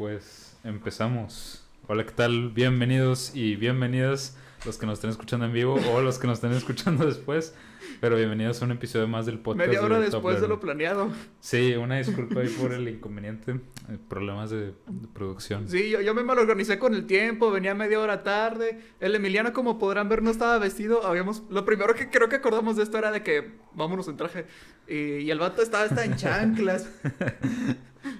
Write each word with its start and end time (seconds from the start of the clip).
pues 0.00 0.56
empezamos. 0.64 1.62
Hola, 1.86 2.06
¿qué 2.06 2.12
tal? 2.12 2.48
Bienvenidos 2.48 3.32
y 3.36 3.56
bienvenidas 3.56 4.34
los 4.64 4.78
que 4.78 4.86
nos 4.86 4.94
estén 4.94 5.10
escuchando 5.10 5.44
en 5.44 5.52
vivo 5.52 5.78
o 5.92 6.00
los 6.00 6.18
que 6.18 6.26
nos 6.26 6.38
estén 6.38 6.52
escuchando 6.52 7.04
después. 7.06 7.54
Pero 8.00 8.16
bienvenidos 8.16 8.62
a 8.62 8.64
un 8.64 8.70
episodio 8.70 9.06
más 9.08 9.26
del 9.26 9.40
podcast. 9.40 9.68
Media 9.68 9.82
hora 9.82 10.00
de 10.00 10.06
Top 10.06 10.22
después 10.22 10.40
de 10.40 10.48
lo 10.48 10.58
planeado. 10.58 11.10
Sí, 11.40 11.74
una 11.74 11.98
disculpa 11.98 12.40
ahí 12.40 12.48
por 12.48 12.72
el 12.72 12.88
inconveniente, 12.88 13.52
eh, 13.52 13.98
problemas 14.08 14.48
de, 14.48 14.68
de 14.68 15.08
producción. 15.12 15.68
Sí, 15.68 15.90
yo, 15.90 16.00
yo 16.00 16.14
me 16.14 16.22
malorganicé 16.22 16.78
con 16.78 16.94
el 16.94 17.04
tiempo, 17.06 17.50
venía 17.50 17.74
media 17.74 18.00
hora 18.00 18.22
tarde. 18.22 18.80
El 19.00 19.14
Emiliano, 19.14 19.52
como 19.52 19.78
podrán 19.78 20.08
ver, 20.08 20.22
no 20.22 20.30
estaba 20.30 20.56
vestido. 20.58 21.06
Habíamos... 21.06 21.42
Lo 21.50 21.66
primero 21.66 21.94
que 21.94 22.08
creo 22.08 22.30
que 22.30 22.36
acordamos 22.36 22.78
de 22.78 22.84
esto 22.84 22.96
era 22.96 23.12
de 23.12 23.22
que 23.22 23.50
vámonos 23.74 24.08
en 24.08 24.16
traje. 24.16 24.46
Y, 24.88 24.94
y 24.94 25.30
el 25.30 25.38
vato 25.40 25.60
estaba 25.60 25.84
hasta 25.84 26.06
en 26.06 26.16
chanclas. 26.16 26.88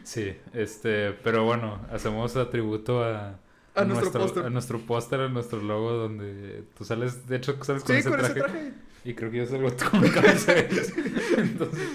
Sí, 0.04 0.34
este, 0.52 1.12
pero 1.24 1.44
bueno, 1.44 1.80
hacemos 1.90 2.36
atributo 2.36 3.02
a, 3.04 3.38
A 3.74 3.84
nuestro 3.84 4.12
póster. 4.20 4.44
a 4.46 4.50
nuestro 4.50 4.78
póster, 4.80 5.20
a 5.20 5.28
nuestro 5.28 5.60
logo 5.62 5.92
donde 5.92 6.64
tú 6.76 6.84
sales, 6.84 7.26
de 7.26 7.36
hecho 7.36 7.56
sales 7.64 7.82
con, 7.84 7.94
Sí, 7.94 8.00
ese, 8.00 8.10
con 8.10 8.20
ese 8.20 8.34
traje, 8.34 8.52
traje. 8.52 8.72
y 9.04 9.14
creo 9.14 9.30
que 9.30 9.38
yo 9.38 9.46
salgo 9.46 9.70
con 9.90 10.08
cabeza. 10.08 10.54
Entonces, 11.38 11.88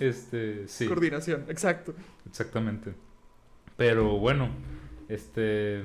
este, 0.00 0.68
sí, 0.68 0.86
Coordinación, 0.86 1.44
exacto. 1.48 1.94
exactamente. 2.28 2.92
Pero 3.76 4.18
bueno, 4.18 4.48
este, 5.08 5.84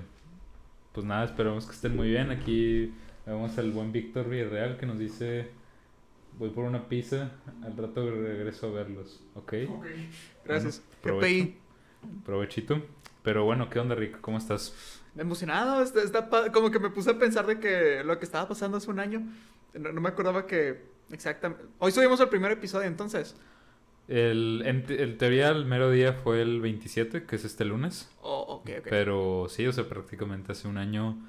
pues 0.94 1.06
nada, 1.06 1.26
esperamos 1.26 1.66
que 1.66 1.74
estén 1.74 1.96
muy 1.96 2.10
bien. 2.10 2.32
Aquí 2.32 2.94
vemos 3.26 3.58
al 3.58 3.72
buen 3.72 3.92
Víctor 3.92 4.30
Villarreal 4.30 4.78
que 4.78 4.86
nos 4.86 5.00
dice, 5.00 5.50
voy 6.42 6.50
por 6.50 6.66
una 6.66 6.90
pizza, 6.90 7.30
al 7.64 7.78
rato 7.78 8.10
regreso 8.10 8.70
a 8.70 8.72
verlos, 8.72 9.22
¿ok? 9.36 9.54
Gracias. 10.44 10.82
Bueno, 11.04 11.20
GPI. 11.20 11.56
Provechito. 12.26 12.82
Pero 13.22 13.46
bueno, 13.46 13.70
¿qué 13.70 13.78
onda, 13.78 13.94
Rick? 13.94 14.20
¿Cómo 14.22 14.40
estás? 14.40 14.74
Emocionado, 15.16 15.84
está, 15.84 16.52
como 16.52 16.72
que 16.72 16.80
me 16.80 16.90
puse 16.90 17.12
a 17.12 17.20
pensar 17.20 17.46
de 17.46 17.60
que 17.60 18.04
lo 18.04 18.18
que 18.18 18.26
estaba 18.26 18.48
pasando 18.48 18.78
hace 18.78 18.90
un 18.90 19.00
año. 19.00 19.22
No, 19.76 19.92
no 19.92 20.02
me 20.02 20.10
acordaba 20.10 20.48
que 20.48 20.82
exactamente. 21.12 21.64
Hoy 21.78 21.92
subimos 21.92 22.20
el 22.20 22.30
primer 22.30 22.52
episodio, 22.52 22.88
entonces. 22.88 23.36
El, 24.08 24.64
en, 24.66 24.84
en 24.90 25.18
teoría, 25.20 25.50
el 25.50 25.66
mero 25.66 25.92
día 25.92 26.14
fue 26.14 26.42
el 26.42 26.60
27, 26.60 27.24
que 27.28 27.36
es 27.36 27.46
este 27.46 27.66
lunes. 27.66 28.10
Oh, 28.24 28.56
ok, 28.56 28.70
ok. 28.80 28.88
Pero 28.90 29.46
sí, 29.48 29.68
o 29.68 29.72
sea, 29.72 29.88
prácticamente 29.88 30.54
hace 30.54 30.68
un 30.68 30.80
año 30.80 31.20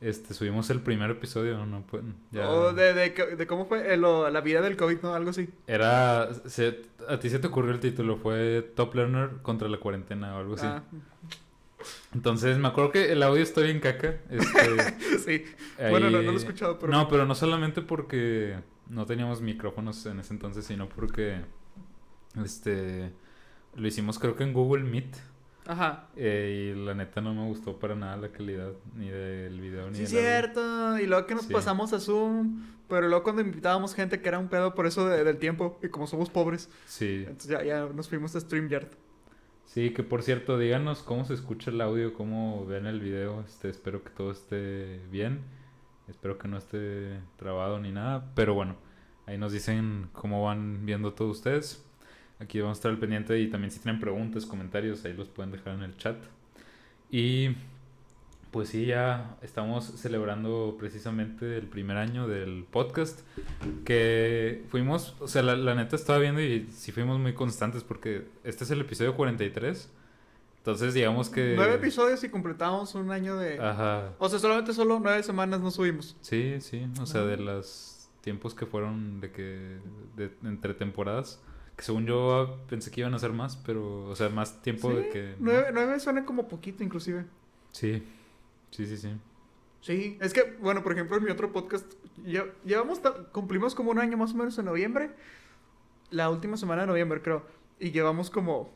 este, 0.00 0.34
subimos 0.34 0.70
el 0.70 0.80
primer 0.80 1.10
episodio. 1.10 1.64
No, 1.66 1.82
Pues, 1.86 2.02
ya... 2.30 2.46
De, 2.72 2.92
de, 3.36 3.46
cómo 3.46 3.66
fue 3.66 3.92
eh, 3.92 3.96
lo- 3.96 4.28
la 4.30 4.40
vida 4.40 4.60
del 4.60 4.76
COVID, 4.76 4.98
¿no? 5.02 5.14
Algo 5.14 5.30
así. 5.30 5.48
Era. 5.66 6.28
se- 6.46 6.82
a 7.08 7.18
ti 7.18 7.30
se 7.30 7.38
te 7.38 7.46
ocurrió 7.46 7.72
el 7.72 7.80
título, 7.80 8.16
fue 8.16 8.62
Top 8.76 8.94
Learner 8.94 9.30
contra 9.42 9.68
la 9.68 9.78
cuarentena 9.78 10.36
o 10.36 10.38
algo 10.38 10.54
así. 10.54 10.66
Ah, 10.66 10.82
Entonces, 12.14 12.58
me 12.58 12.68
acuerdo 12.68 12.90
que 12.92 13.12
el 13.12 13.22
audio 13.22 13.42
está 13.42 13.60
bien 13.62 13.80
caca. 13.80 14.16
Este, 14.30 15.18
sí. 15.18 15.44
Bueno, 15.90 16.10
no, 16.10 16.18
no 16.22 16.22
lo 16.22 16.32
he 16.32 16.36
escuchado, 16.36 16.78
pero. 16.78 16.92
No, 16.92 17.08
pero 17.08 17.24
no 17.26 17.34
solamente 17.34 17.82
porque 17.82 18.56
no 18.88 19.06
teníamos 19.06 19.40
micrófonos 19.40 20.04
en 20.06 20.20
ese 20.20 20.32
entonces, 20.32 20.64
sino 20.64 20.88
porque 20.88 21.40
este 22.42 23.12
lo 23.76 23.86
hicimos 23.86 24.18
creo 24.18 24.34
que 24.34 24.44
en 24.44 24.52
Google 24.52 24.82
Meet 24.84 25.16
Ajá. 25.68 26.08
eh, 26.16 26.72
y 26.74 26.84
la 26.84 26.94
neta 26.94 27.20
no 27.20 27.32
me 27.34 27.44
gustó 27.46 27.78
para 27.78 27.94
nada 27.94 28.16
la 28.16 28.28
calidad 28.30 28.72
ni 28.96 29.08
del 29.08 29.60
video 29.60 29.88
ni 29.90 29.96
Sí, 29.98 30.02
audio. 30.06 30.18
cierto. 30.18 30.98
Y 30.98 31.06
luego 31.06 31.26
que 31.26 31.34
nos 31.34 31.44
Sí. 31.44 31.52
pasamos 31.52 31.92
a 31.92 32.00
Zoom. 32.00 32.64
Pero 32.88 33.06
luego 33.06 33.22
cuando 33.22 33.42
invitábamos 33.42 33.94
gente 33.94 34.20
que 34.22 34.28
era 34.28 34.38
un 34.38 34.48
pedo 34.48 34.74
por 34.74 34.86
eso 34.86 35.06
de- 35.06 35.22
del 35.22 35.36
tiempo. 35.36 35.78
Y 35.82 35.88
como 35.88 36.06
somos 36.06 36.30
pobres. 36.30 36.70
Sí, 36.86 37.24
Entonces 37.28 37.50
ya, 37.50 37.62
ya 37.62 37.86
nos 37.86 38.08
fuimos 38.08 38.34
a 38.34 38.40
StreamYard. 38.40 38.88
sí, 39.66 39.90
que 39.90 40.02
por 40.02 40.22
cierto, 40.22 40.58
díganos 40.58 41.02
cómo 41.02 41.26
se 41.26 41.34
escucha 41.34 41.70
el 41.70 41.80
audio, 41.82 42.14
cómo 42.14 42.64
ven 42.64 42.86
el 42.86 43.00
video. 43.00 43.42
Este, 43.46 43.68
espero 43.68 44.02
que 44.02 44.08
todo 44.10 44.30
esté 44.32 45.00
bien. 45.10 45.40
Espero 46.08 46.38
que 46.38 46.48
no 46.48 46.56
esté 46.56 47.20
trabado 47.36 47.78
ni 47.78 47.92
nada, 47.92 48.32
pero 48.34 48.54
bueno, 48.54 48.76
ahí 49.26 49.36
nos 49.36 49.52
dicen 49.52 50.08
cómo 50.14 50.42
van 50.44 50.86
viendo 50.86 51.12
todos 51.12 51.36
ustedes. 51.36 51.84
Aquí 52.40 52.60
vamos 52.60 52.76
a 52.76 52.78
estar 52.78 52.90
al 52.90 52.98
pendiente 52.98 53.38
y 53.40 53.48
también 53.48 53.70
si 53.70 53.80
tienen 53.80 54.00
preguntas, 54.00 54.46
comentarios, 54.46 55.04
ahí 55.04 55.12
los 55.12 55.28
pueden 55.28 55.50
dejar 55.50 55.74
en 55.74 55.82
el 55.82 55.96
chat. 55.96 56.16
Y 57.10 57.56
pues 58.50 58.70
sí, 58.70 58.86
ya 58.86 59.36
estamos 59.42 59.84
celebrando 59.84 60.76
precisamente 60.78 61.58
el 61.58 61.66
primer 61.66 61.96
año 61.96 62.28
del 62.28 62.64
podcast. 62.70 63.20
Que 63.84 64.64
fuimos, 64.68 65.16
o 65.20 65.28
sea, 65.28 65.42
la, 65.42 65.56
la 65.56 65.74
neta 65.74 65.96
estaba 65.96 66.18
viendo 66.18 66.40
y 66.40 66.68
sí 66.70 66.92
fuimos 66.92 67.18
muy 67.18 67.34
constantes 67.34 67.82
porque 67.82 68.28
este 68.44 68.64
es 68.64 68.70
el 68.70 68.80
episodio 68.80 69.16
43. 69.16 69.90
Entonces 70.58 70.92
digamos 70.94 71.30
que... 71.30 71.54
Nueve 71.56 71.74
episodios 71.74 72.22
y 72.24 72.28
completamos 72.28 72.94
un 72.94 73.10
año 73.10 73.36
de. 73.36 73.58
Ajá. 73.58 74.12
O 74.18 74.28
sea, 74.28 74.38
solamente 74.38 74.72
solo 74.74 75.00
nueve 75.02 75.22
semanas 75.22 75.60
no 75.60 75.70
subimos. 75.70 76.16
Sí, 76.20 76.56
sí, 76.60 76.86
o 77.00 77.06
sea, 77.06 77.22
de 77.22 77.38
los 77.38 78.10
tiempos 78.20 78.54
que 78.54 78.66
fueron 78.66 79.20
de 79.20 79.30
que 79.30 79.78
de, 80.16 80.30
entre 80.44 80.74
temporadas, 80.74 81.40
que 81.78 81.84
según 81.84 82.04
yo 82.06 82.58
pensé 82.68 82.90
que 82.90 83.00
iban 83.00 83.14
a 83.14 83.18
ser 83.20 83.32
más, 83.32 83.56
pero 83.56 84.04
o 84.04 84.14
sea, 84.16 84.28
más 84.28 84.60
tiempo 84.62 84.92
de 84.92 85.08
que 85.08 85.34
Nueve, 85.38 85.68
nueve 85.72 85.98
suena 86.00 86.26
como 86.26 86.46
poquito, 86.48 86.82
inclusive. 86.84 87.24
Sí. 87.72 88.02
Sí, 88.72 88.84
sí, 88.86 88.96
sí. 88.98 89.12
Sí, 89.80 90.18
es 90.20 90.32
que, 90.34 90.56
bueno, 90.60 90.82
por 90.82 90.92
ejemplo, 90.92 91.16
en 91.16 91.24
mi 91.24 91.30
otro 91.30 91.52
podcast, 91.52 91.86
lle- 92.24 92.50
llevamos, 92.64 93.00
cumplimos 93.32 93.74
como 93.76 93.92
un 93.92 94.00
año 94.00 94.16
más 94.18 94.32
o 94.32 94.36
menos 94.36 94.58
en 94.58 94.64
noviembre, 94.64 95.10
la 96.10 96.28
última 96.30 96.56
semana 96.56 96.82
de 96.82 96.88
noviembre, 96.88 97.22
creo, 97.22 97.46
y 97.78 97.92
llevamos 97.92 98.28
como 98.28 98.70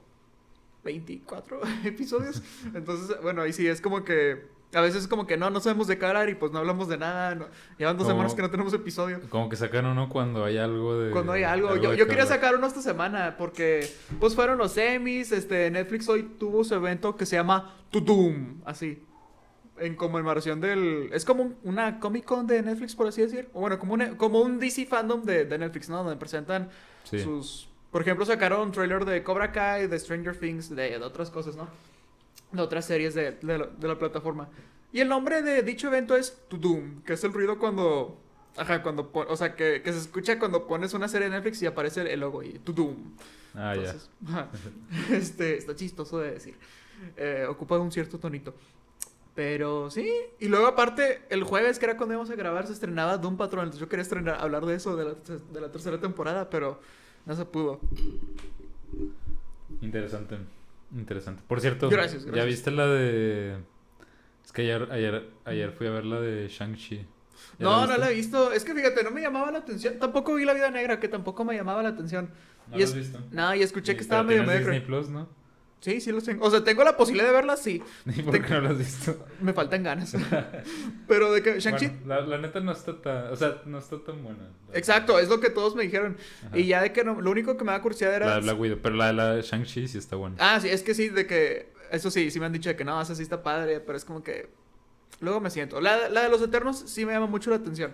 24 0.85 1.61
episodios. 1.85 2.43
Entonces, 2.75 3.17
bueno, 3.21 3.43
ahí 3.43 3.53
sí 3.53 3.67
es 3.67 3.81
como 3.81 4.05
que, 4.05 4.47
a 4.75 4.81
veces 4.81 5.03
es 5.03 5.09
como 5.09 5.27
que 5.27 5.37
no, 5.37 5.51
no 5.51 5.61
sabemos 5.61 5.87
de 5.87 5.99
qué 5.99 6.07
hablar 6.07 6.29
y 6.29 6.35
pues 6.35 6.51
no 6.53 6.59
hablamos 6.59 6.89
de 6.89 6.97
nada. 6.97 7.35
no- 7.35 7.47
Llevan 7.79 7.97
dos 7.97 8.05
Como- 8.07 8.17
semanas 8.17 8.35
que 8.35 8.43
no 8.43 8.51
tenemos 8.51 8.73
episodio. 8.73 9.21
Como 9.29 9.49
que 9.49 9.57
sacan 9.57 9.87
uno 9.87 10.09
cuando 10.09 10.45
hay 10.45 10.57
algo 10.59 10.99
de 10.99 11.11
Cuando 11.11 11.33
hay 11.33 11.43
algo, 11.43 11.77
yo, 11.77 11.95
yo 11.95 12.05
que 12.05 12.11
quería 12.11 12.27
sacar 12.27 12.55
uno 12.55 12.67
esta 12.67 12.81
semana 12.83 13.37
porque 13.37 13.87
pues 14.21 14.35
fueron 14.35 14.59
los 14.59 14.73
semis, 14.73 15.31
este 15.33 15.71
Netflix 15.71 16.09
hoy 16.09 16.23
tuvo 16.39 16.65
su 16.65 16.75
evento 16.75 17.17
que 17.17 17.27
se 17.27 17.37
llama 17.37 17.75
Tudum, 17.91 18.61
así. 18.65 19.03
En 19.79 19.97
conmemoración 19.97 20.61
del 20.61 21.11
es 21.13 21.25
como 21.25 21.43
un- 21.43 21.57
una 21.65 21.99
Comic 21.99 22.25
Con 22.25 22.47
de 22.47 22.63
Netflix 22.63 22.95
por 22.95 23.07
así 23.09 23.23
decir, 23.23 23.49
o 23.53 23.61
bueno, 23.61 23.79
como 23.79 23.95
un 23.95 24.15
como 24.17 24.41
un 24.41 24.59
DC 24.59 24.87
fandom 24.87 25.23
de, 25.23 25.45
de 25.45 25.59
Netflix, 25.59 25.89
¿no? 25.89 25.99
Donde 25.99 26.17
presentan 26.17 26.69
Sí. 27.05 27.19
sus 27.19 27.69
por 27.91 28.01
ejemplo, 28.01 28.25
sacaron 28.25 28.61
un 28.63 28.73
trailer 28.73 29.05
de 29.05 29.23
Cobra 29.23 29.53
Kai, 29.53 29.87
de 29.87 29.99
Stranger 29.99 30.35
Things, 30.39 30.71
de, 30.75 30.99
de 30.99 31.05
otras 31.05 31.31
cosas, 31.31 31.57
¿no? 31.57 31.69
De 32.53 32.63
otras 32.63 32.85
series 32.85 33.15
de, 33.15 33.33
de 33.33 33.59
la, 33.59 33.67
de 33.67 33.89
la 33.89 33.99
plataforma. 33.99 34.49
Y 34.93 35.01
el 35.01 35.09
nombre 35.09 35.43
de 35.43 35.63
dicho 35.63 35.89
evento 35.89 36.17
es 36.17 36.39
Tudum, 36.49 37.03
que 37.03 37.15
es 37.15 37.25
el 37.25 37.33
ruido 37.33 37.59
cuando 37.59 38.19
Ajá, 38.57 38.83
cuando 38.83 39.11
o 39.15 39.37
sea, 39.37 39.57
que, 39.57 39.81
que 39.83 39.93
se 39.93 39.99
escucha 39.99 40.39
cuando 40.39 40.67
pones 40.67 40.93
una 40.93 41.09
serie 41.09 41.29
de 41.29 41.37
Netflix 41.37 41.63
y 41.63 41.67
aparece 41.67 42.13
el 42.13 42.21
logo 42.21 42.43
y 42.43 42.59
Tudum. 42.59 43.15
Ah, 43.55 43.75
ya. 43.75 43.83
Entonces, 43.83 44.11
ajá. 44.27 44.49
este, 45.11 45.57
está 45.57 45.75
chistoso 45.75 46.19
de 46.19 46.33
decir. 46.33 46.57
Eh, 47.17 47.47
ocupa 47.49 47.79
un 47.79 47.91
cierto 47.91 48.19
tonito. 48.19 48.55
Pero 49.35 49.91
sí, 49.91 50.07
y 50.41 50.49
luego 50.49 50.67
aparte, 50.67 51.23
el 51.31 51.43
jueves, 51.45 51.79
que 51.79 51.87
era 51.87 51.97
cuando 51.97 52.13
íbamos 52.13 52.31
a 52.31 52.35
grabar, 52.35 52.67
se 52.67 52.75
estrenaba 52.75 53.17
Doom 53.17 53.39
Patrol. 53.39 53.65
Entonces 53.65 53.81
yo 53.81 53.89
quería 53.89 54.03
estrenar, 54.03 54.37
hablar 54.39 54.67
de 54.67 54.75
eso, 54.75 54.95
de 54.95 55.05
la, 55.07 55.15
de 55.15 55.61
la 55.61 55.73
tercera 55.73 55.99
temporada, 55.99 56.51
pero 56.51 56.79
no 57.25 57.35
se 57.35 57.47
pudo. 57.47 57.81
Interesante. 59.81 60.37
Interesante. 60.95 61.43
Por 61.47 61.61
cierto, 61.61 61.89
Gracias, 61.89 62.27
¿ya 62.27 62.45
viste 62.45 62.71
la 62.71 62.87
de 62.87 63.57
Es 64.45 64.53
que 64.53 64.63
ayer 64.63 64.89
ayer 64.91 65.31
ayer 65.45 65.73
fui 65.73 65.87
a 65.87 65.91
ver 65.91 66.05
la 66.05 66.21
de 66.21 66.49
Shang-Chi. 66.49 66.97
¿Ya 67.59 67.65
No, 67.65 67.87
no 67.87 67.97
la 67.97 68.11
he 68.11 68.15
visto. 68.15 68.53
Es 68.53 68.65
que 68.65 68.75
fíjate, 68.75 69.03
no 69.03 69.11
me 69.11 69.21
llamaba 69.21 69.51
la 69.51 69.59
atención. 69.59 69.99
Tampoco 69.99 70.35
vi 70.35 70.45
La 70.45 70.53
Vida 70.55 70.71
Negra, 70.71 71.01
que 71.01 71.09
tampoco 71.09 71.45
me 71.45 71.55
llamaba 71.55 71.83
la 71.83 71.91
atención. 71.91 72.31
¿No 72.69 72.77
y 72.77 72.79
la 72.81 72.85
es- 72.85 72.91
has 72.91 72.97
visto? 72.97 73.19
No, 73.31 73.55
y 73.55 73.63
escuché 73.63 73.95
que 73.97 74.03
estaba 74.03 74.23
medio 74.23 74.45
medio. 74.45 74.59
Disney 74.61 74.81
Plus, 74.81 75.09
¿no? 75.09 75.29
Sí, 75.83 76.01
sí 76.01 76.13
los 76.13 76.23
tengo. 76.23 76.47
O 76.47 76.51
sea, 76.51 76.63
tengo 76.63 76.85
la 76.85 76.97
posibilidad 76.97 77.27
de 77.29 77.35
verla, 77.35 77.57
sí. 77.57 77.83
¿Y 78.07 78.23
por 78.23 78.41
qué 78.41 78.55
no 78.55 78.61
la 78.61 78.71
has 78.71 78.79
visto? 78.79 79.27
Me 79.41 79.53
faltan 79.53 79.83
ganas. 79.83 80.15
Pero 81.09 81.33
de 81.33 81.43
que 81.43 81.59
Shang-Chi. 81.59 81.89
Bueno, 81.89 82.07
la, 82.07 82.21
la 82.21 82.39
neta 82.39 82.61
no 82.61 82.71
está 82.71 83.03
tan, 83.03 83.33
o 83.33 83.37
sea, 83.37 83.61
no 83.67 83.79
está 83.79 83.99
tan 83.99 84.23
buena. 84.23 84.49
Exacto, 84.73 85.19
es 85.19 85.29
lo 85.29 85.41
que 85.41 85.51
todos 85.51 85.75
me 85.75 85.83
dijeron. 85.83 86.17
Ajá. 86.47 86.57
Y 86.57 86.67
ya 86.67 86.81
de 86.81 86.93
que 86.93 87.03
no, 87.03 87.21
lo 87.21 87.33
único 87.33 87.57
que 87.57 87.65
me 87.65 87.73
da 87.73 87.83
curiosidad 87.83 88.15
era. 88.15 88.27
La 88.27 88.35
de 88.37 88.43
Black 88.43 88.61
Widow, 88.61 88.79
pero 88.81 88.95
la 88.95 89.09
de 89.09 89.13
la 89.13 89.41
Shang-Chi 89.41 89.89
sí 89.89 89.99
está 89.99 90.15
buena. 90.15 90.37
Ah, 90.39 90.61
sí, 90.61 90.69
es 90.69 90.85
que 90.85 90.95
sí, 90.95 91.09
de 91.09 91.27
que. 91.27 91.73
Eso 91.91 92.13
sí, 92.13 92.31
sí 92.31 92.39
me 92.39 92.47
han 92.47 92.53
dicho 92.53 92.69
de 92.69 92.77
que 92.77 92.85
no, 92.85 93.03
esa 93.03 93.17
sí 93.17 93.23
está 93.25 93.43
padre, 93.43 93.81
pero 93.81 93.99
es 93.99 94.05
como 94.05 94.23
que. 94.23 94.51
Luego 95.23 95.41
me 95.41 95.49
siento. 95.51 95.81
La, 95.81 96.09
la 96.11 96.23
de 96.25 96.29
los 96.29 96.43
Eternos 96.43 96.79
sí 96.87 97.07
me 97.07 97.13
llama 97.13 97.27
mucho 97.29 97.49
la 97.51 97.57
atención. 97.57 97.93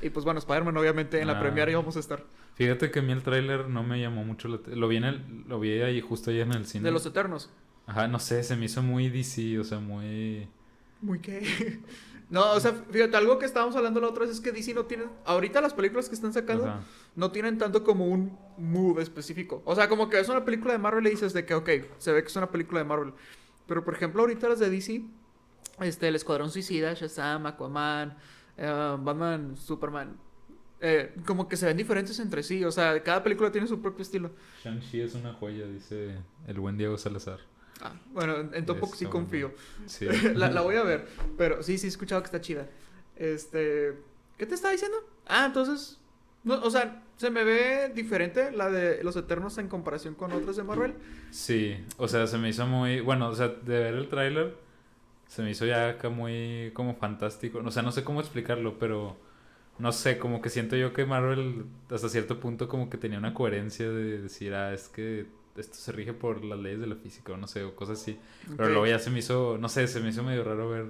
Y 0.00 0.08
pues 0.10 0.24
bueno, 0.24 0.38
Spider-Man, 0.38 0.76
obviamente, 0.76 1.20
en 1.20 1.26
la 1.26 1.34
Ah. 1.38 1.40
premiere 1.40 1.72
íbamos 1.72 1.96
a 1.96 2.00
estar. 2.00 2.24
Fíjate 2.54 2.90
que 2.90 3.00
a 3.00 3.02
mí 3.02 3.12
el 3.12 3.22
tráiler 3.22 3.68
no 3.68 3.82
me 3.82 4.00
llamó 4.00 4.24
mucho 4.24 4.48
la 4.48 4.58
Lo 4.74 4.88
vi 4.88 4.96
en 4.96 5.04
el, 5.04 5.44
lo 5.46 5.60
vi 5.60 5.80
ahí 5.82 6.00
justo 6.00 6.30
ayer 6.30 6.46
en 6.46 6.52
el 6.54 6.66
cine. 6.66 6.84
De 6.84 6.90
los 6.90 7.04
Eternos. 7.04 7.50
Ajá, 7.86 8.08
no 8.08 8.18
sé, 8.18 8.42
se 8.42 8.56
me 8.56 8.66
hizo 8.66 8.82
muy 8.82 9.08
DC, 9.10 9.58
o 9.58 9.64
sea, 9.64 9.78
muy... 9.80 10.48
Muy 11.02 11.18
qué. 11.20 11.80
No, 12.30 12.52
o 12.52 12.60
sea, 12.60 12.74
fíjate, 12.90 13.16
algo 13.16 13.38
que 13.38 13.46
estábamos 13.46 13.74
hablando 13.74 14.02
la 14.02 14.08
otra 14.08 14.24
vez 14.26 14.32
es 14.34 14.40
que 14.42 14.52
DC 14.52 14.74
no 14.74 14.84
tiene. 14.84 15.04
Ahorita 15.24 15.62
las 15.62 15.72
películas 15.72 16.10
que 16.10 16.14
están 16.14 16.34
sacando 16.34 16.66
Ajá. 16.66 16.80
no 17.16 17.30
tienen 17.32 17.56
tanto 17.56 17.82
como 17.82 18.04
un 18.06 18.36
mood 18.58 19.00
específico. 19.00 19.62
O 19.64 19.74
sea, 19.74 19.88
como 19.88 20.10
que 20.10 20.20
es 20.20 20.28
una 20.28 20.44
película 20.44 20.74
de 20.74 20.78
Marvel 20.78 21.06
y 21.06 21.10
dices 21.10 21.32
de 21.32 21.46
que, 21.46 21.54
ok, 21.54 21.70
se 21.96 22.12
ve 22.12 22.20
que 22.20 22.28
es 22.28 22.36
una 22.36 22.50
película 22.50 22.80
de 22.80 22.84
Marvel. 22.84 23.14
Pero 23.66 23.82
por 23.82 23.94
ejemplo, 23.94 24.20
ahorita 24.20 24.46
las 24.46 24.58
de 24.58 24.68
DC, 24.68 25.00
este, 25.80 26.08
el 26.08 26.16
Escuadrón 26.16 26.50
Suicida, 26.50 26.94
Shazam, 26.94 27.46
Aquaman, 27.46 28.16
eh, 28.56 28.96
Batman, 29.00 29.56
Superman, 29.56 30.16
eh, 30.80 31.14
como 31.26 31.48
que 31.48 31.56
se 31.56 31.66
ven 31.66 31.76
diferentes 31.76 32.18
entre 32.18 32.42
sí. 32.42 32.64
O 32.64 32.70
sea, 32.70 33.02
cada 33.02 33.22
película 33.22 33.50
tiene 33.50 33.66
su 33.66 33.80
propio 33.80 34.02
estilo. 34.02 34.30
Shang-Chi 34.64 35.00
es 35.00 35.14
una 35.14 35.32
joya, 35.34 35.66
dice 35.66 36.16
el 36.46 36.60
buen 36.60 36.76
Diego 36.76 36.96
Salazar. 36.98 37.38
Ah, 37.80 37.92
bueno, 38.12 38.36
en 38.52 38.66
tampoco 38.66 38.96
sí 38.96 39.06
confío. 39.06 39.52
Sí. 39.86 40.06
la, 40.34 40.50
la 40.50 40.60
voy 40.62 40.76
a 40.76 40.82
ver. 40.82 41.08
Pero 41.36 41.62
sí, 41.62 41.78
sí 41.78 41.86
he 41.86 41.90
escuchado 41.90 42.20
que 42.22 42.26
está 42.26 42.40
chida. 42.40 42.68
Este. 43.16 43.96
¿Qué 44.36 44.46
te 44.46 44.54
estaba 44.54 44.72
diciendo? 44.72 44.96
Ah, 45.26 45.46
entonces. 45.46 45.98
No, 46.44 46.60
o 46.62 46.70
sea, 46.70 47.02
se 47.16 47.30
me 47.30 47.42
ve 47.42 47.90
diferente 47.94 48.52
la 48.52 48.70
de 48.70 49.02
los 49.02 49.16
Eternos 49.16 49.58
en 49.58 49.68
comparación 49.68 50.14
con 50.14 50.32
otras 50.32 50.56
de 50.56 50.62
Marvel. 50.62 50.94
Sí, 51.30 51.76
o 51.96 52.06
sea, 52.06 52.26
se 52.28 52.38
me 52.38 52.48
hizo 52.48 52.64
muy... 52.66 53.00
Bueno, 53.00 53.28
o 53.28 53.34
sea, 53.34 53.48
de 53.48 53.78
ver 53.78 53.94
el 53.94 54.08
tráiler, 54.08 54.56
se 55.28 55.42
me 55.42 55.50
hizo 55.50 55.66
ya 55.66 55.90
acá 55.90 56.08
muy 56.10 56.72
como 56.74 56.96
fantástico. 56.96 57.60
O 57.64 57.70
sea, 57.70 57.82
no 57.84 57.92
sé 57.92 58.04
cómo 58.04 58.20
explicarlo, 58.20 58.78
pero... 58.78 59.16
No 59.78 59.92
sé, 59.92 60.18
como 60.18 60.42
que 60.42 60.50
siento 60.50 60.74
yo 60.74 60.92
que 60.92 61.06
Marvel 61.06 61.64
hasta 61.90 62.08
cierto 62.08 62.40
punto 62.40 62.68
como 62.68 62.90
que 62.90 62.98
tenía 62.98 63.18
una 63.18 63.32
coherencia 63.32 63.88
de 63.88 64.20
decir, 64.22 64.52
ah, 64.54 64.74
es 64.74 64.88
que 64.88 65.26
esto 65.56 65.76
se 65.76 65.92
rige 65.92 66.12
por 66.12 66.44
las 66.44 66.58
leyes 66.58 66.80
de 66.80 66.88
la 66.88 66.96
física 66.96 67.32
o 67.32 67.36
no 67.36 67.46
sé, 67.46 67.62
o 67.62 67.76
cosas 67.76 68.00
así. 68.00 68.18
Pero 68.56 68.70
luego 68.70 68.86
ya 68.86 68.98
se 68.98 69.10
me 69.10 69.20
hizo, 69.20 69.56
no 69.58 69.68
sé, 69.68 69.86
se 69.86 70.00
me 70.00 70.08
hizo 70.08 70.24
medio 70.24 70.42
raro 70.42 70.68
ver 70.68 70.86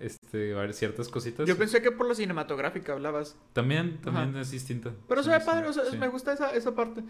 este, 0.00 0.54
ver 0.54 0.72
ciertas 0.74 1.08
cositas. 1.08 1.46
Yo 1.46 1.56
pensé 1.56 1.82
que 1.82 1.92
por 1.92 2.06
la 2.08 2.14
cinematográfica 2.14 2.92
hablabas. 2.94 3.38
También, 3.52 4.00
también 4.00 4.36
es 4.36 4.50
distinta. 4.50 4.92
Pero 5.08 5.22
se 5.22 5.30
ve 5.30 5.40
padre, 5.40 5.68
o 5.68 5.72
sea, 5.72 5.84
sí. 5.84 5.96
me 5.98 6.08
gusta 6.08 6.32
esa, 6.32 6.54
esa 6.54 6.74
parte. 6.74 7.02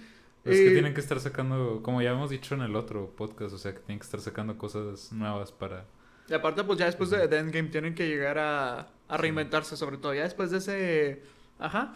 Es 0.45 0.63
que 0.63 0.71
Eh, 0.71 0.73
tienen 0.73 0.95
que 0.95 1.01
estar 1.01 1.21
sacando, 1.21 1.83
como 1.83 2.03
ya 2.03 2.11
hemos 2.11 2.31
dicho 2.31 2.55
en 2.55 2.63
el 2.63 2.75
otro 2.77 3.11
podcast, 3.17 3.55
o 3.55 3.59
sea, 3.59 3.75
que 3.75 3.81
tienen 3.81 3.99
que 4.01 4.05
estar 4.05 4.21
sacando 4.21 4.59
cosas 4.59 5.13
nuevas 5.13 5.53
para... 5.53 5.87
Y 6.31 6.35
aparte, 6.35 6.65
pues 6.65 6.79
ya 6.79 6.87
después 6.87 7.11
de, 7.11 7.29
de 7.29 7.39
Endgame 7.39 7.69
tienen 7.69 7.95
que 7.95 8.09
llegar 8.09 8.39
a, 8.39 8.89
a 9.09 9.17
reinventarse, 9.19 9.77
sobre 9.77 9.99
todo. 9.99 10.15
Ya 10.15 10.23
después 10.23 10.51
de 10.53 10.59
ese. 10.59 11.23
Ajá. 11.59 11.95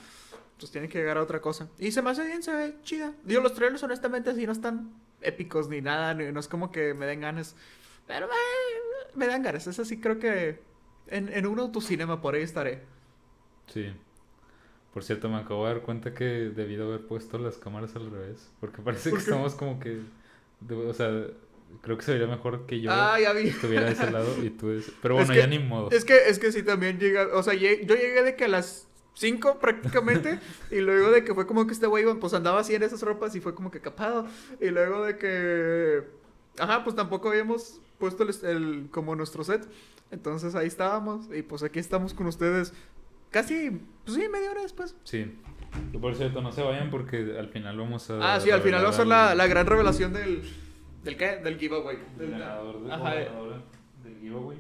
Pues 0.59 0.71
tienen 0.73 0.91
que 0.91 0.99
llegar 0.99 1.17
a 1.19 1.23
otra 1.23 1.41
cosa. 1.41 1.69
Y 1.79 1.93
se 1.93 2.03
me 2.03 2.11
hace 2.11 2.27
bien, 2.27 2.43
se 2.43 2.53
ve 2.53 2.75
chida. 2.83 3.13
Digo, 3.25 3.41
los 3.41 3.55
trailers, 3.55 3.83
honestamente, 3.85 4.31
así 4.31 4.45
no 4.45 4.53
están 4.53 4.93
épicos 5.23 5.69
ni 5.69 5.81
nada. 5.81 6.15
ni- 6.15 6.31
no 6.33 6.41
es 6.41 6.49
como 6.49 6.71
que 6.73 6.95
me 6.95 7.07
den 7.07 7.21
ganas. 7.21 7.57
Pero 8.07 8.27
eh, 8.27 9.09
me 9.15 9.27
dan 9.27 9.43
ganas. 9.43 9.67
Es 9.69 9.79
así, 9.79 10.01
creo 10.01 10.19
que 10.19 10.61
en, 11.07 11.29
en 11.33 11.47
un 11.47 11.59
autocinema 11.61 12.21
por 12.21 12.35
ahí 12.35 12.43
estaré. 12.43 12.83
Sí. 13.69 13.93
Por 14.93 15.03
cierto, 15.05 15.29
me 15.29 15.37
acabo 15.39 15.67
de 15.67 15.75
dar 15.75 15.83
cuenta 15.83 16.13
que 16.15 16.25
debido 16.25 16.87
haber 16.87 17.07
puesto 17.07 17.39
las 17.39 17.57
cámaras 17.57 17.97
al 17.97 18.11
revés, 18.11 18.51
porque 18.61 18.81
parece 18.83 19.11
¿Por 19.11 19.19
que 19.19 19.25
estamos 19.25 19.55
como 19.55 19.81
que... 19.81 20.01
o 20.71 20.93
sea, 20.95 21.11
creo 21.83 21.97
que 21.97 22.05
se 22.05 22.13
vería 22.13 22.27
mejor 22.27 22.67
que 22.67 22.81
yo 22.81 22.91
ah, 22.93 23.19
ya 23.21 23.33
vi. 23.33 23.49
estuviera 23.49 23.87
de 23.87 23.93
ese 23.93 24.11
lado 24.11 24.29
y 24.43 24.51
tú 24.51 24.69
de 24.69 24.79
ese- 24.79 24.93
Pero 25.03 25.19
Es 25.19 25.27
bueno, 25.27 25.33
que- 25.35 25.39
ya 25.41 25.47
ni 25.47 25.59
modo. 25.65 25.91
Es 25.91 26.05
que, 26.05 26.29
es 26.29 26.39
que 26.39 26.53
sí, 26.53 26.63
también 26.63 26.99
llega. 26.99 27.29
O 27.35 27.43
sea, 27.43 27.55
yo 27.55 27.69
llegué 27.69 28.23
de 28.23 28.37
que 28.37 28.45
a 28.45 28.49
las 28.49 28.89
5 29.15 29.59
prácticamente. 29.61 30.39
y 30.71 30.81
luego 30.81 31.11
de 31.11 31.25
que 31.25 31.35
fue 31.35 31.47
como 31.47 31.67
que 31.67 31.73
este 31.73 31.87
güey 31.87 32.05
pues 32.21 32.35
andaba 32.35 32.61
así 32.61 32.75
en 32.75 32.83
esas 32.83 33.03
ropas 33.03 33.35
y 33.37 33.41
fue 33.41 33.55
como 33.55 33.71
que 33.71 33.81
capado. 33.81 34.27
Y 34.61 34.71
luego 34.71 35.05
de 35.05 35.17
que. 35.19 36.03
Ajá, 36.59 36.85
pues 36.85 36.95
tampoco 36.97 37.29
habíamos 37.29 37.81
puesto 37.99 38.23
el, 38.25 38.35
el- 38.45 38.89
como 38.91 39.15
nuestro 39.17 39.45
set. 39.45 39.67
Entonces 40.11 40.55
ahí 40.55 40.67
estábamos. 40.67 41.27
Y 41.35 41.43
pues 41.43 41.63
aquí 41.63 41.79
estamos 41.79 42.15
con 42.15 42.27
ustedes. 42.27 42.73
Casi, 43.31 43.71
pues 44.05 44.17
sí, 44.17 44.29
media 44.29 44.51
hora 44.53 44.63
después. 44.63 44.95
Sí. 45.03 45.33
Y 45.93 45.99
por 45.99 46.15
cierto, 46.15 46.41
no 46.41 46.53
se 46.53 46.63
vayan 46.63 46.89
porque 46.89 47.37
al 47.37 47.49
final 47.49 47.77
vamos 47.77 48.09
a... 48.09 48.35
Ah, 48.35 48.39
sí, 48.41 48.53
al 48.53 48.61
final 48.63 48.85
va 48.85 48.91
a 48.91 48.93
ser 48.93 49.09
la, 49.09 49.35
la 49.35 49.49
gran 49.49 49.67
revelación 49.67 50.13
del. 50.13 50.43
¿Del 51.05 51.17
qué? 51.17 51.37
Del 51.37 51.59
giveaway. 51.59 51.97
del 51.97 52.19
Del- 52.19 52.31
ganador 52.31 52.81
de, 52.83 52.93
Ajá, 52.93 53.21
eh. 53.21 53.29
del 54.03 54.21
giveaway. 54.21 54.59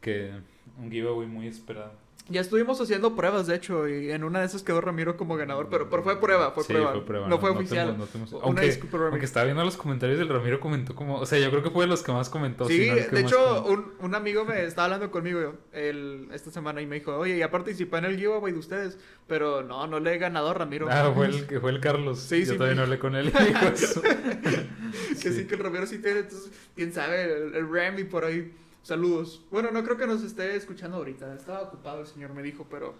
Que 0.00 0.32
un 0.78 0.90
giveaway 0.90 1.26
muy 1.26 1.46
esperado. 1.46 1.92
Ya 2.28 2.40
estuvimos 2.42 2.80
haciendo 2.80 3.16
pruebas, 3.16 3.48
de 3.48 3.56
hecho, 3.56 3.88
y 3.88 4.12
en 4.12 4.22
una 4.22 4.38
de 4.38 4.46
esas 4.46 4.62
quedó 4.62 4.80
Ramiro 4.80 5.16
como 5.16 5.34
ganador, 5.36 5.66
pero, 5.68 5.90
pero 5.90 6.04
fue 6.04 6.20
prueba, 6.20 6.52
fue 6.52 6.62
Sí, 6.62 6.72
prueba. 6.74 6.92
fue 6.92 7.04
prueba, 7.04 7.26
No, 7.28 7.40
fue 7.40 7.50
no 7.52 7.56
oficial. 7.58 7.98
no 7.98 8.04
te 8.04 8.18
Una 8.18 8.28
aunque, 8.44 8.66
disculpa, 8.66 8.98
Rami. 8.98 9.10
aunque 9.10 9.24
estaba 9.26 9.44
viendo 9.46 9.64
los 9.64 9.76
comentarios 9.76 10.16
del 10.16 10.28
Ramiro 10.28 10.60
comentó 10.60 10.94
como... 10.94 11.16
O 11.18 11.26
sea, 11.26 11.40
yo 11.40 11.50
creo 11.50 11.64
que 11.64 11.70
fue 11.70 11.84
de 11.84 11.88
los 11.88 12.04
que 12.04 12.12
más 12.12 12.28
comentó. 12.30 12.68
Sí, 12.68 12.88
no 12.88 12.94
de 13.16 13.20
hecho, 13.20 13.64
un, 13.64 13.94
un 13.98 14.14
amigo 14.14 14.44
me 14.44 14.64
estaba 14.64 14.84
hablando 14.84 15.10
conmigo 15.10 15.54
el, 15.72 16.28
esta 16.32 16.52
semana 16.52 16.80
y 16.80 16.86
me 16.86 16.96
dijo, 17.00 17.16
oye, 17.16 17.36
ya 17.36 17.50
participé 17.50 17.98
en 17.98 18.04
el 18.04 18.16
giveaway 18.16 18.52
de 18.52 18.58
ustedes, 18.60 18.96
pero 19.26 19.64
no, 19.64 19.88
no 19.88 19.98
le 19.98 20.14
he 20.14 20.18
ganado 20.18 20.50
a 20.50 20.54
Ramiro. 20.54 20.86
Ah, 20.88 21.10
fue 21.12 21.26
el, 21.26 21.46
que 21.48 21.58
fue 21.58 21.72
el 21.72 21.80
Carlos. 21.80 22.20
Sí, 22.20 22.44
yo 22.44 22.52
sí, 22.52 22.58
todavía 22.58 22.74
me- 22.74 22.76
no 22.76 22.82
hablé 22.84 22.98
con 23.00 23.16
él. 23.16 23.32
y 23.34 23.44
dijo 23.44 23.66
eso. 23.74 24.02
que 25.20 25.32
sí. 25.32 25.46
que 25.46 25.54
el 25.56 25.60
Ramiro 25.64 25.84
sí 25.86 25.98
tiene, 25.98 26.20
entonces, 26.20 26.50
quién 26.76 26.92
sabe, 26.92 27.24
el, 27.24 27.54
el 27.56 27.68
Rami 27.72 28.04
por 28.04 28.24
ahí. 28.24 28.52
Saludos. 28.82 29.44
Bueno, 29.50 29.70
no 29.70 29.84
creo 29.84 29.96
que 29.96 30.06
nos 30.06 30.22
esté 30.22 30.56
escuchando 30.56 30.96
ahorita, 30.96 31.34
estaba 31.34 31.62
ocupado 31.62 32.00
el 32.00 32.06
señor, 32.06 32.32
me 32.32 32.42
dijo, 32.42 32.66
pero 32.70 32.94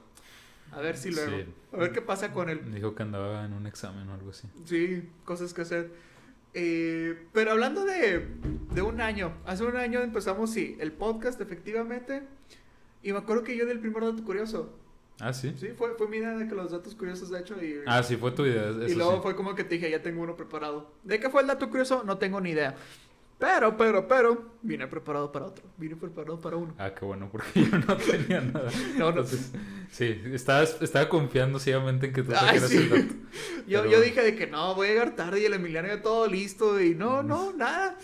a 0.73 0.81
ver 0.81 0.97
si 0.97 1.11
luego. 1.11 1.37
Sí. 1.39 1.45
A 1.73 1.77
ver 1.79 1.93
qué 1.93 2.03
pasa 2.03 2.33
con 2.33 2.49
él. 2.49 2.73
Dijo 2.73 2.95
que 2.95 3.03
andaba 3.03 3.45
en 3.45 3.53
un 3.55 3.67
examen 3.67 4.09
o 4.09 4.15
algo 4.15 4.31
así. 4.31 4.49
Sí, 4.65 5.09
cosas 5.25 5.55
que 5.55 5.63
hacer. 5.63 5.91
Eh, 6.53 7.27
pero 7.33 7.53
hablando 7.53 7.85
de, 7.85 8.27
de 8.73 8.83
un 8.83 9.01
año, 9.01 9.33
hace 9.47 9.65
un 9.65 9.77
año 9.77 10.01
empezamos, 10.01 10.51
sí, 10.51 10.77
el 10.81 10.93
podcast 10.93 11.41
efectivamente. 11.41 12.23
Y 13.03 13.13
me 13.13 13.19
acuerdo 13.19 13.45
que 13.45 13.57
yo 13.57 13.65
del 13.67 13.81
primer 13.81 14.03
dato 14.05 14.23
curioso. 14.25 14.77
Ah, 15.21 15.33
sí. 15.33 15.55
Sí, 15.59 15.69
fue, 15.77 15.95
fue 15.97 16.09
mi 16.09 16.17
idea 16.19 16.37
de 16.37 16.49
que 16.49 16.55
los 16.55 16.71
datos 16.71 16.95
curiosos, 16.95 17.31
de 17.31 17.41
hecho. 17.41 17.63
Y, 17.63 17.81
Ah, 17.87 18.03
sí, 18.03 18.17
fue 18.17 18.31
tu 18.33 18.45
idea. 18.47 18.71
Eso 18.71 18.89
y 18.89 18.95
luego 18.95 19.17
sí. 19.17 19.19
fue 19.23 19.37
como 19.37 19.55
que 19.55 19.65
te 19.65 19.75
dije, 19.77 19.91
ya 19.91 20.03
tengo 20.03 20.23
uno 20.23 20.37
preparado. 20.37 20.91
¿De 21.05 21.19
qué 21.21 21.29
fue 21.31 21.43
el 21.43 21.47
dato 21.47 21.69
curioso? 21.69 22.03
No 22.05 22.19
tengo 22.19 22.41
ni 22.41 22.51
idea. 22.51 22.75
Pero, 23.41 23.75
pero, 23.77 24.07
pero, 24.07 24.45
vine 24.61 24.87
preparado 24.87 25.33
para 25.33 25.47
otro. 25.47 25.65
Vine 25.79 25.97
preparado 25.97 26.39
para 26.39 26.57
uno. 26.57 26.75
Ah, 26.79 26.93
qué 26.95 27.07
bueno, 27.07 27.29
porque 27.33 27.65
yo 27.65 27.79
no 27.79 27.97
tenía 27.97 28.43
nada. 28.43 28.71
No, 28.99 29.05
no. 29.05 29.09
Entonces, 29.23 29.51
sí, 29.91 30.21
estaba, 30.27 30.63
estaba 30.63 31.09
confiando 31.09 31.59
ciegamente 31.59 32.09
en 32.09 32.13
que 32.13 32.23
tú 32.23 32.33
Ay, 32.33 32.39
trajeras 32.39 32.69
sí. 32.71 32.77
el 32.77 32.91
dato. 32.91 33.15
Yo, 33.67 33.81
Pero- 33.83 33.91
yo 33.93 34.01
dije 34.01 34.23
de 34.23 34.35
que 34.37 34.47
no, 34.49 34.75
voy 34.75 34.89
a 34.89 34.91
llegar 34.91 35.15
tarde 35.17 35.41
y 35.41 35.45
el 35.45 35.55
Emiliano 35.55 35.89
ya 35.89 36.03
todo 36.03 36.27
listo. 36.27 36.81
Y 36.81 36.95
no, 36.95 37.23
no, 37.23 37.53
nada. 37.53 37.97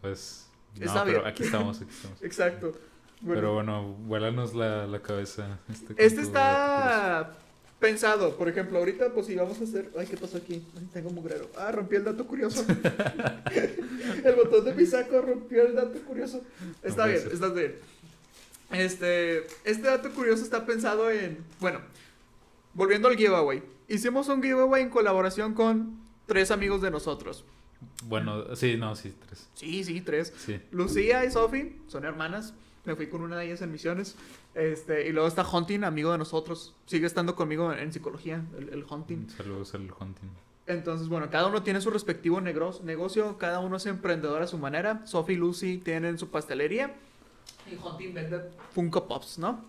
Pues, 0.00 0.48
no, 0.78 0.84
Está 0.86 1.04
pero 1.04 1.18
bien. 1.20 1.30
aquí 1.32 1.44
estamos, 1.44 1.80
aquí 1.80 1.90
estamos. 1.90 2.22
Exacto. 2.22 2.72
Bueno. 3.20 3.40
Pero 3.40 3.54
bueno, 3.54 3.82
vuélanos 4.00 4.54
la, 4.54 4.86
la 4.86 5.00
cabeza. 5.00 5.60
Este, 5.70 5.94
Este 5.96 6.20
está 6.20 7.32
pensado, 7.78 8.36
por 8.36 8.48
ejemplo, 8.48 8.78
ahorita 8.78 9.10
pues 9.14 9.26
si 9.26 9.36
vamos 9.36 9.60
a 9.60 9.64
hacer... 9.64 9.90
Ay, 9.98 10.06
¿qué 10.06 10.16
pasó 10.16 10.38
aquí? 10.38 10.66
Ay, 10.76 10.88
tengo 10.92 11.10
mugrero. 11.10 11.48
Ah, 11.56 11.70
rompí 11.70 11.96
el 11.96 12.04
dato 12.04 12.26
curioso. 12.26 12.64
el 14.24 14.34
botón 14.34 14.64
de 14.64 14.74
mi 14.74 14.86
saco 14.86 15.20
rompió 15.20 15.66
el 15.66 15.74
dato 15.74 15.98
curioso. 16.02 16.42
Está 16.82 17.06
bien, 17.06 17.22
está 17.32 17.48
bien. 17.48 17.76
Este, 18.72 19.46
este 19.64 19.82
dato 19.82 20.10
curioso 20.10 20.42
está 20.42 20.66
pensado 20.66 21.10
en... 21.10 21.38
Bueno, 21.60 21.80
volviendo 22.72 23.08
al 23.08 23.16
giveaway. 23.16 23.62
Hicimos 23.88 24.28
un 24.28 24.42
giveaway 24.42 24.82
en 24.82 24.90
colaboración 24.90 25.54
con 25.54 25.98
tres 26.26 26.50
amigos 26.50 26.80
de 26.82 26.90
nosotros. 26.90 27.44
Bueno, 28.04 28.56
sí, 28.56 28.76
no, 28.76 28.96
sí, 28.96 29.14
tres. 29.26 29.48
Sí, 29.54 29.84
sí, 29.84 30.00
tres. 30.00 30.32
Sí. 30.36 30.60
Lucía 30.70 31.24
y 31.24 31.30
Sophie 31.30 31.76
son 31.86 32.04
hermanas. 32.04 32.54
Me 32.84 32.96
fui 32.96 33.08
con 33.08 33.22
una 33.22 33.36
de 33.36 33.46
ellas 33.46 33.62
en 33.62 33.72
misiones. 33.72 34.16
Este, 34.54 35.08
y 35.08 35.12
luego 35.12 35.28
está 35.28 35.46
Hunting, 35.48 35.84
amigo 35.84 36.12
de 36.12 36.18
nosotros. 36.18 36.74
Sigue 36.86 37.06
estando 37.06 37.34
conmigo 37.34 37.72
en, 37.72 37.78
en 37.78 37.92
psicología, 37.92 38.42
el, 38.58 38.70
el 38.70 38.84
Hunting. 38.88 39.28
Saludos 39.30 39.74
al 39.74 39.90
hunting. 39.90 40.30
Entonces, 40.66 41.08
bueno, 41.08 41.28
cada 41.30 41.46
uno 41.46 41.62
tiene 41.62 41.80
su 41.80 41.90
respectivo 41.90 42.40
negocio. 42.40 43.36
Cada 43.38 43.60
uno 43.60 43.76
es 43.76 43.86
emprendedor 43.86 44.42
a 44.42 44.46
su 44.46 44.58
manera. 44.58 45.06
Sophie 45.06 45.34
y 45.34 45.38
Lucy 45.38 45.78
tienen 45.78 46.18
su 46.18 46.30
pastelería. 46.30 46.94
Y 47.70 47.76
Hunting 47.76 48.14
vende 48.14 48.40
Funko 48.72 49.06
Pops, 49.06 49.38
¿no? 49.38 49.64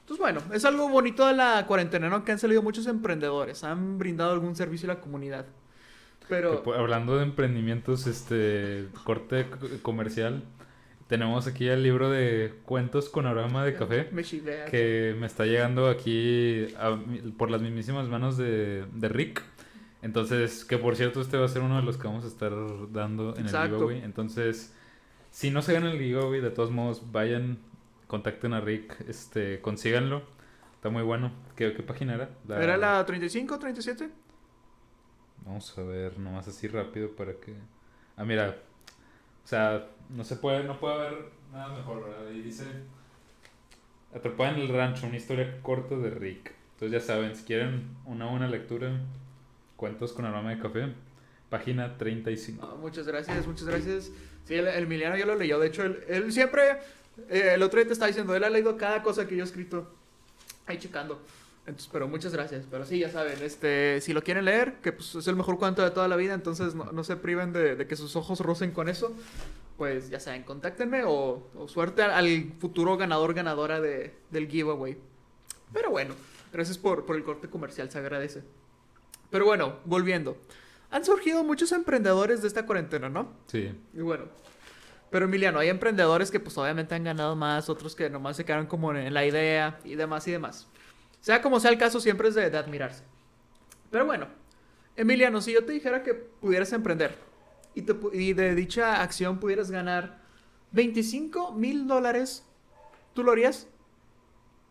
Entonces, 0.00 0.20
bueno, 0.20 0.40
es 0.52 0.64
algo 0.64 0.88
bonito 0.88 1.26
de 1.26 1.34
la 1.34 1.64
cuarentena, 1.66 2.08
¿no? 2.08 2.24
Que 2.24 2.32
han 2.32 2.38
salido 2.38 2.62
muchos 2.62 2.86
emprendedores. 2.86 3.64
Han 3.64 3.98
brindado 3.98 4.32
algún 4.32 4.54
servicio 4.54 4.90
a 4.90 4.94
la 4.94 5.00
comunidad. 5.00 5.46
Pero... 6.28 6.62
pues, 6.62 6.78
hablando 6.78 7.16
de 7.16 7.24
emprendimientos, 7.24 8.06
este 8.06 8.86
corte 9.04 9.46
comercial, 9.82 10.42
tenemos 11.08 11.46
aquí 11.46 11.68
el 11.68 11.82
libro 11.84 12.10
de 12.10 12.52
cuentos 12.64 13.08
con 13.08 13.26
aroma 13.26 13.64
de 13.64 13.74
café 13.74 14.10
que 14.70 15.14
me 15.18 15.26
está 15.26 15.46
llegando 15.46 15.88
aquí 15.88 16.74
a 16.78 16.98
por 17.36 17.50
las 17.50 17.60
mismísimas 17.60 18.08
manos 18.08 18.36
de, 18.36 18.86
de 18.92 19.08
Rick. 19.08 19.42
Entonces, 20.02 20.64
que 20.64 20.78
por 20.78 20.96
cierto, 20.96 21.20
este 21.20 21.36
va 21.36 21.46
a 21.46 21.48
ser 21.48 21.62
uno 21.62 21.76
de 21.76 21.82
los 21.82 21.96
que 21.96 22.06
vamos 22.06 22.24
a 22.24 22.28
estar 22.28 22.52
dando 22.92 23.34
en 23.36 23.42
Exacto. 23.42 23.66
el 23.66 23.80
giveaway. 23.80 24.02
Entonces, 24.04 24.74
si 25.30 25.50
no 25.50 25.62
se 25.62 25.72
ganan 25.72 25.92
el 25.92 25.98
giveaway, 25.98 26.40
de 26.40 26.50
todos 26.50 26.70
modos, 26.70 27.10
vayan, 27.12 27.58
contacten 28.06 28.52
a 28.52 28.60
Rick, 28.60 29.00
este, 29.08 29.60
consíganlo. 29.60 30.22
Está 30.74 30.90
muy 30.90 31.02
bueno. 31.02 31.32
¿Qué, 31.56 31.72
qué 31.72 31.82
página 31.82 32.14
era? 32.14 32.30
¿Era 32.48 32.76
la 32.76 33.04
35, 33.04 33.58
37? 33.58 34.10
Vamos 35.44 35.76
a 35.78 35.82
ver, 35.82 36.18
nomás 36.18 36.46
así 36.48 36.68
rápido 36.68 37.10
para 37.16 37.34
que. 37.34 37.54
Ah, 38.16 38.24
mira. 38.24 38.56
O 39.44 39.48
sea, 39.48 39.88
no 40.10 40.24
se 40.24 40.36
puede, 40.36 40.64
no 40.64 40.78
puede 40.78 40.94
haber 40.94 41.30
nada 41.52 41.76
mejor, 41.76 42.04
¿verdad? 42.04 42.30
Y 42.30 42.42
dice. 42.42 42.64
Atrapada 44.14 44.50
en 44.50 44.60
el 44.60 44.68
rancho, 44.68 45.06
una 45.06 45.16
historia 45.16 45.60
corta 45.62 45.96
de 45.96 46.10
Rick. 46.10 46.52
Entonces 46.74 47.00
ya 47.00 47.06
saben, 47.06 47.34
si 47.34 47.44
quieren 47.44 47.96
una 48.04 48.26
buena 48.26 48.48
lectura, 48.48 49.00
cuentos 49.76 50.12
con 50.12 50.24
aroma 50.24 50.50
de 50.50 50.58
café, 50.58 50.92
página 51.48 51.96
35. 51.96 52.66
No, 52.66 52.76
muchas 52.76 53.06
gracias, 53.06 53.46
muchas 53.46 53.66
gracias. 53.66 54.10
Sí, 54.44 54.54
el, 54.54 54.66
el 54.66 54.84
Emiliano 54.84 55.16
yo 55.16 55.26
lo 55.26 55.34
leyó. 55.34 55.58
De 55.58 55.68
hecho, 55.68 55.82
él, 55.82 56.02
él 56.08 56.32
siempre, 56.32 56.78
eh, 57.28 57.52
el 57.54 57.62
otro 57.62 57.78
día 57.78 57.86
te 57.86 57.92
estaba 57.92 58.08
diciendo, 58.08 58.34
él 58.34 58.44
ha 58.44 58.50
leído 58.50 58.76
cada 58.76 59.02
cosa 59.02 59.26
que 59.26 59.36
yo 59.36 59.42
he 59.42 59.46
escrito. 59.46 59.92
Ahí 60.66 60.78
checando. 60.78 61.20
Entonces, 61.66 61.90
pero 61.92 62.06
muchas 62.06 62.32
gracias. 62.32 62.64
Pero 62.70 62.84
sí, 62.84 63.00
ya 63.00 63.10
saben, 63.10 63.38
este, 63.42 64.00
si 64.00 64.12
lo 64.12 64.22
quieren 64.22 64.44
leer, 64.44 64.74
que 64.82 64.92
pues, 64.92 65.14
es 65.16 65.26
el 65.26 65.34
mejor 65.34 65.58
cuento 65.58 65.82
de 65.82 65.90
toda 65.90 66.06
la 66.06 66.16
vida, 66.16 66.34
entonces 66.34 66.74
no, 66.74 66.92
no 66.92 67.04
se 67.04 67.16
priven 67.16 67.52
de, 67.52 67.74
de 67.74 67.86
que 67.86 67.96
sus 67.96 68.14
ojos 68.14 68.40
rocen 68.40 68.70
con 68.70 68.88
eso. 68.88 69.12
Pues 69.76 70.08
ya 70.08 70.20
saben, 70.20 70.44
contáctenme 70.44 71.02
o, 71.04 71.50
o 71.54 71.68
suerte 71.68 72.02
al, 72.02 72.12
al 72.12 72.52
futuro 72.60 72.96
ganador, 72.96 73.34
ganadora 73.34 73.80
de, 73.80 74.14
del 74.30 74.48
giveaway. 74.48 74.96
Pero 75.72 75.90
bueno, 75.90 76.14
gracias 76.52 76.78
por, 76.78 77.04
por 77.04 77.16
el 77.16 77.24
corte 77.24 77.48
comercial, 77.48 77.90
se 77.90 77.98
agradece. 77.98 78.42
Pero 79.30 79.44
bueno, 79.44 79.76
volviendo. 79.84 80.36
Han 80.90 81.04
surgido 81.04 81.42
muchos 81.44 81.72
emprendedores 81.72 82.42
de 82.42 82.48
esta 82.48 82.66
cuarentena, 82.66 83.08
¿no? 83.08 83.32
Sí. 83.46 83.72
Y 83.92 84.00
bueno. 84.00 84.24
Pero 85.10 85.26
Emiliano, 85.26 85.58
hay 85.58 85.68
emprendedores 85.68 86.30
que 86.30 86.40
pues 86.40 86.56
obviamente 86.58 86.94
han 86.94 87.04
ganado 87.04 87.36
más, 87.36 87.68
otros 87.68 87.94
que 87.94 88.10
nomás 88.10 88.36
se 88.36 88.44
quedaron 88.44 88.66
como 88.66 88.92
en 88.92 89.14
la 89.14 89.24
idea 89.24 89.78
y 89.84 89.94
demás 89.94 90.26
y 90.26 90.32
demás. 90.32 90.68
Sea 91.20 91.42
como 91.42 91.60
sea 91.60 91.70
el 91.70 91.78
caso, 91.78 92.00
siempre 92.00 92.28
es 92.28 92.34
de, 92.34 92.50
de 92.50 92.58
admirarse. 92.58 93.04
Pero 93.90 94.04
bueno, 94.04 94.26
Emiliano, 94.96 95.40
si 95.40 95.52
yo 95.52 95.64
te 95.64 95.72
dijera 95.72 96.02
que 96.02 96.14
pudieras 96.14 96.72
emprender 96.72 97.16
y, 97.74 97.82
te 97.82 97.94
y 98.12 98.32
de 98.32 98.54
dicha 98.54 99.02
acción 99.02 99.38
pudieras 99.38 99.70
ganar 99.70 100.18
25 100.72 101.52
mil 101.52 101.86
dólares, 101.86 102.44
¿tú 103.14 103.22
lo 103.22 103.32
harías? 103.32 103.68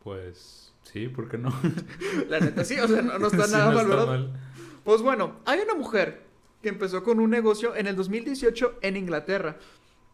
Pues 0.03 0.64
sí, 0.95 1.09
¿por 1.09 1.27
qué 1.27 1.37
no? 1.37 1.53
La 2.29 2.39
neta, 2.39 2.63
sí, 2.63 2.79
o 2.79 2.87
sea, 2.87 3.01
no, 3.01 3.19
no 3.19 3.27
está 3.27 3.43
Sí, 3.47 3.51
nada 3.51 3.65
no 3.69 3.75
mal, 3.75 3.83
está 3.85 3.95
¿verdad? 3.97 4.07
mal. 4.07 4.39
Pues 4.85 5.01
bueno, 5.01 5.39
hay 5.45 5.59
una 5.59 5.75
mujer 5.75 6.21
que 6.63 6.69
empezó 6.69 7.03
con 7.03 7.19
un 7.19 7.29
negocio 7.29 7.75
en 7.75 7.87
el 7.87 7.97
2018 7.97 8.79
en 8.81 8.95
Inglaterra, 8.95 9.57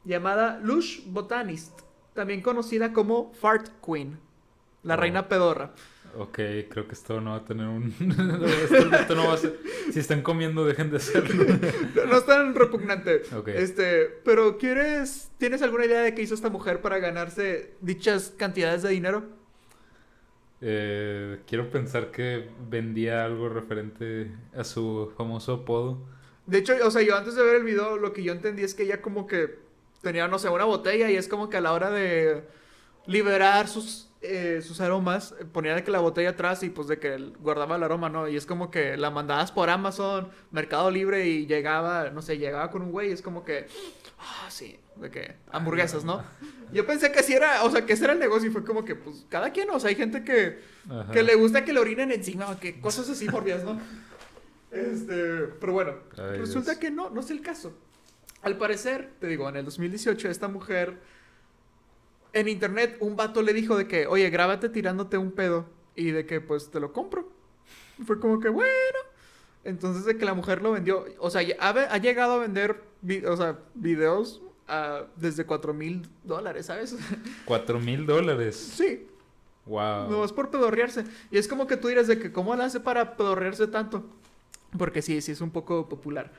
llamada 0.06 0.60
Lush 0.64 1.02
Botanist, 1.06 1.82
también 2.16 2.42
conocida 2.42 2.94
como 2.94 3.32
Fart 3.34 3.68
Queen, 3.86 4.18
la 4.82 4.96
Oh. 4.96 4.98
reina 4.98 5.28
pedorra. 5.30 5.72
Ok, 6.18 6.40
creo 6.70 6.88
que 6.88 6.94
esto 6.94 7.22
no 7.22 7.30
va 7.32 7.38
a 7.38 7.46
tener 7.46 7.68
un... 7.68 7.94
esto, 8.72 8.96
esto 8.96 9.16
no 9.16 9.28
va 9.28 9.34
a 9.36 9.38
ser... 9.38 9.58
Si 9.94 10.00
están 10.00 10.24
comiendo, 10.24 10.66
dejen 10.66 10.90
de 10.90 10.98
hacerlo. 10.98 11.46
No, 11.96 12.06
no 12.08 12.18
es 12.18 12.26
tan 12.26 12.56
repugnante. 12.56 13.22
Ok. 13.38 13.50
Este, 13.50 14.08
pero 14.26 14.58
¿quieres, 14.58 15.30
tienes 15.38 15.62
alguna 15.62 15.86
idea 15.86 16.02
de 16.02 16.14
qué 16.16 16.24
hizo 16.24 16.34
esta 16.34 16.50
mujer 16.50 16.82
para 16.82 16.98
ganarse 17.00 17.76
dichas 17.82 18.34
cantidades 18.36 18.82
de 18.82 18.90
dinero? 18.90 19.41
Eh, 20.62 21.40
quiero 21.48 21.70
pensar 21.72 22.12
que 22.12 22.50
vendía 22.70 23.26
algo 23.26 23.50
referente 23.50 24.32
a 24.56 24.64
su 24.64 25.12
famoso 25.18 25.54
apodo. 25.54 25.98
De 26.46 26.60
hecho, 26.60 26.74
o 26.84 26.92
sea, 26.92 27.02
yo 27.02 27.16
antes 27.16 27.36
de 27.36 27.44
ver 27.44 27.56
el 27.56 27.64
video, 27.64 27.98
lo 27.98 28.14
que 28.14 28.24
yo 28.24 28.32
entendí 28.32 28.64
es 28.64 28.76
que 28.76 28.84
ella 28.84 29.02
como 29.02 29.26
que 29.26 29.60
tenía, 30.02 30.28
no 30.28 30.40
sé, 30.40 30.50
una 30.50 30.66
botella 30.66 31.10
y 31.10 31.16
es 31.16 31.28
como 31.28 31.50
que 31.50 31.58
a 31.58 31.62
la 31.62 31.74
hora 31.74 31.90
de 31.90 32.44
liberar 33.06 33.68
sus, 33.68 34.10
eh, 34.22 34.62
sus 34.62 34.82
aromas, 34.82 35.34
eh, 35.40 35.46
ponía 35.46 35.76
de 35.76 35.84
que 35.84 35.92
la 35.92 36.00
botella 36.00 36.32
atrás 36.32 36.62
y 36.64 36.70
pues 36.70 36.88
de 36.88 37.00
que 37.00 37.18
guardaba 37.40 37.76
el 37.76 37.84
aroma, 37.84 38.10
¿no? 38.10 38.28
Y 38.28 38.36
es 38.36 38.46
como 38.46 38.70
que 38.70 38.98
la 38.98 39.10
mandabas 39.10 39.52
por 39.52 39.70
Amazon, 39.70 40.30
Mercado 40.52 40.92
Libre 40.92 41.28
y 41.28 41.48
llegaba, 41.48 42.10
no 42.12 42.22
sé, 42.22 42.38
llegaba 42.38 42.70
con 42.70 42.84
un 42.84 42.92
güey 42.92 43.10
y 43.10 43.14
es 43.14 43.22
como 43.22 43.44
que, 43.44 43.68
ah, 44.22 44.48
sí, 44.50 44.80
de 44.96 45.10
que 45.12 45.36
hamburguesas, 45.52 46.04
¿no? 46.04 46.24
Yo 46.72 46.86
pensé 46.86 47.12
que 47.12 47.24
sí 47.24 47.34
era, 47.34 47.64
o 47.64 47.70
sea, 47.72 47.86
que 47.86 47.94
ese 47.94 48.04
era 48.06 48.14
el 48.14 48.20
negocio 48.20 48.50
y 48.50 48.52
fue 48.54 48.64
como 48.64 48.86
que, 48.86 48.96
pues, 48.96 49.26
cada 49.30 49.52
quien, 49.52 49.70
o 49.72 49.80
sea, 49.80 49.90
hay 49.90 49.96
gente 49.96 50.24
que, 50.24 50.60
Ajá. 50.90 51.12
que 51.12 51.24
le 51.24 51.36
gusta 51.36 51.66
que 51.66 51.74
le 51.74 51.80
orinen 51.80 52.12
encima, 52.12 52.50
o 52.50 52.60
que 52.60 52.80
cosas 52.80 53.10
así 53.10 53.28
morbidas, 53.28 53.64
¿no? 53.64 53.80
Este, 54.72 55.48
pero 55.60 55.74
bueno, 55.74 55.96
Ay, 56.18 56.38
resulta 56.40 56.72
Dios. 56.72 56.80
que 56.80 56.92
no, 56.92 57.10
no 57.10 57.20
es 57.22 57.30
el 57.30 57.42
caso. 57.42 57.76
Al 58.42 58.58
parecer, 58.58 59.12
te 59.20 59.28
digo, 59.28 59.50
en 59.50 59.58
el 59.58 59.66
2018 59.66 60.30
esta 60.30 60.48
mujer 60.48 60.98
en 62.34 62.48
internet 62.48 62.96
un 63.02 63.16
vato 63.18 63.42
le 63.42 63.54
dijo 63.54 63.76
de 63.78 63.88
que, 63.88 64.08
"Oye, 64.08 64.30
grábate 64.30 64.70
tirándote 64.70 65.18
un 65.18 65.32
pedo" 65.34 65.68
y 65.96 66.12
de 66.12 66.26
que 66.26 66.40
pues 66.40 66.72
te 66.72 66.80
lo 66.80 66.94
compro. 66.94 67.30
Y 68.00 68.04
fue 68.04 68.20
como 68.20 68.40
que, 68.40 68.48
bueno, 68.50 68.70
entonces 69.64 70.06
de 70.06 70.18
que 70.18 70.26
la 70.26 70.34
mujer 70.34 70.62
lo 70.62 70.72
vendió, 70.72 71.06
o 71.20 71.30
sea, 71.30 71.42
ha, 71.60 71.70
ha 71.70 71.98
llegado 71.98 72.34
a 72.34 72.38
vender 72.40 72.82
vi- 73.02 73.26
o 73.26 73.36
sea, 73.38 73.60
videos 73.76 74.42
a- 74.68 75.04
desde 75.16 75.46
4 75.46 75.74
mil 75.74 76.08
dólares, 76.24 76.66
¿sabes? 76.68 76.96
Cuatro 77.46 77.80
mil 77.80 78.06
dólares. 78.06 78.56
sí, 78.56 79.08
Wow. 79.66 80.10
no 80.10 80.26
es 80.26 80.32
por 80.34 80.50
pedorrearse. 80.50 81.04
Y 81.30 81.38
es 81.38 81.48
como 81.48 81.68
que 81.68 81.78
tú 81.78 81.88
dirás 81.88 82.08
de 82.08 82.18
que, 82.18 82.32
¿cómo 82.32 82.56
la 82.56 82.66
hace 82.66 82.80
para 82.80 83.16
pedorrearse 83.16 83.68
tanto? 83.68 84.04
Porque 84.78 85.02
sí, 85.04 85.22
sí 85.22 85.32
es 85.34 85.42
un 85.42 85.52
poco 85.52 85.88
popular. 85.88 86.32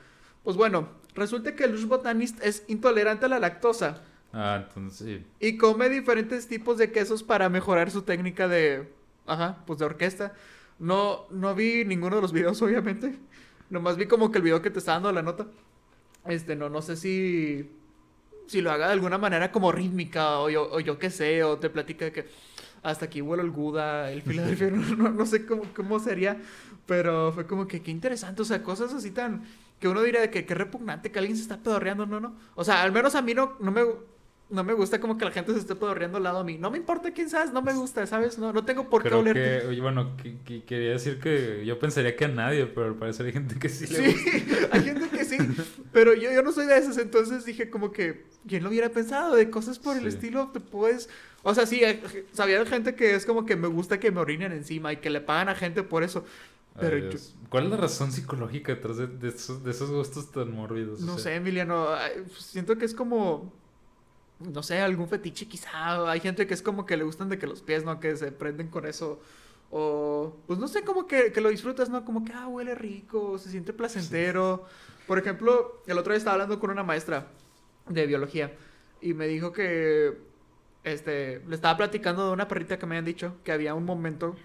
Pues 0.43 0.57
bueno, 0.57 0.89
resulta 1.15 1.55
que 1.55 1.67
Lush 1.67 1.85
Botanist 1.85 2.43
es 2.43 2.63
intolerante 2.67 3.25
a 3.25 3.29
la 3.29 3.39
lactosa 3.39 4.01
Ah, 4.33 4.65
entonces 4.67 5.07
sí. 5.07 5.25
y 5.39 5.57
come 5.57 5.87
diferentes 5.89 6.47
tipos 6.47 6.77
de 6.77 6.91
quesos 6.91 7.23
para 7.23 7.47
mejorar 7.49 7.91
su 7.91 8.01
técnica 8.01 8.47
de, 8.49 8.91
ajá, 9.25 9.63
pues 9.65 9.79
de 9.79 9.85
orquesta. 9.85 10.33
No, 10.79 11.25
no 11.29 11.55
vi 11.55 11.85
ninguno 11.85 12.15
de 12.17 12.21
los 12.21 12.31
videos, 12.31 12.61
obviamente. 12.63 13.15
Nomás 13.69 13.97
vi 13.97 14.05
como 14.05 14.31
que 14.31 14.37
el 14.39 14.43
video 14.43 14.61
que 14.61 14.69
te 14.69 14.79
está 14.79 14.93
dando 14.93 15.11
la 15.11 15.21
nota. 15.21 15.47
Este, 16.25 16.55
no, 16.55 16.69
no 16.69 16.81
sé 16.81 16.95
si, 16.95 17.69
si 18.47 18.61
lo 18.61 18.71
haga 18.71 18.87
de 18.87 18.93
alguna 18.93 19.17
manera 19.17 19.51
como 19.51 19.71
rítmica 19.71 20.39
o 20.39 20.49
yo, 20.49 20.71
o 20.71 20.79
yo 20.79 20.97
qué 20.99 21.09
sé, 21.09 21.43
o 21.43 21.57
te 21.57 21.69
platica 21.69 22.05
de 22.05 22.11
que 22.11 22.25
hasta 22.81 23.05
aquí 23.05 23.21
vuelo 23.21 23.43
el 23.43 23.51
Gouda, 23.51 24.11
el 24.11 24.21
Philadelphia, 24.23 24.69
no, 24.69 24.95
no, 24.95 25.09
no 25.09 25.25
sé 25.25 25.45
cómo, 25.45 25.63
cómo 25.75 25.99
sería, 25.99 26.39
pero 26.85 27.31
fue 27.33 27.47
como 27.47 27.67
que 27.67 27.81
qué 27.81 27.91
interesante, 27.91 28.41
o 28.41 28.45
sea, 28.45 28.63
cosas 28.63 28.93
así 28.93 29.11
tan, 29.11 29.43
que 29.79 29.87
uno 29.87 30.01
diría 30.01 30.21
de 30.21 30.29
que 30.29 30.45
qué 30.45 30.53
repugnante 30.53 31.11
que 31.11 31.19
alguien 31.19 31.35
se 31.35 31.43
está 31.43 31.57
pedorreando, 31.57 32.05
no, 32.05 32.19
no. 32.19 32.35
O 32.55 32.63
sea, 32.63 32.83
al 32.83 32.91
menos 32.91 33.15
a 33.15 33.21
mí 33.21 33.33
no, 33.33 33.57
no 33.59 33.71
me, 33.71 33.83
no 34.53 34.63
me 34.63 34.73
gusta 34.73 34.99
como 35.01 35.17
que 35.17 35.25
la 35.25 35.31
gente 35.31 35.51
se 35.53 35.59
esté 35.59 35.75
pedorreando 35.75 36.17
al 36.17 36.23
lado 36.23 36.39
a 36.39 36.43
mí. 36.43 36.57
No 36.57 36.71
me 36.71 36.77
importa 36.77 37.11
quién 37.11 37.29
seas, 37.29 37.51
no 37.51 37.61
me 37.61 37.73
gusta, 37.73 38.05
¿sabes? 38.07 38.37
No, 38.37 38.53
no 38.53 38.63
tengo 38.63 38.89
por 38.89 39.03
qué 39.03 39.13
olerte. 39.13 39.67
que, 39.75 39.81
bueno, 39.81 40.15
que- 40.15 40.37
que- 40.45 40.63
quería 40.63 40.91
decir 40.91 41.19
que 41.19 41.65
yo 41.65 41.79
pensaría 41.79 42.15
que 42.15 42.25
a 42.25 42.27
nadie, 42.29 42.65
pero 42.67 42.87
al 42.87 42.95
parecer 42.95 43.25
hay 43.25 43.33
gente 43.33 43.55
que 43.59 43.67
sí, 43.69 43.87
le 43.87 43.97
Sí, 43.97 44.05
gusta. 44.13 44.67
hay 44.71 44.81
gente 44.83 45.09
que 45.09 45.25
sí, 45.25 45.37
pero 45.91 46.13
yo, 46.13 46.31
yo 46.31 46.43
no 46.43 46.51
soy 46.51 46.67
de 46.67 46.77
esas, 46.77 46.97
entonces 46.99 47.45
dije 47.45 47.69
como 47.69 47.91
que, 47.91 48.25
¿quién 48.47 48.63
lo 48.63 48.69
hubiera 48.69 48.89
pensado? 48.89 49.35
De 49.35 49.49
cosas 49.49 49.79
por 49.79 49.97
el 49.97 50.07
estilo, 50.07 50.49
te 50.53 50.59
puedes... 50.59 51.09
O 51.45 51.53
sea, 51.53 51.65
sí, 51.65 51.81
sabía 52.31 52.59
de 52.59 52.65
gente 52.65 52.95
que 52.95 53.15
es 53.15 53.25
como 53.25 53.45
que 53.45 53.55
me 53.57 53.67
gusta 53.67 53.99
que 53.99 54.11
me 54.11 54.21
orinen 54.21 54.53
encima 54.53 54.93
y 54.93 54.97
que 54.97 55.09
le 55.09 55.19
pagan 55.19 55.49
a 55.49 55.55
gente 55.55 55.83
por 55.83 56.03
eso. 56.03 56.23
Pero 56.79 56.97
yo-. 56.97 57.19
¿Cuál 57.49 57.65
es 57.65 57.69
la 57.71 57.77
razón 57.77 58.11
psicológica 58.11 58.73
detrás 58.73 58.97
de, 58.97 59.07
de 59.07 59.29
esos, 59.29 59.63
de 59.63 59.71
esos 59.71 59.89
gustos 59.91 60.31
tan 60.31 60.51
mórbidos? 60.51 61.01
O 61.01 61.05
No 61.05 61.15
sea, 61.15 61.33
sé, 61.33 61.35
Emiliano, 61.35 61.87
siento 62.39 62.77
que 62.77 62.85
es 62.85 62.95
como, 62.95 63.53
no 64.51 64.63
sé, 64.63 64.81
algún 64.81 65.07
fetiche 65.07 65.47
quizá. 65.47 66.09
Hay 66.09 66.19
gente 66.19 66.47
que 66.47 66.53
es 66.53 66.61
como 66.61 66.85
que 66.85 66.97
le 66.97 67.03
gustan 67.03 67.29
de 67.29 67.39
que 67.39 67.47
los 67.47 67.61
pies, 67.61 67.83
¿no? 67.83 67.99
Que 67.99 68.15
se 68.15 68.31
prenden 68.31 68.67
con 68.67 68.85
eso. 68.85 69.19
O, 69.71 70.35
pues 70.47 70.59
no 70.59 70.67
sé, 70.67 70.83
como 70.83 71.07
que, 71.07 71.31
que 71.31 71.41
lo 71.41 71.49
disfrutas, 71.49 71.89
¿no? 71.89 72.05
Como 72.05 72.23
que, 72.23 72.33
ah, 72.33 72.47
huele 72.47 72.75
rico, 72.75 73.37
se 73.37 73.49
siente 73.49 73.73
placentero. 73.73 74.65
Por 75.07 75.19
ejemplo, 75.19 75.81
el 75.87 75.97
otro 75.97 76.13
día 76.13 76.17
estaba 76.17 76.35
hablando 76.35 76.59
con 76.59 76.69
una 76.69 76.83
maestra 76.83 77.27
de 77.89 78.05
biología 78.05 78.53
y 79.01 79.13
me 79.13 79.27
dijo 79.27 79.51
que, 79.51 80.17
este, 80.83 81.41
le 81.47 81.55
estaba 81.55 81.77
platicando 81.77 82.27
de 82.27 82.33
una 82.33 82.47
perrita 82.47 82.77
que 82.77 82.85
me 82.85 82.95
habían 82.95 83.05
dicho 83.05 83.35
que 83.43 83.51
había 83.51 83.73
un 83.73 83.85
momento 83.85 84.35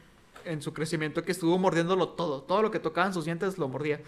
en 0.45 0.62
su 0.62 0.73
crecimiento 0.73 1.23
que 1.23 1.33
estuvo 1.33 1.59
mordiéndolo 1.59 2.11
todo. 2.11 2.43
Todo 2.43 2.62
lo 2.62 2.71
que 2.71 2.78
tocaban 2.78 3.12
sus 3.12 3.25
dientes 3.25 3.59
lo 3.59 3.69
mordía. 3.69 4.00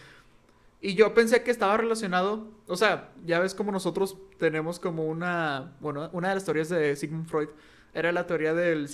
Y 0.82 0.94
yo 0.94 1.12
pensé 1.12 1.42
que 1.42 1.50
estaba 1.50 1.76
relacionado, 1.76 2.48
o 2.66 2.76
sea, 2.76 3.12
ya 3.26 3.38
ves 3.38 3.54
como 3.54 3.70
nosotros 3.70 4.16
tenemos 4.38 4.78
como 4.80 5.04
una, 5.04 5.76
bueno, 5.80 6.08
una 6.12 6.30
de 6.30 6.34
las 6.34 6.44
teorías 6.44 6.70
de 6.70 6.96
Sigmund 6.96 7.28
Freud 7.28 7.48
era 7.92 8.12
la 8.12 8.26
teoría 8.26 8.54
del 8.54 8.88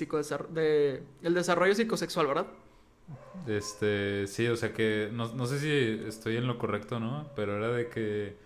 de, 0.51 1.03
el 1.23 1.35
desarrollo 1.35 1.75
psicosexual, 1.75 2.27
¿verdad? 2.27 2.47
Este, 3.47 4.27
sí, 4.27 4.49
o 4.49 4.57
sea 4.57 4.73
que 4.73 5.11
no, 5.13 5.33
no 5.35 5.47
sé 5.47 5.61
si 5.61 6.09
estoy 6.09 6.37
en 6.37 6.49
lo 6.49 6.59
correcto, 6.59 6.99
¿no? 6.99 7.31
Pero 7.37 7.57
era 7.57 7.69
de 7.69 7.89
que 7.89 8.37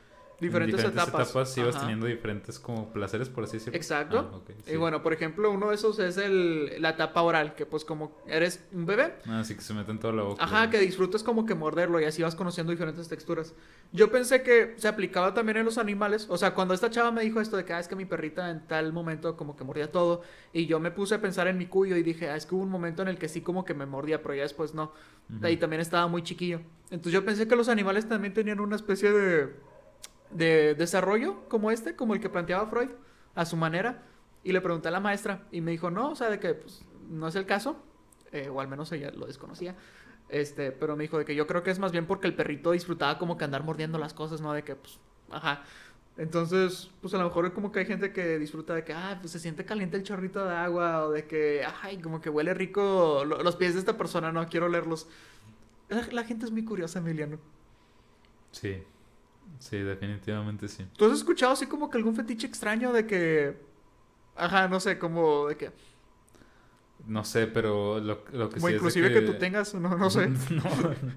Diferentes, 0.40 0.80
en 0.84 0.90
diferentes 0.90 1.08
etapas. 1.08 1.58
ibas 1.58 1.74
Ajá. 1.76 1.80
teniendo 1.80 2.06
diferentes 2.06 2.58
como 2.58 2.92
placeres, 2.92 3.28
por 3.28 3.44
así 3.44 3.58
decirlo. 3.58 3.76
Exacto. 3.76 4.42
Ah, 4.48 4.70
Y 4.72 4.76
bueno, 4.76 5.02
por 5.02 5.12
ejemplo, 5.12 5.50
uno 5.50 5.68
de 5.68 5.74
esos 5.74 5.98
es 5.98 6.16
el, 6.16 6.80
la 6.80 6.90
etapa 6.90 7.22
oral, 7.22 7.54
que 7.54 7.66
pues 7.66 7.84
como 7.84 8.16
eres 8.26 8.64
un 8.72 8.86
bebé, 8.86 9.14
Ah, 9.26 9.42
sí 9.44 9.54
que 9.54 9.60
se 9.60 9.74
mete 9.74 9.90
en 9.90 9.98
toda 9.98 10.12
la 10.14 10.22
boca. 10.22 10.42
Ajá, 10.42 10.70
que 10.70 10.78
disfrutas 10.78 11.22
como 11.22 11.44
que 11.46 11.54
morderlo 11.54 12.00
y 12.00 12.04
así 12.04 12.22
vas 12.22 12.34
conociendo 12.34 12.70
diferentes 12.70 13.06
texturas. 13.08 13.54
Yo 13.92 14.10
pensé 14.10 14.42
que 14.42 14.74
se 14.76 14.88
aplicaba 14.88 15.34
también 15.34 15.58
en 15.58 15.64
los 15.64 15.78
animales. 15.78 16.26
O 16.30 16.36
sea, 16.38 16.54
cuando 16.54 16.74
esta 16.74 16.90
chava 16.90 17.10
me 17.10 17.22
dijo 17.22 17.40
esto 17.40 17.56
de 17.56 17.64
que 17.64 17.72
ah, 17.72 17.80
es 17.80 17.88
que 17.88 17.96
mi 17.96 18.04
perrita 18.06 18.50
en 18.50 18.66
tal 18.66 18.92
momento 18.92 19.36
como 19.36 19.56
que 19.56 19.64
mordía 19.64 19.90
todo. 19.92 20.22
Y 20.52 20.66
yo 20.66 20.80
me 20.80 20.90
puse 20.90 21.14
a 21.16 21.20
pensar 21.20 21.48
en 21.48 21.58
mi 21.58 21.66
cuyo 21.66 21.96
y 21.96 22.02
dije, 22.02 22.30
ah, 22.30 22.36
es 22.36 22.46
que 22.46 22.54
hubo 22.54 22.62
un 22.62 22.70
momento 22.70 23.02
en 23.02 23.08
el 23.08 23.18
que 23.18 23.28
sí 23.28 23.40
como 23.40 23.64
que 23.64 23.74
me 23.74 23.84
mordía, 23.86 24.22
pero 24.22 24.34
ya 24.34 24.42
después 24.42 24.74
no. 24.74 24.92
Ujú. 25.36 25.46
Y 25.48 25.56
también 25.56 25.80
estaba 25.80 26.06
muy 26.08 26.22
chiquillo. 26.22 26.60
Entonces 26.90 27.12
yo 27.12 27.24
pensé 27.24 27.46
que 27.46 27.54
los 27.54 27.68
animales 27.68 28.08
también 28.08 28.34
tenían 28.34 28.58
una 28.58 28.74
especie 28.76 29.12
de, 29.12 29.48
de 30.30 30.74
desarrollo 30.74 31.48
como 31.48 31.70
este, 31.70 31.96
como 31.96 32.14
el 32.14 32.20
que 32.20 32.28
planteaba 32.28 32.66
Freud, 32.68 32.90
a 33.34 33.44
su 33.44 33.56
manera. 33.56 34.02
Y 34.42 34.52
le 34.52 34.60
pregunté 34.60 34.88
a 34.88 34.90
la 34.90 35.00
maestra 35.00 35.46
y 35.52 35.60
me 35.60 35.70
dijo, 35.72 35.90
no, 35.90 36.10
o 36.10 36.14
sea, 36.16 36.30
de 36.30 36.38
que 36.40 36.54
pues, 36.54 36.82
no 37.08 37.28
es 37.28 37.34
el 37.36 37.46
caso. 37.46 37.76
eh, 38.32 38.48
o 38.48 38.60
al 38.60 38.68
menos 38.68 38.90
ella 38.92 39.10
lo 39.10 39.26
desconocía. 39.26 39.74
Este, 40.28 40.70
pero 40.72 40.94
me 40.96 41.02
dijo 41.02 41.18
de 41.18 41.24
que 41.24 41.34
yo 41.34 41.46
creo 41.48 41.62
que 41.64 41.70
es 41.72 41.78
más 41.80 41.90
bien 41.92 42.06
porque 42.06 42.26
el 42.28 42.34
perrito 42.34 42.70
disfrutaba 42.70 43.18
como 43.18 43.36
que 43.36 43.44
andar 43.44 43.64
mordiendo 43.64 43.98
las 43.98 44.14
cosas, 44.14 44.40
¿no? 44.40 44.52
De 44.52 44.62
que, 44.62 44.76
pues, 44.76 44.98
ajá. 45.30 45.64
Entonces, 46.16 46.90
pues 47.00 47.12
a 47.14 47.18
lo 47.18 47.24
mejor 47.24 47.52
como 47.52 47.72
que 47.72 47.80
hay 47.80 47.86
gente 47.86 48.12
que 48.12 48.38
disfruta 48.38 48.74
de 48.74 48.84
que, 48.84 48.92
ah, 48.92 49.18
pues 49.20 49.32
se 49.32 49.38
siente 49.40 49.64
caliente 49.64 49.96
el 49.96 50.02
chorrito 50.04 50.44
de 50.46 50.54
agua, 50.54 51.04
o 51.06 51.10
de 51.10 51.26
que, 51.26 51.64
ay, 51.82 51.98
como 52.00 52.20
que 52.20 52.30
huele 52.30 52.54
rico 52.54 53.24
lo- 53.24 53.42
los 53.42 53.56
pies 53.56 53.74
de 53.74 53.80
esta 53.80 53.96
persona, 53.96 54.30
no 54.32 54.46
quiero 54.48 54.66
olerlos. 54.66 55.08
La, 55.88 56.06
la 56.12 56.24
gente 56.24 56.44
es 56.46 56.52
muy 56.52 56.64
curiosa, 56.64 56.98
Emiliano. 57.00 57.38
Sí. 58.52 58.82
Sí, 59.58 59.78
definitivamente 59.78 60.68
sí. 60.68 60.86
¿Tú 60.96 61.04
has 61.06 61.12
escuchado 61.12 61.52
así 61.52 61.66
como 61.66 61.90
que 61.90 61.98
algún 61.98 62.14
fetiche 62.16 62.46
extraño 62.46 62.92
de 62.92 63.06
que, 63.06 63.56
ajá, 64.36 64.68
no 64.68 64.80
sé, 64.80 64.98
como 64.98 65.48
de 65.48 65.56
que, 65.56 65.70
No 67.06 67.24
sé, 67.24 67.46
pero 67.46 67.98
lo, 67.98 68.22
lo 68.32 68.50
que 68.50 68.56
como 68.56 68.68
sí 68.68 68.74
inclusive 68.74 69.08
es 69.08 69.14
de 69.14 69.20
que... 69.20 69.26
tú 69.26 69.38
tengas, 69.38 69.74
no, 69.74 69.96
no 69.96 70.10
sé. 70.10 70.28
No, 70.50 70.62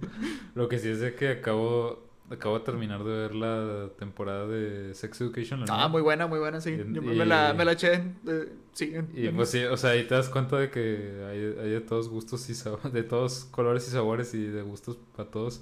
lo 0.55 0.67
que 0.69 0.79
sí 0.79 0.89
es 0.89 0.99
de 1.01 1.13
que 1.13 1.29
acabo, 1.29 1.99
acabo 2.29 2.57
de 2.59 2.65
terminar 2.65 3.03
de 3.03 3.11
ver 3.11 3.35
la 3.35 3.89
temporada 3.97 4.47
de 4.47 4.93
Sex 4.95 5.19
Education. 5.21 5.65
Ah, 5.69 5.87
muy 5.89 6.01
buena, 6.01 6.25
muy 6.27 6.39
buena, 6.39 6.61
sí. 6.61 6.71
Y- 6.71 6.93
Yo 6.93 7.01
me, 7.01 7.25
la, 7.25 7.53
me 7.53 7.65
la 7.65 7.73
eché, 7.73 7.93
eh, 8.27 8.53
sí. 8.71 8.93
Y 9.13 9.27
en- 9.27 9.35
pues 9.35 9.49
sí, 9.49 9.63
o 9.65 9.75
sea, 9.75 9.91
ahí 9.91 10.05
te 10.07 10.15
das 10.15 10.29
cuenta 10.29 10.57
de 10.57 10.69
que 10.69 11.25
hay, 11.29 11.65
hay 11.65 11.69
de 11.71 11.81
todos 11.81 12.07
gustos 12.09 12.49
y 12.49 12.55
sabores, 12.55 12.93
de 12.93 13.03
todos 13.03 13.45
colores 13.51 13.87
y 13.87 13.91
sabores 13.91 14.33
y 14.33 14.43
de 14.45 14.61
gustos 14.61 14.97
para 15.15 15.29
todos. 15.29 15.61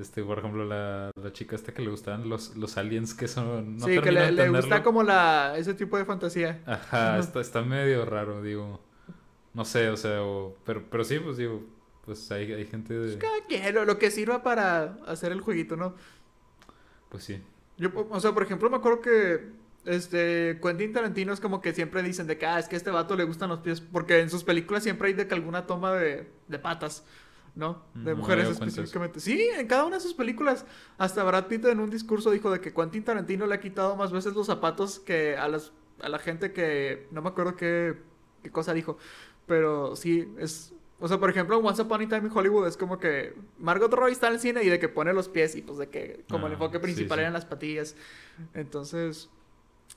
Este, 0.00 0.22
por 0.24 0.38
ejemplo, 0.38 0.64
la, 0.64 1.10
la 1.14 1.32
chica 1.32 1.54
esta 1.56 1.74
que 1.74 1.82
le 1.82 1.90
gustaban 1.90 2.28
los, 2.28 2.56
los 2.56 2.76
aliens 2.78 3.12
que 3.14 3.28
son... 3.28 3.76
No 3.76 3.86
sí, 3.86 4.00
que 4.00 4.10
le, 4.10 4.32
le 4.32 4.48
gusta 4.48 4.82
como 4.82 5.02
la, 5.02 5.54
ese 5.56 5.74
tipo 5.74 5.98
de 5.98 6.04
fantasía. 6.04 6.60
Ajá, 6.66 7.10
Ajá. 7.14 7.18
está, 7.18 7.40
está 7.40 7.62
medio 7.62 8.04
raro, 8.06 8.42
digo. 8.42 8.80
No 9.52 9.64
sé, 9.64 9.88
o 9.90 9.96
sea, 9.96 10.22
o- 10.22 10.56
pero, 10.64 10.84
pero 10.90 11.04
sí, 11.04 11.18
pues 11.18 11.36
digo, 11.36 11.62
pues 12.04 12.30
hay, 12.30 12.52
hay 12.52 12.64
gente 12.66 12.94
de... 12.94 13.18
Cada 13.18 13.44
quien, 13.48 13.74
lo, 13.74 13.84
lo 13.84 13.98
que 13.98 14.10
sirva 14.10 14.42
para 14.42 14.96
hacer 15.06 15.32
el 15.32 15.40
jueguito, 15.40 15.76
¿no? 15.76 15.94
Pues 17.08 17.24
sí. 17.24 17.42
Yo, 17.76 17.90
o 18.10 18.20
sea, 18.20 18.32
por 18.32 18.42
ejemplo, 18.44 18.70
me 18.70 18.76
acuerdo 18.76 19.00
que 19.00 19.48
este 19.84 20.58
Quentin 20.62 20.92
Tarantino 20.92 21.32
es 21.32 21.40
como 21.40 21.60
que 21.60 21.72
siempre 21.72 22.02
dicen 22.02 22.26
de 22.26 22.38
que, 22.38 22.46
ah, 22.46 22.58
es 22.58 22.68
que 22.68 22.76
a 22.76 22.78
este 22.78 22.90
vato 22.90 23.16
le 23.16 23.24
gustan 23.24 23.48
los 23.48 23.60
pies, 23.60 23.80
porque 23.80 24.20
en 24.20 24.30
sus 24.30 24.44
películas 24.44 24.82
siempre 24.82 25.08
hay 25.08 25.14
de 25.14 25.26
que 25.26 25.34
alguna 25.34 25.66
toma 25.66 25.92
de, 25.94 26.28
de 26.48 26.58
patas, 26.58 27.04
¿no? 27.60 27.84
De 27.94 28.10
No 28.12 28.16
mujeres 28.16 28.48
específicamente. 28.48 29.20
Sí, 29.20 29.48
en 29.56 29.68
cada 29.68 29.84
una 29.84 29.96
de 29.96 30.02
sus 30.02 30.14
películas. 30.14 30.64
Hasta 30.98 31.22
Brad 31.22 31.46
Pitt 31.46 31.66
en 31.66 31.78
un 31.78 31.90
discurso 31.90 32.32
dijo 32.32 32.50
de 32.50 32.60
que 32.60 32.74
Quentin 32.74 33.04
Tarantino 33.04 33.46
le 33.46 33.54
ha 33.54 33.60
quitado 33.60 33.94
más 33.94 34.10
veces 34.10 34.34
los 34.34 34.46
zapatos 34.48 34.98
que 34.98 35.36
a 35.36 35.46
las 35.46 35.72
a 36.00 36.08
la 36.08 36.18
gente 36.18 36.52
que 36.52 37.06
no 37.10 37.20
me 37.22 37.28
acuerdo 37.28 37.54
qué, 37.56 37.94
qué 38.42 38.50
cosa 38.50 38.72
dijo, 38.72 38.96
pero 39.46 39.94
sí 39.94 40.26
es 40.38 40.72
o 41.02 41.08
sea, 41.08 41.18
por 41.18 41.30
ejemplo, 41.30 41.56
Once 41.58 41.80
Upon 41.80 42.02
a 42.02 42.08
Time 42.08 42.28
in 42.28 42.30
Hollywood 42.36 42.66
es 42.66 42.76
como 42.76 42.98
que 42.98 43.34
Margot 43.58 43.90
Robbie 43.92 44.12
está 44.12 44.26
en 44.28 44.34
el 44.34 44.40
cine 44.40 44.62
y 44.62 44.68
de 44.68 44.78
que 44.78 44.88
pone 44.88 45.12
los 45.14 45.28
pies 45.30 45.56
y 45.56 45.62
pues 45.62 45.78
de 45.78 45.88
que 45.88 46.24
como 46.28 46.46
el 46.46 46.52
Ah, 46.52 46.56
enfoque 46.56 46.76
sí, 46.76 46.82
principal 46.82 47.16
sí. 47.16 47.20
eran 47.22 47.32
las 47.32 47.46
patillas. 47.46 47.96
Entonces, 48.54 49.30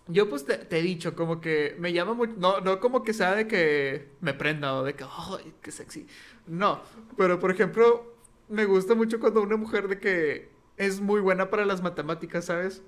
yo 0.07 0.29
pues 0.29 0.45
te, 0.45 0.67
he 0.69 0.81
dicho 0.81 1.15
como 1.15 1.39
que 1.39 1.75
me 1.79 1.93
llama 1.93 2.13
mucho, 2.13 2.33
no, 2.38 2.60
no 2.60 2.79
como 2.79 3.03
que 3.03 3.13
sea 3.13 3.36
de 3.36 3.48
que 3.48 4.10
me 4.22 4.33
prenda 4.33 4.75
o 4.75 4.83
de 4.83 4.95
que, 4.95 5.03
oh, 5.03 5.39
qué 5.62 5.72
sexy. 5.72 6.07
No, 6.47 6.82
pero 7.17 7.39
por 7.39 7.51
ejemplo, 7.51 8.13
me 8.49 8.65
gusta 8.65 8.95
mucho 8.95 9.19
cuando 9.19 9.41
una 9.41 9.58
mujer 9.58 9.88
de 9.88 9.99
que 9.99 10.49
es 10.78 10.99
muy 10.99 11.21
buena 11.21 11.49
para 11.49 11.65
las 11.65 11.82
matemáticas, 11.82 12.45
¿sabes? 12.45 12.84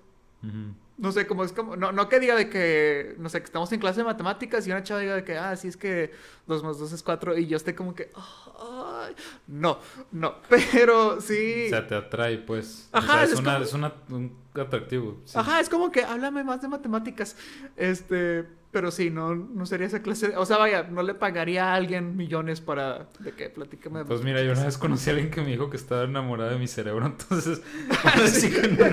No 0.98 1.12
sé, 1.12 1.28
como 1.28 1.44
es 1.44 1.52
como, 1.52 1.76
no, 1.76 1.92
no 1.92 2.08
que 2.08 2.22
diga 2.22 2.36
de 2.36 2.50
que, 2.50 3.16
no 3.18 3.28
sé, 3.28 3.40
que 3.40 3.46
estamos 3.46 3.70
en 3.74 3.82
clase 3.82 4.00
de 4.00 4.06
matemáticas 4.06 4.66
y 4.66 4.72
una 4.72 4.82
chava 4.82 5.02
diga 5.02 5.16
de 5.16 5.24
que, 5.26 5.38
ah, 5.38 5.54
sí 5.58 5.68
es 5.68 5.76
que 5.76 6.12
2 6.48 6.64
más 6.64 6.80
2 6.80 6.94
es 6.94 7.04
4 7.04 7.38
y 7.38 7.48
yo 7.48 7.58
esté 7.58 7.76
como 7.76 7.94
que, 7.94 8.10
"Ay". 8.16 9.14
no, 9.48 9.80
no, 10.14 10.36
pero 10.50 11.20
sí. 11.20 11.66
O 11.68 11.70
sea, 11.70 11.86
te 11.86 11.96
atrae, 11.96 12.38
pues. 12.38 12.88
Ajá, 12.94 13.12
o 13.12 13.16
sea, 13.16 13.24
es, 13.26 13.32
es 13.34 13.40
una, 13.40 13.54
como- 13.54 13.66
es 13.66 13.74
una, 13.74 13.94
un 14.10 14.38
atractivo. 14.58 15.22
sí. 15.26 15.38
Ajá, 15.38 15.60
es 15.60 15.68
como 15.70 15.92
que 15.92 16.04
háblame 16.04 16.44
más 16.46 16.62
de 16.62 16.70
matemáticas. 16.70 17.36
Este, 17.76 18.46
pero 18.76 18.92
sí, 18.92 19.10
no, 19.10 19.34
no 19.34 19.66
sería 19.66 19.88
esa 19.88 20.02
clase. 20.02 20.28
de- 20.28 20.36
o 20.36 20.46
sea, 20.46 20.58
vaya, 20.58 20.84
no 20.84 21.02
le 21.02 21.14
pagaría 21.14 21.72
a 21.72 21.76
alguien 21.76 22.18
millones 22.18 22.60
para 22.60 23.08
de 23.20 23.32
que 23.32 23.50
platícame 23.50 24.04
Pues 24.04 24.22
mira, 24.22 24.44
yo 24.44 24.52
una 24.52 24.66
vez 24.66 24.78
conocí 24.78 25.10
a 25.10 25.14
alguien 25.14 25.32
que 25.32 25.40
me 25.40 25.48
dijo 25.52 25.70
que 25.70 25.78
estaba 25.78 26.04
enamorada 26.04 26.52
de 26.52 26.60
mi 26.60 26.68
cerebro, 26.68 27.06
entonces... 27.18 27.62
no, 28.78 28.86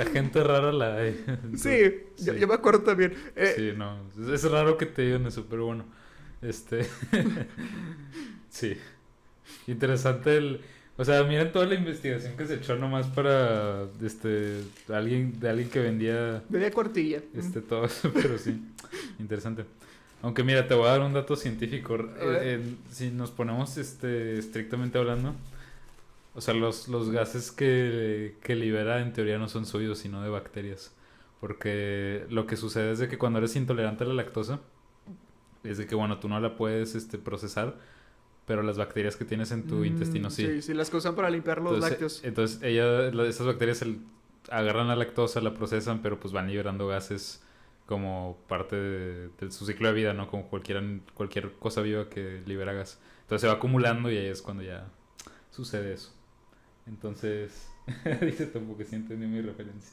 a 0.00 0.04
gente 0.12 0.44
rara 0.44 0.70
la 0.70 0.98
hay. 0.98 1.24
Sí, 1.56 1.80
Yo, 2.18 2.32
Sí. 2.34 2.38
yo 2.38 2.46
me 2.46 2.54
acuerdo 2.54 2.82
también. 2.82 3.12
Eh, 3.34 3.54
Sí, 3.56 3.72
no. 3.76 3.98
Es, 4.32 4.44
es 4.44 4.50
raro 4.52 4.78
que 4.78 4.86
te 4.86 5.02
digan 5.02 5.26
eso, 5.26 5.46
pero 5.50 5.66
bueno. 5.66 5.84
Este. 6.40 6.86
sí. 8.48 8.76
Interesante 9.66 10.36
el. 10.36 10.60
O 10.96 11.04
sea, 11.04 11.22
miren 11.24 11.50
toda 11.52 11.66
la 11.66 11.74
investigación 11.74 12.36
que 12.36 12.46
se 12.46 12.56
echó 12.56 12.76
nomás 12.76 13.06
para. 13.06 13.84
Este. 14.02 14.60
Alguien, 14.88 15.40
de 15.40 15.48
alguien 15.48 15.70
que 15.70 15.80
vendía. 15.80 16.42
Media 16.48 16.70
cuartilla. 16.70 17.22
Este, 17.34 17.60
todo 17.60 17.86
eso, 17.86 18.10
pero 18.14 18.38
sí. 18.38 18.62
Interesante. 19.18 19.64
Aunque 20.20 20.44
mira, 20.44 20.68
te 20.68 20.74
voy 20.74 20.86
a 20.86 20.90
dar 20.90 21.00
un 21.00 21.12
dato 21.12 21.34
científico. 21.34 21.98
Eh, 22.20 22.62
si 22.90 23.10
nos 23.10 23.30
ponemos 23.30 23.76
este, 23.76 24.38
estrictamente 24.38 24.98
hablando, 24.98 25.34
o 26.34 26.40
sea, 26.40 26.54
los, 26.54 26.88
los 26.88 27.10
gases 27.10 27.50
que, 27.50 28.36
que 28.42 28.54
libera 28.54 29.00
en 29.00 29.12
teoría 29.12 29.38
no 29.38 29.48
son 29.48 29.66
suyos, 29.66 29.98
sino 29.98 30.22
de 30.22 30.28
bacterias. 30.28 30.92
Porque 31.40 32.24
lo 32.30 32.46
que 32.46 32.56
sucede 32.56 32.92
es 32.92 33.00
de 33.00 33.08
que 33.08 33.18
cuando 33.18 33.40
eres 33.40 33.56
intolerante 33.56 34.04
a 34.04 34.06
la 34.06 34.14
lactosa, 34.14 34.60
es 35.64 35.78
de 35.78 35.86
que, 35.86 35.94
bueno, 35.96 36.20
tú 36.20 36.28
no 36.28 36.38
la 36.38 36.56
puedes 36.56 36.94
este, 36.94 37.18
procesar, 37.18 37.76
pero 38.46 38.62
las 38.62 38.78
bacterias 38.78 39.16
que 39.16 39.24
tienes 39.24 39.52
en 39.52 39.66
tu 39.66 39.76
Mm, 39.76 39.86
intestino 39.86 40.30
sí. 40.30 40.46
Sí, 40.46 40.62
sí, 40.62 40.74
las 40.74 40.90
que 40.90 40.96
usan 40.96 41.14
para 41.14 41.30
limpiar 41.30 41.58
los 41.58 41.74
Entonces, 41.74 41.90
lácteos. 41.90 42.24
entonces 42.24 42.62
ella, 42.62 43.10
la- 43.12 43.26
esas 43.26 43.46
bacterias 43.46 43.82
el- 43.82 44.00
agarran 44.50 44.88
la 44.88 44.96
lactosa, 44.96 45.40
la 45.40 45.54
procesan, 45.54 46.02
pero 46.02 46.18
pues 46.18 46.32
van 46.32 46.48
liberando 46.48 46.88
gases 46.88 47.42
como 47.86 48.38
parte 48.48 48.76
de, 48.76 49.28
de 49.40 49.50
su 49.50 49.66
ciclo 49.66 49.88
de 49.88 49.94
vida, 49.94 50.12
¿no? 50.14 50.28
Como 50.28 50.48
cualquier, 50.48 50.82
cualquier 51.14 51.52
cosa 51.54 51.82
viva 51.82 52.08
que 52.08 52.42
libera 52.46 52.72
gas. 52.72 53.00
Entonces 53.22 53.42
se 53.42 53.46
va 53.48 53.54
acumulando 53.54 54.10
y 54.10 54.16
ahí 54.16 54.26
es 54.26 54.42
cuando 54.42 54.62
ya 54.62 54.86
sucede 55.50 55.94
eso. 55.94 56.12
Entonces, 56.86 57.68
dice 58.22 58.46
tampoco 58.46 58.78
que 58.78 58.84
sí 58.84 58.96
entendí 58.96 59.26
mi 59.26 59.40
referencia. 59.40 59.92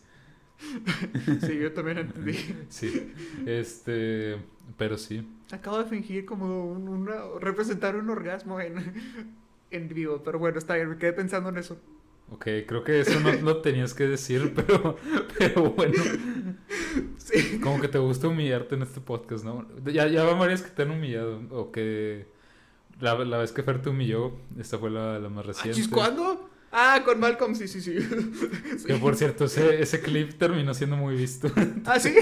Sí, 1.46 1.58
yo 1.60 1.72
también 1.74 2.00
entendí. 2.00 2.34
Sí, 2.70 3.14
este, 3.46 4.38
pero 4.78 4.98
sí. 4.98 5.28
Acabo 5.52 5.78
de 5.80 5.86
fingir 5.86 6.26
como 6.26 6.72
un- 6.72 6.88
una, 6.90 7.16
representar 7.40 7.96
un 7.96 8.10
orgasmo 8.10 8.60
en, 8.60 8.76
en 9.72 9.88
vivo, 9.90 10.22
pero 10.24 10.38
bueno, 10.40 10.58
está 10.60 10.76
bien, 10.76 10.90
me 10.90 10.98
quedé 10.98 11.14
pensando 11.14 11.50
en 11.50 11.58
eso. 11.58 11.80
Ok, 12.32 12.46
creo 12.68 12.84
que 12.84 13.00
eso 13.00 13.20
no 13.22 13.32
lo 13.32 13.58
tenías 13.62 13.94
que 13.96 14.06
decir, 14.06 14.54
pero, 14.56 14.98
pero 15.38 15.72
bueno. 15.72 16.04
Sí. 17.18 17.60
Como 17.60 17.82
que 17.82 17.88
te 17.88 17.98
gusta 17.98 18.28
humillarte 18.28 18.76
en 18.76 18.84
este 18.84 19.02
podcast, 19.02 19.44
¿no? 19.44 19.66
Ya, 19.86 20.08
ya 20.08 20.24
van 20.24 20.38
varias 20.38 20.62
que 20.62 20.70
te 20.70 20.84
han 20.84 20.92
humillado. 20.92 21.42
O 21.50 21.72
que 21.72 22.28
la, 23.00 23.16
la 23.26 23.38
vez 23.40 23.52
que 23.52 23.64
Fer 23.64 23.82
te 23.82 23.90
humilló, 23.90 24.34
esta 24.60 24.78
fue 24.78 24.92
la, 24.92 25.18
la 25.20 25.30
más 25.30 25.44
Ah, 25.46 25.48
reciente. 25.48 25.90
¿Cuándo? 25.90 26.49
Ah, 26.72 27.02
con 27.04 27.20
Malcolm, 27.20 27.56
sí, 27.56 27.68
sí, 27.68 27.82
sí. 27.82 27.98
Sí. 28.78 28.86
Que 28.86 28.96
por 28.96 29.16
cierto, 29.16 29.46
ese, 29.46 29.82
ese 29.82 30.02
clip 30.02 30.34
terminó 30.38 30.74
siendo 30.74 30.96
muy 30.96 31.16
visto. 31.16 31.52
Ah, 31.86 32.00
sí. 32.00 32.14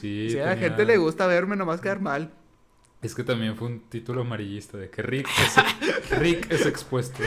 Sí, 0.00 0.30
Sí, 0.30 0.38
a 0.38 0.46
la 0.46 0.56
gente 0.56 0.84
le 0.84 0.96
gusta 0.96 1.26
verme 1.26 1.56
nomás 1.56 1.80
quedar 1.80 2.00
mal. 2.00 2.32
Es 3.02 3.14
que 3.14 3.22
también 3.22 3.56
fue 3.56 3.68
un 3.68 3.80
título 3.80 4.22
amarillista 4.22 4.76
de 4.78 4.90
que 4.90 5.02
Rick 5.02 5.28
es, 5.28 6.10
Rick 6.18 6.50
es 6.50 6.66
expuesto. 6.66 7.22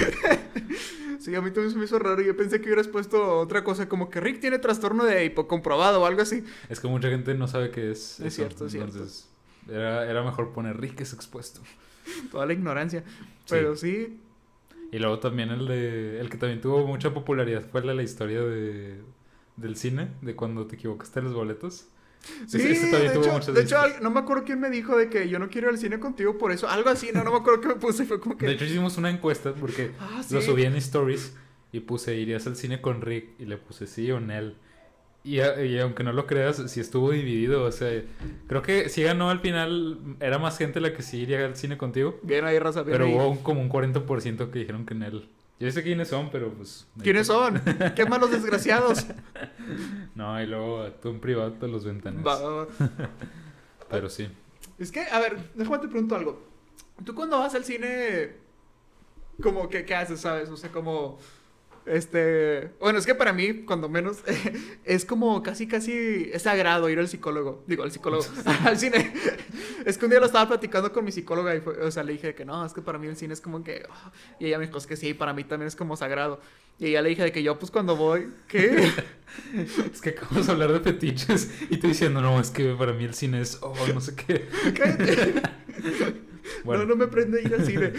Sí, 1.20 1.36
a 1.36 1.42
mí 1.42 1.52
también 1.52 1.72
se 1.72 1.78
me 1.78 1.86
hizo 1.86 2.00
raro. 2.00 2.22
Yo 2.22 2.36
pensé 2.36 2.60
que 2.60 2.66
hubieras 2.66 2.88
puesto 2.88 3.40
otra 3.40 3.64
cosa, 3.64 3.88
como 3.88 4.10
que 4.10 4.20
Rick 4.20 4.40
tiene 4.40 4.58
trastorno 4.60 5.04
de 5.06 5.24
hipocomprobado 5.26 6.02
o 6.02 6.06
algo 6.06 6.22
así. 6.22 6.44
Es 6.68 6.80
que 6.80 6.88
mucha 6.88 7.10
gente 7.10 7.36
no 7.36 7.48
sabe 7.48 7.70
qué 7.72 7.92
es. 7.92 8.20
Es 8.20 8.36
cierto, 8.36 8.66
es 8.66 8.72
cierto. 8.72 8.94
Entonces, 8.94 9.30
Era, 9.70 10.10
era 10.10 10.24
mejor 10.24 10.52
poner 10.52 10.80
Rick 10.80 11.02
es 11.02 11.14
expuesto. 11.14 11.62
Toda 12.32 12.46
la 12.46 12.54
ignorancia. 12.54 13.04
Pero 13.48 13.76
sí, 13.76 14.20
Y 14.92 15.00
luego 15.00 15.20
también 15.20 15.50
el 15.50 15.68
de. 15.68 16.20
El 16.20 16.30
que 16.30 16.38
también 16.38 16.62
tuvo 16.62 16.86
mucha 16.86 17.14
popularidad 17.14 17.64
fue 17.72 17.82
de 17.82 17.94
la 17.96 18.04
historia 18.04 18.42
de, 18.42 19.02
del 19.56 19.76
cine, 19.78 20.10
de 20.22 20.36
cuando 20.36 20.68
te 20.68 20.76
equivocaste 20.76 21.20
en 21.20 21.26
los 21.26 21.34
boletos. 21.34 21.88
Sí, 22.46 22.58
Ese- 22.58 22.72
ese 22.74 22.92
también 22.92 23.14
de, 23.14 23.20
tuvo 23.20 23.38
hecho, 23.38 23.52
de 23.54 23.62
hecho, 23.64 23.78
no 24.02 24.12
me 24.12 24.20
acuerdo 24.20 24.44
quién 24.44 24.60
me 24.60 24.70
dijo 24.70 24.96
de 24.96 25.10
que 25.10 25.28
yo 25.28 25.40
no 25.40 25.50
quiero 25.50 25.68
ir 25.70 25.74
al 25.74 25.80
cine 25.80 26.00
contigo 26.00 26.38
por 26.38 26.52
eso. 26.52 26.70
Algo 26.70 26.90
así, 26.90 27.10
no, 27.14 27.24
no 27.24 27.32
me 27.32 27.38
acuerdo 27.38 27.62
qué 27.62 27.68
me 27.70 27.76
puse. 27.76 28.06
Fue 28.06 28.20
como 28.20 28.38
que. 28.38 28.46
De 28.46 28.52
hecho, 28.52 28.66
hicimos 28.66 28.98
una 28.98 29.10
encuesta 29.10 29.54
porque 29.56 29.92
ah, 30.00 30.22
sí. 30.24 30.34
lo 30.36 30.42
subí 30.42 30.64
en 30.64 30.76
stories 30.76 31.36
y 31.72 31.80
puse, 31.80 32.16
¿irías 32.16 32.46
al 32.46 32.56
cine 32.58 32.82
con 32.82 33.02
Rick? 33.02 33.30
Y 33.40 33.46
le 33.46 33.58
puse 33.58 33.88
sí 33.88 34.12
o 34.12 34.20
Nel. 34.20 34.56
Y, 35.24 35.40
aunque 35.80 36.04
no 36.04 36.14
lo 36.14 36.26
creas, 36.26 36.58
sí 36.72 36.80
estuvo 36.80 37.12
dividido. 37.12 37.64
O 37.66 37.72
sea, 37.72 38.02
creo 38.48 38.62
que 38.64 38.90
sí 38.90 39.04
ganó 39.04 39.30
al 39.30 39.40
final. 39.40 40.00
Era 40.20 40.40
más 40.40 40.58
gente 40.58 40.80
la 40.80 40.94
que 40.94 41.04
sí 41.04 41.18
iría 41.20 41.46
al 41.46 41.56
cine 41.56 41.78
contigo. 41.78 42.20
Bien 42.24 42.44
ahí, 42.46 42.58
raza, 42.58 42.82
bien 42.82 42.94
Pero 42.94 43.06
ahí. 43.06 43.14
hubo 43.14 43.30
un- 43.30 43.38
como 43.38 43.62
un 43.62 43.70
40% 43.70 44.50
que 44.50 44.60
dijeron 44.60 44.86
que 44.86 44.96
Nel. 44.96 45.30
Yo 45.60 45.72
sé 45.72 45.84
quiénes 45.84 46.08
son, 46.08 46.32
pero 46.32 46.52
pues. 46.52 46.88
¿Quiénes 47.04 47.28
son? 47.28 47.62
¿Qué 47.96 48.06
malos 48.06 48.32
desgraciados? 48.32 49.06
No, 50.16 50.42
y 50.42 50.46
luego 50.46 50.88
tú 51.02 51.10
en 51.10 51.20
privado 51.20 51.54
te 51.54 51.68
los 51.68 51.86
ventanas. 51.86 52.26
Va, 52.26 52.40
va, 52.42 52.56
va. 52.66 52.68
Pero 53.90 54.10
sí. 54.10 54.28
Es 54.78 54.92
que, 54.92 55.00
a 55.02 55.20
ver, 55.20 55.38
déjame 55.56 55.80
te 55.80 55.88
pregunto 55.88 56.16
algo. 56.16 56.44
Tú 57.06 57.16
cuando 57.16 57.40
vas 57.40 57.56
al 57.56 57.64
cine, 57.64 58.32
como 59.42 59.70
que, 59.70 59.86
¿qué 59.86 59.96
haces, 59.96 60.20
sabes? 60.20 60.50
O 60.50 60.58
sea, 60.58 60.70
como... 60.72 61.18
Este, 61.86 62.72
bueno, 62.80 63.00
es 63.00 63.06
que 63.06 63.16
para 63.16 63.34
mí, 63.34 63.64
cuando 63.66 63.90
menos, 63.90 64.20
es 64.84 65.06
como 65.06 65.42
casi, 65.42 65.68
casi, 65.68 66.30
es 66.32 66.44
sagrado 66.44 66.90
ir 66.90 67.00
al 67.00 67.08
psicólogo. 67.08 67.64
Digo, 67.68 67.84
al 67.84 67.92
psicólogo, 67.92 68.24
al 68.66 68.78
cine. 68.78 69.14
Es 69.86 69.98
que 69.98 70.06
un 70.06 70.12
día 70.12 70.20
lo 70.20 70.28
estaba 70.28 70.48
platicando 70.48 70.92
con 70.94 71.04
mi 71.04 71.12
psicóloga 71.12 71.56
y 71.56 71.62
fue, 71.62 71.74
o 71.82 71.92
sea, 71.92 72.04
le 72.04 72.14
dije 72.14 72.36
que 72.36 72.46
no, 72.46 72.66
es 72.66 72.74
que 72.74 72.82
para 72.82 73.00
mí 73.00 73.08
el 73.08 73.16
cine 73.16 73.34
es 73.34 73.42
como 73.42 73.64
que, 73.64 73.84
oh", 73.90 74.12
y 74.40 74.48
ella 74.48 74.60
me 74.60 74.68
dijo, 74.68 74.78
es 74.78 74.88
que 74.88 74.96
sí, 74.96 75.14
para 75.14 75.34
mí 75.34 75.44
también 75.44 75.68
es 75.68 75.76
como 75.76 75.96
sagrado. 75.98 76.40
Y 76.78 76.88
ella 76.88 77.02
le 77.02 77.10
dije 77.10 77.24
de 77.24 77.32
que 77.32 77.44
yo, 77.44 77.60
pues 77.60 77.72
cuando 77.72 77.96
voy, 77.96 78.30
¿qué? 78.48 78.92
es 79.94 80.02
que 80.02 80.10
acabamos 80.12 80.48
de 80.48 80.52
hablar 80.52 80.72
de 80.72 80.80
fetiches 80.80 81.52
y 81.70 81.78
tú 81.78 81.88
diciendo, 81.88 82.22
no, 82.22 82.40
es 82.40 82.50
que 82.50 82.74
para 82.74 82.94
mí 82.94 83.04
el 83.04 83.14
cine 83.14 83.42
es, 83.42 83.60
oh, 83.62 83.76
no 83.94 84.02
sé 84.02 84.16
qué. 84.16 84.48
Cállate. 84.74 85.42
No, 86.66 86.86
no 86.86 86.96
me 86.96 87.08
prende 87.08 87.42
ir 87.42 87.54
al 87.54 87.66
cine. 87.66 87.94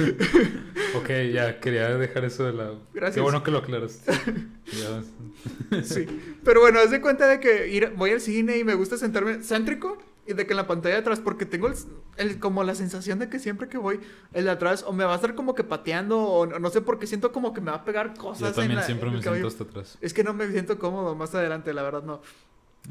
Ok, 0.95 1.09
ya, 1.33 1.61
quería 1.61 1.97
dejar 1.97 2.25
eso 2.25 2.45
de 2.45 2.53
lado. 2.53 2.81
Gracias. 2.93 3.15
Qué 3.15 3.21
bueno 3.21 3.43
que 3.43 3.51
lo 3.51 3.59
aclaras. 3.59 4.03
sí. 5.85 6.07
Pero 6.45 6.61
bueno, 6.61 6.79
haz 6.81 6.91
de 6.91 7.01
cuenta 7.01 7.27
de 7.27 7.41
que 7.41 7.69
ir, 7.69 7.93
voy 7.97 8.11
al 8.11 8.21
cine 8.21 8.59
y 8.59 8.65
me 8.65 8.75
gusta 8.75 8.97
sentarme 8.97 9.43
céntrico 9.43 9.99
y 10.27 10.35
de 10.35 10.47
que 10.47 10.53
en 10.53 10.57
la 10.57 10.67
pantalla 10.67 10.95
de 10.95 11.01
atrás, 11.01 11.21
porque 11.21 11.47
tengo 11.47 11.69
el, 12.17 12.39
como 12.39 12.63
la 12.63 12.75
sensación 12.75 13.19
de 13.19 13.29
que 13.29 13.39
siempre 13.39 13.69
que 13.69 13.79
voy, 13.79 14.01
el 14.33 14.45
de 14.45 14.51
atrás 14.51 14.85
o 14.87 14.93
me 14.93 15.05
va 15.05 15.13
a 15.13 15.17
estar 15.17 15.35
como 15.35 15.55
que 15.55 15.65
pateando 15.65 16.21
o 16.21 16.47
no, 16.47 16.71
sé 16.71 16.81
por 16.81 16.99
qué 16.99 17.07
siento 17.07 17.33
como 17.33 17.53
que 17.53 17.61
me 17.61 17.71
va 17.71 17.79
a 17.79 17.85
pegar 17.85 18.15
cosas. 18.15 18.51
Yo 18.51 18.61
también 18.61 18.83
siempre 18.83 19.11
me 19.11 19.21
siento 19.21 19.47
hasta 19.47 19.65
atrás. 19.65 19.99
Es 20.01 20.15
que 20.15 20.23
no 20.23 20.33
me 20.33 20.51
siento 20.51 20.79
cómodo 20.79 21.17
más 21.17 21.35
adelante, 21.35 21.73
la 21.75 21.83
verdad 21.83 22.03
no. 22.03 22.21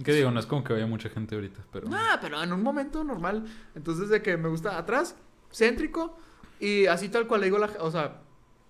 ¿Qué 0.04 0.14
digo? 0.14 0.32
No 0.32 0.40
es 0.40 0.46
como 0.46 0.64
que 0.64 0.74
vaya 0.74 0.88
mucha 0.88 1.10
gente 1.10 1.36
ahorita, 1.36 1.66
pero... 1.72 1.88
Ah, 1.92 2.18
pero 2.22 2.42
en 2.42 2.54
un 2.54 2.64
momento 2.64 3.04
normal. 3.04 3.46
Entonces 3.76 4.10
de 4.10 4.22
que 4.22 4.38
me 4.38 4.48
gusta 4.48 4.78
atrás, 4.78 5.16
céntrico 5.52 6.18
y 6.62 6.86
así 6.86 7.10
tal 7.10 7.28
cual 7.28 7.42
le 7.42 7.48
digo 7.48 7.58
la... 7.58 7.72
O 7.80 7.90
sea, 7.90 8.22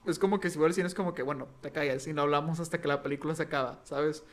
es 0.06 0.17
como 0.17 0.39
que 0.39 0.49
si 0.49 0.58
voy 0.58 0.67
al 0.67 0.73
cine 0.73 0.88
es 0.88 0.95
como 0.95 1.13
que, 1.13 1.23
bueno, 1.23 1.47
te 1.62 1.71
callas 1.71 2.08
y 2.08 2.13
no 2.13 2.21
hablamos 2.21 2.60
hasta 2.60 2.80
que 2.82 2.88
la 2.88 3.04
película 3.04 3.36
se 3.36 3.43
acaba, 3.43 3.82
¿sabes? 3.84 4.23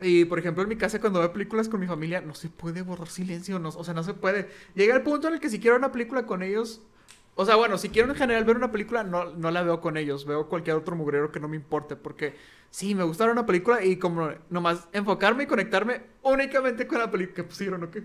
Y 0.00 0.24
por 0.24 0.38
ejemplo, 0.38 0.62
en 0.62 0.70
mi 0.70 0.76
casa, 0.76 1.00
cuando 1.00 1.20
veo 1.20 1.32
películas 1.32 1.68
con 1.68 1.80
mi 1.80 1.86
familia, 1.86 2.22
no 2.22 2.34
se 2.34 2.48
puede 2.48 2.80
borrar 2.80 3.08
silencio, 3.08 3.58
no, 3.58 3.68
o 3.68 3.84
sea, 3.84 3.92
no 3.92 4.02
se 4.02 4.14
puede. 4.14 4.48
Llega 4.74 4.96
el 4.96 5.02
punto 5.02 5.28
en 5.28 5.34
el 5.34 5.40
que 5.40 5.50
si 5.50 5.60
quiero 5.60 5.76
una 5.76 5.92
película 5.92 6.24
con 6.24 6.42
ellos, 6.42 6.80
o 7.34 7.44
sea, 7.44 7.56
bueno, 7.56 7.76
si 7.76 7.90
quiero 7.90 8.08
en 8.08 8.16
general 8.16 8.44
ver 8.44 8.56
una 8.56 8.72
película, 8.72 9.04
no, 9.04 9.34
no 9.34 9.50
la 9.50 9.62
veo 9.62 9.82
con 9.82 9.98
ellos, 9.98 10.24
veo 10.24 10.48
cualquier 10.48 10.76
otro 10.76 10.96
mugrero 10.96 11.30
que 11.30 11.40
no 11.40 11.48
me 11.48 11.56
importe, 11.56 11.94
porque 11.94 12.34
sí, 12.70 12.94
me 12.94 13.04
gusta 13.04 13.30
una 13.30 13.44
película 13.44 13.84
y 13.84 13.96
como 13.96 14.30
nomás 14.48 14.88
enfocarme 14.94 15.44
y 15.44 15.46
conectarme 15.46 16.02
únicamente 16.22 16.86
con 16.86 16.98
la 16.98 17.10
película 17.10 17.36
que 17.36 17.44
pusieron, 17.44 17.84
¿o 17.84 17.90
qué? 17.90 18.02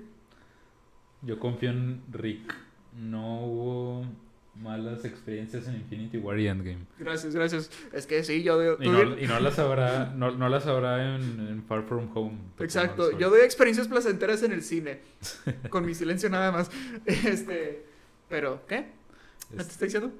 Yo 1.21 1.39
confío 1.39 1.69
en 1.69 2.03
Rick. 2.11 2.53
No 2.93 3.45
hubo 3.45 4.05
malas 4.61 5.03
experiencias 5.05 5.67
en 5.67 5.75
Infinity 5.75 6.17
War 6.17 6.39
y 6.39 6.47
Endgame. 6.47 6.85
Gracias, 6.99 7.35
gracias. 7.35 7.71
Es 7.93 8.05
que 8.05 8.23
sí, 8.23 8.43
yo... 8.43 8.77
y, 8.79 8.89
no, 8.89 9.17
y, 9.17 9.27
no, 9.27 9.39
las 9.39 9.59
habrá, 9.59 10.13
no, 10.15 10.31
no 10.31 10.49
las 10.49 10.67
habrá 10.67 11.15
en, 11.15 11.63
Far 11.67 11.83
From 11.83 12.09
Home. 12.15 12.37
Exacto, 12.59 13.17
yo 13.17 13.29
doy 13.29 13.41
experiencias 13.41 13.87
placenteras 13.87 14.43
en 14.43 14.51
el 14.51 14.63
cine. 14.63 14.99
con 15.69 15.85
mi 15.85 15.95
silencio 15.95 16.29
nada 16.29 16.51
más. 16.51 16.69
Este... 17.05 17.85
Pero, 18.29 18.61
¿qué? 18.65 18.85
¿Qué 19.49 19.57
te 19.57 19.61
está 19.63 19.85
diciendo? 19.85 20.11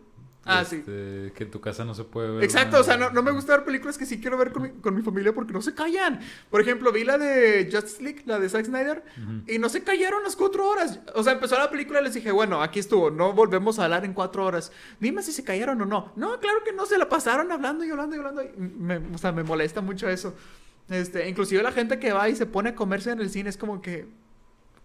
Ah, 0.43 0.65
sí. 0.65 0.77
Este, 0.77 1.31
que 1.35 1.43
en 1.43 1.51
tu 1.51 1.61
casa 1.61 1.85
no 1.85 1.93
se 1.93 2.03
puede 2.03 2.31
ver. 2.31 2.43
Exacto, 2.43 2.79
o 2.79 2.83
sea, 2.83 2.97
no, 2.97 3.11
no, 3.11 3.21
me 3.21 3.29
gusta 3.31 3.55
ver 3.57 3.65
películas 3.65 3.97
que 3.97 4.07
sí 4.07 4.19
quiero 4.19 4.37
ver 4.37 4.51
con 4.51 4.63
mi, 4.63 4.69
con 4.69 4.95
mi, 4.95 5.03
familia 5.03 5.33
porque 5.33 5.53
no 5.53 5.61
se 5.61 5.75
callan. 5.75 6.19
Por 6.49 6.61
ejemplo, 6.61 6.91
vi 6.91 7.03
la 7.03 7.17
de 7.17 7.69
Justice 7.71 8.01
League, 8.01 8.23
la 8.25 8.39
de 8.39 8.49
Zack 8.49 8.65
Snyder, 8.65 9.03
y 9.47 9.59
no 9.59 9.69
se 9.69 9.83
callaron 9.83 10.23
las 10.23 10.35
cuatro 10.35 10.67
horas. 10.67 10.99
O 11.13 11.23
sea, 11.23 11.33
empezó 11.33 11.57
la 11.57 11.69
película 11.69 12.01
y 12.01 12.05
les 12.05 12.15
dije, 12.15 12.31
bueno, 12.31 12.63
aquí 12.63 12.79
estuvo, 12.79 13.11
no 13.11 13.33
volvemos 13.33 13.77
a 13.77 13.83
hablar 13.83 14.03
en 14.03 14.13
cuatro 14.13 14.43
horas. 14.43 14.71
Dime 14.99 15.21
si 15.21 15.31
se 15.31 15.43
callaron 15.43 15.79
o 15.81 15.85
no. 15.85 16.11
No, 16.15 16.39
claro 16.39 16.63
que 16.63 16.73
no, 16.73 16.85
se 16.87 16.97
la 16.97 17.07
pasaron 17.07 17.51
hablando 17.51 17.83
y 17.83 17.91
hablando 17.91 18.15
y 18.15 18.19
hablando. 18.19 18.43
me, 18.57 18.97
o 19.13 19.17
sea, 19.17 19.31
me 19.31 19.43
molesta 19.43 19.81
mucho 19.81 20.09
eso. 20.09 20.33
Este, 20.89 21.29
inclusive 21.29 21.63
la 21.63 21.71
gente 21.71 21.99
que 21.99 22.11
va 22.11 22.27
y 22.27 22.35
se 22.35 22.45
pone 22.45 22.69
a 22.69 22.75
comerse 22.75 23.11
en 23.11 23.21
el 23.21 23.29
cine 23.29 23.49
es 23.49 23.57
como 23.57 23.81
que, 23.81 24.07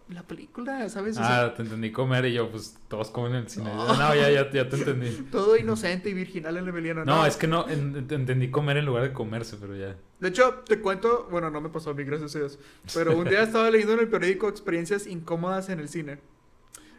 la 0.08 0.22
película, 0.22 0.88
¿sabes? 0.88 1.16
ah, 1.18 1.52
te 1.56 1.62
entendí 1.62 1.90
comer 1.90 2.26
y 2.26 2.34
yo, 2.34 2.48
pues 2.50 2.78
todos 2.88 3.10
comen 3.10 3.32
en 3.32 3.38
el 3.38 3.48
cine. 3.48 3.74
No, 3.74 4.14
ya, 4.14 4.30
ya, 4.30 4.50
ya, 4.50 4.68
te 4.68 4.76
entendí. 4.76 5.10
Todo 5.32 5.56
inocente 5.56 6.10
y 6.10 6.14
virginal 6.14 6.56
en 6.56 6.68
Emiliano. 6.68 7.04
No, 7.04 7.16
no 7.16 7.26
es 7.26 7.36
que 7.36 7.48
no, 7.48 7.68
entendí 7.68 8.50
comer 8.50 8.76
en 8.76 8.86
lugar 8.86 9.02
de 9.02 9.12
comerse, 9.12 9.56
pero 9.60 9.76
ya. 9.76 9.96
De 10.20 10.28
hecho, 10.28 10.62
te 10.66 10.80
cuento, 10.80 11.26
bueno, 11.30 11.50
no 11.50 11.60
me 11.60 11.70
pasó 11.70 11.90
a 11.90 11.94
mí, 11.94 12.04
gracias 12.04 12.36
a 12.36 12.38
Dios. 12.38 12.58
Pero 12.94 13.16
un 13.18 13.28
día 13.28 13.42
estaba 13.42 13.68
leyendo 13.70 13.94
en 13.94 14.00
el 14.00 14.08
periódico 14.08 14.48
experiencias 14.48 15.06
incómodas 15.06 15.68
en 15.68 15.80
el 15.80 15.88
cine. 15.88 16.18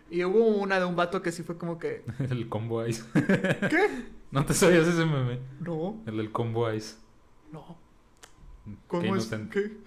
Y 0.09 0.23
hubo 0.23 0.45
una 0.45 0.79
de 0.79 0.85
un 0.85 0.95
vato 0.95 1.21
que 1.21 1.31
sí 1.31 1.43
fue 1.43 1.57
como 1.57 1.79
que. 1.79 2.03
el 2.29 2.49
combo 2.49 2.85
ice. 2.85 3.03
¿Qué? 3.13 4.05
¿No 4.31 4.45
te 4.45 4.53
sabías 4.53 4.87
ese 4.87 5.05
meme? 5.05 5.39
No. 5.61 6.01
El 6.05 6.17
del 6.17 6.31
combo 6.31 6.71
ice. 6.71 6.95
No. 7.51 7.77
¿Cómo 8.87 9.15
es? 9.15 9.27
¿Qué? 9.51 9.77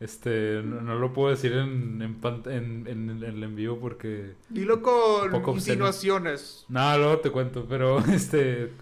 Este, 0.00 0.62
no, 0.62 0.94
lo 0.94 1.12
puedo 1.12 1.30
decir 1.30 1.52
en, 1.52 2.00
en, 2.02 2.86
en, 2.86 3.22
el 3.22 3.42
envío 3.42 3.80
porque... 3.80 4.34
Dilo 4.48 4.80
con 4.80 5.56
insinuaciones. 5.56 6.66
No, 6.68 6.96
luego 6.98 7.18
te 7.18 7.30
cuento, 7.30 7.66
pero 7.68 7.98
este... 8.12 8.72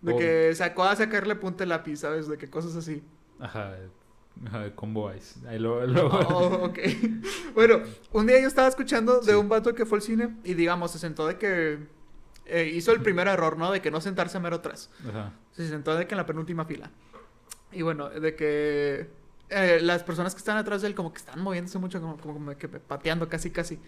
De 0.00 0.16
que 0.16 0.54
sacó 0.54 0.84
a 0.84 0.96
sacarle 0.96 1.34
punta 1.34 1.64
el 1.64 1.70
lápiz, 1.70 1.98
¿sabes? 1.98 2.28
De 2.28 2.36
qué 2.36 2.48
cosas 2.48 2.76
así. 2.76 3.02
Ajá, 3.40 3.74
ajá 4.46 4.74
combo 4.74 5.12
ice. 5.14 5.46
Ahí 5.48 5.58
lo... 5.58 5.80
Oh, 6.28 6.66
ok. 6.66 6.78
bueno, 7.54 7.80
un 8.12 8.26
día 8.26 8.40
yo 8.40 8.46
estaba 8.46 8.68
escuchando 8.68 9.20
de 9.20 9.36
un 9.36 9.48
vato 9.48 9.74
que 9.74 9.86
fue 9.86 9.98
al 9.98 10.02
cine 10.02 10.36
y 10.44 10.54
digamos, 10.54 10.92
se 10.92 10.98
sentó 10.98 11.26
de 11.26 11.36
que... 11.36 11.78
Eh, 12.46 12.70
hizo 12.74 12.92
el 12.92 13.00
primer 13.00 13.26
error, 13.26 13.56
¿no? 13.56 13.70
De 13.70 13.80
que 13.80 13.90
no 13.90 14.02
sentarse 14.02 14.38
mero 14.38 14.56
atrás. 14.56 14.90
Ajá. 15.08 15.32
Se 15.52 15.66
sentó 15.66 15.94
de 15.94 16.06
que 16.06 16.14
en 16.14 16.18
la 16.18 16.26
penúltima 16.26 16.66
fila. 16.66 16.90
Y 17.72 17.80
bueno, 17.80 18.10
de 18.10 18.34
que 18.34 19.23
eh, 19.54 19.80
las 19.80 20.02
personas 20.02 20.34
que 20.34 20.38
están 20.38 20.56
atrás 20.56 20.82
de 20.82 20.88
él 20.88 20.94
como 20.94 21.12
que 21.12 21.18
están 21.18 21.40
moviéndose 21.40 21.78
mucho, 21.78 22.00
como, 22.00 22.16
como 22.16 22.56
que 22.56 22.68
pateando 22.68 23.28
casi, 23.28 23.50
casi. 23.50 23.78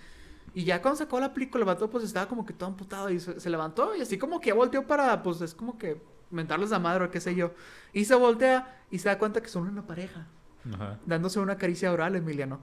Y 0.55 0.65
ya 0.65 0.81
cuando 0.81 0.97
sacó 0.97 1.21
la 1.21 1.35
película, 1.35 1.63
el 1.63 1.67
vato 1.67 1.91
pues 1.91 2.05
estaba 2.05 2.29
como 2.29 2.47
que 2.47 2.53
todo 2.53 2.69
amputado 2.69 3.11
y 3.11 3.21
se, 3.21 3.51
levantó 3.51 3.95
y 3.95 4.01
así 4.01 4.17
como 4.17 4.41
que 4.41 4.53
volteó 4.53 4.87
para, 4.87 5.23
pues 5.23 5.41
es 5.41 5.55
como 5.55 5.77
que 5.77 6.01
mentarles 6.31 6.73
a 6.73 6.79
madre 6.79 7.05
o 7.05 7.11
qué 7.11 7.21
sé 7.21 7.35
yo. 7.35 7.53
Y 7.93 8.05
se 8.05 8.15
voltea 8.15 8.81
y 8.91 8.99
se 8.99 9.09
da 9.09 9.19
cuenta 9.19 9.43
que 9.43 9.49
son 9.49 9.69
una 9.69 9.87
pareja. 9.87 10.27
Ajá. 10.73 10.99
Dándose 11.05 11.41
una 11.41 11.57
caricia 11.57 11.93
oral, 11.93 12.17
Emiliano. 12.17 12.61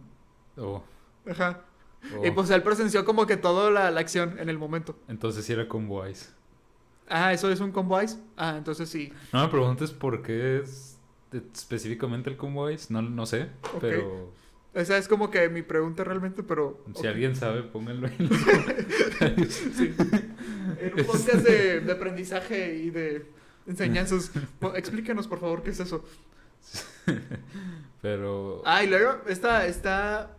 Oh. 0.57 0.81
Ajá. 1.29 1.61
Y 2.23 2.29
oh. 2.29 2.35
pues 2.35 2.49
él 2.49 2.63
presenció 2.63 3.05
como 3.05 3.25
que 3.25 3.37
toda 3.37 3.69
la, 3.69 3.91
la, 3.91 3.99
acción 3.99 4.39
en 4.39 4.49
el 4.49 4.57
momento. 4.57 4.97
Entonces 5.07 5.45
sí 5.45 5.53
era 5.53 5.67
combo 5.67 6.07
ice. 6.07 6.31
Ah, 7.07 7.33
¿eso 7.33 7.51
es 7.51 7.59
un 7.59 7.71
combo 7.71 8.01
ice? 8.01 8.17
Ah, 8.37 8.55
entonces 8.57 8.89
sí. 8.89 9.13
No 9.31 9.43
me 9.43 9.49
preguntes 9.49 9.91
por 9.91 10.21
qué 10.21 10.59
es 10.59 10.97
específicamente 11.53 12.29
el 12.29 12.37
combo 12.37 12.67
no, 12.89 13.01
no 13.01 13.25
sé, 13.25 13.49
pero... 13.79 14.31
Esa 14.73 14.97
es 14.97 15.07
como 15.07 15.29
que 15.29 15.49
mi 15.49 15.61
pregunta 15.61 16.03
realmente, 16.03 16.41
pero... 16.41 16.83
Si 16.95 17.05
alguien 17.05 17.35
sabe, 17.35 17.61
pónganlo 17.61 18.07
en 18.07 18.29
sí. 19.49 19.93
En 20.79 20.99
un 20.99 21.05
podcast 21.05 21.45
de, 21.45 21.79
de, 21.81 21.91
aprendizaje 21.91 22.75
y 22.77 22.89
de 22.89 23.23
enseñanzas. 23.67 24.31
Explíquenos, 24.75 25.27
por 25.27 25.39
favor, 25.39 25.61
qué 25.61 25.69
es 25.69 25.79
eso. 25.79 26.03
pero... 28.01 28.63
Ah, 28.65 28.83
y 28.83 28.87
luego, 28.87 29.21
esta... 29.27 29.67
esta... 29.67 30.35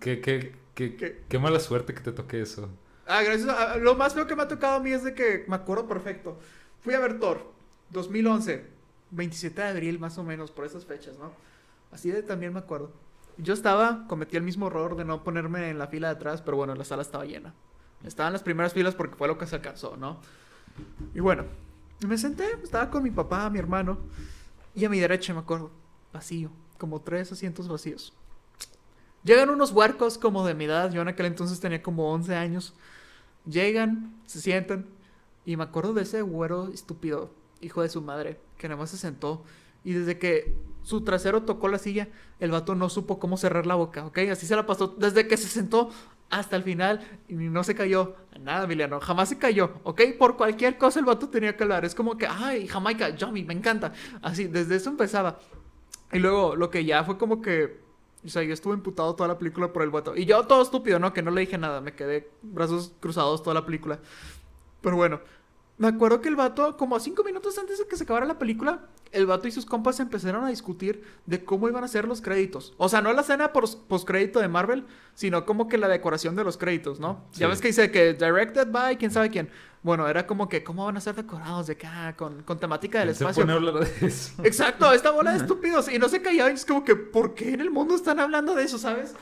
¿Qué, 0.00 0.20
qué, 0.20 0.54
qué, 0.74 1.22
qué, 1.28 1.38
mala 1.38 1.60
suerte 1.60 1.92
que 1.92 2.00
te 2.00 2.12
toque 2.12 2.40
eso. 2.40 2.70
Ah, 3.06 3.22
gracias. 3.22 3.76
lo 3.78 3.94
más 3.94 4.14
feo 4.14 4.26
que 4.26 4.36
me 4.36 4.42
ha 4.42 4.48
tocado 4.48 4.76
a 4.76 4.80
mí 4.80 4.90
es 4.90 5.04
de 5.04 5.14
que 5.14 5.44
me 5.48 5.56
acuerdo 5.56 5.86
perfecto. 5.86 6.38
Fui 6.80 6.94
a 6.94 7.00
ver 7.00 7.18
Thor, 7.18 7.52
2011. 7.90 8.77
27 9.10 9.60
de 9.60 9.68
abril, 9.68 9.98
más 9.98 10.18
o 10.18 10.24
menos, 10.24 10.50
por 10.50 10.64
esas 10.64 10.84
fechas, 10.84 11.18
¿no? 11.18 11.32
Así 11.92 12.10
de 12.10 12.22
también 12.22 12.52
me 12.52 12.58
acuerdo. 12.58 12.92
Yo 13.38 13.54
estaba, 13.54 14.06
cometí 14.08 14.36
el 14.36 14.42
mismo 14.42 14.66
error 14.66 14.96
de 14.96 15.04
no 15.04 15.22
ponerme 15.22 15.70
en 15.70 15.78
la 15.78 15.86
fila 15.86 16.08
de 16.08 16.14
atrás, 16.14 16.42
pero 16.42 16.56
bueno, 16.56 16.74
la 16.74 16.84
sala 16.84 17.02
estaba 17.02 17.24
llena. 17.24 17.54
Estaba 18.04 18.28
en 18.28 18.32
las 18.32 18.42
primeras 18.42 18.72
filas 18.72 18.94
porque 18.94 19.16
fue 19.16 19.28
lo 19.28 19.38
que 19.38 19.46
se 19.46 19.56
alcanzó, 19.56 19.96
¿no? 19.96 20.18
Y 21.14 21.20
bueno, 21.20 21.44
me 22.06 22.18
senté, 22.18 22.46
estaba 22.62 22.90
con 22.90 23.02
mi 23.02 23.10
papá, 23.10 23.48
mi 23.50 23.58
hermano, 23.58 23.98
y 24.74 24.84
a 24.84 24.88
mi 24.88 25.00
derecha 25.00 25.32
me 25.32 25.40
acuerdo, 25.40 25.70
vacío, 26.12 26.50
como 26.78 27.00
tres 27.00 27.32
asientos 27.32 27.68
vacíos. 27.68 28.12
Llegan 29.24 29.50
unos 29.50 29.72
huercos 29.72 30.16
como 30.16 30.46
de 30.46 30.54
mi 30.54 30.64
edad, 30.64 30.92
yo 30.92 31.02
en 31.02 31.08
aquel 31.08 31.26
entonces 31.26 31.58
tenía 31.58 31.82
como 31.82 32.12
11 32.12 32.34
años. 32.36 32.74
Llegan, 33.44 34.14
se 34.26 34.40
sientan, 34.40 34.86
y 35.44 35.56
me 35.56 35.64
acuerdo 35.64 35.94
de 35.94 36.02
ese 36.02 36.22
güero 36.22 36.68
estúpido 36.68 37.32
hijo 37.60 37.82
de 37.82 37.88
su 37.88 38.02
madre, 38.02 38.40
que 38.56 38.68
nada 38.68 38.80
más 38.80 38.90
se 38.90 38.96
sentó. 38.96 39.44
Y 39.84 39.92
desde 39.92 40.18
que 40.18 40.54
su 40.82 41.02
trasero 41.02 41.42
tocó 41.42 41.68
la 41.68 41.78
silla, 41.78 42.08
el 42.40 42.50
vato 42.50 42.74
no 42.74 42.88
supo 42.88 43.18
cómo 43.18 43.36
cerrar 43.36 43.66
la 43.66 43.74
boca, 43.74 44.06
¿ok? 44.06 44.18
Así 44.30 44.46
se 44.46 44.56
la 44.56 44.66
pasó 44.66 44.88
desde 44.88 45.28
que 45.28 45.36
se 45.36 45.48
sentó 45.48 45.90
hasta 46.30 46.56
el 46.56 46.62
final 46.62 47.00
y 47.28 47.34
no 47.34 47.64
se 47.64 47.74
cayó. 47.74 48.16
Nada, 48.40 48.64
Emiliano, 48.64 49.00
jamás 49.00 49.28
se 49.28 49.38
cayó, 49.38 49.80
¿ok? 49.84 50.02
Por 50.18 50.36
cualquier 50.36 50.78
cosa 50.78 51.00
el 51.00 51.06
vato 51.06 51.28
tenía 51.28 51.56
que 51.56 51.62
hablar. 51.62 51.84
Es 51.84 51.94
como 51.94 52.16
que, 52.16 52.26
ay, 52.26 52.66
Jamaica, 52.66 53.14
Johnny, 53.18 53.44
me 53.44 53.54
encanta. 53.54 53.92
Así, 54.22 54.46
desde 54.46 54.76
eso 54.76 54.90
empezaba. 54.90 55.38
Y 56.12 56.18
luego 56.18 56.56
lo 56.56 56.70
que 56.70 56.84
ya 56.84 57.04
fue 57.04 57.18
como 57.18 57.40
que, 57.42 57.80
o 58.24 58.28
sea, 58.28 58.42
yo 58.42 58.52
estuve 58.52 58.74
imputado 58.74 59.14
toda 59.14 59.28
la 59.28 59.38
película 59.38 59.72
por 59.72 59.82
el 59.82 59.90
vato. 59.90 60.16
Y 60.16 60.26
yo 60.26 60.46
todo 60.46 60.62
estúpido, 60.62 60.98
¿no? 60.98 61.12
Que 61.12 61.22
no 61.22 61.30
le 61.30 61.42
dije 61.42 61.58
nada, 61.58 61.80
me 61.80 61.94
quedé 61.94 62.30
brazos 62.42 62.92
cruzados 63.00 63.42
toda 63.42 63.54
la 63.54 63.66
película. 63.66 63.98
Pero 64.80 64.96
bueno, 64.96 65.20
me 65.78 65.88
acuerdo 65.88 66.20
que 66.20 66.28
el 66.28 66.36
vato, 66.36 66.76
como 66.76 66.96
a 66.96 67.00
cinco 67.00 67.24
minutos 67.24 67.56
antes 67.58 67.78
de 67.78 67.86
que 67.86 67.96
se 67.96 68.02
acabara 68.04 68.26
la 68.26 68.38
película, 68.38 68.86
el 69.12 69.26
vato 69.26 69.48
y 69.48 69.52
sus 69.52 69.64
compas 69.64 70.00
empezaron 70.00 70.44
a 70.44 70.48
discutir 70.48 71.02
de 71.24 71.44
cómo 71.44 71.68
iban 71.68 71.84
a 71.84 71.88
ser 71.88 72.06
los 72.06 72.20
créditos. 72.20 72.74
O 72.76 72.88
sea, 72.88 73.00
no 73.00 73.12
la 73.12 73.22
escena 73.22 73.52
postcrédito 73.52 74.40
de 74.40 74.48
Marvel, 74.48 74.84
sino 75.14 75.46
como 75.46 75.68
que 75.68 75.78
la 75.78 75.88
decoración 75.88 76.36
de 76.36 76.44
los 76.44 76.58
créditos, 76.58 77.00
¿no? 77.00 77.24
Ya 77.34 77.46
ves 77.48 77.60
que 77.60 77.68
dice 77.68 77.90
que 77.90 78.12
directed 78.14 78.68
by 78.70 78.98
quién 78.98 79.10
sabe 79.10 79.30
quién. 79.30 79.48
Bueno, 79.82 80.08
era 80.08 80.26
como 80.26 80.48
que 80.48 80.64
cómo 80.64 80.84
van 80.84 80.96
a 80.96 81.00
ser 81.00 81.14
decorados 81.14 81.68
de 81.68 81.74
acá, 81.74 82.14
con, 82.16 82.42
con 82.42 82.58
temática 82.58 82.98
del 82.98 83.08
¿Quién 83.08 83.16
se 83.16 83.24
espacio. 83.24 83.42
pone 83.44 83.52
a 83.52 83.56
hablar 83.56 83.74
de 83.88 84.06
eso? 84.06 84.32
Exacto, 84.42 84.92
esta 84.92 85.12
bola 85.12 85.30
de 85.30 85.38
estúpidos. 85.38 85.88
Y 85.88 85.98
no 86.00 86.08
se 86.08 86.20
callaban. 86.20 86.52
Es 86.52 86.66
como 86.66 86.84
que, 86.84 86.96
¿por 86.96 87.34
qué 87.34 87.54
en 87.54 87.60
el 87.60 87.70
mundo 87.70 87.94
están 87.94 88.18
hablando 88.18 88.54
de 88.56 88.64
eso, 88.64 88.76
sabes? 88.78 89.14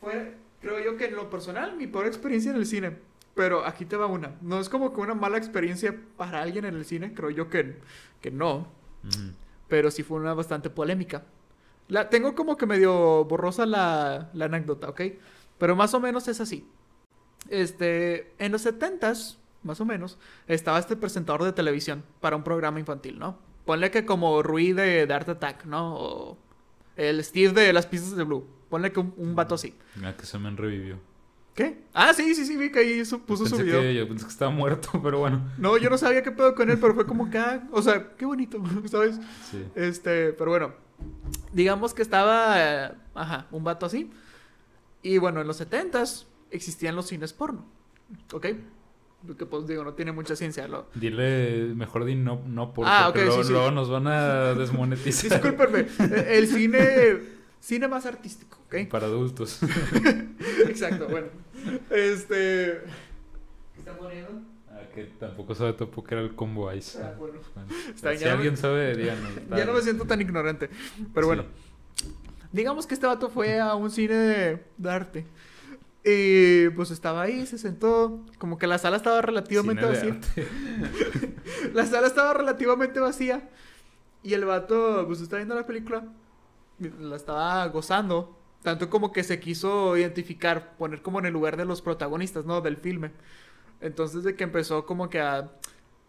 Fue, 0.00 0.36
creo 0.60 0.80
yo 0.84 0.96
que 0.96 1.06
en 1.06 1.14
lo 1.14 1.30
personal, 1.30 1.76
mi 1.76 1.86
peor 1.86 2.06
experiencia 2.06 2.50
en 2.50 2.56
el 2.56 2.66
cine. 2.66 2.98
Pero 3.34 3.64
aquí 3.64 3.84
te 3.84 3.96
va 3.96 4.06
una. 4.06 4.36
No 4.40 4.60
es 4.60 4.68
como 4.68 4.92
que 4.92 5.00
una 5.00 5.14
mala 5.14 5.38
experiencia 5.38 5.96
para 6.16 6.42
alguien 6.42 6.64
en 6.64 6.74
el 6.74 6.84
cine, 6.84 7.14
creo 7.14 7.30
yo 7.30 7.48
que, 7.48 7.78
que 8.20 8.30
no. 8.30 8.68
Pero 9.68 9.90
sí 9.90 10.02
fue 10.02 10.18
una 10.18 10.34
bastante 10.34 10.68
polémica. 10.68 11.24
La, 11.88 12.08
tengo 12.08 12.34
como 12.34 12.56
que 12.56 12.66
medio 12.66 13.24
borrosa 13.24 13.66
la, 13.66 14.30
la 14.32 14.44
anécdota, 14.44 14.88
¿ok? 14.88 15.00
Pero 15.58 15.76
más 15.76 15.94
o 15.94 16.00
menos 16.00 16.28
es 16.28 16.40
así. 16.40 16.68
Este, 17.48 18.32
en 18.38 18.52
los 18.52 18.66
70s, 18.66 19.36
más 19.62 19.80
o 19.80 19.84
menos, 19.84 20.18
estaba 20.46 20.78
este 20.78 20.96
presentador 20.96 21.44
de 21.44 21.52
televisión 21.52 22.04
para 22.20 22.36
un 22.36 22.44
programa 22.44 22.78
infantil, 22.78 23.18
¿no? 23.18 23.38
Ponle 23.64 23.90
que 23.90 24.04
como 24.04 24.42
Rui 24.42 24.72
de, 24.72 25.06
de 25.06 25.14
Art 25.14 25.28
Attack, 25.28 25.64
¿no? 25.64 25.94
O 25.96 26.38
el 26.96 27.22
Steve 27.24 27.52
de 27.52 27.72
Las 27.72 27.86
Pistas 27.86 28.16
de 28.16 28.24
Blue. 28.24 28.46
Ponle 28.68 28.92
que 28.92 29.00
un, 29.00 29.14
un 29.16 29.34
vato 29.34 29.54
así. 29.54 29.74
Mira 29.96 30.16
que 30.16 30.26
se 30.26 30.38
me 30.38 30.50
revivió. 30.50 30.98
¿Qué? 31.60 31.76
Ah, 31.92 32.14
sí, 32.14 32.34
sí, 32.34 32.46
sí, 32.46 32.56
vi 32.56 32.70
que 32.72 32.78
ahí 32.78 33.04
su- 33.04 33.20
puso 33.20 33.44
su 33.44 33.50
pensé 33.50 33.64
video. 33.64 33.80
que, 33.82 33.94
yo 33.94 34.08
pensé 34.08 34.24
que 34.24 34.30
estaba 34.32 34.50
muerto, 34.50 34.88
pero 35.02 35.18
bueno. 35.18 35.42
No, 35.58 35.76
yo 35.76 35.90
no 35.90 35.98
sabía 35.98 36.22
qué 36.22 36.30
pedo 36.30 36.54
con 36.54 36.70
él, 36.70 36.78
pero 36.80 36.94
fue 36.94 37.04
como 37.04 37.28
que, 37.28 37.36
ah, 37.36 37.68
o 37.70 37.82
sea, 37.82 38.12
qué 38.16 38.24
bonito, 38.24 38.62
¿sabes? 38.90 39.18
Sí. 39.50 39.62
Este, 39.74 40.32
pero 40.32 40.52
bueno, 40.52 40.72
digamos 41.52 41.92
que 41.92 42.00
estaba, 42.00 42.54
eh, 42.56 42.92
ajá, 43.14 43.46
un 43.50 43.62
vato 43.62 43.84
así. 43.84 44.10
Y 45.02 45.18
bueno, 45.18 45.42
en 45.42 45.46
los 45.46 45.60
70s 45.60 46.24
existían 46.50 46.96
los 46.96 47.08
cines 47.08 47.34
porno, 47.34 47.66
¿ok? 48.32 48.46
Lo 49.28 49.36
que 49.36 49.44
pues 49.44 49.66
digo, 49.66 49.84
no 49.84 49.92
tiene 49.92 50.12
mucha 50.12 50.34
ciencia. 50.36 50.66
Lo... 50.66 50.86
Dile, 50.94 51.74
mejor 51.74 52.06
di 52.06 52.14
no, 52.14 52.40
no 52.46 52.72
por 52.72 52.86
Ah, 52.88 53.02
porque 53.08 53.20
ok, 53.20 53.26
luego, 53.26 53.42
sí, 53.42 53.48
sí. 53.48 53.52
luego 53.52 53.70
nos 53.70 53.90
van 53.90 54.06
a 54.06 54.54
desmonetizar. 54.54 55.30
Discúlpenme, 55.42 55.80
eh, 55.80 56.26
el 56.38 56.46
cine, 56.48 57.18
cine 57.60 57.86
más 57.86 58.06
artístico, 58.06 58.58
¿ok? 58.64 58.88
Para 58.90 59.06
adultos. 59.08 59.60
Exacto, 60.68 61.06
bueno. 61.08 61.26
Este... 61.90 62.80
¿Qué 63.74 63.78
está 63.80 63.96
poniendo? 63.96 64.30
Ah, 64.70 64.80
que 64.94 65.04
tampoco 65.18 65.54
sabe 65.54 65.72
tampoco 65.74 66.08
que 66.08 66.14
era 66.14 66.22
el 66.24 66.34
combo 66.34 66.72
ice. 66.72 67.02
Ah, 67.02 67.14
bueno. 67.18 67.38
Bueno, 67.54 67.68
Está 67.94 68.16
si 68.16 68.24
ya- 68.24 68.32
alguien 68.32 68.56
sabe, 68.56 68.94
díganos. 68.96 69.30
Ya 69.56 69.64
no 69.64 69.72
me 69.72 69.82
siento 69.82 70.04
tan 70.04 70.20
ignorante. 70.20 70.70
Pero 71.14 71.26
bueno, 71.26 71.44
digamos 72.52 72.86
que 72.86 72.94
este 72.94 73.06
vato 73.06 73.28
fue 73.30 73.58
a 73.60 73.74
un 73.74 73.90
cine 73.90 74.14
de, 74.14 74.64
de 74.76 74.90
arte. 74.90 75.26
Y 76.04 76.68
pues 76.70 76.90
estaba 76.90 77.22
ahí, 77.22 77.44
se 77.46 77.58
sentó. 77.58 78.24
Como 78.38 78.56
que 78.58 78.66
la 78.66 78.78
sala 78.78 78.96
estaba 78.96 79.20
relativamente 79.20 79.82
Cine 79.82 80.12
de 80.12 80.12
vacía. 80.12 80.46
arte. 80.46 80.48
La 81.74 81.84
sala 81.84 82.06
estaba 82.06 82.32
relativamente 82.32 83.00
vacía. 83.00 83.48
Y 84.22 84.32
el 84.34 84.44
vato, 84.46 85.04
pues 85.06 85.20
está 85.20 85.36
viendo 85.36 85.54
la 85.54 85.66
película. 85.66 86.04
La 86.78 87.16
estaba 87.16 87.66
gozando. 87.68 88.39
Tanto 88.62 88.90
como 88.90 89.12
que 89.12 89.24
se 89.24 89.40
quiso 89.40 89.96
identificar, 89.96 90.76
poner 90.76 91.02
como 91.02 91.18
en 91.18 91.26
el 91.26 91.32
lugar 91.32 91.56
de 91.56 91.64
los 91.64 91.80
protagonistas, 91.80 92.44
¿no? 92.44 92.60
Del 92.60 92.76
filme. 92.76 93.10
Entonces, 93.80 94.22
de 94.22 94.36
que 94.36 94.44
empezó 94.44 94.84
como 94.84 95.08
que 95.08 95.20
a, 95.20 95.50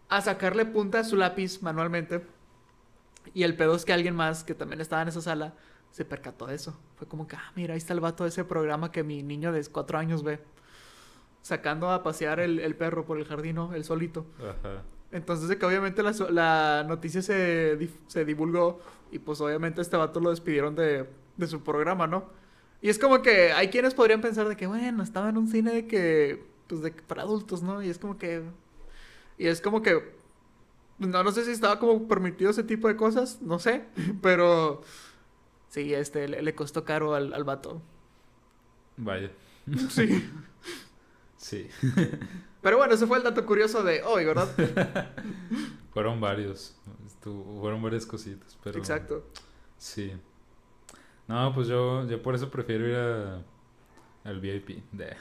a 0.08 0.20
sacarle 0.20 0.66
punta 0.66 1.00
a 1.00 1.04
su 1.04 1.16
lápiz 1.16 1.62
manualmente. 1.62 2.22
Y 3.34 3.44
el 3.44 3.56
pedo 3.56 3.74
es 3.74 3.84
que 3.84 3.92
alguien 3.92 4.14
más 4.14 4.44
que 4.44 4.54
también 4.54 4.80
estaba 4.80 5.02
en 5.02 5.08
esa 5.08 5.22
sala 5.22 5.54
se 5.90 6.04
percató 6.04 6.46
de 6.46 6.54
eso. 6.54 6.78
Fue 6.96 7.06
como 7.06 7.26
que, 7.26 7.36
ah, 7.36 7.52
mira, 7.56 7.74
ahí 7.74 7.78
está 7.78 7.94
el 7.94 8.00
vato 8.00 8.24
de 8.24 8.30
ese 8.30 8.44
programa 8.44 8.92
que 8.92 9.02
mi 9.02 9.22
niño 9.22 9.52
de 9.52 9.64
cuatro 9.66 9.98
años 9.98 10.22
ve. 10.22 10.40
Sacando 11.40 11.90
a 11.90 12.02
pasear 12.02 12.40
el, 12.40 12.60
el 12.60 12.74
perro 12.76 13.04
por 13.04 13.18
el 13.18 13.24
jardín, 13.24 13.56
¿no? 13.56 13.74
El 13.74 13.84
solito. 13.84 14.26
Ajá. 14.38 14.82
Entonces 15.10 15.48
de 15.48 15.58
que 15.58 15.66
obviamente 15.66 16.02
la, 16.02 16.12
la 16.30 16.84
noticia 16.88 17.20
se, 17.20 17.78
se 18.06 18.24
divulgó 18.24 18.80
y 19.10 19.18
pues 19.18 19.40
obviamente 19.42 19.82
este 19.82 19.96
vato 19.96 20.20
lo 20.20 20.30
despidieron 20.30 20.74
de, 20.74 21.06
de 21.36 21.46
su 21.46 21.62
programa, 21.62 22.06
¿no? 22.06 22.24
Y 22.82 22.88
es 22.90 22.98
como 22.98 23.22
que 23.22 23.52
hay 23.52 23.68
quienes 23.68 23.94
podrían 23.94 24.20
pensar 24.20 24.48
de 24.48 24.56
que, 24.56 24.66
bueno, 24.66 25.02
estaba 25.02 25.28
en 25.30 25.38
un 25.38 25.48
cine 25.48 25.72
de 25.72 25.86
que, 25.86 26.44
pues 26.66 26.82
de 26.82 26.90
para 26.90 27.22
adultos, 27.22 27.62
¿no? 27.62 27.82
Y 27.82 27.88
es 27.88 27.98
como 27.98 28.18
que... 28.18 28.42
Y 29.38 29.46
es 29.46 29.60
como 29.60 29.80
que... 29.82 30.20
No, 30.98 31.22
no 31.22 31.32
sé 31.32 31.44
si 31.44 31.52
estaba 31.52 31.78
como 31.78 32.06
permitido 32.08 32.50
ese 32.50 32.62
tipo 32.64 32.88
de 32.88 32.96
cosas, 32.96 33.40
no 33.40 33.58
sé, 33.58 33.84
pero... 34.20 34.82
Sí, 35.68 35.94
este, 35.94 36.28
le, 36.28 36.42
le 36.42 36.54
costó 36.54 36.84
caro 36.84 37.14
al, 37.14 37.32
al 37.32 37.44
vato. 37.44 37.80
Vaya. 38.96 39.30
Sí. 39.88 40.28
Sí. 41.38 41.68
Pero 42.60 42.76
bueno, 42.76 42.94
ese 42.94 43.04
fue 43.08 43.18
el 43.18 43.24
dato 43.24 43.44
curioso 43.44 43.82
de 43.82 44.00
hoy, 44.04 44.24
¿verdad? 44.24 44.48
Fueron 45.92 46.20
varios. 46.20 46.76
Estuvo- 47.04 47.60
fueron 47.60 47.82
varias 47.82 48.06
cositas. 48.06 48.56
Pero... 48.62 48.78
Exacto. 48.78 49.26
Sí. 49.76 50.12
No, 51.32 51.54
pues 51.54 51.66
yo, 51.66 52.06
yo 52.06 52.20
por 52.20 52.34
eso 52.34 52.50
prefiero 52.50 52.86
ir 52.86 52.94
a, 52.94 53.42
al 54.22 54.38
VIP. 54.38 54.82
De... 54.92 55.16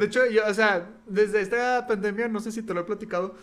Hecho, 0.00 0.26
yo, 0.26 0.42
o 0.48 0.52
sea, 0.52 0.90
desde 1.06 1.40
esta 1.40 1.86
pandemia, 1.86 2.26
no 2.26 2.40
sé 2.40 2.50
si 2.50 2.60
te 2.60 2.74
lo 2.74 2.80
he 2.80 2.84
platicado, 2.84 3.36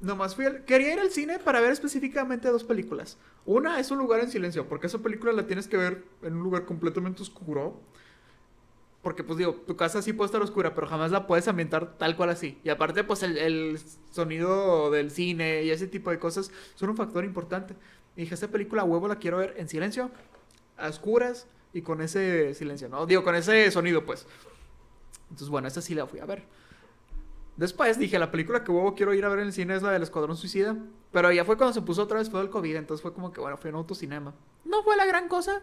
nomás 0.00 0.34
fui. 0.34 0.46
Quería 0.64 0.94
ir 0.94 1.00
al 1.00 1.10
cine 1.10 1.38
para 1.38 1.60
ver 1.60 1.72
específicamente 1.72 2.48
dos 2.48 2.64
películas. 2.64 3.18
Una 3.44 3.78
es 3.78 3.90
Un 3.90 3.98
lugar 3.98 4.20
en 4.20 4.30
silencio, 4.30 4.66
porque 4.70 4.86
esa 4.86 5.00
película 5.00 5.32
la 5.32 5.46
tienes 5.46 5.68
que 5.68 5.76
ver 5.76 6.02
en 6.22 6.34
un 6.34 6.42
lugar 6.42 6.64
completamente 6.64 7.20
oscuro. 7.20 7.78
Porque, 9.02 9.22
pues 9.22 9.36
digo, 9.36 9.52
tu 9.66 9.76
casa 9.76 10.00
sí 10.00 10.14
puede 10.14 10.28
estar 10.28 10.40
oscura, 10.40 10.74
pero 10.74 10.86
jamás 10.86 11.10
la 11.10 11.26
puedes 11.26 11.46
ambientar 11.46 11.98
tal 11.98 12.16
cual 12.16 12.30
así. 12.30 12.58
Y 12.64 12.70
aparte, 12.70 13.04
pues 13.04 13.22
el, 13.22 13.36
el 13.36 13.78
sonido 14.10 14.90
del 14.90 15.10
cine 15.10 15.62
y 15.62 15.70
ese 15.70 15.88
tipo 15.88 16.10
de 16.10 16.18
cosas 16.18 16.50
son 16.74 16.88
un 16.88 16.96
factor 16.96 17.22
importante. 17.26 17.74
Y 18.16 18.22
dije, 18.22 18.32
esta 18.32 18.48
película 18.48 18.82
huevo 18.82 19.08
la 19.08 19.16
quiero 19.16 19.36
ver 19.36 19.54
en 19.58 19.68
silencio, 19.68 20.10
a 20.76 20.88
oscuras 20.88 21.46
y 21.72 21.82
con 21.82 22.00
ese 22.00 22.54
silencio, 22.54 22.88
¿no? 22.88 23.06
Digo, 23.06 23.22
con 23.24 23.34
ese 23.34 23.70
sonido, 23.70 24.04
pues. 24.04 24.26
Entonces, 25.24 25.48
bueno, 25.48 25.68
esta 25.68 25.80
sí 25.80 25.94
la 25.94 26.06
fui 26.06 26.20
a 26.20 26.26
ver. 26.26 26.44
Después 27.56 27.98
dije, 27.98 28.18
la 28.18 28.30
película 28.30 28.62
que 28.62 28.70
huevo 28.70 28.94
quiero 28.94 29.14
ir 29.14 29.24
a 29.24 29.28
ver 29.28 29.38
en 29.38 29.46
el 29.46 29.52
cine 29.52 29.74
es 29.74 29.82
la 29.82 29.90
del 29.90 30.02
Escuadrón 30.02 30.36
Suicida. 30.36 30.76
Pero 31.10 31.32
ya 31.32 31.44
fue 31.44 31.56
cuando 31.56 31.72
se 31.72 31.82
puso 31.82 32.02
otra 32.02 32.18
vez 32.18 32.30
fue 32.30 32.40
el 32.42 32.50
COVID, 32.50 32.76
entonces 32.76 33.02
fue 33.02 33.14
como 33.14 33.32
que, 33.32 33.40
bueno, 33.40 33.56
fui 33.56 33.70
en 33.70 33.76
autocinema. 33.76 34.34
No 34.64 34.82
fue 34.82 34.96
la 34.96 35.06
gran 35.06 35.28
cosa, 35.28 35.62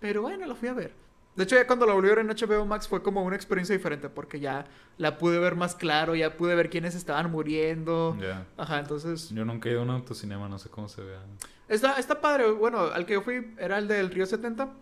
pero 0.00 0.22
bueno, 0.22 0.46
la 0.46 0.54
fui 0.54 0.68
a 0.68 0.74
ver. 0.74 0.92
De 1.36 1.44
hecho, 1.44 1.56
ya 1.56 1.66
cuando 1.66 1.86
la 1.86 1.94
volví 1.94 2.08
a 2.08 2.14
ver 2.14 2.18
en 2.20 2.28
HBO 2.28 2.64
Max 2.64 2.86
fue 2.86 3.02
como 3.02 3.22
una 3.24 3.34
experiencia 3.34 3.76
diferente, 3.76 4.08
porque 4.08 4.38
ya 4.38 4.66
la 4.98 5.18
pude 5.18 5.38
ver 5.38 5.56
más 5.56 5.74
claro, 5.74 6.14
ya 6.14 6.36
pude 6.36 6.54
ver 6.54 6.70
quiénes 6.70 6.94
estaban 6.94 7.30
muriendo. 7.30 8.16
Ya. 8.20 8.46
Ajá, 8.56 8.78
entonces... 8.78 9.30
Yo 9.30 9.44
nunca 9.44 9.68
he 9.68 9.72
ido 9.72 9.80
a 9.80 9.84
un 9.84 9.90
autocinema, 9.90 10.48
no 10.48 10.58
sé 10.58 10.68
cómo 10.68 10.88
se 10.88 11.02
vea. 11.02 11.20
Está, 11.68 11.98
está 11.98 12.20
padre. 12.20 12.50
Bueno, 12.50 12.80
al 12.80 13.06
que 13.06 13.14
yo 13.14 13.22
fui 13.22 13.54
era 13.58 13.78
el 13.78 13.88
del 13.88 14.10
Río 14.10 14.26
70, 14.26 14.72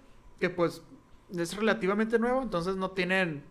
que 0.40 0.50
pues 0.50 0.82
es 1.36 1.56
relativamente 1.56 2.18
nuevo, 2.18 2.42
entonces 2.42 2.76
no 2.76 2.90
tienen... 2.90 3.44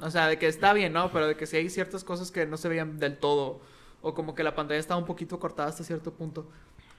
O 0.00 0.10
sea, 0.10 0.26
de 0.26 0.38
que 0.38 0.48
está 0.48 0.72
bien, 0.72 0.92
¿no? 0.94 1.12
Pero 1.12 1.26
de 1.28 1.36
que 1.36 1.46
sí 1.46 1.56
hay 1.56 1.68
ciertas 1.70 2.02
cosas 2.02 2.30
que 2.32 2.46
no 2.46 2.56
se 2.56 2.68
veían 2.68 2.98
del 2.98 3.18
todo. 3.18 3.60
O 4.00 4.14
como 4.14 4.34
que 4.34 4.42
la 4.42 4.54
pantalla 4.54 4.80
estaba 4.80 4.98
un 4.98 5.06
poquito 5.06 5.38
cortada 5.38 5.68
hasta 5.68 5.84
cierto 5.84 6.12
punto. 6.12 6.48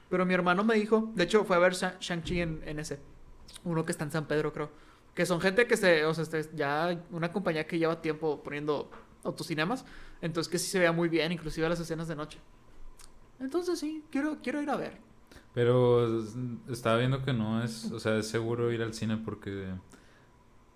Pero 0.10 0.26
mi 0.26 0.34
hermano 0.34 0.64
me 0.64 0.76
dijo, 0.76 1.12
de 1.16 1.24
hecho 1.24 1.44
fue 1.44 1.56
a 1.56 1.60
ver 1.60 1.74
Sha- 1.74 1.98
Shang-Chi 2.00 2.40
en, 2.42 2.62
en 2.66 2.80
ese. 2.80 3.00
Uno 3.64 3.84
que 3.84 3.92
está 3.92 4.04
en 4.06 4.12
San 4.12 4.26
Pedro, 4.28 4.54
creo. 4.54 4.70
Que 5.16 5.26
son 5.26 5.42
gente 5.42 5.68
que 5.68 5.76
se, 5.76 6.06
o 6.06 6.14
sea, 6.14 6.24
este, 6.24 6.50
ya 6.56 6.98
una 7.12 7.32
compañía 7.32 7.66
que 7.68 7.78
lleva 7.80 8.00
tiempo 8.02 8.42
poniendo 8.44 8.90
autocinemas. 9.24 9.84
Entonces 10.22 10.50
que 10.50 10.60
sí 10.60 10.70
se 10.70 10.80
vea 10.80 10.92
muy 10.92 11.10
bien, 11.10 11.32
inclusive 11.32 11.68
las 11.68 11.80
escenas 11.80 12.08
de 12.08 12.16
noche. 12.16 12.40
Entonces 13.40 13.80
sí, 13.80 14.04
quiero, 14.12 14.38
quiero 14.42 14.62
ir 14.62 14.70
a 14.70 14.76
ver. 14.78 14.98
Pero 15.54 16.20
estaba 16.70 16.98
viendo 16.98 17.24
que 17.24 17.34
no 17.34 17.64
es, 17.64 17.92
o 17.92 18.00
sea, 18.00 18.18
es 18.18 18.28
seguro 18.28 18.72
ir 18.72 18.82
al 18.82 18.94
cine 18.94 19.18
porque, 19.18 19.68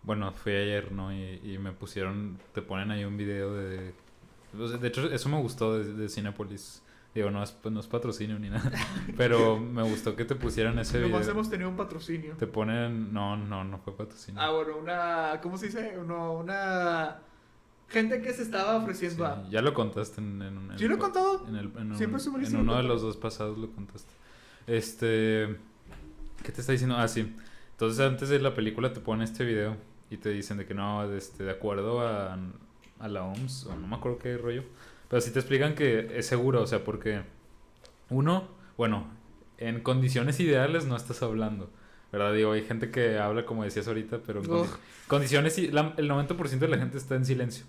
bueno, 0.04 0.32
fui 0.34 0.54
ayer, 0.54 0.92
¿no? 0.92 1.12
Y, 1.12 1.42
y 1.44 1.58
me 1.58 1.72
pusieron, 1.72 2.38
te 2.54 2.62
ponen 2.62 2.92
ahí 2.92 3.04
un 3.04 3.18
video 3.18 3.54
de, 3.56 3.94
de 4.54 4.88
hecho, 4.88 5.12
eso 5.12 5.30
me 5.30 5.40
gustó 5.42 5.78
de, 5.80 5.94
de 5.94 6.10
Cinepolis. 6.10 6.84
Digo, 7.16 7.32
no 7.32 7.42
es, 7.42 7.52
pues, 7.52 7.74
no 7.74 7.80
es 7.80 7.88
patrocinio 7.88 8.38
ni 8.38 8.50
nada, 8.52 8.72
pero 9.18 9.58
me 9.60 9.82
gustó 9.82 10.16
que 10.16 10.24
te 10.26 10.36
pusieran 10.36 10.78
ese 10.78 10.98
video. 11.00 11.10
Nomás 11.14 11.28
hemos 11.28 11.50
tenido 11.50 11.70
un 11.70 11.76
patrocinio. 11.76 12.36
Te 12.36 12.46
ponen, 12.46 13.12
no, 13.12 13.36
no, 13.36 13.64
no 13.64 13.80
fue 13.80 13.96
patrocinio. 13.98 14.40
Ah, 14.40 14.52
bueno, 14.52 14.78
una. 14.78 15.40
¿Cómo 15.42 15.58
se 15.58 15.68
dice? 15.68 15.98
Uno, 16.00 16.34
una. 16.34 17.18
Gente 17.90 18.22
que 18.22 18.34
se 18.34 18.44
estaba 18.44 18.76
ofreciendo 18.76 19.26
Sí, 19.26 19.32
a. 19.48 19.50
ya 19.50 19.62
lo 19.62 19.74
contaste 19.74 20.20
en, 20.22 20.42
en, 20.44 20.58
un- 20.58 20.72
en 20.74 20.78
¿Sí 20.78 20.84
el 20.84 20.90
lo 20.92 20.98
he 20.98 21.00
contado? 21.00 21.48
En, 21.48 21.56
el, 21.56 21.72
en, 21.78 21.92
un- 21.94 21.98
Siempre 21.98 22.22
en 22.46 22.56
uno 22.58 22.76
de 22.76 22.84
los 22.84 23.02
dos 23.02 23.18
pasados 23.18 23.58
lo 23.58 23.72
contaste. 23.72 24.12
Este. 24.68 25.56
¿Qué 26.44 26.52
te 26.52 26.62
está 26.62 26.72
diciendo? 26.74 26.96
Ah, 26.98 27.08
sí. 27.08 27.36
Entonces, 27.72 28.00
antes 28.06 28.30
de 28.30 28.40
la 28.40 28.54
película 28.54 28.94
te 28.94 29.00
ponen 29.00 29.24
este 29.24 29.46
video 29.46 29.76
y 30.10 30.18
te 30.18 30.30
dicen 30.30 30.58
de 30.58 30.66
que 30.66 30.74
no, 30.74 31.12
este, 31.14 31.44
de 31.44 31.52
acuerdo 31.52 32.02
a, 32.02 32.38
a 33.00 33.08
la 33.08 33.24
OMS, 33.24 33.66
o 33.68 33.76
no 33.76 33.88
me 33.88 33.96
acuerdo 33.96 34.18
qué 34.20 34.38
rollo, 34.38 34.64
Pero 35.10 35.22
sí 35.22 35.32
te 35.32 35.40
explican 35.40 35.76
que 35.76 36.18
es 36.18 36.26
seguro, 36.28 36.62
o 36.62 36.68
sea, 36.68 36.84
porque 36.84 37.22
uno, 38.10 38.48
bueno, 38.78 39.08
en 39.58 39.82
condiciones 39.82 40.40
ideales 40.40 40.86
no 40.86 40.96
estás 40.96 41.22
hablando. 41.24 41.70
¿Verdad? 42.12 42.34
Digo, 42.34 42.54
hay 42.54 42.64
gente 42.64 42.90
que 42.90 43.18
habla 43.20 43.46
como 43.46 43.66
decías 43.66 43.88
ahorita, 43.88 44.20
pero 44.26 44.40
en 44.40 44.46
condi- 44.46 44.78
condiciones, 45.08 45.58
y 45.58 45.68
la- 45.72 45.94
el 45.98 46.08
90% 46.08 46.66
de 46.66 46.72
la 46.72 46.78
gente 46.78 46.98
está 46.98 47.16
en 47.16 47.26
silencio. 47.26 47.66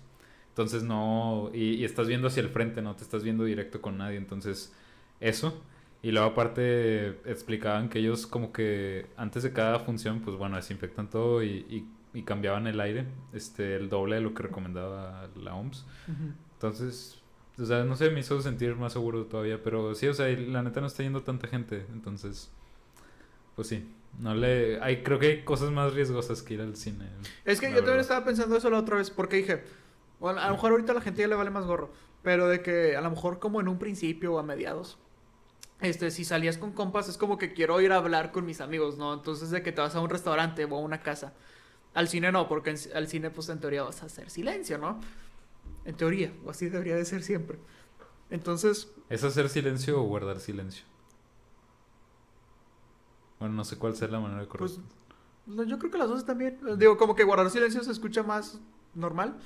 Entonces 0.49 0.83
no, 0.83 1.51
y, 1.53 1.73
y 1.75 1.85
estás 1.85 2.07
viendo 2.07 2.27
hacia 2.27 2.41
el 2.41 2.49
frente, 2.49 2.81
no 2.81 2.95
te 2.95 3.03
estás 3.03 3.21
viendo 3.23 3.43
directo 3.43 3.81
con 3.81 3.97
nadie. 3.97 4.17
Entonces, 4.17 4.73
eso. 5.19 5.61
Y 6.01 6.11
luego 6.11 6.27
aparte 6.29 7.09
explicaban 7.29 7.89
que 7.89 7.99
ellos 7.99 8.25
como 8.25 8.53
que 8.53 9.07
antes 9.17 9.43
de 9.43 9.51
cada 9.51 9.79
función, 9.79 10.21
pues 10.21 10.37
bueno, 10.37 10.55
desinfectan 10.55 11.09
todo 11.09 11.43
y, 11.43 11.65
y- 11.69 11.85
y 12.13 12.23
cambiaban 12.23 12.65
el 12.67 12.79
aire, 12.79 13.05
este, 13.33 13.75
el 13.75 13.89
doble 13.89 14.15
de 14.15 14.21
lo 14.21 14.33
que 14.33 14.43
recomendaba 14.43 15.27
la 15.35 15.53
OMS. 15.55 15.85
Entonces, 16.53 17.19
o 17.59 17.65
sea, 17.65 17.83
no 17.83 17.95
sé, 17.95 18.09
me 18.09 18.21
hizo 18.21 18.41
sentir 18.41 18.75
más 18.75 18.93
seguro 18.93 19.25
todavía, 19.25 19.61
pero 19.61 19.93
sí, 19.93 20.07
o 20.07 20.13
sea, 20.13 20.27
la 20.29 20.63
neta 20.63 20.81
no 20.81 20.87
está 20.87 21.03
yendo 21.03 21.21
tanta 21.21 21.47
gente, 21.47 21.85
entonces, 21.93 22.49
pues 23.55 23.67
sí, 23.67 23.87
no 24.19 24.33
le, 24.33 24.81
hay, 24.81 25.03
creo 25.03 25.19
que 25.19 25.27
hay 25.27 25.41
cosas 25.43 25.69
más 25.71 25.93
riesgosas 25.93 26.41
que 26.41 26.55
ir 26.55 26.61
al 26.61 26.75
cine. 26.77 27.05
Es 27.45 27.59
que 27.59 27.69
yo 27.69 27.77
también 27.83 27.99
estaba 27.99 28.25
pensando 28.25 28.55
eso 28.57 28.69
la 28.69 28.79
otra 28.79 28.97
vez, 28.97 29.11
porque 29.11 29.35
dije, 29.37 29.63
bueno, 30.19 30.39
a 30.39 30.47
lo 30.47 30.53
mejor 30.53 30.71
ahorita 30.71 30.93
a 30.93 30.95
la 30.95 31.01
gente 31.01 31.21
ya 31.21 31.27
le 31.27 31.35
vale 31.35 31.49
más 31.51 31.65
gorro, 31.65 31.91
pero 32.23 32.47
de 32.47 32.61
que 32.61 32.95
a 32.95 33.01
lo 33.01 33.09
mejor 33.11 33.39
como 33.39 33.59
en 33.61 33.67
un 33.67 33.77
principio 33.77 34.33
o 34.33 34.39
a 34.39 34.43
mediados, 34.43 34.97
este, 35.81 36.11
si 36.11 36.25
salías 36.25 36.57
con 36.57 36.73
compas 36.73 37.07
es 37.09 37.17
como 37.17 37.37
que 37.37 37.53
quiero 37.53 37.79
ir 37.81 37.91
a 37.91 37.97
hablar 37.97 38.31
con 38.31 38.45
mis 38.45 38.61
amigos, 38.61 38.97
¿no? 38.97 39.13
Entonces 39.13 39.49
de 39.49 39.63
que 39.63 39.71
te 39.71 39.81
vas 39.81 39.95
a 39.95 40.01
un 40.01 40.09
restaurante 40.09 40.65
o 40.65 40.75
a 40.75 40.79
una 40.79 41.01
casa. 41.01 41.33
Al 41.93 42.07
cine 42.07 42.31
no, 42.31 42.47
porque 42.47 42.71
en- 42.71 42.77
al 42.95 43.07
cine 43.07 43.29
pues 43.31 43.49
en 43.49 43.59
teoría 43.59 43.83
vas 43.83 44.03
a 44.03 44.07
hacer 44.07 44.29
silencio, 44.29 44.77
¿no? 44.77 44.99
En 45.85 45.95
teoría, 45.95 46.33
o 46.45 46.49
así 46.51 46.69
debería 46.69 46.95
de 46.95 47.05
ser 47.05 47.23
siempre. 47.23 47.57
Entonces, 48.29 48.91
¿Es 49.09 49.23
hacer 49.23 49.49
silencio 49.49 49.99
o 49.99 50.03
guardar 50.03 50.39
silencio? 50.39 50.85
Bueno, 53.39 53.55
no 53.55 53.63
sé 53.63 53.77
cuál 53.77 53.95
sea 53.95 54.07
la 54.09 54.19
manera 54.19 54.45
correcta. 54.47 54.81
Pues, 54.81 54.87
no, 55.47 55.63
yo 55.63 55.79
creo 55.79 55.91
que 55.91 55.97
las 55.97 56.09
dos 56.09 56.25
bien. 56.37 56.59
Digo, 56.77 56.97
como 56.97 57.15
que 57.15 57.23
guardar 57.23 57.49
silencio 57.49 57.83
se 57.83 57.91
escucha 57.91 58.21
más 58.21 58.59
normal, 58.93 59.37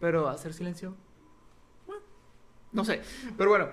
pero 0.00 0.28
hacer 0.28 0.52
silencio. 0.52 0.94
bueno, 1.86 2.02
no 2.72 2.84
sé. 2.84 3.00
Pero 3.38 3.50
bueno, 3.50 3.68